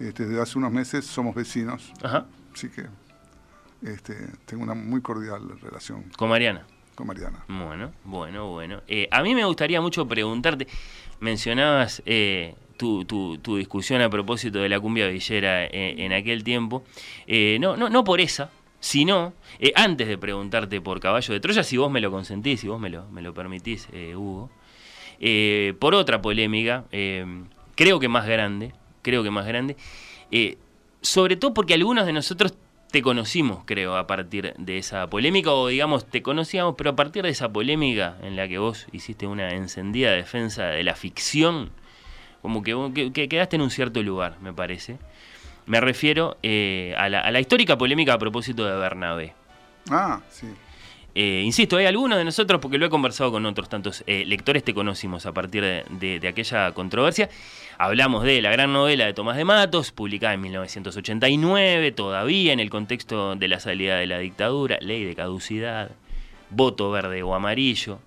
este, 0.00 0.26
desde 0.26 0.40
hace 0.42 0.58
unos 0.58 0.72
meses 0.72 1.04
somos 1.04 1.34
vecinos. 1.34 1.92
Ajá. 2.02 2.26
Así 2.52 2.68
que 2.70 2.86
este, 3.82 4.14
tengo 4.46 4.62
una 4.62 4.74
muy 4.74 5.00
cordial 5.00 5.58
relación 5.60 6.04
Con 6.16 6.28
Mariana. 6.28 6.66
con 6.94 7.06
Mariana. 7.06 7.44
Bueno, 7.48 7.92
bueno, 8.04 8.50
bueno. 8.50 8.82
Eh, 8.88 9.08
a 9.10 9.22
mí 9.22 9.34
me 9.34 9.44
gustaría 9.44 9.80
mucho 9.80 10.06
preguntarte, 10.06 10.66
mencionabas 11.20 12.02
eh, 12.06 12.54
tu, 12.76 13.04
tu- 13.04 13.38
tu 13.38 13.56
discusión 13.56 14.00
a 14.02 14.10
propósito 14.10 14.58
de 14.58 14.68
la 14.68 14.78
cumbia 14.80 15.08
villera 15.08 15.64
eh, 15.64 15.94
en 16.04 16.12
aquel 16.12 16.44
tiempo. 16.44 16.84
Eh, 17.26 17.58
no, 17.60 17.76
no, 17.76 17.88
no 17.88 18.04
por 18.04 18.20
esa, 18.20 18.50
sino 18.80 19.32
antes 19.74 20.08
de 20.08 20.18
preguntarte 20.18 20.80
por 20.80 21.00
Caballo 21.00 21.32
de 21.34 21.40
Troya, 21.40 21.62
si 21.62 21.76
vos 21.76 21.90
me 21.90 22.00
lo 22.00 22.10
consentís, 22.10 22.60
si 22.60 22.68
vos 22.68 22.80
me 22.80 22.90
lo, 22.90 23.08
me 23.10 23.22
lo 23.22 23.32
permitís, 23.34 23.88
eh, 23.92 24.14
Hugo, 24.16 24.50
eh, 25.20 25.74
por 25.78 25.94
otra 25.94 26.20
polémica, 26.22 26.84
creo 27.76 28.00
que 28.00 28.08
más 28.08 28.26
grande, 28.26 28.72
creo 29.02 29.22
que 29.22 29.30
más 29.30 29.46
grande, 29.46 29.76
sobre 31.02 31.36
todo 31.36 31.52
porque 31.54 31.74
algunos 31.74 32.06
de 32.06 32.12
nosotros 32.14 32.54
te 32.90 33.02
conocimos, 33.02 33.62
creo, 33.64 33.96
a 33.96 34.06
partir 34.06 34.54
de 34.56 34.78
esa 34.78 35.08
polémica, 35.08 35.52
o 35.52 35.68
digamos, 35.68 36.06
te 36.06 36.22
conocíamos, 36.22 36.74
pero 36.76 36.90
a 36.90 36.96
partir 36.96 37.22
de 37.22 37.30
esa 37.30 37.48
polémica 37.48 38.16
en 38.22 38.36
la 38.36 38.48
que 38.48 38.58
vos 38.58 38.86
hiciste 38.92 39.26
una 39.26 39.50
encendida 39.50 40.10
defensa 40.12 40.66
de 40.66 40.82
la 40.82 40.94
ficción, 40.94 41.70
como 42.42 42.62
que, 42.62 43.12
que 43.12 43.28
quedaste 43.28 43.56
en 43.56 43.62
un 43.62 43.70
cierto 43.70 44.02
lugar, 44.02 44.36
me 44.40 44.52
parece. 44.52 44.98
Me 45.66 45.80
refiero 45.80 46.36
eh, 46.42 46.94
a, 46.96 47.08
la, 47.08 47.20
a 47.20 47.30
la 47.30 47.40
histórica 47.40 47.78
polémica 47.78 48.14
a 48.14 48.18
propósito 48.18 48.64
de 48.66 48.76
Bernabé. 48.76 49.34
Ah, 49.90 50.20
sí. 50.30 50.48
Eh, 51.14 51.42
insisto, 51.44 51.76
hay 51.76 51.86
algunos 51.86 52.18
de 52.18 52.24
nosotros, 52.24 52.60
porque 52.60 52.78
lo 52.78 52.86
he 52.86 52.90
conversado 52.90 53.32
con 53.32 53.44
otros 53.44 53.68
tantos 53.68 54.04
eh, 54.06 54.24
lectores, 54.26 54.62
te 54.62 54.72
conocimos 54.74 55.26
a 55.26 55.32
partir 55.32 55.62
de, 55.62 55.84
de- 55.90 56.20
de 56.20 56.28
aquella 56.28 56.70
controversia. 56.72 57.28
Hablamos 57.78 58.22
de 58.22 58.40
la 58.40 58.50
gran 58.52 58.72
novela 58.72 59.06
de 59.06 59.12
Tomás 59.12 59.36
de 59.36 59.44
Matos, 59.44 59.90
publicada 59.90 60.34
en 60.34 60.40
1989, 60.42 61.92
todavía 61.92 62.52
en 62.52 62.60
el 62.60 62.70
contexto 62.70 63.34
de 63.34 63.48
la 63.48 63.58
salida 63.58 63.96
de 63.96 64.06
la 64.06 64.18
dictadura, 64.20 64.78
ley 64.80 65.02
de 65.04 65.16
caducidad, 65.16 65.90
voto 66.50 66.90
verde 66.92 67.22
o 67.24 67.34
amarillo, 67.34 67.98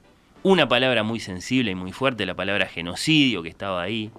una 0.43 0.67
palabra 0.69 1.03
muy 1.03 1.19
sensible 1.19 1.71
y 1.71 1.75
muy 1.75 1.91
fuerte, 1.91 2.25
la 2.25 2.35
palabra 2.35 2.67
genocidio 2.67 3.43
que 3.43 3.49
estaba 3.49 3.81
ahí 3.81 4.11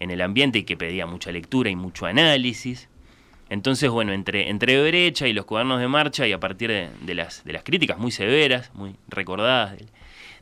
en 0.00 0.10
el 0.10 0.20
ambiente 0.20 0.58
y 0.58 0.64
que 0.64 0.76
pedía 0.76 1.06
mucha 1.06 1.32
lectura 1.32 1.70
y 1.70 1.76
mucho 1.76 2.04
análisis. 2.06 2.88
Entonces, 3.54 3.88
bueno, 3.88 4.12
entre, 4.12 4.50
entre 4.50 4.82
Brecha 4.82 5.28
y 5.28 5.32
los 5.32 5.44
cuadernos 5.44 5.78
de 5.78 5.86
marcha 5.86 6.26
y 6.26 6.32
a 6.32 6.40
partir 6.40 6.70
de, 6.70 7.14
las, 7.14 7.44
de 7.44 7.52
las 7.52 7.62
críticas 7.62 7.98
muy 7.98 8.10
severas, 8.10 8.74
muy 8.74 8.96
recordadas 9.06 9.76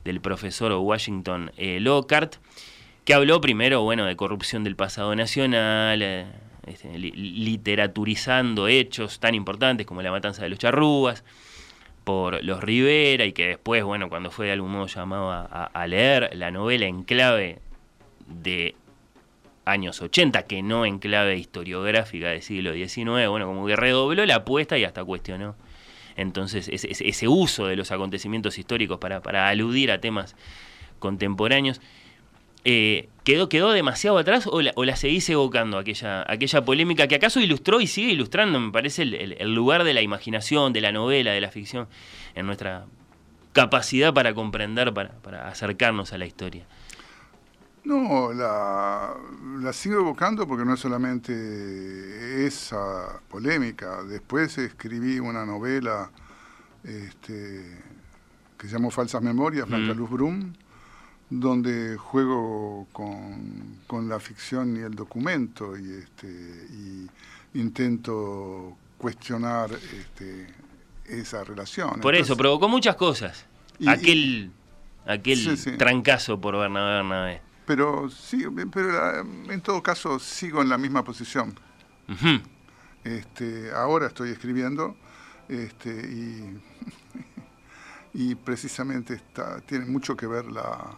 del, 0.03 0.21
profesor 0.23 0.73
Washington 0.73 1.53
eh, 1.59 1.79
Lockhart, 1.79 2.37
que 3.05 3.13
habló 3.13 3.43
primero, 3.43 3.83
bueno, 3.83 4.07
de 4.07 4.17
corrupción 4.17 4.65
del 4.65 4.77
pasado 4.77 5.15
nacional, 5.15 6.01
eh, 6.01 6.25
este, 6.67 6.99
li- 6.99 7.13
literaturizando 7.13 8.67
hechos 8.67 9.21
tan 9.21 9.35
importantes 9.35 9.87
como 9.87 10.01
la 10.01 10.11
matanza 10.11 10.43
de 10.45 10.49
los 10.49 10.59
charrúas, 10.59 11.23
por 12.05 12.43
los 12.43 12.65
Rivera 12.65 13.27
y 13.27 13.33
que 13.35 13.47
después, 13.47 13.85
bueno, 13.85 14.09
cuando 14.09 14.31
fue 14.31 14.47
de 14.47 14.53
algún 14.53 14.73
modo 14.73 14.87
llamado 14.87 15.31
a 15.31 15.87
leer 15.87 16.31
la 16.35 16.51
novela 16.51 16.87
en 16.87 17.03
clave 17.03 17.59
de 18.27 18.75
años 19.65 20.01
80, 20.03 20.45
que 20.45 20.63
no 20.63 20.85
en 20.85 20.99
clave 20.99 21.37
historiográfica 21.37 22.29
del 22.29 22.43
siglo 22.43 22.73
XIX, 22.73 23.29
bueno, 23.29 23.47
como 23.47 23.67
que 23.67 23.77
redobló 23.77 24.25
la 24.27 24.37
apuesta 24.37 24.79
y 24.79 24.85
hasta 24.85 25.05
cuestionó 25.05 25.55
entonces 26.17 26.69
ese, 26.69 27.29
uso 27.29 27.67
de 27.67 27.77
los 27.77 27.91
acontecimientos 27.91 28.59
históricos 28.59 28.99
para, 28.99 29.23
para 29.23 29.49
aludir 29.49 29.91
a 29.91 30.01
temas 30.01 30.37
contemporáneos. 30.99 31.81
Eh, 32.65 33.09
¿quedó, 33.25 33.49
¿Quedó 33.49 33.73
demasiado 33.73 34.19
atrás 34.19 34.47
o 34.47 34.63
la, 34.63 34.73
o 34.77 34.85
la 34.85 34.95
seguís 34.95 35.29
evocando 35.31 35.79
aquella, 35.79 36.25
aquella 36.31 36.65
polémica 36.65 37.09
que 37.09 37.17
acaso 37.17 37.41
ilustró 37.41 37.81
y 37.81 37.87
sigue 37.87 38.13
ilustrando, 38.13 38.61
me 38.61 38.71
parece, 38.71 39.03
el, 39.03 39.55
lugar 39.55 39.83
de 39.85 39.95
la 39.95 40.03
imaginación, 40.03 40.73
de 40.73 40.81
la 40.81 40.93
novela, 40.93 41.33
de 41.33 41.41
la 41.41 41.51
ficción, 41.51 41.89
en 42.35 42.47
nuestra 42.47 42.85
capacidad 43.53 44.15
para 44.15 44.33
comprender, 44.35 44.93
para 44.93 45.49
acercarnos 45.49 46.13
a 46.13 46.19
la 46.19 46.27
historia? 46.27 46.67
No, 47.85 48.33
la, 48.33 49.13
la 49.61 49.73
sigo 49.73 49.97
evocando 49.97 50.47
porque 50.47 50.65
no 50.65 50.75
es 50.75 50.81
solamente 50.81 52.47
esa 52.47 53.21
polémica. 53.29 54.03
Después 54.05 54.57
escribí 54.59 55.19
una 55.19 55.45
novela 55.45 56.11
este, 56.85 57.77
que 58.57 58.67
se 58.69 58.73
llamó 58.75 58.91
Falsas 58.91 59.21
Memorias, 59.23 59.67
Blanca 59.69 59.95
Mm. 59.95 59.97
Luz 59.97 60.11
Brum, 60.11 60.53
donde 61.29 61.97
juego 61.97 62.87
con, 62.93 63.79
con 63.87 64.09
la 64.09 64.21
ficción 64.21 64.77
y 64.77 64.81
el 64.81 64.95
documento 64.95 65.77
y, 65.77 65.91
este, 65.93 66.29
y 66.29 67.09
intento 67.59 68.77
cuestionar 68.99 69.71
este, 69.73 70.47
esa 71.07 71.43
relación. 71.43 72.01
Por 72.01 72.15
eso, 72.15 72.37
provocó 72.37 72.69
muchas 72.69 72.95
cosas. 72.97 73.45
Y- 73.79 73.89
aquel 73.89 74.51
aquel 75.05 75.37
Sí, 75.39 75.57
sí. 75.57 75.77
trancazo 75.77 76.41
por 76.41 76.57
Bernabé 76.57 76.95
Bernabé. 76.97 77.43
Pero 77.67 78.11
sí, 78.11 78.45
pero 78.73 79.21
eh, 79.21 79.25
en 79.51 79.61
todo 79.61 79.83
caso 79.83 80.19
sigo 80.19 80.63
en 80.63 80.69
la 80.69 80.79
misma 80.79 81.05
posición. 81.05 81.55
Este, 83.05 83.71
ahora 83.73 84.07
estoy 84.09 84.31
escribiendo 84.31 84.97
este, 85.49 85.91
y, 85.91 86.61
y 88.31 88.35
precisamente 88.35 89.15
está, 89.15 89.61
tiene 89.61 89.87
mucho 89.87 90.17
que 90.17 90.27
ver 90.27 90.45
la, 90.47 90.97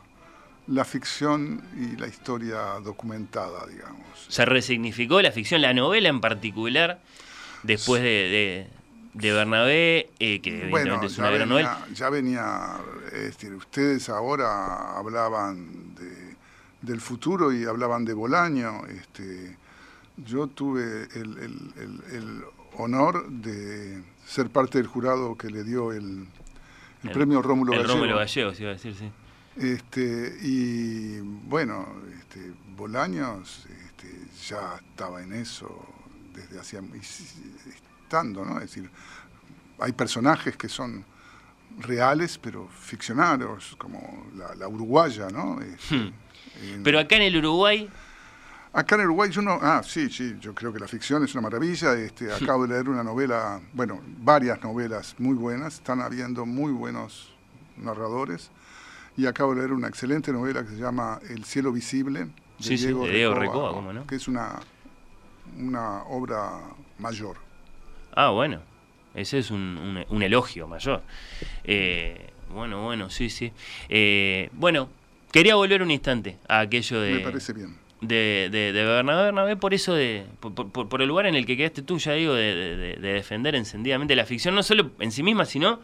la 0.67 0.85
ficción 0.85 1.63
y 1.77 1.97
la 1.97 2.07
historia 2.07 2.59
documentada, 2.83 3.67
digamos. 3.67 4.27
Se 4.29 4.45
resignificó 4.45 5.23
la 5.23 5.33
ficción, 5.33 5.63
la 5.63 5.73
novela 5.73 6.09
en 6.09 6.21
particular, 6.21 7.01
después 7.63 8.03
de, 8.03 8.09
de, 8.09 8.71
de 9.15 9.33
Bernabé, 9.33 10.11
eh, 10.19 10.41
que 10.43 10.69
Bueno, 10.69 11.01
es 11.03 11.17
ya 11.17 11.23
una 11.23 11.31
gran 11.31 11.49
venía, 11.49 11.71
novela. 11.73 11.87
ya 11.95 12.11
venía, 12.11 12.77
es 13.07 13.23
decir, 13.37 13.55
ustedes 13.55 14.09
ahora 14.09 14.99
hablaban 14.99 15.95
de, 15.95 16.14
del 16.85 17.01
futuro 17.01 17.53
y 17.53 17.65
hablaban 17.65 18.05
de 18.05 18.13
Bolaño. 18.15 18.87
Este, 18.87 19.57
yo 20.17 20.47
tuve 20.49 21.09
el, 21.15 21.39
el- 21.39 21.73
el- 21.77 22.03
el 22.17 22.45
honor 22.77 23.29
de 23.31 24.03
ser 24.27 24.51
parte 24.51 24.79
del 24.79 24.87
jurado 24.87 25.37
que 25.37 25.49
le 25.51 25.65
dio 25.65 25.93
el, 25.93 26.27
el 27.03 27.11
premio 27.13 27.41
Rómulo 27.43 27.73
el 27.73 27.79
Gallego. 27.81 27.95
Rómulo 27.99 28.17
Gallegos, 28.19 28.61
iba 28.61 28.71
a 28.71 28.73
decir, 28.75 28.95
sí. 28.95 29.11
Este, 29.57 30.37
y 30.43 31.21
bueno, 31.21 31.87
este, 32.19 32.53
Bolaños 32.77 33.67
este, 33.87 34.27
ya 34.49 34.77
estaba 34.91 35.23
en 35.23 35.33
eso 35.33 35.69
desde 36.35 36.59
hacía 36.59 36.81
estando, 38.05 38.45
¿no? 38.45 38.57
Es 38.57 38.63
decir, 38.63 38.91
hay 39.79 39.93
personajes 39.93 40.57
que 40.57 40.69
son 40.69 41.05
reales 41.79 42.39
pero 42.39 42.69
ficcionarios, 42.69 43.75
como 43.79 44.27
la, 44.37 44.55
la 44.57 44.69
uruguaya, 44.69 45.29
¿no? 45.31 45.61
Este, 45.61 45.97
Hmm. 45.97 46.13
Pero 46.83 46.99
acá 46.99 47.17
en 47.17 47.23
el 47.23 47.37
Uruguay, 47.37 47.89
Acá 48.73 48.97
en 48.97 49.03
el 49.03 49.07
Uruguay 49.07 49.31
yo 49.31 49.41
no, 49.41 49.57
ah, 49.63 49.83
sí, 49.85 50.11
sí, 50.11 50.37
yo 50.41 50.53
creo 50.53 50.73
que 50.73 50.81
la 50.81 50.89
ficción 50.89 51.23
es 51.25 51.33
una 51.35 51.43
maravilla. 51.43 51.95
Este, 51.95 52.33
acabo 52.33 52.67
de 52.67 52.75
leer 52.75 52.89
una 52.89 53.05
novela, 53.05 53.61
bueno, 53.73 54.01
varias 54.19 54.61
novelas 54.65 55.15
muy 55.19 55.35
buenas, 55.37 55.75
están 55.75 56.01
habiendo 56.01 56.45
muy 56.45 56.73
buenos 56.73 57.33
narradores. 57.77 58.51
Y 59.17 59.27
acabo 59.27 59.55
de 59.55 59.61
leer 59.61 59.73
una 59.73 59.87
excelente 59.87 60.33
novela 60.33 60.65
que 60.65 60.71
se 60.71 60.77
llama 60.77 61.21
El 61.31 61.45
cielo 61.45 61.71
visible, 61.71 62.25
de 62.25 62.31
Sí, 62.59 62.77
sí, 62.77 62.87
de 62.87 63.11
Diego 63.13 63.35
Recoba, 63.35 63.71
¿cómo 63.71 63.93
no? 63.93 64.07
que 64.09 64.17
es 64.17 64.27
una 64.27 64.59
una 65.57 66.03
obra 66.05 66.59
mayor. 66.99 67.37
Ah, 68.15 68.31
bueno. 68.31 68.61
Ese 69.15 69.39
es 69.39 69.53
un, 69.53 69.61
un- 69.61 70.05
un 70.09 70.23
elogio 70.25 70.67
mayor. 70.67 71.03
Eh, 71.63 72.31
bueno, 72.53 72.83
bueno, 72.83 73.09
sí, 73.11 73.31
sí. 73.31 73.53
Eh, 73.89 74.51
bueno, 74.53 74.89
quería 75.35 75.55
volver 75.57 75.83
un 75.83 75.91
instante 75.91 76.39
a 76.49 76.61
aquello 76.61 77.01
de... 77.01 77.15
Me 77.15 77.21
parece 77.21 77.53
bien. 77.53 77.77
de, 78.01 78.49
de, 78.51 78.73
de 78.73 78.85
Bernabé 78.85 79.25
Bernabé 79.25 79.57
por 79.57 79.75
eso 79.75 79.93
de 79.95 80.25
por, 80.41 80.55
por- 80.55 80.89
por 80.89 81.03
el 81.03 81.09
lugar 81.09 81.27
en 81.27 81.35
el 81.35 81.45
que 81.45 81.57
quedaste 81.57 81.83
tú 81.83 81.99
ya 81.99 82.13
digo 82.13 82.33
de, 82.35 82.55
de- 82.55 82.77
de- 82.77 82.97
de 82.97 83.13
defender 83.15 83.55
encendidamente 83.55 84.15
la 84.17 84.25
ficción 84.27 84.55
no 84.55 84.63
solo 84.63 84.93
en 85.01 85.11
sí 85.13 85.23
misma 85.23 85.45
sino 85.45 85.81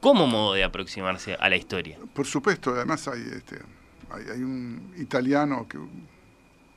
como 0.00 0.26
modo 0.26 0.54
de 0.54 0.64
aproximarse 0.64 1.34
a 1.34 1.48
la 1.48 1.56
historia 1.56 1.98
Por 2.14 2.26
supuesto, 2.26 2.74
además 2.74 3.06
hay, 3.08 3.20
este, 3.20 3.58
hay, 4.10 4.24
hay 4.34 4.42
un 4.42 4.92
italiano 4.98 5.66
que 5.68 5.78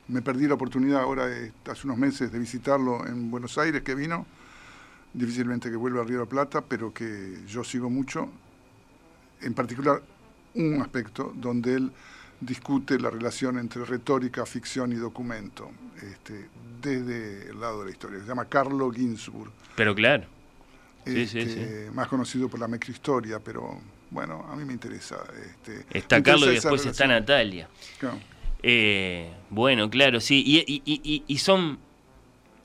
me 0.08 0.22
perdí 0.22 0.46
la 0.46 0.54
oportunidad 0.54 1.00
ahora, 1.00 1.26
eh, 1.36 1.50
hace 1.68 1.86
unos 1.88 1.98
meses, 1.98 2.30
de 2.30 2.38
visitarlo 2.38 3.04
en 3.08 3.28
Buenos 3.30 3.58
Aires, 3.58 3.82
que 3.82 3.96
vino, 3.96 4.24
difícilmente 5.12 5.68
que 5.70 5.74
vuelva 5.76 6.02
a 6.02 6.04
Río 6.04 6.18
de 6.18 6.24
la 6.26 6.28
Plata, 6.30 6.60
pero 6.60 6.94
que 6.94 7.38
yo 7.48 7.64
sigo 7.64 7.90
mucho, 7.90 8.28
en 9.42 9.52
particular 9.54 10.02
un 10.56 10.80
aspecto 10.82 11.32
donde 11.34 11.74
él 11.74 11.92
discute 12.40 12.98
la 12.98 13.10
relación 13.10 13.58
entre 13.58 13.84
retórica, 13.84 14.44
ficción 14.46 14.92
y 14.92 14.96
documento, 14.96 15.70
este, 16.02 16.46
desde 16.82 17.50
el 17.50 17.60
lado 17.60 17.80
de 17.80 17.86
la 17.86 17.90
historia. 17.92 18.20
Se 18.20 18.26
llama 18.26 18.44
Carlo 18.46 18.90
Ginzburg. 18.90 19.50
pero 19.74 19.94
claro 19.94 20.24
sí, 21.04 21.26
sí, 21.26 21.38
este, 21.38 21.86
sí. 21.86 21.90
más 21.94 22.08
conocido 22.08 22.48
por 22.48 22.58
la 22.60 22.68
macrohistoria, 22.68 23.38
pero 23.40 23.80
bueno, 24.10 24.44
a 24.50 24.56
mí 24.56 24.64
me 24.64 24.72
interesa. 24.72 25.16
Este, 25.50 25.84
está 25.98 26.16
me 26.16 26.22
Carlos 26.22 26.48
y 26.48 26.52
después 26.54 26.84
está. 26.86 27.06
Natalia 27.06 27.68
Claro. 27.98 28.18
Eh, 28.62 29.30
bueno 29.50 29.88
claro 29.90 30.18
sí 30.20 30.42
y, 30.44 30.58
y- 30.66 30.82
y- 30.84 31.00
y- 31.04 31.24
y 31.26 31.38
son 31.38 31.78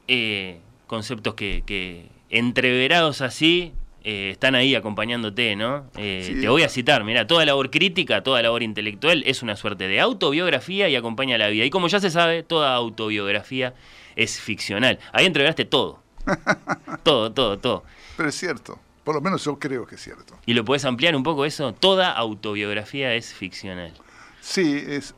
eh, 0.07 0.59
conceptos 0.87 1.35
que, 1.35 1.63
que 1.65 2.09
entreverados 2.29 3.21
así 3.21 3.73
eh, 4.03 4.29
están 4.31 4.55
ahí 4.55 4.75
acompañándote, 4.75 5.55
¿no? 5.55 5.85
Eh, 5.95 6.23
Sí. 6.25 6.41
te 6.41 6.49
voy 6.49 6.63
a 6.63 6.69
citar, 6.69 7.03
mira, 7.03 7.27
toda 7.27 7.45
labor 7.45 7.69
crítica, 7.71 8.23
toda 8.23 8.41
labor 8.41 8.63
intelectual 8.63 9.23
es 9.25 9.43
una 9.43 9.55
suerte 9.55 9.87
de 9.87 9.99
autobiografía 9.99 10.89
y 10.89 10.95
acompaña 10.95 11.37
la 11.37 11.47
vida. 11.49 11.65
Y 11.65 11.69
como 11.69 11.87
ya 11.87 11.99
se 11.99 12.09
sabe, 12.09 12.43
toda 12.43 12.73
autobiografía 12.75 13.73
es 14.15 14.39
ficcional. 14.39 14.99
Ahí 15.13 15.25
entreveraste 15.25 15.65
todo. 15.65 16.01
todo, 17.03 17.31
todo, 17.31 17.57
todo. 17.59 17.83
Pero 18.17 18.29
es 18.29 18.35
cierto, 18.35 18.79
por 19.03 19.15
lo 19.15 19.21
menos 19.21 19.43
yo 19.43 19.57
creo 19.57 19.85
que 19.85 19.95
es 19.95 20.01
cierto. 20.01 20.37
¿Y 20.45 20.53
lo 20.53 20.63
puedes 20.65 20.85
ampliar 20.85 21.15
un 21.15 21.23
poco 21.23 21.45
eso? 21.45 21.73
Toda 21.73 22.11
autobiografía 22.11 23.13
es 23.15 23.33
ficcional. 23.33 23.93
Sí, 24.41 24.83
es, 24.87 25.15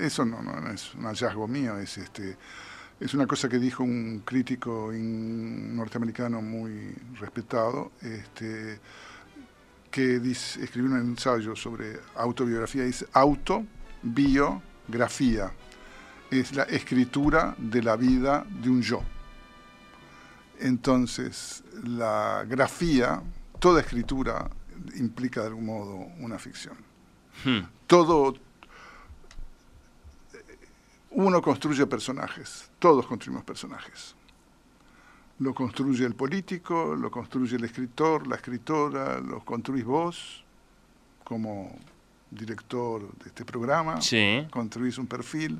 eso 0.00 0.24
no, 0.24 0.42
no, 0.42 0.60
no 0.60 0.70
es 0.72 0.94
un 0.94 1.04
hallazgo 1.04 1.46
mío, 1.48 1.78
es, 1.78 1.98
este, 1.98 2.36
es 3.00 3.14
una 3.14 3.26
cosa 3.26 3.48
que 3.48 3.58
dijo 3.58 3.82
un 3.84 4.22
crítico 4.24 4.92
in- 4.92 5.76
norteamericano 5.76 6.42
muy 6.42 6.94
respetado, 7.20 7.92
este, 8.02 8.78
que 9.90 10.18
dice, 10.18 10.62
escribió 10.64 10.90
un 10.90 10.98
ensayo 10.98 11.54
sobre 11.56 11.98
autobiografía, 12.16 12.84
dice 12.84 13.06
autobiografía, 13.12 15.52
es 16.30 16.54
la 16.54 16.64
escritura 16.64 17.54
de 17.58 17.82
la 17.82 17.96
vida 17.96 18.44
de 18.62 18.68
un 18.70 18.82
yo. 18.82 19.02
Entonces, 20.60 21.62
la 21.84 22.44
grafía, 22.48 23.22
toda 23.60 23.80
escritura 23.80 24.50
implica 24.96 25.42
de 25.42 25.48
algún 25.48 25.66
modo 25.66 25.94
una 26.18 26.38
ficción. 26.38 26.74
Hmm. 27.44 27.60
Todo, 27.86 28.34
uno 31.10 31.40
construye 31.42 31.86
personajes, 31.86 32.70
todos 32.78 33.06
construimos 33.06 33.44
personajes. 33.44 34.14
Lo 35.40 35.54
construye 35.54 36.04
el 36.04 36.14
político, 36.14 36.96
lo 36.96 37.10
construye 37.10 37.56
el 37.56 37.64
escritor, 37.64 38.26
la 38.26 38.36
escritora, 38.36 39.20
lo 39.20 39.44
construís 39.44 39.84
vos 39.84 40.44
como 41.24 41.76
director 42.30 43.00
de 43.18 43.26
este 43.28 43.44
programa, 43.44 44.00
Sí. 44.00 44.46
construís 44.50 44.98
un 44.98 45.06
perfil, 45.06 45.58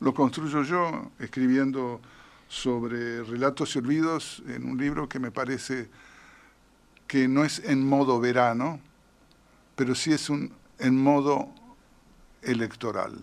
lo 0.00 0.12
construyo 0.14 0.62
yo 0.62 1.10
escribiendo 1.18 2.00
sobre 2.48 3.22
relatos 3.22 3.74
y 3.74 3.78
olvidos 3.78 4.42
en 4.48 4.64
un 4.68 4.76
libro 4.78 5.08
que 5.08 5.18
me 5.18 5.30
parece 5.30 5.88
que 7.06 7.28
no 7.28 7.44
es 7.44 7.58
en 7.60 7.86
modo 7.86 8.18
verano, 8.20 8.80
pero 9.76 9.94
sí 9.94 10.12
es 10.12 10.30
un 10.30 10.52
en 10.78 11.00
modo 11.00 11.48
electoral. 12.42 13.18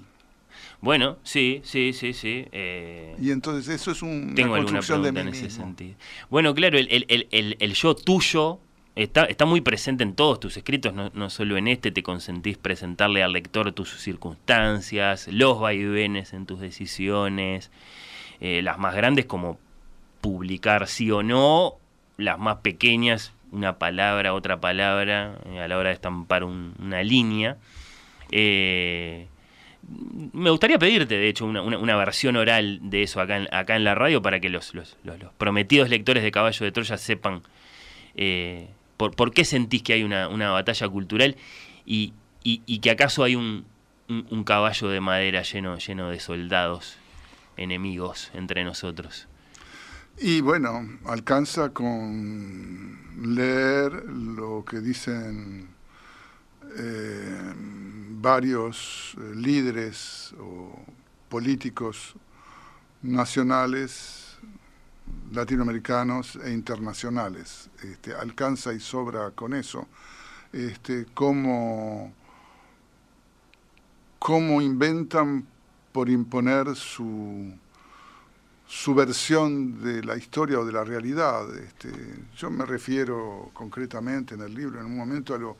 Bueno, 0.81 1.17
sí, 1.23 1.61
sí, 1.63 1.93
sí, 1.93 2.13
sí. 2.13 2.45
eh, 2.51 3.15
Y 3.21 3.31
entonces 3.31 3.67
eso 3.69 3.91
es 3.91 4.01
un- 4.01 4.33
Tengo 4.35 4.53
una 4.53 4.61
alguna 4.61 4.79
construcción 4.79 5.03
de 5.03 5.11
mí 5.11 5.19
en 5.21 5.27
ese 5.33 5.49
sentido. 5.51 5.95
Bueno, 6.29 6.53
claro, 6.55 6.77
el, 6.77 6.87
el- 6.89 7.05
el- 7.07 7.27
el- 7.31 7.55
el 7.59 7.73
yo 7.73 7.93
tuyo 7.95 8.59
está, 8.95 9.25
está 9.25 9.45
muy 9.45 9.61
presente 9.61 10.03
en 10.03 10.15
todos 10.15 10.39
tus 10.39 10.57
escritos, 10.57 10.93
no, 10.93 11.11
no 11.13 11.29
solo 11.29 11.55
en 11.57 11.67
este, 11.67 11.91
te 11.91 12.01
consentís 12.01 12.57
presentarle 12.57 13.21
al 13.23 13.31
lector 13.33 13.71
tus 13.73 13.89
circunstancias, 13.99 15.27
los 15.31 15.59
vaivenes 15.59 16.33
en 16.33 16.45
tus 16.47 16.59
decisiones, 16.59 17.69
eh, 18.39 18.61
las 18.63 18.79
más 18.79 18.95
grandes 18.95 19.25
como 19.25 19.59
publicar 20.19 20.87
sí 20.87 21.11
o 21.11 21.21
no, 21.23 21.75
las 22.17 22.39
más 22.39 22.57
pequeñas, 22.57 23.33
una 23.51 23.77
palabra, 23.77 24.33
otra 24.33 24.59
palabra, 24.59 25.37
eh, 25.45 25.59
a 25.59 25.67
la 25.67 25.77
hora 25.77 25.89
de 25.89 25.95
estampar 25.95 26.43
un- 26.43 26.73
una 26.79 27.03
línea. 27.03 27.57
Eh, 28.31 29.27
me 30.33 30.49
gustaría 30.49 30.77
pedirte, 30.79 31.17
de 31.17 31.27
hecho, 31.29 31.45
una, 31.45 31.95
versión 31.97 32.35
oral 32.35 32.79
de 32.83 33.03
eso 33.03 33.19
acá 33.19 33.37
en, 33.37 33.83
la 33.83 33.95
radio 33.95 34.21
para 34.21 34.39
que 34.39 34.49
los, 34.49 34.73
prometidos 35.37 35.89
lectores 35.89 36.23
de 36.23 36.31
Caballo 36.31 36.65
de 36.65 36.71
Troya 36.71 36.97
sepan 36.97 37.41
eh, 38.15 38.69
por, 38.97 39.33
qué 39.33 39.45
sentís 39.45 39.83
que 39.83 39.93
hay 39.93 40.03
una, 40.03 40.51
batalla 40.51 40.87
cultural 40.89 41.35
y, 41.85 42.13
que 42.81 42.91
acaso 42.91 43.23
hay 43.23 43.35
un, 43.35 43.65
un- 44.07 44.27
un 44.29 44.43
caballo 44.43 44.89
de 44.89 45.01
madera 45.01 45.41
lleno, 45.41 45.77
lleno 45.77 46.09
de 46.09 46.19
soldados 46.19 46.97
enemigos 47.57 48.31
entre 48.33 48.63
nosotros. 48.63 49.27
Y 50.19 50.41
bueno, 50.41 50.87
alcanza 51.05 51.69
con 51.69 53.35
leer 53.35 53.91
lo 54.05 54.63
que 54.65 54.79
dicen 54.79 55.69
eh, 56.77 57.53
varios 58.22 59.15
eh, 59.18 59.35
líderes 59.35 60.34
o 60.39 60.80
políticos 61.27 62.14
nacionales, 63.02 64.38
latinoamericanos 65.31 66.35
e 66.38 66.52
internacionales. 66.52 67.69
Este, 67.84 68.14
alcanza 68.14 68.73
y 68.73 68.80
sobra 68.80 69.31
con 69.31 69.53
eso. 69.53 69.88
Este, 70.53 71.07
cómo, 71.14 72.14
cómo 74.19 74.61
inventan 74.61 75.48
por 75.91 76.10
imponer 76.10 76.76
su, 76.76 77.53
su 78.68 78.93
versión 78.93 79.81
de 79.81 80.03
la 80.03 80.15
historia 80.15 80.60
o 80.60 80.65
de 80.65 80.73
la 80.73 80.84
realidad. 80.84 81.53
Este, 81.56 81.89
yo 82.38 82.52
me 82.52 82.65
refiero 82.65 83.49
concretamente 83.53 84.35
en 84.35 84.41
el 84.41 84.53
libro, 84.53 84.80
en 84.80 84.85
un 84.85 84.98
momento, 84.98 85.34
a 85.34 85.38
lo, 85.38 85.57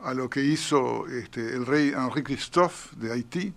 a 0.00 0.14
lo 0.14 0.28
que 0.30 0.42
hizo 0.44 1.06
este, 1.08 1.40
el 1.40 1.66
rey 1.66 1.88
Henri 1.96 2.22
Christophe 2.22 2.94
de 2.96 3.12
Haití, 3.12 3.52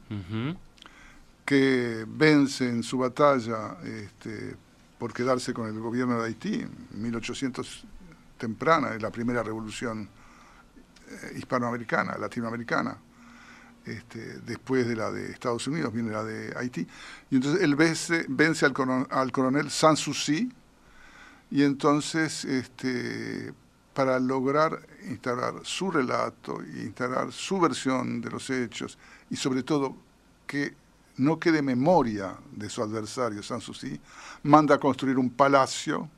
que 1.46 2.06
vence 2.08 2.68
en 2.70 2.84
su 2.84 2.98
batalla 2.98 3.78
este, 3.84 4.56
por 4.98 5.14
quedarse 5.14 5.54
con 5.54 5.68
el 5.68 5.80
gobierno 5.80 6.20
de 6.22 6.28
Haití, 6.28 6.54
en 6.62 7.02
1800 7.02 7.86
temprana, 8.38 8.94
es 8.96 9.02
la 9.02 9.12
primera 9.12 9.44
revolución 9.44 10.08
eh, 11.10 11.34
hispanoamericana, 11.38 12.18
latinoamericana. 12.18 12.98
Este, 13.86 14.40
después 14.42 14.88
de 14.88 14.96
la 14.96 15.12
de 15.12 15.32
Estados 15.32 15.66
Unidos, 15.68 15.92
viene 15.92 16.12
la 16.12 16.24
de 16.24 16.54
Haití. 16.56 16.88
Y 17.32 17.36
entonces 17.36 17.64
él 17.64 17.76
vence, 17.76 18.26
vence 18.30 18.66
al, 18.66 18.74
coron- 18.74 19.08
al 19.10 19.32
coronel 19.32 19.72
Sanssouci 19.72 20.52
y 21.50 21.64
entonces 21.64 22.46
este, 22.46 23.52
para 23.94 24.20
lograr 24.20 24.88
instalar 25.10 25.56
su 25.64 25.92
relato 25.92 26.62
instalar 26.64 27.32
su 27.32 27.60
versión 27.60 28.22
de 28.22 28.30
los 28.30 28.50
hechos 28.50 28.98
y 29.30 29.36
sobre 29.36 29.64
todo 29.64 29.96
que 30.48 30.76
no 31.18 31.40
quede 31.40 31.62
memoria 31.62 32.36
de 32.52 32.70
su 32.70 32.82
adversario 32.82 33.44
Sanssouci, 33.44 34.00
manda 34.44 34.76
a 34.76 34.80
construir 34.80 35.18
un 35.18 35.30
palacio 35.30 36.10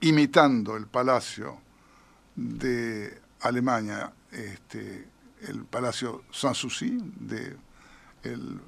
imitando 0.00 0.76
el 0.76 0.86
palacio 0.86 1.58
de 2.34 3.20
Alemania, 3.40 4.12
este, 4.30 5.08
el 5.42 5.64
palacio 5.64 6.24
Sanssouci 6.30 6.98
de 7.18 7.56
el 8.22 8.60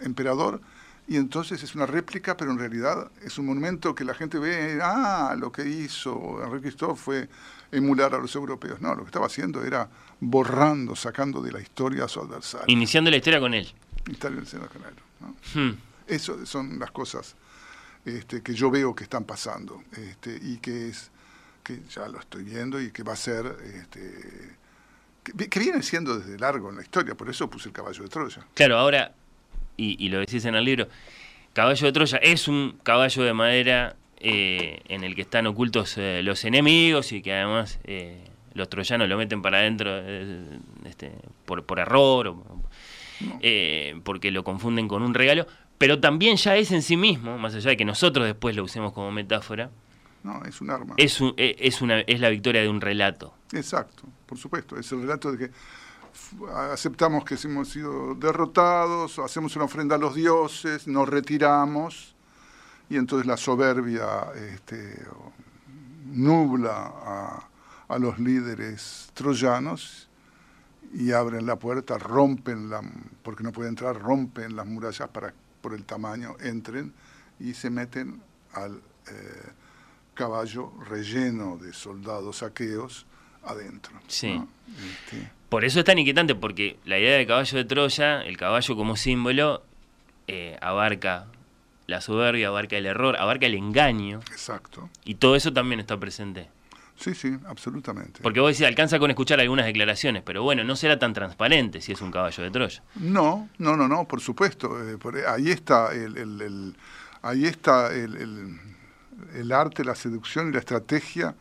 emperador, 0.00 0.60
y 1.08 1.16
entonces 1.16 1.62
es 1.62 1.74
una 1.74 1.86
réplica, 1.86 2.36
pero 2.36 2.52
en 2.52 2.58
realidad 2.58 3.10
es 3.22 3.36
un 3.38 3.46
monumento 3.46 3.94
que 3.94 4.04
la 4.04 4.14
gente 4.14 4.38
ve, 4.38 4.78
ah, 4.82 5.34
lo 5.36 5.50
que 5.50 5.66
hizo 5.68 6.42
Henri 6.42 6.60
Christophe 6.60 7.00
fue 7.00 7.28
emular 7.72 8.14
a 8.14 8.18
los 8.18 8.34
europeos. 8.34 8.80
No, 8.80 8.94
lo 8.94 9.02
que 9.02 9.06
estaba 9.06 9.26
haciendo 9.26 9.64
era 9.64 9.88
borrando, 10.20 10.94
sacando 10.94 11.42
de 11.42 11.52
la 11.52 11.60
historia 11.60 12.04
a 12.04 12.08
su 12.08 12.20
adversario. 12.20 12.66
Iniciando 12.68 13.10
la 13.10 13.16
historia 13.16 13.40
con 13.40 13.54
él. 13.54 13.68
Era 14.06 14.20
con 14.68 14.82
él, 14.82 14.94
¿no? 15.20 15.36
Hmm. 15.54 15.76
Eso 16.06 16.44
son 16.46 16.78
las 16.78 16.90
cosas 16.90 17.34
este, 18.04 18.42
que 18.42 18.54
yo 18.54 18.70
veo 18.70 18.94
que 18.94 19.04
están 19.04 19.24
pasando 19.24 19.82
este, 19.96 20.38
y 20.40 20.58
que 20.58 20.88
es 20.88 21.10
que 21.62 21.80
ya 21.88 22.08
lo 22.08 22.18
estoy 22.18 22.42
viendo 22.42 22.80
y 22.80 22.90
que 22.90 23.04
va 23.04 23.12
a 23.12 23.16
ser 23.16 23.56
este, 23.64 24.56
que, 25.22 25.48
que 25.48 25.60
viene 25.60 25.82
siendo 25.82 26.18
desde 26.18 26.36
largo 26.38 26.70
en 26.70 26.76
la 26.76 26.82
historia, 26.82 27.14
por 27.14 27.30
eso 27.30 27.48
puse 27.48 27.68
el 27.68 27.72
caballo 27.72 28.02
de 28.02 28.08
Troya. 28.08 28.44
Claro, 28.54 28.78
ahora, 28.78 29.14
y, 29.76 29.96
y 30.04 30.08
lo 30.08 30.18
decís 30.20 30.44
en 30.44 30.54
el 30.54 30.64
libro, 30.64 30.88
Caballo 31.52 31.86
de 31.86 31.92
Troya 31.92 32.18
es 32.18 32.48
un 32.48 32.78
caballo 32.82 33.22
de 33.24 33.32
madera 33.34 33.96
eh, 34.20 34.80
en 34.88 35.04
el 35.04 35.14
que 35.14 35.22
están 35.22 35.46
ocultos 35.46 35.98
eh, 35.98 36.20
los 36.22 36.44
enemigos 36.44 37.12
y 37.12 37.20
que 37.22 37.32
además 37.34 37.78
eh, 37.84 38.24
los 38.54 38.68
troyanos 38.70 39.08
lo 39.08 39.16
meten 39.18 39.42
para 39.42 39.58
adentro 39.58 39.90
eh, 39.92 40.58
este, 40.86 41.12
por, 41.44 41.64
por 41.64 41.78
error 41.78 42.28
o 42.28 42.44
eh, 43.40 44.00
porque 44.04 44.30
lo 44.30 44.44
confunden 44.44 44.88
con 44.88 45.02
un 45.02 45.14
regalo, 45.14 45.46
pero 45.78 46.00
también 46.00 46.36
ya 46.36 46.56
es 46.56 46.70
en 46.72 46.82
sí 46.82 46.96
mismo, 46.96 47.38
más 47.38 47.54
allá 47.54 47.70
de 47.70 47.76
que 47.76 47.84
nosotros 47.84 48.26
después 48.26 48.56
lo 48.56 48.64
usemos 48.64 48.92
como 48.92 49.10
metáfora, 49.12 49.70
No, 50.24 50.42
es 50.44 50.60
un 50.60 50.70
arma. 50.70 50.94
es, 50.96 51.20
un- 51.20 51.34
es, 51.36 51.82
una, 51.82 52.00
es 52.00 52.20
la 52.20 52.28
victoria 52.30 52.62
de 52.62 52.68
un 52.68 52.80
relato. 52.80 53.34
Exacto, 53.52 54.04
por 54.26 54.38
supuesto. 54.38 54.78
Es 54.78 54.90
el 54.92 55.02
relato 55.02 55.30
de 55.32 55.38
que 55.38 55.54
aceptamos 56.70 57.24
que 57.24 57.36
hemos 57.44 57.68
sido 57.68 58.14
derrotados, 58.14 59.18
hacemos 59.18 59.54
una 59.56 59.66
ofrenda 59.66 59.96
a 59.96 59.98
los 59.98 60.14
dioses, 60.14 60.86
nos 60.86 61.08
retiramos 61.08 62.14
y 62.88 62.96
entonces 62.96 63.26
la 63.26 63.36
soberbia 63.36 64.32
este, 64.34 65.02
nubla 66.06 66.92
a, 67.04 67.48
a 67.88 67.98
los 67.98 68.18
líderes 68.18 69.10
troyanos 69.14 70.08
y 70.92 71.12
abren 71.12 71.46
la 71.46 71.56
puerta, 71.56 71.96
rompen 71.96 72.68
la, 72.68 72.82
porque 73.22 73.42
no 73.42 73.52
pueden 73.52 73.70
entrar, 73.70 73.98
rompen 73.98 74.56
las 74.56 74.66
murallas 74.66 75.08
para 75.08 75.32
por 75.62 75.72
el 75.72 75.84
tamaño, 75.84 76.36
entren 76.40 76.92
y 77.38 77.54
se 77.54 77.70
meten 77.70 78.20
al 78.52 78.82
eh, 79.08 79.52
caballo 80.12 80.72
relleno 80.90 81.56
de 81.56 81.72
soldados 81.72 82.42
aqueos 82.42 83.06
adentro. 83.44 83.92
Sí. 84.08 84.34
¿no? 84.34 84.48
Este, 84.76 85.30
Por 85.48 85.64
eso 85.64 85.78
es 85.80 85.84
tan 85.84 85.98
inquietante, 85.98 86.34
porque 86.34 86.76
la 86.84 86.98
idea 86.98 87.16
del 87.16 87.26
caballo 87.26 87.58
de 87.58 87.64
Troya, 87.64 88.22
el 88.22 88.36
caballo 88.36 88.76
como 88.76 88.96
símbolo, 88.96 89.62
eh, 90.28 90.56
abarca 90.60 91.26
la 91.86 92.00
soberbia, 92.00 92.48
abarca 92.48 92.76
el 92.76 92.86
error, 92.86 93.16
abarca 93.18 93.46
el 93.46 93.54
engaño. 93.54 94.20
Exacto. 94.30 94.88
Y 95.04 95.16
todo 95.16 95.36
eso 95.36 95.52
también 95.52 95.80
está 95.80 95.98
presente. 95.98 96.48
Sí, 96.96 97.14
sí, 97.14 97.36
absolutamente. 97.48 98.20
Porque 98.22 98.38
vos 98.38 98.52
decís, 98.52 98.64
alcanza 98.66 98.98
con 99.00 99.10
escuchar 99.10 99.40
algunas 99.40 99.66
declaraciones, 99.66 100.22
pero 100.24 100.42
bueno, 100.44 100.62
no 100.62 100.76
será 100.76 100.98
tan 100.98 101.12
transparente 101.12 101.80
si 101.80 101.92
es 101.92 102.00
un 102.00 102.12
caballo 102.12 102.42
de 102.44 102.50
Troya. 102.50 102.82
No, 102.94 103.48
no, 103.58 103.76
no, 103.76 103.88
no, 103.88 104.06
por 104.06 104.20
supuesto. 104.20 104.88
eh, 104.88 104.98
por- 104.98 105.16
ahí 105.26 105.50
está 105.50 105.92
el, 105.92 106.16
el- 106.16 106.40
el- 106.40 106.76
ahí 107.22 107.46
está 107.46 107.92
el, 107.92 108.16
el- 108.16 108.60
el 109.34 109.52
arte, 109.52 109.84
la 109.84 109.96
seducción 109.96 110.48
y 110.50 110.52
la 110.52 110.60
estrategia 110.60 111.34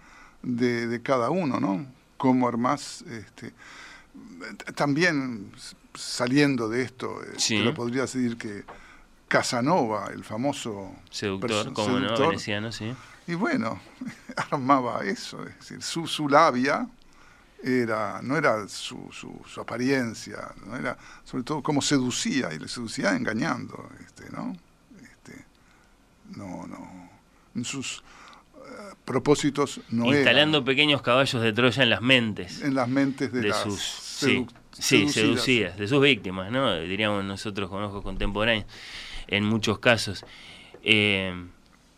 de, 0.44 0.88
de 0.88 1.02
cada 1.02 1.30
uno, 1.30 1.60
¿no? 1.60 1.86
Cómo 2.18 2.48
armás, 2.48 3.04
este, 3.10 3.54
también 4.76 5.52
saliendo 5.94 6.70
de 6.70 6.84
esto, 6.84 7.22
eh, 7.24 7.34
Sí. 7.38 7.58
te 7.58 7.64
lo 7.64 7.74
podría 7.74 8.02
decir 8.04 8.38
que 8.38 8.64
Casanova, 9.28 10.10
el 10.14 10.24
famoso 10.24 10.94
Seductor, 11.10 11.74
como 11.74 12.00
no, 12.00 12.18
veneciano, 12.18 12.72
sí. 12.72 12.94
y 13.28 13.34
bueno, 13.34 13.80
armaba 14.52 15.04
eso, 15.06 15.46
es 15.48 15.56
decir, 15.60 15.82
su, 15.82 16.06
su 16.08 16.28
labia 16.28 16.88
era, 17.64 18.20
no 18.24 18.36
era 18.38 18.68
su, 18.68 19.10
su, 19.12 19.40
su 19.48 19.62
apariencia, 19.62 20.54
no 20.66 20.76
era 20.76 20.98
sobre 21.24 21.44
todo 21.44 21.62
cómo 21.64 21.82
seducía, 21.82 22.54
y 22.54 22.60
le 22.60 22.68
seducía 22.68 23.16
engañando, 23.16 23.90
este, 24.06 24.30
¿no? 24.32 24.56
Este, 25.02 25.46
no, 26.36 26.66
no, 26.68 27.10
en 27.56 27.64
sus 27.64 28.04
propósitos 29.06 29.82
no 29.90 30.06
eran 30.06 30.18
Instalando 30.18 30.64
pequeños 30.64 31.02
caballos 31.02 31.42
de 31.42 31.54
Troya 31.54 31.84
en 31.84 31.90
las 31.90 32.02
mentes. 32.02 32.62
en 32.62 32.76
las 32.76 32.88
mentes 32.88 33.32
de, 33.32 33.42
de 33.42 33.48
las 33.50 33.62
sus 33.64 33.80
sedu- 33.80 34.50
sí, 34.72 35.08
seducidas, 35.10 35.78
de 35.78 35.88
sus 35.88 36.02
víctimas, 36.02 36.52
¿no? 36.52 36.80
Diríamos 36.80 37.24
nosotros 37.24 37.70
con 37.70 37.84
ojos 37.84 38.04
contemporáneos, 38.04 38.66
en 39.28 39.44
muchos 39.46 39.80
casos. 39.80 40.26
Eh, 40.84 41.34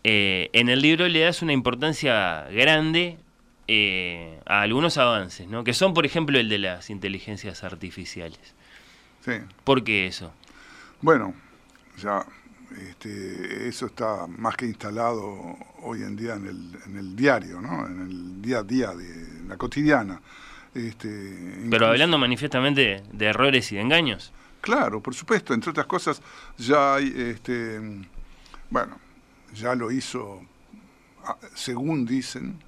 eh, 0.03 0.49
en 0.53 0.69
el 0.69 0.81
libro 0.81 1.07
le 1.07 1.19
das 1.21 1.41
una 1.41 1.53
importancia 1.53 2.43
grande 2.51 3.17
eh, 3.67 4.39
a 4.45 4.61
algunos 4.61 4.97
avances, 4.97 5.47
¿no? 5.47 5.63
Que 5.63 5.73
son, 5.73 5.93
por 5.93 6.05
ejemplo, 6.05 6.37
el 6.39 6.49
de 6.49 6.57
las 6.57 6.89
inteligencias 6.89 7.63
artificiales. 7.63 8.55
Sí. 9.23 9.33
¿Por 9.63 9.83
qué 9.85 10.07
eso? 10.07 10.33
Bueno, 11.01 11.33
ya 11.97 12.25
este, 12.89 13.67
eso 13.67 13.87
está 13.87 14.27
más 14.27 14.55
que 14.55 14.65
instalado 14.65 15.57
hoy 15.81 16.01
en 16.03 16.15
día 16.15 16.35
en 16.35 16.47
el, 16.47 16.79
en 16.85 16.97
el 16.97 17.15
diario, 17.15 17.61
¿no? 17.61 17.85
en 17.85 18.01
el 18.01 18.41
día 18.41 18.59
a 18.59 18.63
día 18.63 18.91
de 18.91 19.43
la 19.47 19.57
cotidiana. 19.57 20.19
Este, 20.73 21.67
Pero 21.69 21.87
hablando 21.87 22.17
manifiestamente 22.17 23.03
de 23.11 23.25
errores 23.25 23.71
y 23.71 23.75
de 23.75 23.81
engaños. 23.81 24.31
Claro, 24.61 25.01
por 25.01 25.13
supuesto, 25.13 25.53
entre 25.53 25.71
otras 25.71 25.85
cosas, 25.85 26.21
ya 26.57 26.95
hay, 26.95 27.13
este, 27.15 27.79
bueno, 28.69 28.97
ya 29.53 29.75
lo 29.75 29.91
hizo, 29.91 30.41
ah, 31.25 31.37
según 31.53 32.05
dicen, 32.05 32.59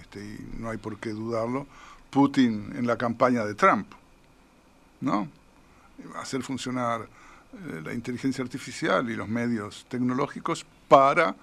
este, 0.00 0.20
y 0.20 0.58
no 0.58 0.70
hay 0.70 0.78
por 0.78 0.98
qué 0.98 1.10
dudarlo, 1.10 1.66
Putin 2.10 2.72
en 2.76 2.86
la 2.86 2.98
campaña 2.98 3.44
de 3.44 3.54
Trump, 3.54 3.86
¿no? 5.00 5.28
Hacer 6.16 6.42
funcionar 6.42 7.08
la 7.84 7.92
inteligencia 7.92 8.42
artificial 8.42 9.08
y 9.10 9.16
los 9.16 9.28
medios 9.28 9.86
tecnológicos 9.88 10.64
para 10.88 11.34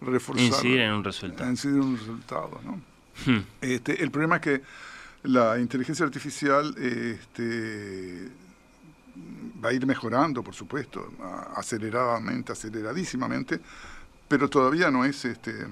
reforzar... 0.00 0.46
Incidir 0.46 0.80
en 0.80 0.92
un 0.92 1.04
resultado. 1.04 1.50
incidir 1.50 1.76
en 1.76 1.82
un 1.82 1.98
resultado, 1.98 2.60
¿no? 2.64 2.80
Hmm. 3.26 3.44
Este, 3.60 4.02
el 4.02 4.10
problema 4.10 4.36
es 4.36 4.42
que 4.42 4.62
la 5.24 5.58
inteligencia 5.58 6.04
artificial 6.04 6.74
este, 6.76 8.28
va 9.64 9.70
a 9.70 9.72
ir 9.72 9.86
mejorando, 9.86 10.42
por 10.42 10.54
supuesto, 10.54 11.12
aceleradamente, 11.54 12.52
aceleradísimamente, 12.52 13.60
pero 14.28 14.48
todavía 14.50 14.90
no 14.90 15.04
es 15.04 15.24
este, 15.24 15.66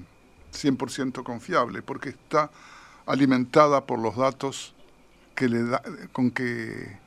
100% 0.53 1.23
confiable, 1.23 1.81
porque 1.81 2.09
está 2.09 2.49
alimentada 3.05 3.85
por 3.85 3.99
los 3.99 4.15
datos 4.15 4.73
que 5.35 5.49
le 5.49 5.63
da, 5.63 5.81
con 6.11 6.31
que 6.31 6.97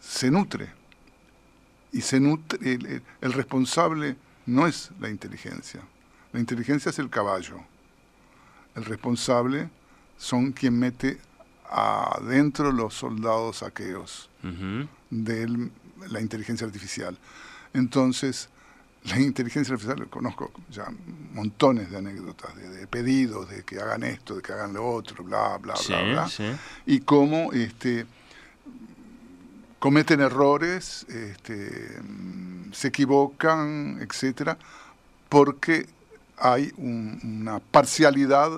se 0.00 0.30
nutre. 0.30 0.79
Y 1.92 2.02
se 2.02 2.20
nutre, 2.20 2.58
el, 2.74 2.86
el- 2.86 3.02
el 3.20 3.32
responsable 3.32 4.16
no 4.46 4.66
es 4.66 4.90
la 5.00 5.08
inteligencia, 5.10 5.80
la 6.32 6.40
inteligencia 6.40 6.90
es 6.90 6.98
el 6.98 7.10
caballo. 7.10 7.60
El 8.74 8.84
responsable 8.84 9.68
son 10.16 10.52
quien 10.52 10.78
mete 10.78 11.18
adentro 11.68 12.72
los 12.72 12.94
soldados 12.94 13.62
aqueos 13.62 14.28
Ujú. 14.42 14.88
de 15.10 15.70
la 16.08 16.20
inteligencia 16.20 16.66
artificial. 16.66 17.16
Entonces, 17.74 18.48
la 19.04 19.18
inteligencia 19.20 19.72
artificial, 19.74 20.08
conozco 20.08 20.52
ya 20.70 20.86
montones 21.32 21.90
de 21.90 21.98
anécdotas, 21.98 22.54
de, 22.56 22.68
de 22.68 22.86
pedidos, 22.86 23.48
de 23.48 23.62
que 23.64 23.80
hagan 23.80 24.02
esto, 24.04 24.36
de 24.36 24.42
que 24.42 24.52
hagan 24.52 24.72
lo 24.74 24.86
otro, 24.86 25.24
bla, 25.24 25.56
bla, 25.58 25.76
Sí, 25.76 25.88
bla, 25.92 26.02
bla. 26.02 26.28
sí. 26.28 26.44
Y 26.86 27.00
cómo 27.00 27.52
este, 27.52 28.06
cometen 29.80 30.20
errores, 30.20 31.04
este, 31.08 31.98
se 32.72 32.88
equivocan, 32.88 33.98
etcétera, 34.00 34.56
porque 35.28 35.88
hay 36.36 36.72
un- 36.76 37.18
una 37.42 37.58
parcialidad 37.58 38.50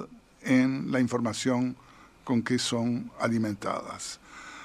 en 0.43 0.91
la 0.93 1.01
información 1.01 1.77
con 2.25 2.43
que 2.43 2.59
son 2.59 3.11
alimentadas. 3.21 4.19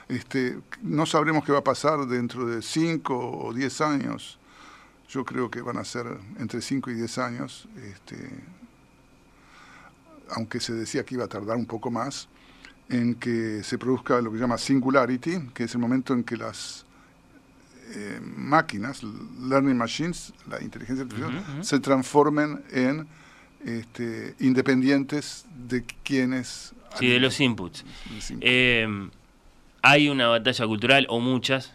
Este, 0.09 0.59
no 0.81 1.05
sabremos 1.05 1.45
qué 1.45 1.51
va 1.51 1.59
a 1.59 1.63
pasar 1.63 2.05
dentro 2.07 2.45
de 2.47 2.61
5 2.61 3.15
o 3.17 3.53
10 3.53 3.79
años. 3.81 4.39
Yo 5.09 5.23
creo 5.25 5.49
que 5.51 5.61
van 5.61 5.77
a 5.77 5.85
ser 5.85 6.05
entre 6.39 6.61
5 6.61 6.89
y 6.91 6.95
10 6.95 7.17
años, 7.17 7.67
este, 7.83 8.29
aunque 10.31 10.59
se 10.59 10.73
decía 10.73 11.03
que 11.05 11.15
iba 11.15 11.25
a 11.25 11.29
tardar 11.29 11.55
un 11.57 11.65
poco 11.65 11.91
más, 11.91 12.27
en 12.89 13.15
que 13.15 13.63
se 13.63 13.77
produzca 13.77 14.21
lo 14.21 14.31
que 14.31 14.37
se 14.37 14.41
llama 14.41 14.57
singularity, 14.57 15.49
que 15.53 15.63
es 15.65 15.73
el 15.73 15.79
momento 15.79 16.13
en 16.13 16.23
que 16.23 16.37
las 16.37 16.85
eh, 17.95 18.19
máquinas, 18.21 19.01
learning 19.03 19.77
machines, 19.77 20.33
la 20.49 20.61
inteligencia 20.61 21.03
artificial, 21.03 21.63
se 21.63 21.79
transformen 21.79 22.63
en 22.71 23.07
este, 23.65 24.35
independientes 24.39 25.45
de 25.67 25.83
quienes... 26.03 26.73
Sí, 26.97 27.07
de 27.07 27.19
los 27.19 27.39
inputs. 27.39 27.83
Eh, 28.41 28.87
hay 29.81 30.09
una 30.09 30.27
batalla 30.27 30.65
cultural, 30.65 31.05
o 31.09 31.19
muchas. 31.19 31.73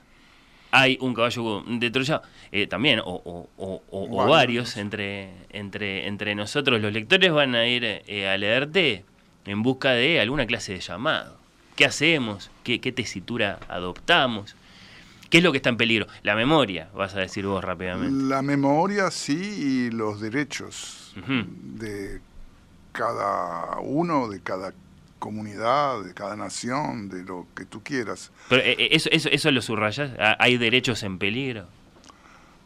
Hay 0.70 0.96
un 1.00 1.12
caballo 1.14 1.62
de 1.66 1.90
Troya, 1.90 2.22
eh, 2.50 2.66
también, 2.66 2.98
o, 3.00 3.04
o- 3.04 3.48
o- 3.58 3.82
o- 3.90 4.04
o 4.04 4.16
Varios. 4.16 4.28
varios 4.30 4.76
entre, 4.78 5.30
entre, 5.50 6.06
entre 6.08 6.34
nosotros. 6.34 6.80
Los 6.80 6.92
lectores 6.92 7.30
van 7.30 7.54
a 7.54 7.66
ir 7.68 7.84
eh, 7.84 8.28
a 8.28 8.36
leerte 8.38 9.04
en 9.44 9.62
busca 9.62 9.90
de 9.90 10.20
alguna 10.20 10.46
clase 10.46 10.72
de 10.72 10.80
llamado. 10.80 11.36
¿Qué 11.76 11.84
hacemos? 11.84 12.50
¿Qué, 12.64 12.80
qué 12.80 12.92
tesitura 12.92 13.58
adoptamos? 13.68 14.54
¿Qué 15.30 15.38
es 15.38 15.44
lo 15.44 15.50
que 15.52 15.56
está 15.56 15.70
en 15.70 15.78
peligro? 15.78 16.06
La 16.22 16.34
memoria, 16.36 16.90
vas 16.94 17.14
a 17.14 17.20
decir 17.20 17.46
vos 17.46 17.64
rápidamente. 17.64 18.28
La 18.28 18.42
memoria 18.42 19.10
sí 19.10 19.88
y 19.88 19.90
los 19.90 20.20
derechos 20.20 21.14
de 21.26 22.20
cada 22.92 23.80
uno, 23.80 24.28
de 24.28 24.40
cada 24.42 24.74
comunidad, 25.18 26.02
de 26.02 26.12
cada 26.12 26.36
nación, 26.36 27.08
de 27.08 27.22
lo 27.22 27.46
que 27.56 27.64
tú 27.64 27.82
quieras. 27.82 28.30
Pero 28.50 28.62
eh, 28.62 28.76
eh, 28.78 28.88
eso, 28.92 29.08
eso, 29.10 29.30
eso 29.30 29.50
lo 29.50 29.62
subrayas. 29.62 30.10
¿Hay 30.38 30.58
derechos 30.58 31.02
en 31.02 31.18
peligro? 31.18 31.66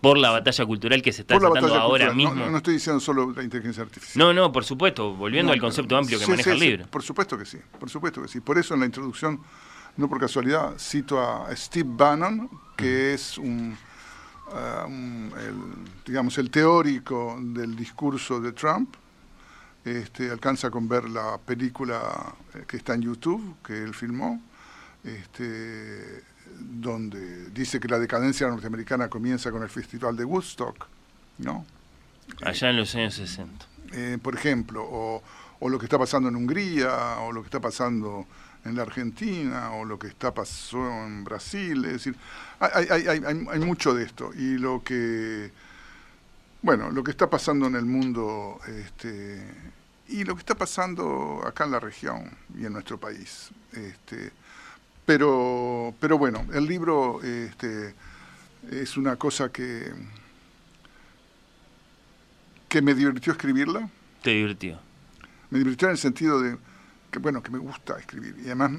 Por 0.08 0.18
la 0.18 0.30
batalla 0.30 0.64
cultural 0.66 1.02
que 1.02 1.12
se 1.12 1.22
está 1.22 1.38
tratando 1.38 1.74
ahora 1.74 2.06
cultural. 2.06 2.16
Mismo. 2.16 2.34
No, 2.34 2.50
no 2.50 2.56
estoy 2.58 2.74
diciendo 2.74 3.00
solo 3.00 3.32
la 3.32 3.42
inteligencia 3.42 3.82
artificial. 3.82 4.18
No, 4.24 4.32
no, 4.32 4.52
por 4.52 4.64
supuesto, 4.64 5.14
volviendo 5.14 5.48
No, 5.50 5.54
al 5.54 5.60
concepto 5.60 5.96
amplio 5.96 6.18
que 6.18 6.24
sí, 6.24 6.30
maneja 6.30 6.50
sí, 6.50 6.54
el 6.56 6.60
sí, 6.62 6.68
libro. 6.70 6.86
por 6.88 7.02
supuesto 7.02 7.36
que 7.38 7.44
sí, 7.44 7.58
por 7.80 7.90
supuesto 7.90 8.22
que 8.22 8.28
sí. 8.28 8.40
Por 8.40 8.56
eso 8.58 8.74
en 8.74 8.80
la 8.80 8.86
introducción, 8.86 9.40
no 9.96 10.08
por 10.08 10.20
casualidad, 10.20 10.74
cito 10.78 11.20
a 11.20 11.54
Steve 11.56 11.88
Bannon, 11.92 12.48
que 12.76 13.14
es 13.14 13.36
un, 13.38 13.76
ah, 14.52 14.84
un- 14.86 15.32
el, 15.38 16.04
digamos, 16.04 16.38
el 16.38 16.50
teórico 16.50 17.36
del 17.40 17.74
discurso 17.74 18.40
de 18.40 18.52
Trump. 18.52 18.94
Este, 19.84 20.30
alcanza 20.30 20.68
con 20.70 20.88
ver 20.88 21.08
la 21.08 21.38
película 21.38 22.34
eh, 22.54 22.64
que 22.66 22.76
está 22.76 22.94
en 22.94 23.02
YouTube, 23.02 23.56
que 23.64 23.82
él 23.84 23.94
filmó, 23.94 24.42
este, 25.04 26.22
donde 26.60 27.50
dice 27.50 27.80
que 27.80 27.88
la 27.88 27.98
decadencia 27.98 28.48
norteamericana 28.48 29.08
comienza 29.08 29.50
con 29.50 29.62
el 29.62 29.68
Festival 29.68 30.16
de 30.16 30.24
Woodstock, 30.24 30.86
¿no? 31.38 31.64
Allá 32.42 32.70
en 32.70 32.76
los 32.76 32.94
años 32.94 33.14
60. 33.14 33.66
eh, 33.92 34.18
por 34.20 34.34
ejemplo, 34.34 34.82
o, 34.84 35.22
o 35.60 35.68
lo 35.68 35.78
que 35.78 35.86
está 35.86 35.98
pasando 35.98 36.28
en 36.28 36.36
Hungría, 36.36 37.18
o 37.20 37.32
lo 37.32 37.42
que 37.42 37.46
está 37.46 37.60
pasando 37.60 38.26
en 38.64 38.74
la 38.74 38.82
Argentina, 38.82 39.70
o 39.72 39.84
lo 39.84 39.98
que 39.98 40.08
está 40.08 40.34
pasó 40.34 40.78
en 41.04 41.22
Brasil, 41.24 41.84
es 41.84 41.92
decir, 41.92 42.16
hay, 42.58 42.86
hay, 42.90 43.06
hay, 43.06 43.22
hay- 43.24 43.46
hay 43.48 43.60
mucho 43.60 43.94
de 43.94 44.04
esto. 44.04 44.32
Y 44.34 44.58
lo 44.58 44.82
que, 44.82 45.52
bueno, 46.62 46.90
lo 46.90 47.04
que 47.04 47.12
está 47.12 47.30
pasando 47.30 47.66
en 47.68 47.76
el 47.76 47.84
mundo, 47.84 48.58
este, 48.66 49.40
y 50.08 50.24
lo 50.24 50.34
que 50.34 50.40
está 50.40 50.54
pasando 50.56 51.42
acá 51.46 51.64
en 51.64 51.70
la 51.70 51.80
región 51.80 52.30
y 52.58 52.64
en 52.66 52.72
nuestro 52.72 52.98
país. 52.98 53.50
Este, 53.72 54.32
pero, 55.06 55.94
pero 56.00 56.18
bueno, 56.18 56.44
el 56.52 56.66
libro 56.66 57.22
este, 57.22 57.94
es 58.70 58.96
una 58.96 59.16
cosa 59.16 59.50
que, 59.50 59.92
que 62.68 62.82
me 62.82 62.94
divirtió 62.94 63.32
escribirla. 63.32 63.88
Te 64.22 64.30
divirtió. 64.30 64.78
Me 65.50 65.58
divirtió 65.60 65.88
en 65.88 65.92
el 65.92 65.98
sentido 65.98 66.40
de 66.42 66.56
que, 67.10 67.18
bueno, 67.20 67.42
que 67.42 67.50
me 67.50 67.58
gusta 67.58 67.98
escribir. 67.98 68.34
Y 68.40 68.46
además 68.46 68.72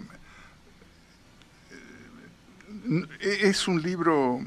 eh, 3.22 3.40
es 3.44 3.68
un 3.68 3.82
libro, 3.82 4.40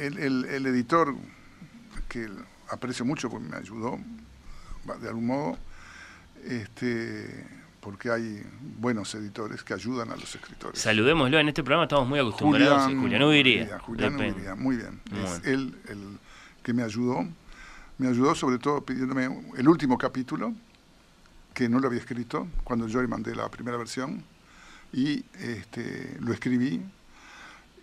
el, 0.00 0.18
el- 0.18 0.44
el 0.46 0.66
editor, 0.66 1.14
que 2.08 2.28
aprecio 2.70 3.04
mucho 3.04 3.28
porque 3.30 3.48
me 3.48 3.56
ayudó 3.56 3.98
de 5.02 5.08
algún 5.08 5.26
modo, 5.26 5.58
este, 6.44 7.44
porque 7.80 8.10
hay 8.10 8.42
buenos 8.78 9.14
editores 9.14 9.62
que 9.62 9.74
ayudan 9.74 10.10
a 10.10 10.16
los 10.16 10.34
escritores. 10.34 10.80
Saludémoslo, 10.80 11.38
en 11.38 11.48
este 11.48 11.62
programa 11.62 11.84
estamos 11.84 12.08
muy 12.08 12.18
acostumbrados. 12.18 12.82
Julián, 12.84 13.00
Julián 13.00 13.22
Ubiría. 13.22 13.78
Julián. 13.80 14.16
Ubiría, 14.16 14.54
muy 14.54 14.76
bien. 14.76 15.00
Es 15.24 15.42
él 15.44 15.76
el 15.88 16.18
que 16.62 16.72
me 16.72 16.82
ayudó. 16.82 17.26
Me 17.98 18.08
ayudó 18.08 18.34
sobre 18.34 18.58
todo 18.58 18.80
pidiéndome 18.84 19.28
el 19.56 19.68
último 19.68 19.98
capítulo, 19.98 20.54
que 21.52 21.68
no 21.68 21.80
lo 21.80 21.88
había 21.88 21.98
escrito, 21.98 22.46
cuando 22.62 22.86
yo 22.86 23.02
le 23.02 23.08
mandé 23.08 23.34
la 23.34 23.48
primera 23.50 23.76
versión, 23.76 24.22
y 24.92 25.24
este, 25.40 26.16
lo 26.20 26.32
escribí. 26.32 26.80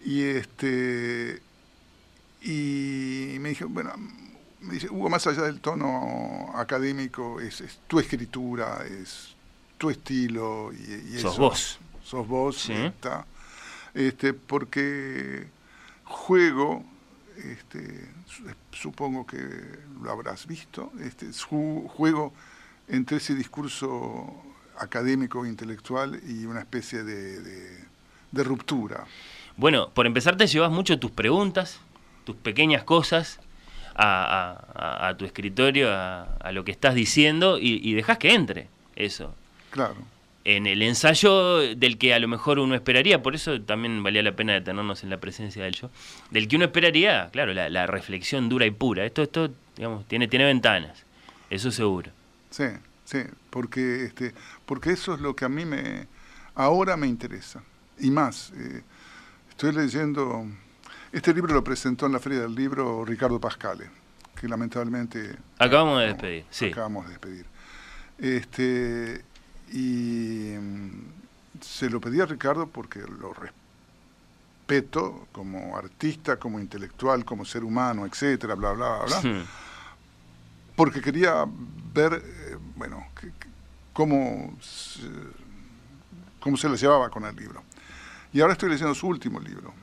Y 0.06 0.22
este 0.22 1.42
y 2.46 3.38
me 3.40 3.50
dije, 3.50 3.66
bueno, 3.66 3.92
me 4.62 4.76
dice, 4.76 4.88
Hugo, 4.90 5.10
más 5.10 5.26
allá 5.26 5.42
del 5.42 5.60
tono 5.60 6.52
académico, 6.56 7.42
es, 7.42 7.62
es 7.62 7.80
tu 7.88 8.00
escritura, 8.00 8.86
es 8.86 9.35
tu 9.78 9.90
estilo 9.90 10.72
y, 10.74 11.16
y 11.16 11.20
Sos 11.20 11.34
eso. 11.34 11.42
vos. 11.42 11.80
Sos 12.04 12.28
vos, 12.28 12.58
Sí. 12.58 12.74
está. 12.74 13.26
Este, 13.94 14.34
porque 14.34 15.48
juego, 16.04 16.84
este, 17.38 18.08
su- 18.28 18.44
supongo 18.72 19.26
que 19.26 19.38
lo 20.02 20.12
habrás 20.12 20.46
visto, 20.48 20.92
este, 21.02 21.28
ju- 21.28 21.88
juego 21.90 22.34
entre 22.88 23.18
ese 23.18 23.34
discurso 23.36 24.34
académico, 24.80 25.46
intelectual 25.46 26.20
y 26.28 26.46
una 26.46 26.60
especie 26.60 27.04
de, 27.04 27.40
de- 27.42 27.84
de 28.32 28.44
ruptura. 28.44 29.06
Bueno, 29.58 29.90
por 29.92 30.06
empezar 30.06 30.36
te 30.36 30.48
llevas 30.48 30.72
mucho 30.72 31.00
tus 31.00 31.12
preguntas, 31.12 31.80
tus 32.26 32.36
pequeñas 32.36 32.84
cosas 32.84 33.40
a, 33.96 34.04
a- 34.04 35.06
a- 35.06 35.08
a 35.08 35.18
tu 35.18 35.24
escritorio, 35.26 35.90
a, 35.92 36.24
a 36.24 36.52
lo 36.52 36.66
que 36.66 36.72
estás 36.74 36.94
diciendo 36.96 37.58
y, 37.58 37.80
y 37.82 37.94
dejas 37.94 38.18
que 38.18 38.34
entre 38.34 38.68
eso. 38.98 39.34
Claro. 39.76 39.96
En 40.46 40.68
el 40.68 40.82
ensayo 40.82 41.58
del 41.76 41.98
que 41.98 42.14
a 42.14 42.20
lo 42.20 42.30
mejor 42.30 42.60
uno 42.60 42.76
esperaría, 42.76 43.22
por 43.22 43.36
eso 43.36 43.60
también 43.62 44.02
valía 44.04 44.24
la 44.24 44.38
pena 44.38 44.54
detenernos 44.54 45.04
en 45.04 45.10
la 45.10 45.18
presencia 45.18 45.64
del 45.66 45.74
yo, 45.76 45.90
del 46.32 46.48
que 46.48 46.56
uno 46.56 46.64
esperaría, 46.66 47.30
claro, 47.34 47.54
la, 47.54 47.68
la 47.70 47.86
reflexión 47.88 48.48
dura 48.48 48.66
y 48.66 48.72
pura. 48.72 49.06
Esto, 49.06 49.22
esto 49.24 49.50
digamos, 49.76 50.08
tiene, 50.08 50.30
tiene 50.30 50.46
ventanas, 50.46 51.04
eso 51.50 51.72
seguro. 51.72 52.10
Sí, 52.52 52.66
sí, 53.04 53.20
porque, 53.50 54.06
este, 54.06 54.34
porque 54.66 54.92
eso 54.92 55.14
es 55.16 55.20
lo 55.20 55.36
que 55.36 55.44
a 55.44 55.50
mí 55.50 55.66
me, 55.66 56.08
ahora 56.54 56.96
me 56.96 57.08
interesa. 57.08 57.62
Y 58.00 58.10
más, 58.12 58.54
eh, 58.56 58.82
estoy 59.50 59.74
leyendo, 59.74 60.46
este 61.12 61.34
libro 61.34 61.54
lo 61.54 61.64
presentó 61.66 62.06
en 62.06 62.14
la 62.14 62.20
Feria 62.20 62.42
del 62.42 62.56
Libro 62.56 63.04
Ricardo 63.04 63.42
Pascale, 63.42 63.90
que 64.40 64.48
lamentablemente 64.48 65.36
Acabamos 65.60 66.00
de 66.00 66.08
despedir, 66.08 66.46
sí. 66.50 66.68
acabamos 66.68 67.06
de 67.06 67.12
despedir. 67.12 67.46
Este, 68.20 69.24
y 69.72 70.56
mm, 70.60 71.62
se 71.62 71.90
lo 71.90 72.00
pedí 72.00 72.22
a 72.22 72.26
Ricardo 72.26 72.68
porque 72.68 73.00
lo 73.00 73.34
respeto 73.34 75.28
como 75.32 75.78
artista, 75.78 76.38
como 76.38 76.60
intelectual, 76.60 77.24
como 77.26 77.46
ser 77.46 77.64
humano, 77.64 78.06
etcétera, 78.06 78.56
bla, 78.56 78.72
bla, 78.72 79.04
bla. 79.06 79.22
Hmm. 79.22 79.46
Porque 80.76 81.02
quería 81.02 81.46
ver, 81.94 82.14
eh, 82.14 82.58
bueno, 82.76 83.08
cómo 83.94 84.58
se, 84.62 85.02
cómo 86.40 86.58
se 86.58 86.68
la 86.68 86.76
llevaba 86.76 87.10
con 87.10 87.26
el 87.26 87.36
libro. 87.36 87.64
Y 88.34 88.42
ahora 88.42 88.54
estoy 88.54 88.70
leyendo 88.70 88.94
su 88.94 89.08
último 89.08 89.40
libro. 89.40 89.74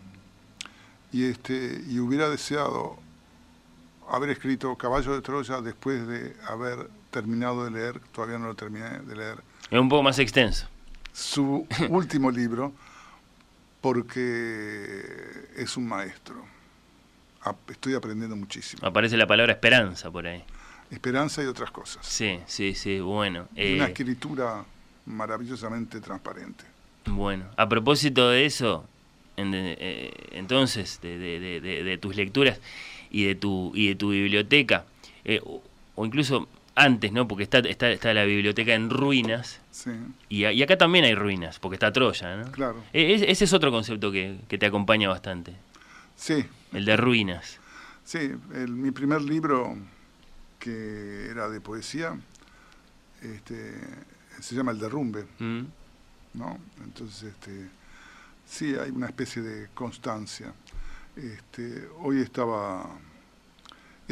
Y, 1.10 1.24
este, 1.24 1.82
y 1.88 1.98
hubiera 1.98 2.28
deseado 2.28 2.98
haber 4.10 4.30
escrito 4.30 4.76
Caballo 4.76 5.14
de 5.14 5.22
Troya 5.22 5.60
después 5.60 6.06
de 6.06 6.36
haber 6.46 6.90
terminado 7.10 7.64
de 7.64 7.70
leer, 7.70 8.00
todavía 8.12 8.38
no 8.38 8.48
lo 8.48 8.54
terminé 8.54 8.98
de 9.00 9.16
leer, 9.16 9.42
Es 9.72 9.78
un 9.80 9.88
poco 9.88 10.02
más 10.02 10.18
extenso. 10.18 10.68
su 11.12 11.66
último 11.88 12.30
libro, 12.30 12.72
porque 13.80 15.02
es 15.56 15.76
un 15.76 15.88
maestro. 15.88 16.36
Estoy 17.68 17.94
aprendiendo 17.94 18.36
muchísimo. 18.36 18.86
Aparece 18.86 19.16
la 19.16 19.26
palabra 19.26 19.52
esperanza 19.54 20.10
por 20.10 20.26
ahí. 20.26 20.44
Esperanza 20.90 21.42
y 21.42 21.46
otras 21.46 21.70
cosas. 21.70 22.06
Sí, 22.06 22.38
sí, 22.46 22.74
sí, 22.74 23.00
bueno. 23.00 23.48
Una 23.52 23.60
eh, 23.62 23.84
escritura 23.88 24.64
maravillosamente 25.06 26.00
transparente. 26.00 26.64
Bueno, 27.06 27.46
a 27.56 27.68
propósito 27.68 28.28
de 28.28 28.44
eso, 28.46 28.84
eh, 29.38 30.12
entonces, 30.32 31.00
de, 31.02 31.18
de- 31.18 31.40
de- 31.40 31.60
de- 31.60 31.82
de 31.82 31.98
tus 31.98 32.14
lecturas 32.14 32.60
y 33.10 33.24
de 33.24 33.34
tu, 33.34 33.72
y 33.74 33.88
de 33.88 33.94
tu 33.96 34.10
biblioteca, 34.10 34.84
eh, 35.24 35.40
o 35.44 36.04
incluso 36.06 36.46
antes, 36.74 37.12
¿no? 37.12 37.28
Porque 37.28 37.44
está, 37.44 37.58
está, 37.58 37.90
está 37.90 38.14
la 38.14 38.24
biblioteca 38.24 38.74
en 38.74 38.88
ruinas, 38.90 39.60
Sí, 39.70 39.90
y, 40.28 40.44
a- 40.44 40.52
y 40.52 40.62
acá 40.62 40.76
también 40.78 41.04
hay 41.04 41.14
ruinas, 41.14 41.58
porque 41.58 41.74
está 41.76 41.92
Troya, 41.92 42.36
¿no? 42.36 42.50
claro. 42.52 42.82
E- 42.92 43.14
es- 43.14 43.22
ese 43.22 43.44
es 43.44 43.52
otro 43.52 43.70
concepto 43.70 44.10
que, 44.12 44.38
que 44.48 44.58
te 44.58 44.66
acompaña 44.66 45.08
bastante, 45.08 45.54
Sí, 46.16 46.44
el 46.72 46.84
de 46.84 46.96
ruinas. 46.96 47.58
sí. 48.04 48.32
el- 48.54 48.70
mi 48.72 48.90
primer 48.90 49.20
libro, 49.22 49.76
que 50.58 51.26
era 51.30 51.48
de 51.48 51.60
poesía, 51.60 52.18
este, 53.22 53.72
se 54.40 54.54
llama 54.54 54.72
El 54.72 54.78
Derrumbe. 54.78 55.26
Mm. 55.38 55.62
¿no? 56.34 56.58
Entonces, 56.82 57.24
este, 57.24 57.68
sí, 58.46 58.74
hay 58.74 58.90
una 58.90 59.06
especie 59.06 59.42
de 59.42 59.68
constancia. 59.74 60.54
Este, 61.14 61.86
hoy 62.00 62.22
estaba 62.22 62.88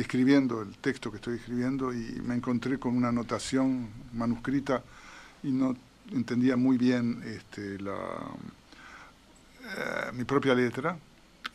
escribiendo 0.00 0.62
el 0.62 0.76
texto 0.78 1.10
que 1.10 1.16
estoy 1.16 1.36
escribiendo 1.36 1.92
y 1.92 2.20
me 2.22 2.34
encontré 2.34 2.78
con 2.78 2.96
una 2.96 3.08
anotación 3.08 3.88
manuscrita 4.12 4.82
y 5.42 5.50
no 5.50 5.76
entendía 6.10 6.56
muy 6.56 6.78
bien 6.78 7.22
este, 7.24 7.78
la, 7.78 7.94
eh, 9.76 10.12
mi 10.14 10.24
propia 10.24 10.54
letra 10.54 10.98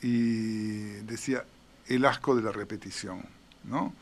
y 0.01 1.01
decía 1.03 1.43
el 1.87 2.05
asco 2.05 2.35
de 2.35 2.43
la 2.43 2.51
repetición, 2.51 3.21
¿no? 3.63 3.93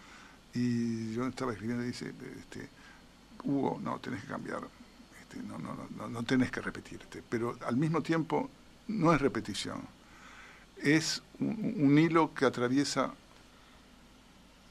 Y 0.54 1.14
yo 1.14 1.26
estaba 1.28 1.54
escribiendo 1.54 1.84
y 1.84 1.88
dice, 1.88 2.14
este, 2.40 2.70
Hugo, 3.44 3.80
no, 3.82 4.00
tenés 4.00 4.22
que 4.22 4.28
cambiar, 4.28 4.62
este, 5.22 5.42
no, 5.44 5.58
no, 5.58 5.76
no, 5.98 6.10
no, 6.10 6.24
tenés 6.24 6.52
que 6.52 6.62
repetirte, 6.62 7.24
pero 7.28 7.58
al 7.66 7.76
mismo 7.76 8.02
tiempo 8.02 8.50
no 8.88 9.14
es 9.14 9.22
repetición, 9.22 9.82
es 10.78 11.24
un 11.40 11.98
hilo 11.98 12.34
que 12.34 12.46
atraviesa 12.46 13.14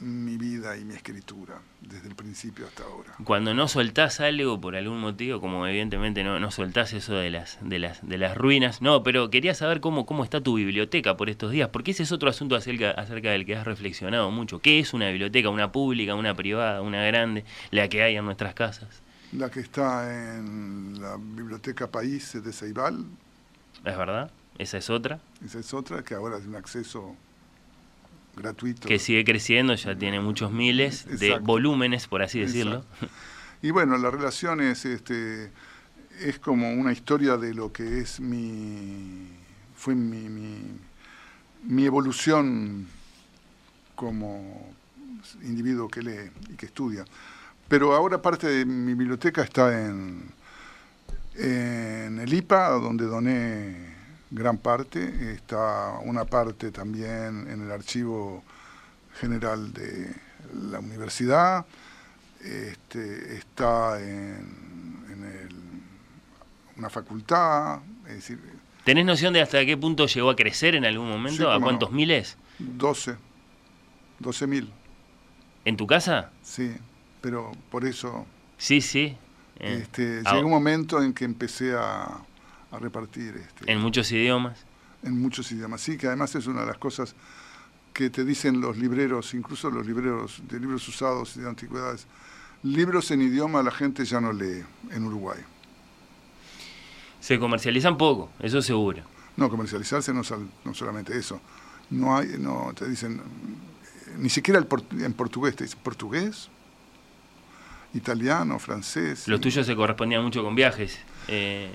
mi 0.02 0.36
vida 0.36 0.76
y 0.76 0.84
mi 0.84 0.94
escritura, 0.94 1.60
desde 1.80 2.08
el 2.08 2.14
principio 2.14 2.66
hasta 2.66 2.82
ahora. 2.84 3.14
Cuando 3.24 3.54
no 3.54 3.68
soltás 3.68 4.20
algo 4.20 4.60
por 4.60 4.76
algún 4.76 5.00
motivo, 5.00 5.40
como 5.40 5.66
evidentemente 5.66 6.24
no, 6.24 6.40
no 6.40 6.50
soltás 6.50 6.92
eso 6.92 7.14
de 7.14 7.30
las, 7.30 7.58
de, 7.60 7.78
las, 7.78 8.06
de 8.06 8.18
las 8.18 8.36
ruinas, 8.36 8.82
no, 8.82 9.02
pero 9.02 9.30
quería 9.30 9.54
saber 9.54 9.80
cómo, 9.80 10.04
cómo 10.04 10.24
está 10.24 10.40
tu 10.40 10.54
biblioteca 10.54 11.16
por 11.16 11.30
estos 11.30 11.52
días, 11.52 11.68
porque 11.68 11.92
ese 11.92 12.02
es 12.02 12.12
otro 12.12 12.28
asunto 12.28 12.56
acerca, 12.56 12.90
acerca 12.90 13.30
del 13.30 13.46
que 13.46 13.56
has 13.56 13.64
reflexionado 13.64 14.30
mucho. 14.30 14.58
¿Qué 14.58 14.80
es 14.80 14.92
una 14.92 15.08
biblioteca? 15.08 15.48
¿Una 15.48 15.72
pública, 15.72 16.14
una 16.14 16.34
privada, 16.34 16.82
una 16.82 17.04
grande, 17.04 17.44
la 17.70 17.88
que 17.88 18.02
hay 18.02 18.16
en 18.16 18.24
nuestras 18.24 18.54
casas? 18.54 19.02
La 19.32 19.50
que 19.50 19.60
está 19.60 20.36
en 20.36 21.00
la 21.00 21.16
Biblioteca 21.16 21.90
País 21.90 22.32
de 22.42 22.52
Ceibal. 22.52 23.06
¿Es 23.84 23.96
verdad? 23.96 24.30
¿Esa 24.58 24.78
es 24.78 24.90
otra? 24.90 25.20
Esa 25.44 25.58
es 25.58 25.72
otra, 25.72 26.02
que 26.02 26.14
ahora 26.14 26.36
es 26.36 26.46
un 26.46 26.54
acceso 26.54 27.16
gratuito. 28.36 28.88
Que 28.88 28.98
sigue 28.98 29.24
creciendo, 29.24 29.74
ya 29.74 29.96
tiene 29.96 30.20
muchos 30.20 30.52
miles 30.52 31.06
de 31.06 31.28
Exacto. 31.28 31.46
volúmenes, 31.46 32.06
por 32.06 32.22
así 32.22 32.40
decirlo. 32.40 32.84
Exacto. 32.92 33.08
Y 33.62 33.70
bueno, 33.70 33.96
la 33.96 34.10
relación 34.10 34.60
es, 34.60 34.84
este, 34.84 35.50
es 36.20 36.38
como 36.38 36.72
una 36.72 36.92
historia 36.92 37.36
de 37.36 37.54
lo 37.54 37.72
que 37.72 38.00
es 38.00 38.18
mi, 38.20 39.28
fue 39.76 39.94
mi, 39.94 40.28
mi, 40.28 40.58
mi 41.64 41.84
evolución 41.84 42.88
como 43.94 44.72
individuo 45.42 45.88
que 45.88 46.02
lee 46.02 46.30
y 46.50 46.56
que 46.56 46.66
estudia. 46.66 47.04
Pero 47.68 47.94
ahora 47.94 48.20
parte 48.20 48.48
de 48.48 48.64
mi 48.64 48.94
biblioteca 48.94 49.42
está 49.42 49.86
en, 49.86 50.24
en 51.36 52.18
el 52.18 52.34
IPA, 52.34 52.70
donde 52.70 53.04
doné 53.06 53.91
gran 54.32 54.58
parte. 54.58 55.32
Está 55.32 55.98
una 56.02 56.24
parte 56.24 56.70
también 56.72 57.46
en 57.48 57.62
el 57.62 57.70
archivo 57.70 58.42
general 59.20 59.72
de 59.72 60.12
la 60.70 60.80
universidad. 60.80 61.64
Este, 62.40 63.36
está 63.36 64.00
en, 64.00 65.04
en 65.10 65.24
el- 65.24 65.82
una 66.76 66.90
facultad. 66.90 67.80
Es 68.08 68.14
decir, 68.16 68.40
¿Tenés 68.84 69.04
noción 69.06 69.32
de 69.32 69.40
hasta 69.40 69.64
qué 69.64 69.76
punto 69.76 70.06
llegó 70.06 70.30
a 70.30 70.34
crecer 70.34 70.74
en 70.74 70.84
algún 70.84 71.08
momento? 71.08 71.44
Sí, 71.44 71.48
¿A 71.56 71.60
cuántos 71.60 71.90
no. 71.90 71.96
miles? 71.96 72.36
12. 72.58 73.16
12 74.18 74.46
mil. 74.48 74.72
¿En 75.64 75.76
tu 75.76 75.86
casa? 75.86 76.30
Sí, 76.42 76.74
pero 77.20 77.52
por 77.70 77.84
eso 77.84 78.26
Sí, 78.58 78.80
sí. 78.80 79.16
Eh, 79.60 79.78
este, 79.82 80.22
ah, 80.24 80.32
llegó 80.34 80.46
un 80.46 80.52
momento 80.52 81.00
en 81.00 81.12
que 81.12 81.24
empecé 81.24 81.74
a, 81.76 82.18
a 82.72 82.78
repartir 82.78 83.36
este, 83.36 83.70
En 83.70 83.78
muchos 83.80 84.10
idiomas. 84.12 84.58
en 85.04 85.20
muchos 85.20 85.50
idiomas. 85.52 85.80
Sí, 85.80 85.96
que 85.96 86.06
además 86.08 86.34
es 86.34 86.46
una 86.46 86.62
de 86.62 86.66
las 86.68 86.78
cosas 86.78 87.14
que 87.92 88.08
te 88.10 88.24
dicen 88.24 88.60
los 88.60 88.76
libreros, 88.78 89.34
incluso 89.34 89.70
los 89.70 89.86
libreros 89.86 90.40
de 90.48 90.58
libros 90.58 90.86
usados 90.88 91.36
y 91.36 91.40
de 91.40 91.48
antigüedades. 91.48 92.06
Libros 92.62 93.10
en 93.10 93.20
idioma 93.22 93.62
la 93.62 93.70
gente 93.72 94.04
ya 94.04 94.20
no 94.20 94.32
lee 94.32 94.62
en 94.90 95.04
Uruguay. 95.04 95.38
Se 97.20 97.38
comercializan 97.38 97.96
poco, 97.98 98.30
eso 98.40 98.62
seguro. 98.62 99.02
No, 99.36 99.48
comercializarse 99.50 100.12
no, 100.12 100.22
no 100.64 100.74
solamente 100.74 101.16
eso. 101.16 101.40
No 101.90 102.16
hay, 102.16 102.36
no, 102.38 102.72
te 102.74 102.88
dicen, 102.88 103.20
ni 104.18 104.28
siquiera 104.30 104.58
el 104.58 104.66
port- 104.66 104.92
en 104.92 105.12
portugués, 105.12 105.54
te 105.56 105.64
dicen 105.64 105.78
portugués, 105.82 106.48
italiano, 107.94 108.58
francés. 108.58 109.28
Los 109.28 109.40
tuyos 109.40 109.66
se 109.66 109.76
correspondían 109.76 110.22
mucho 110.24 110.42
con 110.42 110.54
viajes. 110.54 110.98
eh, 111.28 111.70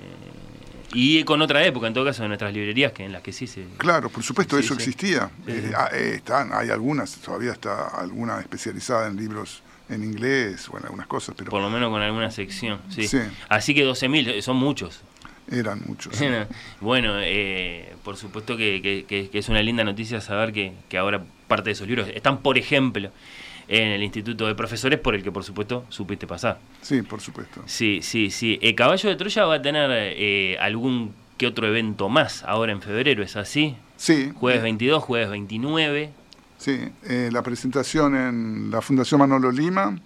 y 0.92 1.22
con 1.24 1.42
otra 1.42 1.64
época, 1.64 1.86
en 1.86 1.94
todo 1.94 2.04
caso, 2.04 2.22
de 2.22 2.28
nuestras 2.28 2.52
librerías, 2.52 2.92
que 2.92 3.04
en 3.04 3.12
las 3.12 3.22
que 3.22 3.32
sí 3.32 3.46
se... 3.46 3.64
Claro, 3.76 4.08
por 4.08 4.22
supuesto, 4.22 4.56
Sí, 4.58 4.64
eso 4.64 4.74
sí. 4.74 4.80
existía. 4.80 5.30
Eh, 5.46 5.72
ah, 5.76 5.88
eh, 5.92 6.12
están, 6.16 6.50
hay 6.52 6.70
algunas, 6.70 7.12
todavía 7.16 7.52
está 7.52 7.88
alguna 7.88 8.40
especializada 8.40 9.06
en 9.08 9.16
libros 9.16 9.62
en 9.90 10.04
inglés, 10.04 10.68
bueno, 10.68 10.86
algunas 10.86 11.06
cosas, 11.06 11.34
pero 11.36 11.50
Por 11.50 11.62
lo 11.62 11.70
menos 11.70 11.90
con 11.90 12.00
alguna 12.02 12.30
sección, 12.30 12.80
sí. 12.90 13.08
Sí. 13.08 13.18
Así 13.48 13.74
que 13.74 13.86
12.000, 13.86 14.28
eh, 14.28 14.42
son 14.42 14.56
muchos. 14.56 15.00
eran 15.50 15.80
muchos. 15.86 16.12
bueno, 16.80 17.14
eh, 17.20 17.94
por 18.04 18.16
supuesto 18.18 18.56
que, 18.56 18.80
que- 18.82 19.04
que- 19.08 19.30
que 19.30 19.38
es 19.38 19.48
una 19.48 19.62
linda 19.62 19.84
noticia 19.84 20.20
saber 20.20 20.52
que, 20.52 20.72
que 20.90 20.98
ahora 20.98 21.22
parte 21.48 21.70
de 21.70 21.72
esos 21.72 21.86
libros 21.88 22.08
están, 22.14 22.38
por 22.42 22.58
ejemplo, 22.58 23.10
en 23.68 23.88
el 23.88 24.02
Instituto 24.02 24.46
de 24.46 24.54
Profesores, 24.54 24.98
por 24.98 25.14
el 25.14 25.22
que 25.22 25.30
por 25.30 25.44
supuesto 25.44 25.84
supiste 25.90 26.26
pasar. 26.26 26.58
Sí, 26.80 27.02
por 27.02 27.20
supuesto. 27.20 27.62
Sí, 27.66 28.00
sí, 28.02 28.30
sí. 28.30 28.58
El 28.62 28.74
Caballo 28.74 29.08
de 29.08 29.16
Troya 29.16 29.44
va 29.44 29.56
a 29.56 29.62
tener 29.62 29.90
eh, 29.92 30.56
algún 30.60 31.14
que 31.36 31.46
otro 31.46 31.66
evento 31.68 32.08
más 32.08 32.42
ahora 32.44 32.72
en 32.72 32.82
febrero, 32.82 33.22
¿es 33.22 33.36
así? 33.36 33.76
Sí. 33.96 34.32
Jueves 34.34 34.62
22, 34.62 35.02
jueves 35.04 35.30
29. 35.30 36.10
Sí, 36.58 36.80
eh, 37.04 37.30
la 37.32 37.42
presentación 37.42 38.16
en 38.16 38.70
la 38.70 38.80
Fundación 38.80 39.20
Manolo 39.20 39.52
Lima, 39.52 39.96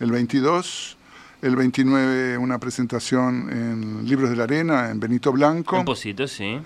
el 0.00 0.10
22, 0.10 0.96
el 1.42 1.54
29 1.54 2.38
una 2.38 2.58
presentación 2.58 3.48
en 3.50 4.08
Libros 4.08 4.30
de 4.30 4.36
la 4.36 4.44
Arena, 4.44 4.90
en 4.90 4.98
Benito 4.98 5.30
Blanco. 5.30 5.78
Un 5.78 5.84
pocito, 5.84 6.26
sí. 6.26 6.58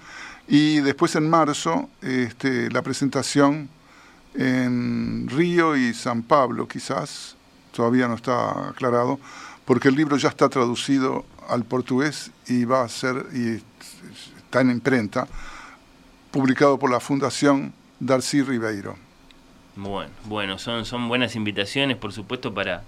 Y 0.48 0.80
después 0.80 1.14
en 1.16 1.28
marzo, 1.28 1.90
este, 2.00 2.70
la 2.70 2.82
presentación 2.82 3.68
en 4.38 5.28
Río 5.28 5.76
y 5.76 5.94
San 5.94 6.22
Pablo, 6.22 6.68
quizás, 6.68 7.36
todavía 7.72 8.08
no 8.08 8.14
está 8.14 8.70
aclarado, 8.70 9.18
porque 9.64 9.88
el 9.88 9.96
libro 9.96 10.16
ya 10.16 10.28
está 10.28 10.48
traducido 10.48 11.24
al 11.48 11.64
portugués 11.64 12.30
y 12.46 12.64
va 12.64 12.82
a 12.82 12.88
ser, 12.88 13.26
y 13.32 13.62
está 14.36 14.60
en 14.60 14.70
imprenta, 14.70 15.26
publicado 16.30 16.78
por 16.78 16.90
la 16.90 17.00
Fundación 17.00 17.72
Darcy 18.00 18.42
Ribeiro. 18.42 18.96
Bueno, 19.76 20.10
bueno, 20.24 20.58
son, 20.58 20.84
son 20.84 21.08
buenas 21.08 21.36
invitaciones, 21.36 21.96
por 21.96 22.12
supuesto, 22.12 22.54
para, 22.54 22.82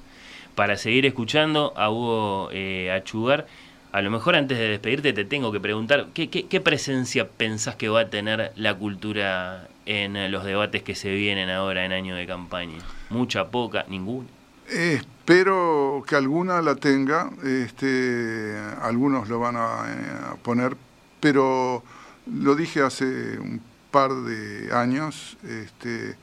para 0.54 0.76
seguir 0.76 1.06
escuchando 1.06 1.72
a 1.76 1.90
Hugo 1.90 2.48
eh, 2.52 2.90
Achugar. 2.90 3.46
A 3.92 4.02
lo 4.02 4.10
mejor 4.10 4.36
antes 4.36 4.58
de 4.58 4.68
despedirte 4.68 5.12
te 5.12 5.24
tengo 5.24 5.50
que 5.50 5.60
preguntar, 5.60 6.08
¿qué, 6.14 6.28
qué, 6.28 6.46
qué 6.46 6.60
presencia 6.60 7.28
pensás 7.28 7.76
que 7.76 7.88
va 7.88 8.00
a 8.00 8.10
tener 8.10 8.52
la 8.56 8.74
cultura 8.74 9.68
en 9.88 10.16
eh, 10.16 10.28
los 10.28 10.44
debates 10.44 10.82
que 10.82 10.94
se 10.94 11.10
vienen 11.14 11.48
ahora 11.48 11.84
en 11.86 11.92
año 11.92 12.14
de 12.14 12.26
campaña? 12.26 12.78
¿Mucha, 13.08 13.48
poca, 13.48 13.86
ninguna? 13.88 14.28
Espero 14.68 16.04
que 16.06 16.14
alguna 16.14 16.60
la 16.60 16.74
tenga, 16.74 17.30
este, 17.42 18.54
algunos 18.82 19.30
lo 19.30 19.40
van 19.40 19.56
a, 19.56 19.84
eh, 19.88 20.36
poner, 20.42 20.76
pero 21.20 21.82
lo 22.26 22.54
dije 22.54 22.82
hace 22.82 23.38
un 23.38 23.62
par 23.90 24.12
de 24.12 24.70
años 24.74 25.38
este, 25.42 26.16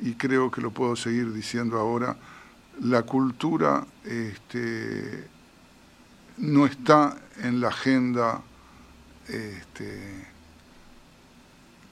y 0.00 0.14
creo 0.14 0.50
que 0.50 0.62
lo 0.62 0.70
puedo 0.70 0.96
seguir 0.96 1.30
diciendo 1.34 1.78
ahora, 1.78 2.16
la 2.80 3.02
cultura 3.02 3.86
este, 4.06 5.28
no 6.38 6.64
está 6.64 7.18
en 7.42 7.60
la 7.60 7.68
agenda 7.68 8.40
este, 9.28 10.33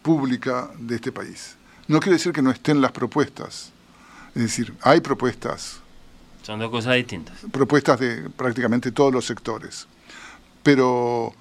pública 0.03 0.71
de 0.79 0.97
este 0.97 1.13
país. 1.13 1.57
No 1.89 2.01
quiere 2.01 2.17
decir 2.17 2.33
que 2.33 2.43
no 2.43 2.51
estén 2.51 2.81
las 2.81 2.93
propuestas. 2.93 3.71
Es 4.35 4.43
decir, 4.43 4.75
hay 4.83 5.01
propuestas, 5.01 5.81
Son 6.43 6.59
dos 6.59 6.71
cosas 6.71 6.95
distintas. 6.97 7.37
propuestas 7.53 8.01
de 8.01 8.29
prácticamente 8.31 8.91
todos 8.93 9.13
los 9.13 9.25
sectores. 9.27 9.87
Pero, 10.63 11.33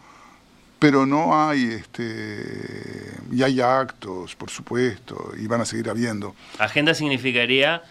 pero 0.80 1.06
no 1.06 1.48
hay, 1.48 1.64
este, 1.66 3.14
y 3.32 3.42
hay 3.44 3.62
actos, 3.62 4.36
por 4.36 4.50
supuesto, 4.50 5.32
y 5.38 5.48
van 5.48 5.62
a 5.62 5.66
seguir 5.66 5.90
habiendo. 5.90 6.36
Agenda 6.60 6.94
significaría 6.94 7.82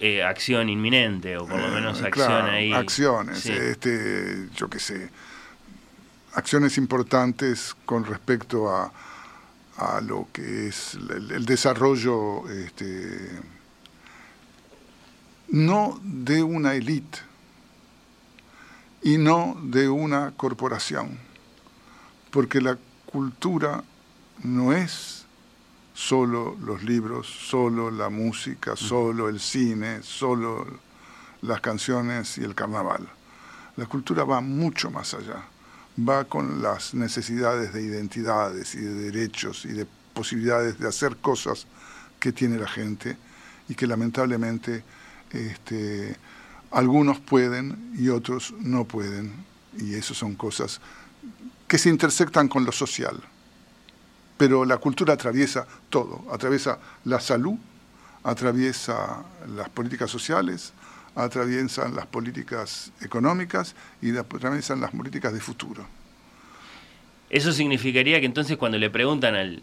eh, 0.00 0.22
acción 0.22 0.68
inminente, 0.70 1.36
o 1.36 1.46
por 1.46 1.60
lo 1.60 1.68
menos 1.68 2.00
Eh, 2.00 2.06
acción 2.06 2.26
claro, 2.26 2.50
ahí. 2.52 2.72
Acciones, 2.72 3.38
Sí. 3.40 3.52
este, 3.52 4.48
yo 4.56 4.68
qué 4.70 4.78
sé, 4.80 5.10
acciones 6.34 6.78
importantes 6.78 7.76
con 7.84 8.04
respecto 8.04 8.70
a, 8.74 8.92
a 9.80 10.00
lo 10.02 10.28
que 10.32 10.68
es 10.68 10.94
el, 10.94 11.30
el 11.32 11.46
desarrollo, 11.46 12.48
este, 12.50 13.30
no 15.48 15.98
de 16.02 16.42
una 16.42 16.74
élite 16.74 17.18
y 19.02 19.16
no 19.16 19.56
de 19.62 19.88
una 19.88 20.32
corporación, 20.36 21.18
porque 22.30 22.60
la 22.60 22.76
cultura 23.06 23.82
no 24.42 24.74
es 24.74 25.24
solo 25.94 26.56
los 26.60 26.82
libros, 26.82 27.26
solo 27.26 27.90
la 27.90 28.10
música, 28.10 28.76
solo 28.76 29.28
el 29.28 29.40
cine, 29.40 30.02
solo 30.02 30.66
las 31.40 31.60
canciones 31.60 32.36
y 32.36 32.44
el 32.44 32.54
carnaval. 32.54 33.08
La 33.76 33.86
cultura 33.86 34.24
va 34.24 34.42
mucho 34.42 34.90
más 34.90 35.14
allá, 35.14 35.42
va 35.98 36.24
con 36.24 36.62
las 36.62 36.94
necesidades 36.94 37.72
de 37.72 37.82
identidades 37.82 38.74
y 38.74 38.78
de 38.78 39.10
derechos 39.10 39.64
y 39.64 39.72
de 39.72 39.86
posibilidades 40.14 40.78
de 40.78 40.88
hacer 40.88 41.16
cosas 41.16 41.66
que 42.18 42.32
tiene 42.32 42.58
la 42.58 42.68
gente 42.68 43.16
y 43.68 43.74
que 43.74 43.86
lamentablemente 43.86 44.82
este, 45.30 46.16
algunos 46.70 47.20
pueden 47.20 47.92
y 47.96 48.08
otros 48.08 48.54
no 48.60 48.84
pueden. 48.84 49.32
Y 49.78 49.94
eso 49.94 50.14
son 50.14 50.34
cosas 50.34 50.80
que 51.68 51.78
se 51.78 51.88
intersectan 51.88 52.48
con 52.48 52.64
lo 52.64 52.72
social. 52.72 53.22
pero 54.40 54.64
la 54.64 54.78
cultura 54.78 55.12
atraviesa 55.12 55.66
todo, 55.90 56.24
atraviesa 56.32 56.78
la 57.04 57.20
salud, 57.20 57.58
atraviesa 58.24 59.22
las 59.54 59.68
políticas 59.68 60.10
sociales, 60.10 60.72
atraviesan 61.14 61.94
las 61.94 62.06
políticas 62.06 62.92
económicas 63.00 63.74
y 64.00 64.16
atraviesan 64.16 64.80
las 64.80 64.90
políticas 64.90 65.32
de 65.32 65.40
futuro. 65.40 65.86
Eso 67.28 67.52
significaría 67.52 68.18
que 68.20 68.26
entonces 68.26 68.56
cuando 68.56 68.78
le 68.78 68.90
preguntan 68.90 69.34
al 69.34 69.62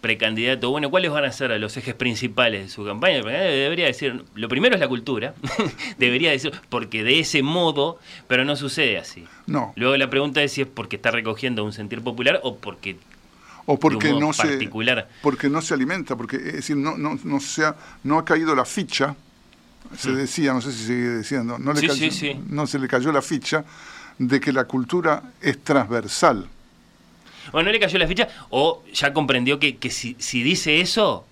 precandidato, 0.00 0.70
bueno, 0.70 0.90
¿cuáles 0.90 1.10
van 1.10 1.24
a 1.24 1.32
ser 1.32 1.58
los 1.58 1.76
ejes 1.78 1.94
principales 1.94 2.64
de 2.64 2.68
su 2.68 2.84
campaña? 2.84 3.22
Debería 3.22 3.86
decir, 3.86 4.22
lo 4.34 4.48
primero 4.48 4.74
es 4.74 4.80
la 4.80 4.86
cultura, 4.86 5.34
debería 5.98 6.30
decir, 6.30 6.52
porque 6.68 7.02
de 7.02 7.20
ese 7.20 7.42
modo, 7.42 7.98
pero 8.28 8.44
no 8.44 8.54
sucede 8.54 8.98
así. 8.98 9.24
No. 9.46 9.72
Luego 9.76 9.96
la 9.96 10.10
pregunta 10.10 10.42
es 10.42 10.52
si 10.52 10.60
es 10.60 10.66
porque 10.66 10.96
está 10.96 11.10
recogiendo 11.10 11.64
un 11.64 11.72
sentir 11.72 12.02
popular 12.02 12.38
o 12.42 12.56
porque 12.56 12.98
o 13.66 13.78
porque 13.78 14.12
no 14.12 14.34
se 14.34 14.46
particular. 14.46 15.08
porque 15.22 15.48
no 15.48 15.62
se 15.62 15.72
alimenta 15.72 16.16
porque 16.16 16.36
es 16.36 16.52
decir 16.52 16.76
no 16.76 16.98
no 16.98 17.18
no 17.24 17.40
se 17.40 17.64
ha, 17.64 17.74
no 18.02 18.18
ha 18.18 18.24
caído 18.26 18.54
la 18.54 18.66
ficha 18.66 19.16
se 19.96 20.10
Mm. 20.10 20.16
decía 20.16 20.52
no 20.52 20.60
sé 20.60 20.72
si 20.72 20.84
sigue 20.86 21.18
diciendo 21.18 21.58
no 21.58 21.72
le 21.72 21.80
Sí, 21.80 21.86
cayó- 21.88 21.98
sí, 21.98 22.10
sí. 22.10 22.40
no 22.48 22.66
se 22.66 22.78
le 22.78 22.88
cayó 22.88 23.12
la 23.12 23.22
ficha 23.22 23.64
de 24.18 24.40
que 24.40 24.52
la 24.52 24.64
cultura 24.64 25.22
es 25.40 25.62
transversal 25.62 26.48
Bueno, 27.52 27.66
no 27.68 27.72
le 27.72 27.80
cayó 27.80 27.98
la 27.98 28.06
ficha 28.06 28.28
o 28.50 28.82
ya 28.92 29.12
comprendió 29.12 29.58
que, 29.58 29.76
que 29.76 29.90
si, 29.90 30.16
si 30.18 30.42
dice 30.42 30.80
eso, 30.80 31.26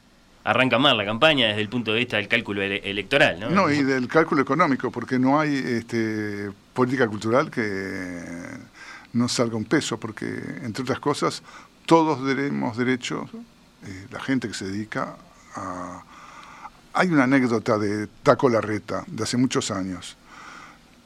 arranca 0.45 0.79
mal 0.79 0.97
la 0.97 1.05
campaña 1.05 1.49
desde 1.49 1.63
el 1.63 1.69
punto 1.69 1.93
de 1.93 2.01
vista 2.01 2.17
del 2.19 2.29
cálculo 2.29 2.61
ele- 2.63 2.83
electoral, 2.85 3.41
¿no? 3.41 3.49
no 3.51 3.71
y 3.71 3.83
del 3.83 4.09
cálculo 4.09 4.43
económico 4.43 4.91
porque 4.91 5.19
no 5.19 5.41
hay 5.41 5.55
este 5.57 6.51
política 6.75 7.07
cultural 7.09 7.51
que 7.51 8.21
no 9.15 9.29
salga 9.29 9.57
un 9.57 9.65
peso 9.65 9.99
porque 9.99 10.27
entre 10.63 10.83
otras 10.83 11.01
cosas 11.01 11.43
todos 11.87 12.25
tenemos 12.27 12.77
derecho 12.77 13.29
eh, 13.87 14.07
la 14.11 14.21
gente 14.21 14.49
que 14.49 14.55
se 14.55 14.67
dedica 14.67 15.17
a 15.55 16.03
hay 16.95 17.09
una 17.09 17.25
anécdota 17.25 17.79
de 17.79 18.07
Taco 18.23 18.49
Larreta 18.49 19.05
de 19.07 19.23
hace 19.23 19.37
muchos 19.37 19.71
años 19.71 20.17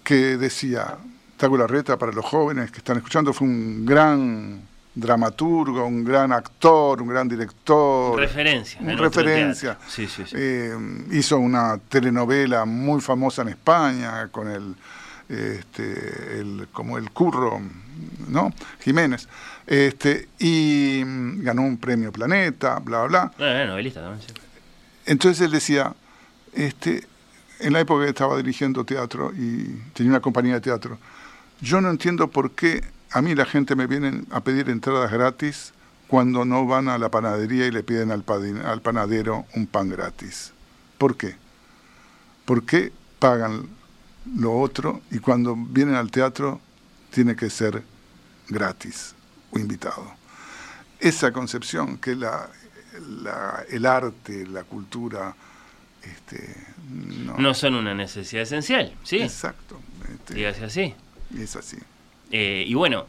que 0.03 0.37
decía, 0.37 0.97
Taco 1.37 1.57
Larreta 1.57 1.99
para 1.99 2.13
los 2.13 2.25
jóvenes 2.25 2.71
que 2.71 2.79
están 2.79 2.97
escuchando 2.97 3.33
fue 3.33 3.47
un 3.49 3.85
gran 3.85 4.63
dramaturgo, 4.95 5.85
un 5.85 6.05
gran 6.05 6.33
actor, 6.33 7.03
un 7.03 7.09
gran 7.09 7.29
director. 7.29 8.19
Referencia. 8.19 8.81
en 8.81 8.89
Un 8.89 8.97
nuestro 8.97 9.23
referencia. 9.23 9.79
Sí, 9.87 10.07
sí, 10.07 10.23
sí. 10.25 10.35
Eh, 10.39 10.75
hizo 11.13 11.39
una 11.39 11.79
telenovela 11.79 12.65
muy 12.65 13.01
famosa 13.01 13.43
en 13.43 13.49
España 13.49 14.29
con 14.29 14.49
el, 14.49 14.75
este, 15.29 16.41
el 16.41 16.69
como 16.73 16.97
el 16.99 17.11
curro, 17.11 17.61
¿no? 18.29 18.53
Jiménez. 18.81 19.29
Este, 19.67 20.29
y 20.39 21.03
mm, 21.05 21.43
ganó 21.43 21.63
un 21.63 21.77
premio 21.77 22.11
Planeta, 22.13 22.79
bla, 22.79 23.05
bla, 23.05 23.33
bla. 23.37 23.55
No, 23.65 23.67
novelista 23.67 24.01
también, 24.01 24.27
sí. 24.27 24.33
Entonces 25.07 25.41
él 25.47 25.53
decía, 25.53 25.95
este, 26.53 27.07
en 27.61 27.73
la 27.73 27.81
época 27.81 28.05
que 28.05 28.11
estaba 28.11 28.37
dirigiendo 28.37 28.85
teatro 28.85 29.33
y 29.35 29.65
tenía 29.95 30.11
una 30.11 30.21
compañía 30.21 30.55
de 30.55 30.61
teatro, 30.61 30.99
yo 31.61 31.81
no 31.81 31.91
entiendo 31.91 32.29
por 32.29 32.51
qué 32.51 32.85
a 33.13 33.23
mí 33.23 33.35
la 33.35 33.47
gente 33.47 33.77
me 33.77 33.87
viene 33.87 34.25
a 34.31 34.41
pedir 34.41 34.69
entradas 34.69 35.11
gratis 35.11 35.73
cuando 36.09 36.45
no 36.45 36.67
van 36.67 36.89
a 36.89 36.99
la 36.99 37.09
panadería 37.11 37.67
y 37.67 37.71
le 37.71 37.83
piden 37.83 38.11
al, 38.11 38.25
al 38.65 38.83
panadero 38.83 39.47
un 39.55 39.67
pan 39.67 39.89
gratis. 39.89 40.53
¿Por 40.99 41.17
qué? 41.17 41.37
¿Por 42.45 42.65
qué 42.65 42.93
pagan 43.19 43.69
lo 44.37 44.59
otro 44.59 45.03
y 45.11 45.19
cuando 45.19 45.57
vienen 45.57 45.95
al 45.95 46.11
teatro 46.11 46.61
tiene 47.11 47.37
que 47.37 47.49
ser 47.49 47.83
gratis 48.49 49.15
o 49.53 49.59
invitado? 49.59 50.13
Esa 51.01 51.33
concepción 51.33 51.99
que 51.99 52.15
la, 52.15 52.49
la- 53.23 53.65
el 53.71 53.87
arte, 53.87 54.47
la 54.47 54.65
cultura, 54.65 55.35
este, 56.03 56.55
no, 57.25 57.37
No 57.39 57.55
son 57.55 57.75
una 57.75 57.95
necesidad 57.95 58.43
esencial, 58.43 58.93
¿sí? 59.03 59.19
Exacto. 59.21 59.81
este, 60.13 60.35
Dígase 60.35 60.65
así. 60.65 60.95
es 61.39 61.57
así. 61.57 61.77
Eh, 62.31 62.65
y 62.67 62.75
bueno, 62.75 63.07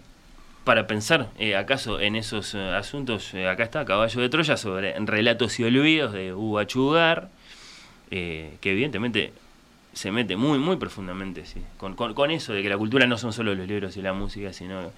para 0.63 0.87
pensar, 0.87 1.29
eh, 1.37 1.55
acaso 1.55 1.99
en 1.99 2.15
esos 2.15 2.53
eh, 2.55 2.59
asuntos, 2.75 3.33
eh, 3.33 3.47
acá 3.47 3.63
está 3.63 3.85
Caballo 3.85 4.21
de 4.21 4.29
Troya 4.29 4.57
sobre 4.57 4.97
relatos 4.99 5.59
y 5.59 5.63
olvidos 5.63 6.13
de 6.13 6.33
Hugo 6.33 6.59
Achugar, 6.59 7.29
eh, 8.11 8.57
que 8.61 8.71
evidentemente 8.71 9.33
se 9.93 10.11
mete 10.11 10.35
muy, 10.35 10.59
muy 10.59 10.75
profundamente, 10.77 11.45
sí, 11.45 11.61
con, 11.77 11.95
con- 11.95 12.13
con 12.13 12.29
eso 12.31 12.53
de 12.53 12.61
que 12.61 12.69
la 12.69 12.77
cultura 12.77 13.05
no 13.07 13.17
son 13.17 13.33
solo 13.33 13.55
los 13.55 13.67
libros 13.67 13.97
y 13.97 14.01
la 14.01 14.13
música, 14.13 14.53
sino 14.53 14.91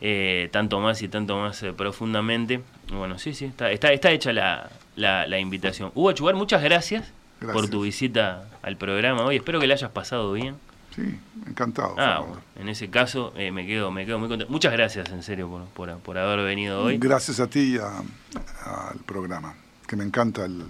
eh, 0.00 0.48
tanto 0.52 0.80
más 0.80 1.02
y 1.02 1.08
tanto 1.08 1.36
más 1.38 1.62
eh, 1.62 1.72
profundamente. 1.72 2.60
Bueno, 2.92 3.18
sí, 3.18 3.34
sí, 3.34 3.44
está, 3.46 3.70
está, 3.70 3.92
está 3.92 4.10
hecha 4.10 4.32
la, 4.32 4.70
la, 4.96 5.26
la 5.26 5.38
invitación. 5.38 5.90
Hugo 5.94 6.10
Achugar, 6.10 6.34
muchas 6.34 6.62
gracias, 6.62 7.12
por 7.52 7.68
tu 7.68 7.82
visita 7.82 8.44
al 8.62 8.76
programa 8.76 9.22
hoy. 9.22 9.36
Espero 9.36 9.60
que 9.60 9.66
la 9.66 9.74
hayas 9.74 9.90
pasado 9.90 10.32
bien. 10.32 10.56
Sí, 10.96 11.16
encantado. 11.46 11.94
Ah, 11.96 12.20
bueno, 12.26 12.40
en 12.58 12.68
ese 12.68 12.90
caso 12.90 13.32
eh, 13.36 13.52
me 13.52 13.66
quedo 13.66 13.90
me 13.92 14.04
quedo 14.04 14.18
muy 14.18 14.28
contento. 14.28 14.50
Muchas 14.52 14.72
gracias, 14.72 15.10
en 15.10 15.22
serio, 15.22 15.48
por, 15.48 15.64
por, 15.66 15.98
por 16.00 16.18
haber 16.18 16.44
venido 16.44 16.82
hoy. 16.82 16.98
Gracias 16.98 17.38
a 17.38 17.46
ti 17.46 17.74
y 17.74 17.78
al 17.78 18.98
programa, 19.06 19.54
que 19.86 19.94
me 19.96 20.02
encanta 20.04 20.44
el... 20.44 20.64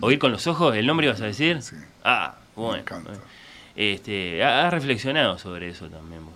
¿Oír 0.00 0.18
con 0.18 0.32
los 0.32 0.46
ojos? 0.46 0.74
¿El 0.76 0.86
nombre 0.86 1.06
ibas 1.06 1.20
a 1.20 1.26
decir? 1.26 1.60
Ah, 2.04 2.34
bueno. 2.56 2.82
Este, 3.76 4.42
ha- 4.42 4.66
has 4.66 4.72
reflexionado 4.72 5.38
sobre 5.38 5.68
eso 5.68 5.88
también 5.88 6.24
vos. 6.24 6.34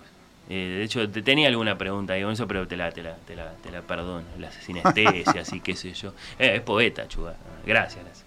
Eh, 0.53 0.79
de 0.79 0.83
hecho, 0.83 1.09
te 1.09 1.21
tenía 1.21 1.47
alguna 1.47 1.77
pregunta 1.77 2.11
ahí 2.11 2.23
con 2.23 2.33
eso, 2.33 2.45
pero 2.45 2.67
te 2.67 2.75
la, 2.75 2.91
te 2.91 3.01
la, 3.01 3.15
te 3.15 3.37
la, 3.37 3.53
te 3.53 3.71
la 3.71 3.81
perdono. 3.83 4.25
Las 4.37 4.53
sinestesias 4.55 5.53
y 5.53 5.61
qué 5.61 5.77
sé 5.77 5.93
yo. 5.93 6.13
Eh, 6.37 6.55
es 6.57 6.61
poeta, 6.61 7.07
chuga. 7.07 7.35
Gracias. 7.65 8.25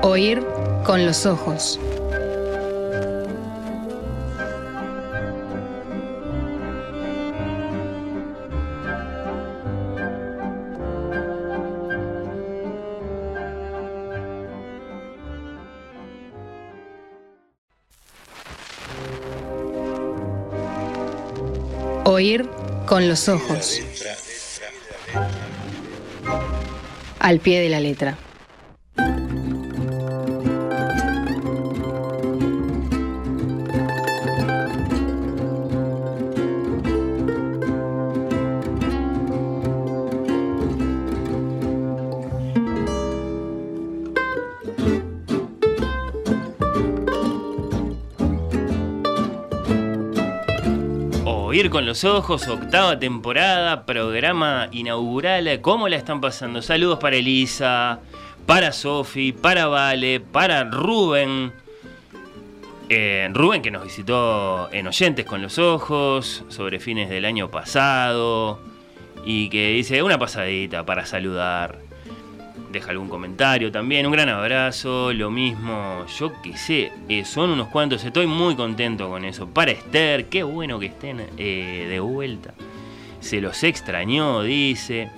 Oír 0.00 0.42
con 0.86 1.04
los 1.04 1.26
ojos. 1.26 1.78
Con 22.86 23.08
los 23.08 23.30
ojos. 23.30 23.80
Al 27.18 27.40
pie 27.40 27.60
de 27.60 27.68
la 27.70 27.80
letra. 27.80 28.18
Los 51.90 52.04
ojos, 52.04 52.46
octava 52.46 53.00
temporada, 53.00 53.84
programa 53.84 54.68
inaugural. 54.70 55.60
¿Cómo 55.60 55.88
la 55.88 55.96
están 55.96 56.20
pasando? 56.20 56.62
Saludos 56.62 57.00
para 57.00 57.16
Elisa, 57.16 57.98
para 58.46 58.70
Sofi, 58.70 59.32
para 59.32 59.66
Vale, 59.66 60.20
para 60.20 60.62
Rubén. 60.62 61.52
Eh, 62.88 63.28
Rubén 63.32 63.60
que 63.60 63.72
nos 63.72 63.82
visitó 63.82 64.72
en 64.72 64.86
Oyentes 64.86 65.26
con 65.26 65.42
los 65.42 65.58
Ojos 65.58 66.44
sobre 66.46 66.78
fines 66.78 67.10
del 67.10 67.24
año 67.24 67.50
pasado 67.50 68.60
y 69.26 69.48
que 69.48 69.72
dice 69.72 70.00
una 70.04 70.16
pasadita 70.16 70.86
para 70.86 71.06
saludar. 71.06 71.89
Deja 72.70 72.92
algún 72.92 73.08
comentario 73.08 73.72
también, 73.72 74.06
un 74.06 74.12
gran 74.12 74.28
abrazo, 74.28 75.12
lo 75.12 75.28
mismo, 75.28 76.06
yo 76.06 76.30
qué 76.40 76.56
sé, 76.56 76.92
eh, 77.08 77.24
son 77.24 77.50
unos 77.50 77.66
cuantos, 77.66 78.04
estoy 78.04 78.28
muy 78.28 78.54
contento 78.54 79.08
con 79.08 79.24
eso. 79.24 79.48
Para 79.48 79.72
Esther, 79.72 80.26
qué 80.26 80.44
bueno 80.44 80.78
que 80.78 80.86
estén 80.86 81.20
eh, 81.36 81.86
de 81.90 81.98
vuelta. 81.98 82.54
Se 83.18 83.40
los 83.40 83.64
extrañó, 83.64 84.42
dice. 84.42 85.10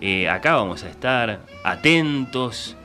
Eh, 0.00 0.28
acá 0.28 0.54
vamos 0.54 0.84
a 0.84 0.88
estar 0.88 1.40
atentos 1.64 2.76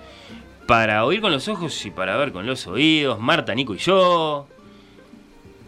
para 0.65 1.05
oír 1.05 1.21
con 1.21 1.31
los 1.31 1.47
ojos 1.47 1.85
y 1.85 1.91
para 1.91 2.17
ver 2.17 2.31
con 2.31 2.47
los 2.47 2.65
oídos. 2.65 3.19
Marta, 3.19 3.53
Nico 3.53 3.75
y 3.75 3.77
yo. 3.77 4.47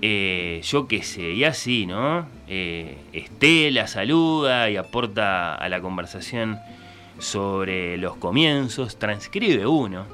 Yo 0.01 0.87
qué 0.87 1.01
sé, 1.03 1.31
y 1.33 1.43
así, 1.43 1.85
¿no? 1.85 2.27
Estela 2.47 3.87
saluda 3.87 4.69
y 4.69 4.77
aporta 4.77 5.55
a 5.55 5.69
la 5.69 5.81
conversación 5.81 6.59
sobre 7.19 7.97
los 7.97 8.15
comienzos, 8.17 8.97
transcribe 8.97 9.65
uno, 9.65 10.05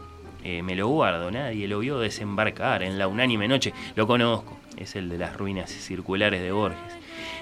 eh, 0.44 0.62
me 0.62 0.76
lo 0.76 0.88
guardo, 0.88 1.32
nadie 1.32 1.68
lo 1.68 1.80
vio 1.80 2.00
desembarcar 2.00 2.84
en 2.84 2.98
la 2.98 3.08
unánime 3.08 3.48
noche, 3.48 3.74
lo 3.96 4.08
conozco, 4.08 4.58
es 4.78 4.96
el 4.96 5.10
de 5.10 5.18
las 5.18 5.36
ruinas 5.38 5.70
circulares 5.70 6.42
de 6.42 6.52
Borges. 6.52 6.80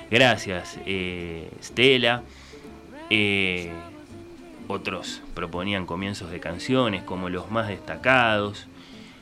Gracias, 0.10 0.80
eh, 0.86 1.50
Estela. 1.60 2.24
Eh, 3.10 3.72
otros 4.68 5.22
proponían 5.34 5.86
comienzos 5.86 6.32
de 6.32 6.40
canciones 6.40 7.04
como 7.04 7.30
los 7.30 7.50
más 7.50 7.68
destacados. 7.68 8.68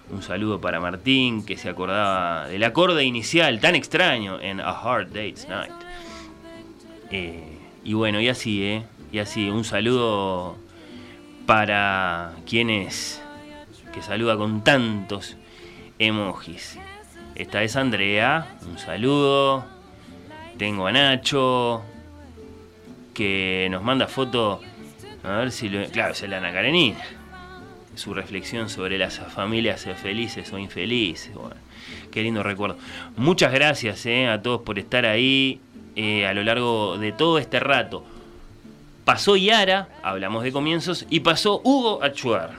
Un 0.09 0.21
saludo 0.21 0.61
para 0.61 0.79
Martín, 0.79 1.45
que 1.45 1.57
se 1.57 1.69
acordaba 1.69 2.47
del 2.47 2.63
acorde 2.63 3.03
inicial 3.03 3.59
tan 3.59 3.75
extraño 3.75 4.39
en 4.39 4.61
A 4.61 4.71
Hard 4.71 5.11
Day's 5.11 5.47
Night. 5.49 5.73
Eh, 7.11 7.57
y 7.83 7.93
bueno, 7.93 8.19
y 8.19 8.29
así, 8.29 8.63
¿eh? 8.63 8.83
Y 9.11 9.19
así, 9.19 9.49
un 9.49 9.63
saludo 9.63 10.57
para 11.45 12.33
quienes 12.45 13.21
que 13.93 14.01
saluda 14.01 14.37
con 14.37 14.63
tantos 14.63 15.37
emojis. 15.97 16.77
Esta 17.35 17.63
es 17.63 17.75
Andrea, 17.75 18.57
un 18.67 18.77
saludo. 18.77 19.65
Tengo 20.57 20.87
a 20.87 20.91
Nacho, 20.91 21.83
que 23.13 23.67
nos 23.71 23.81
manda 23.83 24.07
foto, 24.07 24.61
a 25.23 25.37
ver 25.37 25.51
si 25.51 25.69
lo... 25.69 25.85
Claro, 25.89 26.13
es 26.13 26.27
la 26.27 26.37
Ana 26.37 26.51
Karenina. 26.51 26.99
Su 27.95 28.13
reflexión 28.13 28.69
sobre 28.69 28.97
las 28.97 29.19
familias 29.19 29.87
felices 30.01 30.51
o 30.51 30.57
infelices. 30.57 31.33
Bueno, 31.33 31.55
qué 32.11 32.23
lindo 32.23 32.43
recuerdo. 32.43 32.77
Muchas 33.15 33.53
gracias 33.53 34.05
eh, 34.05 34.27
a 34.27 34.41
todos 34.41 34.61
por 34.61 34.77
estar 34.77 35.05
ahí 35.05 35.61
eh, 35.95 36.27
a 36.27 36.33
lo 36.33 36.43
largo 36.43 36.97
de 36.97 37.11
todo 37.11 37.39
este 37.39 37.59
rato. 37.59 38.03
Pasó 39.07 39.37
Yara, 39.37 39.87
hablamos 40.03 40.43
de 40.43 40.51
comienzos, 40.51 41.05
y 41.09 41.21
pasó 41.21 41.61
Hugo 41.63 42.03
Achuar, 42.03 42.51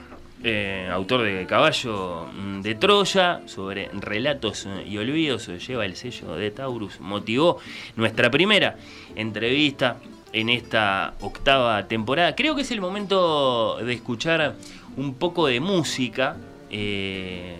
eh, 0.43 0.89
autor 0.91 1.21
de 1.21 1.45
Caballo 1.45 2.25
de 2.63 2.73
Troya, 2.73 3.41
sobre 3.45 3.89
relatos 3.93 4.67
y 4.83 4.97
olvidos, 4.97 5.45
lleva 5.67 5.85
el 5.85 5.95
sello 5.95 6.33
de 6.33 6.49
Taurus, 6.49 7.01
motivó 7.01 7.59
nuestra 7.95 8.31
primera 8.31 8.77
entrevista 9.15 9.97
en 10.33 10.49
esta 10.49 11.13
octava 11.19 11.87
temporada. 11.87 12.33
Creo 12.33 12.55
que 12.55 12.63
es 12.63 12.71
el 12.71 12.81
momento 12.81 13.77
de 13.77 13.93
escuchar 13.93 14.55
un 14.97 15.13
poco 15.13 15.45
de 15.45 15.59
música. 15.59 16.35
eh, 16.71 17.57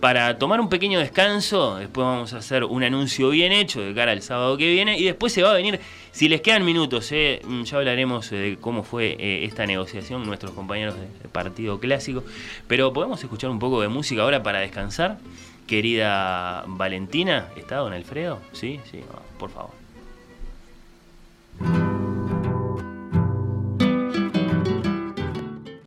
para 0.00 0.36
tomar 0.38 0.60
un 0.60 0.68
pequeño 0.68 0.98
descanso, 0.98 1.76
después 1.76 2.04
vamos 2.04 2.34
a 2.34 2.36
hacer 2.36 2.64
un 2.64 2.82
anuncio 2.82 3.30
bien 3.30 3.52
hecho 3.52 3.80
de 3.80 3.94
cara 3.94 4.12
al 4.12 4.20
sábado 4.20 4.58
que 4.58 4.70
viene 4.70 4.98
y 4.98 5.04
después 5.04 5.32
se 5.32 5.42
va 5.42 5.52
a 5.52 5.54
venir, 5.54 5.80
si 6.14 6.28
les 6.28 6.42
quedan 6.42 6.64
minutos, 6.64 7.10
eh, 7.10 7.42
ya 7.64 7.76
hablaremos 7.76 8.30
de 8.30 8.56
cómo 8.60 8.84
fue 8.84 9.16
eh, 9.18 9.44
esta 9.46 9.66
negociación, 9.66 10.24
nuestros 10.24 10.52
compañeros 10.52 10.94
del 10.94 11.28
Partido 11.32 11.80
Clásico, 11.80 12.22
pero 12.68 12.92
podemos 12.92 13.20
escuchar 13.20 13.50
un 13.50 13.58
poco 13.58 13.82
de 13.82 13.88
música 13.88 14.22
ahora 14.22 14.40
para 14.40 14.60
descansar. 14.60 15.18
Querida 15.66 16.62
Valentina, 16.68 17.48
¿está 17.56 17.78
don 17.78 17.92
Alfredo? 17.92 18.40
Sí, 18.52 18.78
sí, 18.92 19.00
por 19.40 19.50
favor. 19.50 19.72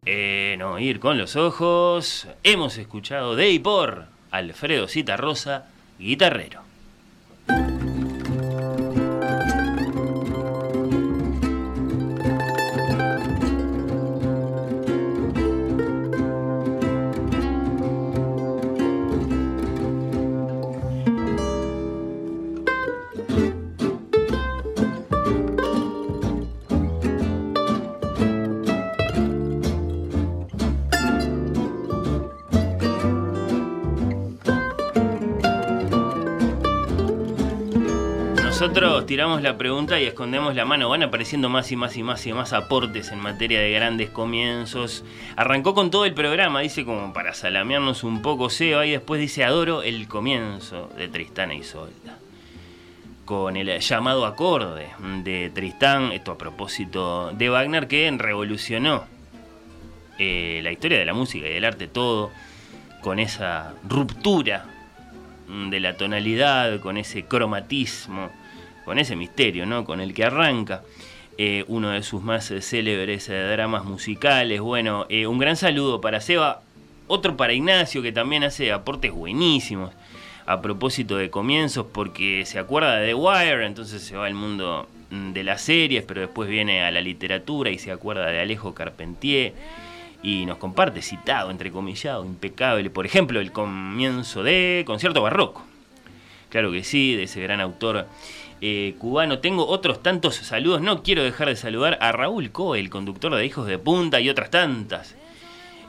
En 0.06 0.62
Oír 0.62 1.00
con 1.00 1.18
los 1.18 1.38
Ojos, 1.38 2.28
hemos 2.44 2.78
escuchado 2.78 3.38
de 3.38 3.50
y 3.52 3.60
por 3.60 4.08
Alfredo 4.32 4.90
Citarrosa, 4.90 5.68
guitarrero. 6.00 6.67
Nosotros 38.80 39.08
tiramos 39.08 39.42
la 39.42 39.58
pregunta 39.58 40.00
y 40.00 40.06
escondemos 40.06 40.54
la 40.54 40.64
mano. 40.64 40.88
Van 40.88 41.02
apareciendo 41.02 41.50
más 41.50 41.72
y 41.72 41.76
más 41.76 41.98
y 41.98 42.04
más 42.04 42.28
y 42.28 42.34
más 42.34 42.54
aportes 42.54 43.12
en 43.12 43.18
materia 43.18 43.60
de 43.60 43.72
grandes 43.72 44.12
comienzos. 44.12 45.04
Arrancó 45.36 45.74
con 45.74 45.90
todo 45.90 46.06
el 46.06 46.14
programa, 46.14 46.60
dice 46.60 46.86
como 46.86 47.12
para 47.12 47.34
salamearnos 47.34 48.04
un 48.04 48.22
poco 48.22 48.52
Seba, 48.52 48.86
y 48.86 48.92
después 48.92 49.20
dice 49.20 49.44
adoro 49.44 49.82
el 49.82 50.08
comienzo 50.08 50.92
de 50.96 51.08
Tristán 51.08 51.54
y 51.54 51.62
Isolda. 51.62 52.20
Con 53.26 53.58
el 53.58 53.80
llamado 53.80 54.28
acorde 54.28 54.90
de 55.24 55.50
Tristán, 55.50 56.12
esto 56.12 56.34
a 56.34 56.38
propósito 56.38 57.32
de 57.32 57.50
Wagner, 57.50 57.88
que 57.88 58.14
revolucionó 58.16 59.06
eh, 60.20 60.60
la 60.62 60.72
historia 60.72 61.00
de 61.00 61.06
la 61.06 61.16
música 61.16 61.48
y 61.48 61.54
del 61.54 61.66
arte 61.66 61.88
todo, 61.88 62.30
con 63.02 63.18
esa 63.18 63.74
ruptura 63.90 64.66
de 65.48 65.80
la 65.80 65.98
tonalidad, 65.98 66.80
con 66.80 66.98
ese 66.98 67.26
cromatismo, 67.26 68.30
con 68.88 69.00
ese 69.00 69.18
misterio, 69.18 69.66
¿no? 69.66 69.84
Con 69.84 70.00
el 70.00 70.14
que 70.14 70.24
arranca 70.24 70.82
eh, 71.38 71.66
uno 71.68 71.90
de 71.90 72.02
sus 72.04 72.24
más 72.24 72.50
eh, 72.52 72.62
célebres 72.62 73.28
eh, 73.28 73.34
dramas 73.34 73.84
musicales. 73.84 74.62
Bueno, 74.62 75.06
un 75.28 75.38
gran 75.38 75.58
saludo 75.58 76.00
para 76.00 76.22
Seba, 76.22 76.62
otro 77.08 77.36
para 77.36 77.52
Ignacio, 77.52 78.02
que 78.02 78.14
también 78.14 78.46
hace 78.46 78.72
aportes 78.72 79.12
buenísimos 79.12 79.92
a 80.46 80.62
propósito 80.62 81.18
de 81.18 81.30
comienzos, 81.30 81.88
porque 81.92 82.46
se 82.46 82.60
acuerda 82.60 82.96
de 82.96 83.08
The 83.08 83.14
Wire, 83.14 83.66
entonces 83.66 84.02
se 84.04 84.16
va 84.16 84.26
al 84.26 84.36
mundo 84.36 84.88
mm, 85.10 85.34
de 85.34 85.44
las 85.44 85.64
series, 85.64 86.06
pero 86.06 86.22
después 86.22 86.48
viene 86.48 86.84
a 86.84 86.90
la 86.90 87.02
literatura 87.02 87.70
y 87.70 87.80
se 87.80 87.92
acuerda 87.92 88.28
de 88.28 88.40
Alejo 88.40 88.74
Carpentier 88.74 89.54
y 90.24 90.46
nos 90.46 90.60
comparte 90.60 91.02
citado, 91.02 91.52
entrecomillado, 91.52 92.24
impecable, 92.24 92.90
por 92.90 93.06
ejemplo, 93.06 93.42
el 93.42 93.52
comienzo 93.52 94.44
de 94.44 94.84
Concierto 94.88 95.22
Barroco. 95.22 95.66
Claro 96.48 96.72
que 96.72 96.86
sí, 96.86 97.16
de 97.16 97.24
ese 97.24 97.42
gran 97.42 97.60
autor 97.60 98.08
eh, 98.62 98.96
cubano. 98.98 99.40
Tengo 99.40 99.68
otros 99.68 100.02
tantos 100.02 100.36
saludos, 100.36 100.82
no 100.82 101.04
quiero 101.04 101.24
dejar 101.24 101.48
de 101.50 101.56
saludar 101.56 101.98
a 102.02 102.12
Raúl 102.12 102.52
Coe, 102.52 102.80
el 102.80 102.90
conductor 102.90 103.34
de 103.36 103.46
Hijos 103.46 103.68
de 103.68 103.78
Punta 103.78 104.20
y 104.20 104.30
otras 104.30 104.50
tantas 104.50 105.16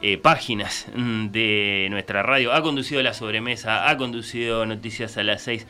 eh, 0.02 0.18
páginas 0.18 0.86
mm, 0.94 1.28
de 1.28 1.88
nuestra 1.90 2.22
radio. 2.22 2.52
Ha 2.52 2.62
conducido 2.62 3.02
la 3.02 3.14
sobremesa, 3.14 3.88
ha 3.88 3.96
conducido 3.96 4.66
Noticias 4.66 5.16
a 5.16 5.22
las 5.22 5.42
6 5.42 5.66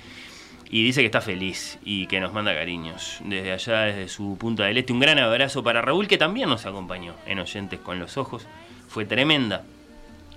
y 0.70 0.84
dice 0.84 1.00
que 1.00 1.06
está 1.06 1.20
feliz 1.20 1.78
y 1.82 2.06
que 2.06 2.20
nos 2.20 2.32
manda 2.32 2.54
cariños 2.54 3.20
desde 3.24 3.52
allá, 3.52 3.80
desde 3.82 4.08
su 4.08 4.36
punta 4.38 4.64
del 4.64 4.78
este. 4.78 4.92
Un 4.92 5.00
gran 5.00 5.18
abrazo 5.18 5.62
para 5.62 5.80
Raúl 5.80 6.08
que 6.08 6.18
también 6.18 6.48
nos 6.48 6.66
acompañó 6.66 7.14
en 7.26 7.38
Oyentes 7.38 7.80
con 7.80 7.98
los 7.98 8.18
Ojos. 8.18 8.46
Fue 8.88 9.04
tremenda 9.04 9.64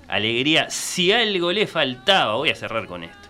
alegría. 0.07 0.69
Si 0.69 1.11
algo 1.11 1.51
le 1.51 1.67
faltaba, 1.67 2.35
voy 2.35 2.49
a 2.49 2.55
cerrar 2.55 2.85
con 2.85 3.03
esto, 3.03 3.29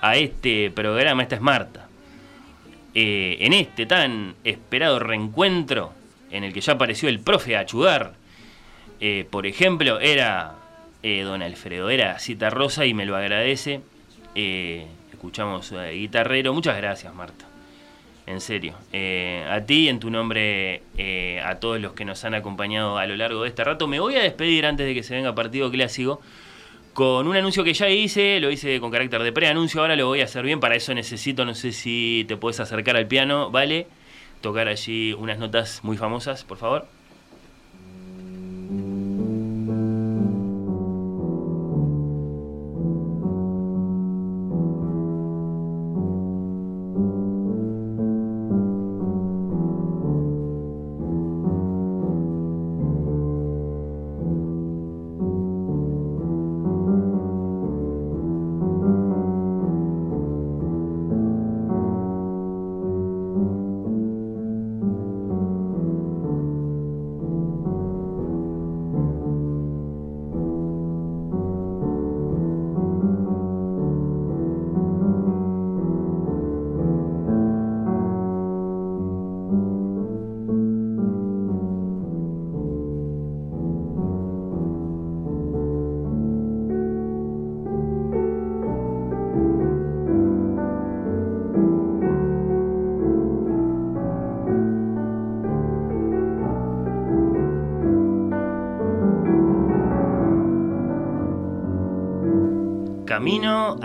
a 0.00 0.16
este 0.16 0.70
programa, 0.70 1.22
esta 1.22 1.36
es 1.36 1.40
Marta. 1.40 1.83
Eh, 2.94 3.38
en 3.40 3.52
este 3.52 3.86
tan 3.86 4.34
esperado 4.44 4.98
reencuentro 5.00 5.92
en 6.30 6.44
el 6.44 6.52
que 6.52 6.60
ya 6.60 6.74
apareció 6.74 7.08
el 7.08 7.20
profe 7.20 7.56
Achugar, 7.56 8.14
eh, 9.00 9.26
por 9.30 9.46
ejemplo, 9.46 10.00
era 10.00 10.54
eh, 11.02 11.22
don 11.22 11.42
Alfredo, 11.42 11.90
era 11.90 12.18
Cita 12.18 12.50
Rosa 12.50 12.86
y 12.86 12.94
me 12.94 13.04
lo 13.04 13.16
agradece. 13.16 13.80
Eh, 14.34 14.86
escuchamos 15.12 15.72
a 15.72 15.88
Guitarrero. 15.88 16.52
Muchas 16.54 16.76
gracias, 16.76 17.14
Marta. 17.14 17.44
En 18.26 18.40
serio. 18.40 18.74
Eh, 18.92 19.46
a 19.50 19.60
ti, 19.60 19.88
en 19.88 20.00
tu 20.00 20.10
nombre, 20.10 20.82
eh, 20.96 21.42
a 21.44 21.56
todos 21.56 21.80
los 21.80 21.92
que 21.92 22.04
nos 22.04 22.24
han 22.24 22.34
acompañado 22.34 22.96
a 22.96 23.06
lo 23.06 23.16
largo 23.16 23.42
de 23.42 23.48
este 23.48 23.64
rato. 23.64 23.86
Me 23.86 24.00
voy 24.00 24.16
a 24.16 24.22
despedir 24.22 24.64
antes 24.66 24.86
de 24.86 24.94
que 24.94 25.02
se 25.02 25.14
venga 25.14 25.34
partido 25.34 25.70
clásico 25.70 26.20
con 26.94 27.26
un 27.26 27.36
anuncio 27.36 27.64
que 27.64 27.74
ya 27.74 27.90
hice, 27.90 28.40
lo 28.40 28.50
hice 28.50 28.80
con 28.80 28.90
carácter 28.90 29.22
de 29.22 29.32
preanuncio, 29.32 29.80
ahora 29.80 29.96
lo 29.96 30.06
voy 30.06 30.20
a 30.20 30.24
hacer 30.24 30.44
bien, 30.44 30.60
para 30.60 30.76
eso 30.76 30.94
necesito, 30.94 31.44
no 31.44 31.54
sé 31.54 31.72
si 31.72 32.24
te 32.28 32.36
puedes 32.36 32.60
acercar 32.60 32.96
al 32.96 33.08
piano, 33.08 33.50
¿vale? 33.50 33.88
Tocar 34.40 34.68
allí 34.68 35.12
unas 35.12 35.38
notas 35.38 35.80
muy 35.82 35.96
famosas, 35.96 36.44
por 36.44 36.56
favor. 36.56 36.93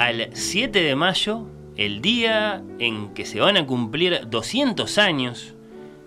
Al 0.10 0.30
7 0.34 0.81
de 0.81 0.95
mayo, 0.95 1.45
el 1.77 2.02
día 2.02 2.64
en 2.80 3.14
que 3.14 3.26
se 3.26 3.40
van 3.40 3.57
a 3.57 3.68
cumplir 3.68 4.27
200 4.27 4.98
años 4.98 5.53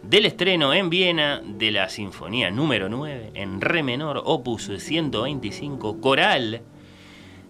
del 0.03 0.27
estreno 0.27 0.75
en 0.75 0.91
Viena 0.91 1.41
de 1.45 1.71
la 1.71 1.89
Sinfonía 1.89 2.51
número 2.51 2.89
9 2.89 3.31
en 3.35 3.61
Re 3.61 3.85
menor, 3.85 4.21
opus 4.25 4.73
125, 4.77 6.01
coral 6.01 6.63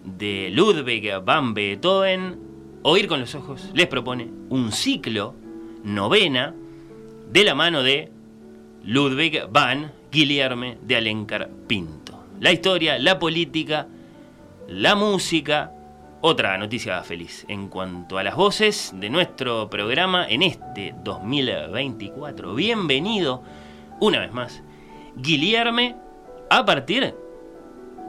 de 0.04 0.50
Ludwig 0.52 1.22
van 1.24 1.54
Beethoven, 1.54 2.38
Oír 2.82 3.08
con 3.08 3.20
los 3.20 3.34
ojos 3.34 3.70
les 3.72 3.86
propone 3.86 4.28
un 4.50 4.72
ciclo, 4.72 5.34
novena, 5.84 6.54
de 7.32 7.44
la 7.44 7.54
mano 7.54 7.82
de 7.82 8.10
Ludwig 8.84 9.46
van 9.50 9.90
Guillerme 10.10 10.76
de 10.82 10.96
Alencar 10.96 11.48
Pinto. 11.66 12.26
La 12.40 12.52
historia, 12.52 12.98
la 12.98 13.18
política, 13.18 13.88
la 14.68 14.94
música, 14.96 15.72
otra 16.24 16.56
noticia 16.56 17.02
feliz 17.02 17.44
en 17.48 17.68
cuanto 17.68 18.16
a 18.16 18.22
las 18.22 18.36
voces 18.36 18.92
de 18.94 19.10
nuestro 19.10 19.68
programa 19.68 20.24
en 20.28 20.42
este 20.42 20.94
2024. 21.02 22.54
Bienvenido 22.54 23.42
una 23.98 24.20
vez 24.20 24.32
más, 24.32 24.62
Guillerme, 25.16 25.96
a 26.48 26.64
partir 26.64 27.12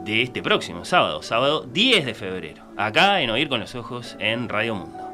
de 0.05 0.21
este 0.21 0.43
próximo 0.43 0.85
sábado, 0.85 1.23
sábado 1.23 1.61
10 1.61 2.05
de 2.05 2.13
febrero, 2.13 2.63
acá 2.77 3.19
en 3.21 3.31
Oír 3.31 3.49
con 3.49 3.59
los 3.59 3.73
Ojos 3.73 4.15
en 4.19 4.47
Radio 4.47 4.75
Mundo. 4.75 5.12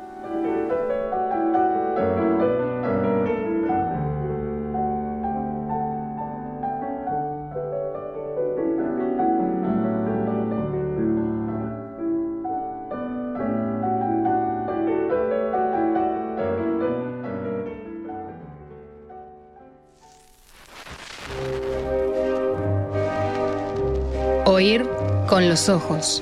con 25.40 25.48
los 25.48 25.70
ojos. 25.70 26.22